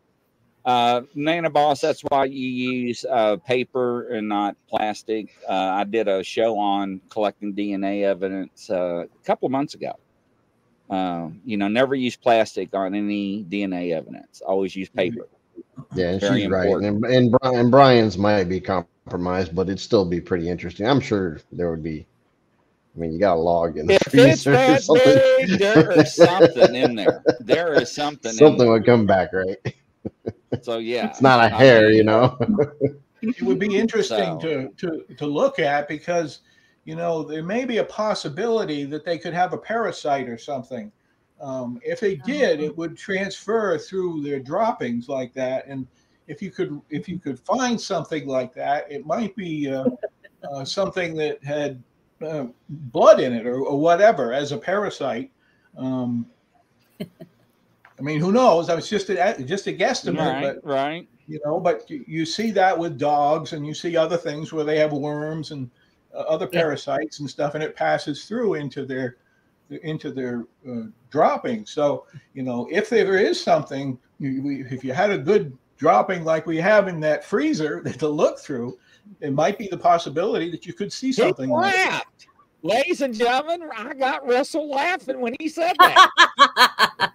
Uh, 0.66 1.02
Nana 1.14 1.48
Boss, 1.48 1.80
that's 1.80 2.00
why 2.02 2.24
you 2.24 2.48
use 2.48 3.04
uh, 3.08 3.36
paper 3.36 4.08
and 4.08 4.28
not 4.28 4.56
plastic. 4.68 5.36
Uh, 5.48 5.52
I 5.52 5.84
did 5.84 6.08
a 6.08 6.24
show 6.24 6.58
on 6.58 7.00
collecting 7.08 7.54
DNA 7.54 8.02
evidence 8.02 8.68
uh, 8.68 9.04
a 9.04 9.24
couple 9.24 9.46
of 9.46 9.52
months 9.52 9.74
ago. 9.74 9.92
Uh, 10.90 11.28
you 11.44 11.56
know, 11.56 11.68
never 11.68 11.94
use 11.94 12.16
plastic 12.16 12.74
on 12.74 12.94
any 12.96 13.44
DNA 13.44 13.92
evidence. 13.94 14.40
Always 14.44 14.74
use 14.74 14.88
paper. 14.88 15.28
Yeah, 15.94 16.10
and 16.10 16.20
Very 16.20 16.40
she's 16.42 16.50
right. 16.50 16.64
important. 16.66 17.04
And, 17.04 17.14
and 17.14 17.36
Brian 17.40 17.70
Brian's 17.70 18.18
might 18.18 18.44
be 18.44 18.60
compromised, 18.60 19.54
but 19.54 19.62
it'd 19.68 19.78
still 19.80 20.04
be 20.04 20.20
pretty 20.20 20.48
interesting. 20.48 20.86
I'm 20.86 21.00
sure 21.00 21.38
there 21.52 21.70
would 21.70 21.82
be. 21.82 22.06
I 22.96 22.98
mean, 22.98 23.12
you 23.12 23.20
got 23.20 23.34
a 23.34 23.40
log 23.40 23.76
in 23.76 23.86
the 23.86 23.94
If 23.94 24.02
it's 24.14 24.44
freezer 24.44 24.54
or 24.54 24.78
something. 24.78 25.14
big, 25.46 25.58
there 25.60 25.92
is 25.92 26.14
something 26.14 26.74
in 26.74 26.94
there. 26.96 27.22
There 27.40 27.74
is 27.80 27.92
something. 27.92 28.30
in 28.30 28.36
Something 28.36 28.58
there. 28.58 28.70
would 28.72 28.86
come 28.86 29.06
back, 29.06 29.32
right? 29.32 29.58
So 30.62 30.78
yeah, 30.78 31.08
It's 31.08 31.20
not 31.20 31.40
a 31.40 31.54
I 31.54 31.58
hair, 31.58 31.88
mean, 31.88 31.96
you 31.96 32.04
know. 32.04 32.38
it 33.22 33.42
would 33.42 33.58
be 33.58 33.76
interesting 33.76 34.40
So- 34.40 34.70
to, 34.78 35.04
to 35.06 35.14
to 35.16 35.26
look 35.26 35.58
at 35.58 35.88
because 35.88 36.40
you 36.84 36.94
know 36.94 37.22
there 37.24 37.42
may 37.42 37.64
be 37.64 37.78
a 37.78 37.84
possibility 37.84 38.84
that 38.84 39.04
they 39.04 39.18
could 39.18 39.34
have 39.34 39.52
a 39.52 39.58
parasite 39.58 40.28
or 40.28 40.38
something. 40.38 40.92
Um, 41.40 41.80
if 41.84 42.00
they 42.00 42.16
did, 42.16 42.60
it 42.60 42.74
would 42.78 42.96
transfer 42.96 43.76
through 43.76 44.22
their 44.22 44.40
droppings 44.40 45.08
like 45.08 45.34
that, 45.34 45.66
and 45.66 45.86
if 46.28 46.40
you 46.40 46.50
could 46.50 46.80
if 46.90 47.08
you 47.08 47.18
could 47.18 47.38
find 47.40 47.78
something 47.80 48.26
like 48.26 48.54
that, 48.54 48.90
it 48.90 49.04
might 49.04 49.34
be 49.36 49.70
uh, 49.70 49.86
uh, 50.50 50.64
something 50.64 51.14
that 51.16 51.42
had 51.44 51.82
uh, 52.22 52.46
blood 52.68 53.20
in 53.20 53.32
it 53.34 53.46
or, 53.46 53.60
or 53.60 53.78
whatever 53.78 54.32
as 54.32 54.52
a 54.52 54.58
parasite. 54.58 55.30
Um, 55.76 56.26
I 57.98 58.02
mean, 58.02 58.20
who 58.20 58.32
knows? 58.32 58.68
I 58.68 58.74
was 58.74 58.88
just 58.88 59.08
a, 59.10 59.36
just 59.44 59.66
a 59.66 59.72
guesstimate, 59.72 60.40
but 60.40 60.64
Right, 60.64 60.64
right. 60.64 61.08
you 61.26 61.40
know 61.44 61.58
but 61.58 61.88
you, 61.90 62.04
you 62.06 62.24
see 62.26 62.50
that 62.52 62.78
with 62.78 62.98
dogs 62.98 63.52
and 63.52 63.66
you 63.66 63.74
see 63.74 63.96
other 63.96 64.16
things 64.16 64.52
where 64.52 64.64
they 64.64 64.78
have 64.78 64.92
worms 64.92 65.50
and 65.50 65.70
uh, 66.14 66.18
other 66.20 66.48
Yeah. 66.52 66.60
parasites 66.60 67.20
and 67.20 67.28
stuff 67.28 67.54
and 67.54 67.64
it 67.64 67.74
passes 67.74 68.26
through 68.26 68.54
into 68.54 68.84
their 68.86 69.16
into 69.82 70.12
their 70.12 70.46
uh, 70.68 70.84
dropping. 71.10 71.66
So 71.66 72.06
you 72.34 72.42
know, 72.42 72.68
if 72.70 72.88
there 72.90 73.18
is 73.18 73.42
something, 73.42 73.98
you, 74.18 74.42
we, 74.42 74.62
if 74.64 74.84
you 74.84 74.92
had 74.92 75.10
a 75.10 75.18
good 75.18 75.56
dropping 75.78 76.24
like 76.24 76.46
we 76.46 76.58
have 76.58 76.88
in 76.88 77.00
that 77.00 77.24
freezer 77.24 77.82
to 78.02 78.08
look 78.08 78.38
through, 78.38 78.78
it 79.20 79.32
might 79.32 79.58
be 79.58 79.68
the 79.68 79.76
possibility 79.76 80.50
that 80.50 80.66
you 80.66 80.72
could 80.72 80.92
see 80.92 81.12
something. 81.12 81.50
like 81.50 81.74
it. 81.74 81.78
laughed. 81.78 82.26
Ladies 82.66 83.00
and 83.00 83.14
gentlemen, 83.14 83.68
I 83.76 83.94
got 83.94 84.26
Russell 84.26 84.68
laughing 84.68 85.20
when 85.20 85.36
he 85.38 85.48
said 85.48 85.74
that. 85.78 87.12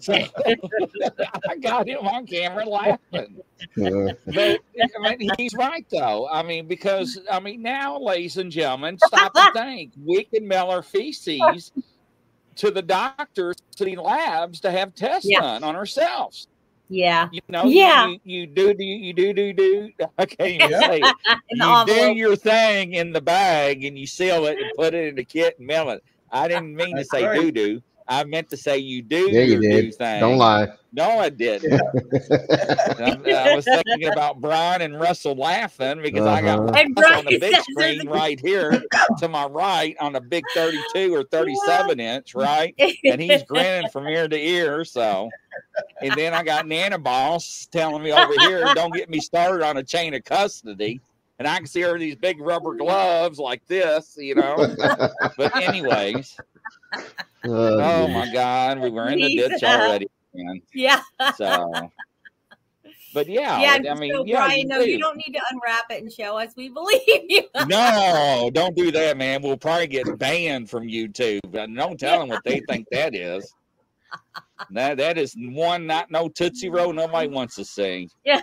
So, 0.00 0.12
I 1.48 1.56
got 1.56 1.88
him 1.88 2.06
on 2.06 2.26
camera 2.26 2.66
laughing. 2.68 3.40
But 3.76 4.60
I 5.06 5.16
mean, 5.16 5.30
he's 5.38 5.54
right 5.54 5.86
though. 5.90 6.28
I 6.28 6.42
mean, 6.42 6.66
because 6.68 7.18
I 7.30 7.40
mean, 7.40 7.62
now, 7.62 7.98
ladies 7.98 8.36
and 8.36 8.52
gentlemen, 8.52 8.98
stop 8.98 9.32
and 9.34 9.52
think. 9.54 9.92
We 10.04 10.24
can 10.24 10.46
mail 10.46 10.66
our 10.66 10.82
feces 10.82 11.72
to 12.56 12.70
the 12.70 12.82
doctors, 12.82 13.56
to 13.76 13.84
the 13.86 13.96
labs, 13.96 14.60
to 14.60 14.70
have 14.70 14.94
tests 14.94 15.28
Yeah. 15.30 15.40
done 15.40 15.64
on 15.64 15.76
ourselves. 15.76 16.46
Yeah. 16.88 17.28
You 17.32 17.40
know, 17.48 17.64
Yeah. 17.64 18.06
you, 18.08 18.20
you 18.24 18.46
do, 18.46 18.74
do, 18.74 18.84
you 18.84 19.12
do, 19.12 19.32
do, 19.32 19.52
do. 19.52 19.90
I 20.18 20.26
can't 20.26 20.50
even 20.50 20.70
Yeah. 20.70 20.80
say 20.80 21.00
it. 21.00 21.14
You 21.50 21.84
do 21.86 22.12
your 22.14 22.36
thing 22.36 22.94
in 22.94 23.12
the 23.12 23.20
bag 23.20 23.84
and 23.84 23.98
you 23.98 24.06
seal 24.06 24.46
it 24.46 24.58
and 24.58 24.70
put 24.76 24.94
it 24.94 25.08
in 25.08 25.14
the 25.14 25.24
kit 25.24 25.58
and 25.58 25.66
mail 25.66 25.90
it. 25.90 26.02
I 26.30 26.48
didn't 26.48 26.74
mean 26.74 26.96
to 26.96 27.04
say 27.04 27.24
right. 27.24 27.40
do 27.40 27.52
do. 27.52 27.82
I 28.06 28.24
meant 28.24 28.50
to 28.50 28.56
say 28.56 28.78
you 28.78 29.02
do 29.02 29.30
yeah, 29.30 29.42
you 29.42 29.52
your 29.54 29.60
do 29.60 29.68
did. 29.68 29.94
thing. 29.94 30.20
Don't 30.20 30.36
lie. 30.36 30.68
No, 30.92 31.18
I 31.18 31.28
didn't. 31.28 31.80
I, 33.00 33.16
I 33.32 33.54
was 33.54 33.64
thinking 33.64 34.06
about 34.06 34.40
Brian 34.40 34.82
and 34.82 35.00
Russell 35.00 35.34
laughing 35.34 36.02
because 36.02 36.26
I 36.26 36.40
got 36.42 36.58
Uh-huh. 36.58 36.62
Russell 36.66 36.86
And 36.86 36.94
Brian 36.94 37.18
on 37.18 37.24
the 37.24 37.38
big 37.38 37.54
screen 37.62 38.08
right 38.08 38.38
here 38.38 38.84
to 39.18 39.28
my 39.28 39.46
right 39.46 39.96
on 40.00 40.14
a 40.16 40.20
big 40.20 40.44
32 40.54 41.14
or 41.14 41.24
37 41.24 41.98
inch, 41.98 42.34
right? 42.34 42.74
And 43.04 43.20
he's 43.20 43.42
grinning 43.42 43.88
from 43.88 44.06
ear 44.06 44.28
to 44.28 44.36
ear. 44.38 44.84
So, 44.84 45.30
and 46.02 46.14
then 46.16 46.32
I 46.34 46.42
got 46.44 46.66
Nana 46.66 46.98
Boss 46.98 47.66
telling 47.72 48.02
me 48.02 48.12
over 48.12 48.32
here, 48.38 48.72
don't 48.74 48.92
get 48.92 49.08
me 49.10 49.18
started 49.20 49.64
on 49.64 49.78
a 49.78 49.82
chain 49.82 50.14
of 50.14 50.24
custody. 50.24 51.00
And 51.38 51.48
I 51.48 51.56
can 51.56 51.66
see 51.66 51.80
her 51.80 51.94
in 51.96 52.00
these 52.00 52.14
big 52.14 52.40
rubber 52.40 52.74
gloves 52.74 53.40
like 53.40 53.66
this, 53.66 54.16
you 54.16 54.36
know. 54.36 54.76
But, 55.36 55.56
anyways, 55.56 56.36
Oh, 57.46 57.78
oh 57.78 58.08
my 58.08 58.32
God, 58.32 58.78
we 58.80 58.90
were 58.90 59.08
in 59.08 59.20
the 59.20 59.36
ditch 59.36 59.62
already. 59.62 60.06
Man. 60.32 60.62
yeah. 60.72 61.02
So, 61.36 61.90
but 63.12 63.28
yeah, 63.28 63.60
yeah. 63.60 63.92
I 63.92 63.94
mean, 63.94 64.12
so 64.14 64.24
yeah, 64.24 64.36
Brian, 64.38 64.60
you 64.60 64.66
no, 64.66 64.80
you 64.80 64.96
do. 64.96 64.98
don't 64.98 65.16
need 65.16 65.34
to 65.34 65.40
unwrap 65.50 65.84
it 65.90 66.02
and 66.02 66.10
show 66.10 66.38
us. 66.38 66.54
We 66.56 66.68
believe 66.70 67.00
you. 67.06 67.42
No, 67.66 68.50
don't 68.52 68.74
do 68.74 68.90
that, 68.90 69.16
man. 69.16 69.42
We'll 69.42 69.56
probably 69.56 69.86
get 69.86 70.18
banned 70.18 70.70
from 70.70 70.88
YouTube. 70.88 71.40
Don't 71.52 72.00
tell 72.00 72.20
them 72.20 72.30
what 72.30 72.42
they 72.44 72.60
think 72.68 72.88
that 72.90 73.14
is. 73.14 73.52
That 74.70 74.96
that 74.98 75.18
is 75.18 75.34
one 75.36 75.86
not 75.86 76.10
no 76.10 76.28
Tootsie 76.28 76.70
Roll 76.70 76.92
nobody 76.92 77.28
wants 77.28 77.54
to 77.56 77.64
sing. 77.64 78.08
Yeah. 78.24 78.40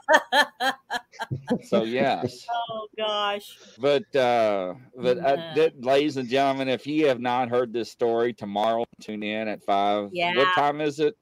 So 1.68 1.84
yes, 1.84 2.46
oh 2.72 2.88
gosh. 2.98 3.58
but 3.80 4.04
uh, 4.16 4.74
but 4.96 5.18
uh, 5.18 5.22
Yeah. 5.38 5.54
that, 5.56 5.84
ladies 5.84 6.18
and 6.18 6.28
gentlemen, 6.30 6.68
if 6.70 6.86
you 6.86 7.08
have 7.08 7.20
not 7.20 7.50
heard 7.50 7.74
this 7.74 7.90
story, 7.92 8.34
tomorrow 8.34 8.84
tune 9.02 9.24
in 9.24 9.48
at 9.48 9.64
five. 9.64 10.10
Yeah. 10.12 10.36
What 10.36 10.54
time 10.54 10.82
is 10.82 11.00
it? 11.00 11.16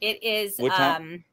It 0.00 0.22
is 0.22 0.54
What 0.58 0.72
time? 0.72 1.24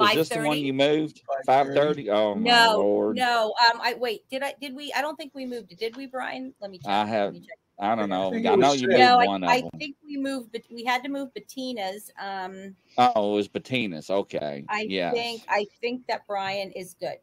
um 0.00 0.06
Is 0.08 0.14
this 0.14 0.28
the 0.30 0.42
one 0.42 0.58
you 0.58 0.72
moved? 0.72 1.20
5:30. 1.46 2.08
Oh 2.10 2.34
my 2.34 2.40
no, 2.66 2.76
lord! 2.78 3.16
no. 3.16 3.54
Um, 3.70 3.80
I 3.80 3.94
wait. 3.94 4.22
Did 4.30 4.42
I? 4.42 4.54
Did 4.60 4.74
we? 4.74 4.92
I 4.92 5.00
don't 5.02 5.16
think 5.16 5.32
we 5.34 5.46
moved 5.46 5.70
it. 5.72 5.78
Did 5.78 5.96
we, 5.96 6.06
Brian? 6.06 6.52
Let 6.60 6.70
me 6.70 6.78
check. 6.78 6.88
I 6.88 7.00
Let 7.00 7.08
have- 7.08 7.32
me 7.34 7.40
check. 7.40 7.58
I 7.82 7.94
don't 7.96 8.08
know. 8.08 8.30
think 8.30 8.46
I 8.46 8.54
know 8.54 8.72
you 8.72 8.78
six. 8.78 8.88
moved 8.90 9.00
No, 9.00 9.18
I, 9.18 9.26
one 9.26 9.42
of 9.44 9.50
I 9.50 9.62
think 9.76 9.96
we 10.06 10.16
moved, 10.16 10.52
but 10.52 10.62
we 10.70 10.84
had 10.84 11.02
to 11.02 11.08
move 11.10 11.34
Bettina's. 11.34 12.10
Um, 12.20 12.76
Oh, 12.96 13.32
it 13.32 13.36
was 13.36 13.48
Bettina's. 13.48 14.08
Okay. 14.08 14.64
I 14.68 14.86
yes. 14.88 15.12
think 15.14 15.42
I 15.48 15.66
think 15.80 16.06
that 16.06 16.26
Brian 16.28 16.70
is 16.72 16.94
good, 17.00 17.16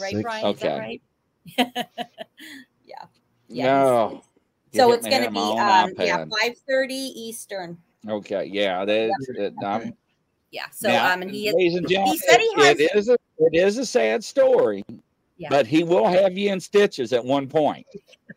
right, 0.00 0.12
Six- 0.12 0.22
Brian? 0.22 0.46
Is 0.46 0.60
that 0.60 0.66
Okay. 0.72 0.78
right? 0.78 1.02
yeah. 2.86 3.04
Yeah. 3.48 3.64
No. 3.66 4.22
So 4.74 4.92
it's 4.92 5.06
going 5.06 5.24
to 5.24 5.30
be 5.30 5.38
um, 5.38 5.92
yeah 5.98 6.24
five 6.40 6.56
thirty 6.68 6.94
Eastern. 6.94 7.76
Okay. 8.08 8.46
Yeah. 8.46 8.84
That's 8.84 9.28
it. 9.30 9.54
I'm, 9.64 9.94
Yeah. 10.50 10.66
So 10.72 10.88
now, 10.88 11.12
um, 11.12 11.22
and 11.22 11.30
he 11.30 11.48
is, 11.48 11.54
ladies 11.54 11.74
and 11.74 11.88
gentlemen, 11.88 12.18
said 12.18 12.38
he 12.40 12.46
it- 12.46 12.80
it 12.80 12.90
has- 12.94 13.02
is 13.04 13.08
a 13.10 13.18
it 13.40 13.54
is 13.54 13.78
a 13.78 13.84
sad 13.86 14.24
story, 14.24 14.84
Yeah. 15.38 15.48
but 15.50 15.66
he 15.68 15.84
will 15.84 16.06
have 16.08 16.36
you 16.36 16.52
in 16.52 16.58
stitches 16.58 17.12
at 17.12 17.24
one 17.24 17.46
point. 17.48 17.86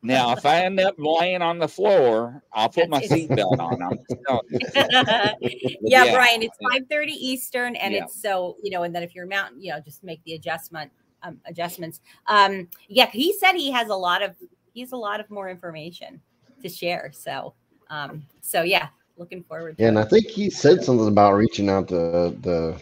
Now, 0.04 0.34
if 0.34 0.46
I 0.46 0.62
end 0.66 0.80
up 0.80 0.94
laying 1.00 1.42
on 1.42 1.58
the 1.58 1.68
floor, 1.68 2.44
I'll 2.54 2.70
put 2.70 2.90
my 2.90 3.00
That's- 3.00 3.20
seatbelt 3.20 3.60
on. 3.60 3.82
I'm 3.82 3.98
just 4.08 4.22
telling 4.28 4.46
you. 4.52 4.60
yeah, 4.76 6.06
yeah, 6.06 6.14
Brian, 6.14 6.44
it's 6.44 6.56
five 6.72 6.84
thirty 6.90 7.14
Eastern, 7.14 7.76
and 7.76 7.94
Yeah. 7.94 8.04
it's 8.04 8.22
so 8.22 8.56
you 8.64 8.70
know, 8.72 8.84
and 8.84 8.94
then 8.96 9.02
if 9.04 9.16
you're 9.16 9.26
mountain, 9.26 9.62
you 9.62 9.72
know, 9.72 9.80
just 9.80 10.04
make 10.04 10.24
the 10.26 10.34
adjustment 10.34 10.92
um, 11.24 11.40
adjustments. 11.46 12.02
Um, 12.28 12.68
yeah, 12.88 13.08
he 13.12 13.34
said 13.34 13.54
he 13.54 13.72
has 13.72 13.90
a 13.90 13.96
lot 13.96 14.22
of 14.22 14.36
he 14.74 14.82
has 14.82 14.92
a 14.92 14.98
lot 14.98 15.20
of 15.20 15.30
more 15.30 15.50
information 15.50 16.22
to 16.62 16.70
share. 16.70 17.12
So, 17.14 17.54
um, 17.90 18.24
so 18.42 18.62
yeah, 18.62 18.90
looking 19.18 19.44
forward. 19.44 19.78
to 19.78 19.82
Yeah, 19.84 19.90
and 19.90 19.98
it. 19.98 20.02
I 20.02 20.06
think 20.08 20.28
he 20.28 20.50
said 20.52 20.84
something 20.84 21.08
about 21.08 21.34
reaching 21.34 21.68
out 21.70 21.88
to 21.90 21.96
the 22.42 22.80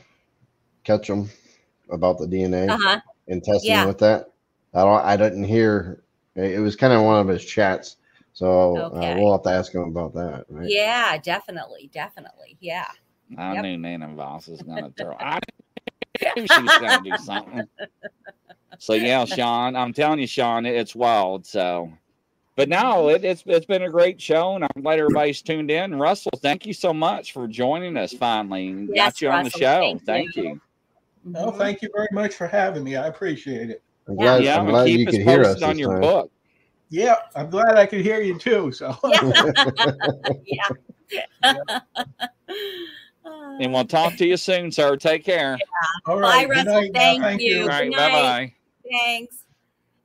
Ketchum 0.83 1.29
about 1.89 2.17
the 2.19 2.25
DNA 2.27 2.69
Uh-huh. 2.69 2.99
And 3.29 3.43
testing 3.43 3.71
Yeah. 3.71 3.85
with 3.85 3.99
that. 3.99 4.31
I 4.73 4.83
don't. 4.83 5.03
I 5.05 5.15
didn't 5.17 5.45
hear. 5.45 6.03
It 6.35 6.59
was 6.59 6.75
kind 6.75 6.93
of 6.93 7.01
one 7.03 7.19
of 7.19 7.27
his 7.27 7.43
chats, 7.43 7.97
so 8.33 8.75
uh, 8.75 9.15
we'll 9.17 9.31
have 9.33 9.43
to 9.43 9.49
ask 9.49 9.73
him 9.73 9.81
about 9.83 10.13
that. 10.13 10.45
Right? 10.49 10.69
Yeah, 10.69 11.17
definitely, 11.17 11.89
definitely. 11.93 12.57
Yeah. 12.59 12.87
I 13.37 13.53
Yep. 13.53 13.63
knew 13.63 13.77
Nana 13.77 14.09
Voss 14.15 14.47
was 14.47 14.61
gonna 14.61 14.91
throw. 14.97 15.15
I 15.19 15.39
knew 16.35 16.47
she 16.47 16.61
was 16.61 16.77
gonna 16.79 17.01
do 17.03 17.17
something. 17.17 17.67
So 18.77 18.93
yeah, 18.93 19.25
Sean, 19.25 19.75
I'm 19.75 19.91
telling 19.93 20.19
you, 20.19 20.27
Sean, 20.27 20.65
it- 20.65 20.75
it's 20.75 20.95
wild. 20.95 21.45
So, 21.45 21.91
but 22.55 22.69
no, 22.69 23.09
it, 23.09 23.25
it's 23.25 23.43
it's 23.45 23.65
been 23.65 23.81
a 23.83 23.89
great 23.89 24.21
show, 24.21 24.55
and 24.55 24.63
I'm 24.63 24.81
glad 24.81 24.99
everybody's 24.99 25.41
tuned 25.41 25.71
in. 25.71 25.97
Russell, 25.99 26.31
thank 26.41 26.65
you 26.65 26.73
so 26.73 26.93
much 26.93 27.33
for 27.33 27.47
joining 27.47 27.97
us 27.97 28.13
finally. 28.13 28.67
and 28.67 28.87
Got 28.87 28.95
Yes, 28.95 29.21
you 29.21 29.29
on 29.29 29.43
the 29.43 29.49
show. 29.49 29.81
thank 29.81 30.05
Thank 30.05 30.35
you. 30.37 30.43
you. 30.43 30.61
Well, 31.23 31.51
Mhm. 31.51 31.57
thank 31.57 31.81
you 31.81 31.89
very 31.93 32.07
much 32.11 32.35
for 32.35 32.47
having 32.47 32.83
me. 32.83 32.95
I 32.95 33.07
appreciate 33.07 33.69
it. 33.69 33.83
I'm 34.07 34.15
Yeah. 34.15 34.23
glad, 34.23 34.43
Yeah, 34.43 34.59
I'm 34.59 34.65
glad 34.67 34.89
you 34.89 34.97
keep 34.97 35.07
us 35.09 35.13
could 35.15 35.23
hear 35.23 35.43
us 35.43 35.61
on 35.63 35.77
your 35.77 35.91
time. 35.91 36.01
book. 36.01 36.31
Yeah, 36.89 37.15
I'm 37.35 37.49
glad 37.49 37.75
I 37.77 37.85
could 37.85 38.01
hear 38.01 38.19
you 38.21 38.39
too. 38.39 38.71
So 38.71 38.95
yeah. 40.45 40.69
And 43.59 43.73
we'll 43.73 43.85
talk 43.85 44.15
to 44.15 44.25
you 44.25 44.37
soon, 44.37 44.71
sir. 44.71 44.95
Take 44.95 45.23
care. 45.23 45.59
all 46.07 46.15
Bye, 46.15 46.21
right. 46.21 46.47
good 46.47 46.55
Russell. 46.65 46.73
night. 46.73 46.91
Thank 46.93 47.21
Thank 47.21 47.41
you. 47.41 47.61
You. 47.61 47.67
right, 47.67 47.91
bye 47.91 48.09
bye. 48.09 48.53
Thanks. 48.89 49.43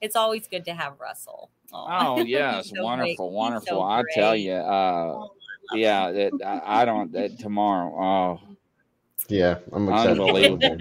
It's 0.01 0.17
always 0.17 0.47
good 0.49 0.65
to 0.67 0.75
have 0.75 1.01
Russell. 1.01 1.51
Aw, 1.73 2.17
Oh 2.17 2.21
yes, 2.25 2.71
so 2.75 2.83
wonderful, 2.83 3.31
He's 3.31 3.37
wonderful. 3.37 3.67
so 3.79 3.83
I 3.83 4.03
tell 4.15 4.37
you, 4.37 4.53
uh, 4.53 5.15
Oh, 5.17 5.31
yeah, 5.73 6.09
it, 6.09 6.35
I, 6.45 6.83
I 6.83 6.85
don't. 6.85 7.11
That 7.13 7.39
tomorrow, 7.39 7.95
oh, 7.99 8.54
Yeah, 9.29 9.59
I'm 9.73 9.89
excited. 9.89 10.21
Unbelievable. 10.21 10.79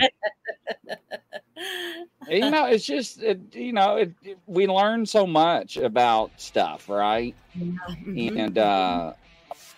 you 2.29 2.49
know, 2.49 2.67
it's 2.67 2.85
just, 2.85 3.21
it, 3.21 3.39
you 3.55 3.73
know, 3.73 3.97
it, 3.97 4.13
it- 4.23 4.37
we 4.47 4.67
learn 4.67 5.05
so 5.05 5.25
much 5.25 5.77
about 5.77 6.31
stuff, 6.37 6.89
right? 6.89 7.35
Mhm. 7.57 8.37
And 8.37 8.57
uh, 8.57 9.13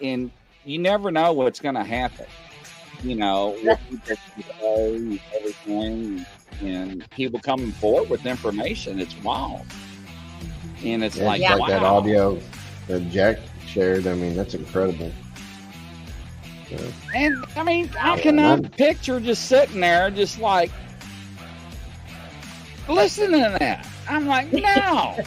and 0.02 0.32
you 0.64 0.80
never 0.80 1.12
know 1.12 1.34
what's 1.34 1.60
going 1.60 1.76
to 1.76 1.84
happen. 1.84 2.26
You 3.04 3.16
know, 3.16 3.58
with 3.64 5.22
everything, 5.32 6.26
and 6.62 7.10
people 7.12 7.40
coming 7.40 7.72
forward 7.74 8.10
with 8.10 8.26
information. 8.26 9.00
It's 9.00 9.16
wild, 9.18 9.66
and 10.84 11.04
it's 11.04 11.18
Yeah, 11.18 11.26
like, 11.26 11.42
like 11.42 11.60
wow. 11.60 11.68
that 11.68 11.84
audio 11.84 12.40
that 12.88 13.10
Jack 13.10 13.38
shared. 13.66 14.08
I 14.08 14.16
mean, 14.16 14.36
that's 14.36 14.54
incredible. 14.54 15.12
So, 16.70 16.78
And 17.14 17.46
I 17.56 17.64
mean, 17.64 17.90
I 18.02 18.16
Yeah, 18.16 18.22
cannot 18.22 18.72
picture 18.78 19.20
just 19.20 19.48
sitting 19.48 19.82
there, 19.82 20.10
just 20.10 20.40
like 20.40 20.72
listening 22.88 23.44
to 23.44 23.58
that. 23.60 23.88
I'm 24.08 24.28
like, 24.28 24.52
no. 24.52 25.18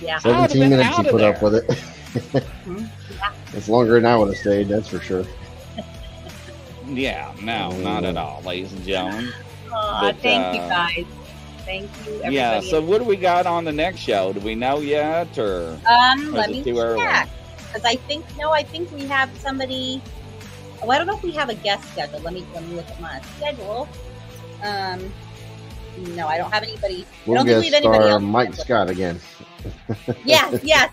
Yeah. 0.00 0.18
17 0.18 0.68
minutes 0.68 0.98
you 0.98 1.04
put 1.04 1.22
up 1.22 1.40
with 1.40 1.54
it. 1.54 2.44
it's 3.54 3.68
longer 3.68 3.94
than 3.94 4.04
I 4.04 4.16
would 4.16 4.28
have 4.28 4.36
stayed, 4.36 4.68
that's 4.68 4.88
for 4.88 4.98
sure. 4.98 5.24
Yeah, 6.86 7.32
no, 7.40 7.70
not 7.70 8.04
at 8.04 8.16
all, 8.16 8.42
ladies 8.42 8.72
and 8.72 8.84
gentlemen. 8.84 9.32
Aw, 9.72 10.00
But, 10.00 10.20
thank 10.20 10.54
you 10.54 10.60
uh, 10.60 10.68
guys. 10.68 11.06
Thank 11.64 11.90
you, 12.04 12.12
everybody. 12.16 12.34
Yeah, 12.34 12.60
so 12.60 12.82
what 12.82 12.98
do 12.98 13.04
we 13.04 13.16
got 13.16 13.46
on 13.46 13.64
the 13.64 13.72
next 13.72 14.00
show? 14.00 14.32
Do 14.32 14.40
we 14.40 14.54
know 14.54 14.80
yet, 14.80 15.38
or 15.38 15.78
um, 15.88 16.34
or 16.34 16.38
let 16.38 16.50
me 16.50 16.62
check 16.62 17.28
because 17.74 17.84
I 17.84 17.96
think 17.96 18.24
no, 18.38 18.52
I 18.52 18.62
think 18.62 18.90
we 18.92 19.06
have 19.06 19.30
somebody. 19.38 20.02
Oh, 20.84 20.90
I 20.90 20.98
don't 20.98 21.06
know 21.06 21.16
if 21.16 21.22
we 21.22 21.32
have 21.32 21.48
a 21.48 21.54
guest 21.54 21.90
schedule. 21.92 22.20
Let 22.20 22.34
me 22.34 22.44
let 22.54 22.62
me 22.64 22.74
look 22.74 22.88
at 22.90 23.00
my 23.00 23.20
schedule. 23.36 23.88
Um, 24.62 25.12
no, 26.14 26.26
I 26.28 26.36
don't 26.36 26.52
have 26.52 26.62
anybody. 26.62 27.06
We'll 27.26 27.36
don't 27.36 27.46
think 27.46 27.62
guest 27.62 27.82
we 27.84 27.86
have 27.86 27.94
anybody 27.94 28.10
else 28.10 28.22
Mike 28.22 28.48
scheduled. 28.54 28.66
Scott 28.66 28.90
again. 28.90 29.20
Yes, 30.24 30.60
yes. 30.64 30.90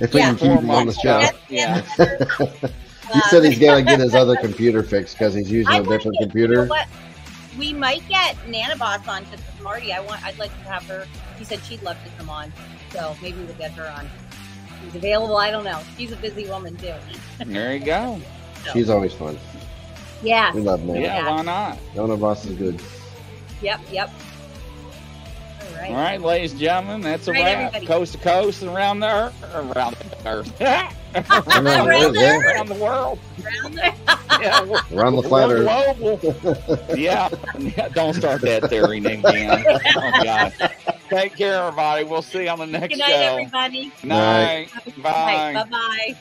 If 0.00 0.12
we 0.14 0.20
Yeah. 0.20 0.26
can 0.34 0.36
keep 0.36 0.50
him 0.60 0.70
on 0.70 0.86
the 0.86 0.92
show. 0.92 1.18
Yes, 1.18 1.34
Yeah. 1.48 1.82
yes, 1.98 2.36
sure. 2.36 2.48
He 3.12 3.20
said 3.28 3.44
he's 3.44 3.58
got 3.58 3.76
to 3.76 3.82
get 3.82 4.00
his 4.00 4.14
other 4.14 4.36
computer 4.36 4.82
fixed 4.82 5.18
because 5.18 5.34
he's 5.34 5.50
using 5.50 5.72
I 5.72 5.78
a 5.78 5.82
different 5.82 6.02
get- 6.18 6.34
You 6.34 6.46
know 6.48 6.54
computer. 6.54 6.66
what? 6.66 6.86
We 7.58 7.72
might 7.72 8.06
get 8.08 8.36
Nanabots 8.48 9.06
on 9.08 9.24
to 9.26 9.62
Marty. 9.62 9.92
I 9.92 10.00
want. 10.00 10.24
I'd 10.24 10.38
like 10.38 10.50
to 10.64 10.68
have 10.70 10.82
her. 10.84 11.06
He 11.38 11.44
said 11.44 11.60
she'd 11.64 11.82
love 11.82 11.96
to 12.04 12.10
come 12.18 12.28
on, 12.30 12.52
so 12.92 13.14
maybe 13.22 13.38
we'll 13.44 13.54
get 13.54 13.72
her 13.72 13.88
on. 13.96 14.08
She's 14.84 14.94
available. 14.96 15.36
I 15.36 15.50
don't 15.50 15.64
know. 15.64 15.80
She's 15.96 16.12
a 16.12 16.16
busy 16.16 16.46
woman 16.48 16.76
too. 16.76 16.92
There 17.46 17.74
you 17.74 17.84
go. 17.84 18.20
She's 18.72 18.88
always 18.90 19.12
fun. 19.12 19.38
Yeah. 20.22 20.52
We 20.54 20.60
love 20.62 20.82
Nana. 20.84 21.00
Yeah, 21.00 21.30
why 21.30 21.42
not? 21.42 21.78
Nona 21.94 22.16
Boss 22.16 22.44
is 22.46 22.56
good. 22.56 22.80
Yep. 23.62 23.80
Yep. 23.92 24.10
All 25.60 25.80
right. 25.80 25.90
All 25.90 25.96
right, 25.96 26.20
ladies 26.20 26.52
and 26.52 26.60
gentlemen, 26.60 27.00
that's 27.02 27.28
a 27.28 27.32
Right, 27.32 27.42
wrap. 27.44 27.58
everybody. 27.74 27.86
Coast 27.86 28.12
to 28.12 28.18
coast 28.18 28.62
and 28.62 28.70
around 28.70 29.00
the 29.00 29.08
earth, 29.08 29.54
around 29.54 29.96
the 29.96 30.28
earth, 30.28 30.60
Around 31.14 31.44
the 31.64 31.70
Around 31.70 31.86
world, 31.86 32.14
the 32.16 32.20
yeah. 32.20 32.38
around 32.40 32.68
the 32.68 32.74
world. 32.74 33.18
Around 33.44 33.74
there. 33.76 33.94
Yeah, 34.40 34.82
Around 34.92 35.16
the 35.16 35.22
flat 35.22 35.50
earth. 35.50 35.98
global. 35.98 36.96
yeah. 36.96 37.28
yeah, 37.58 37.88
don't 37.90 38.14
start 38.14 38.40
that 38.42 38.68
theory 38.68 38.98
again. 38.98 39.22
Oh 39.26 40.24
God. 40.24 40.52
Take 41.10 41.36
care, 41.36 41.62
everybody. 41.62 42.04
We'll 42.04 42.22
see 42.22 42.44
you 42.44 42.48
on 42.48 42.58
the 42.58 42.66
next 42.66 42.88
Good 42.94 42.98
night, 42.98 43.08
show. 43.10 43.36
everybody. 43.36 43.92
Night. 44.02 44.68
Night. 44.74 45.02
Bye. 45.02 45.52
Bye 45.54 45.64
bye. 45.70 46.16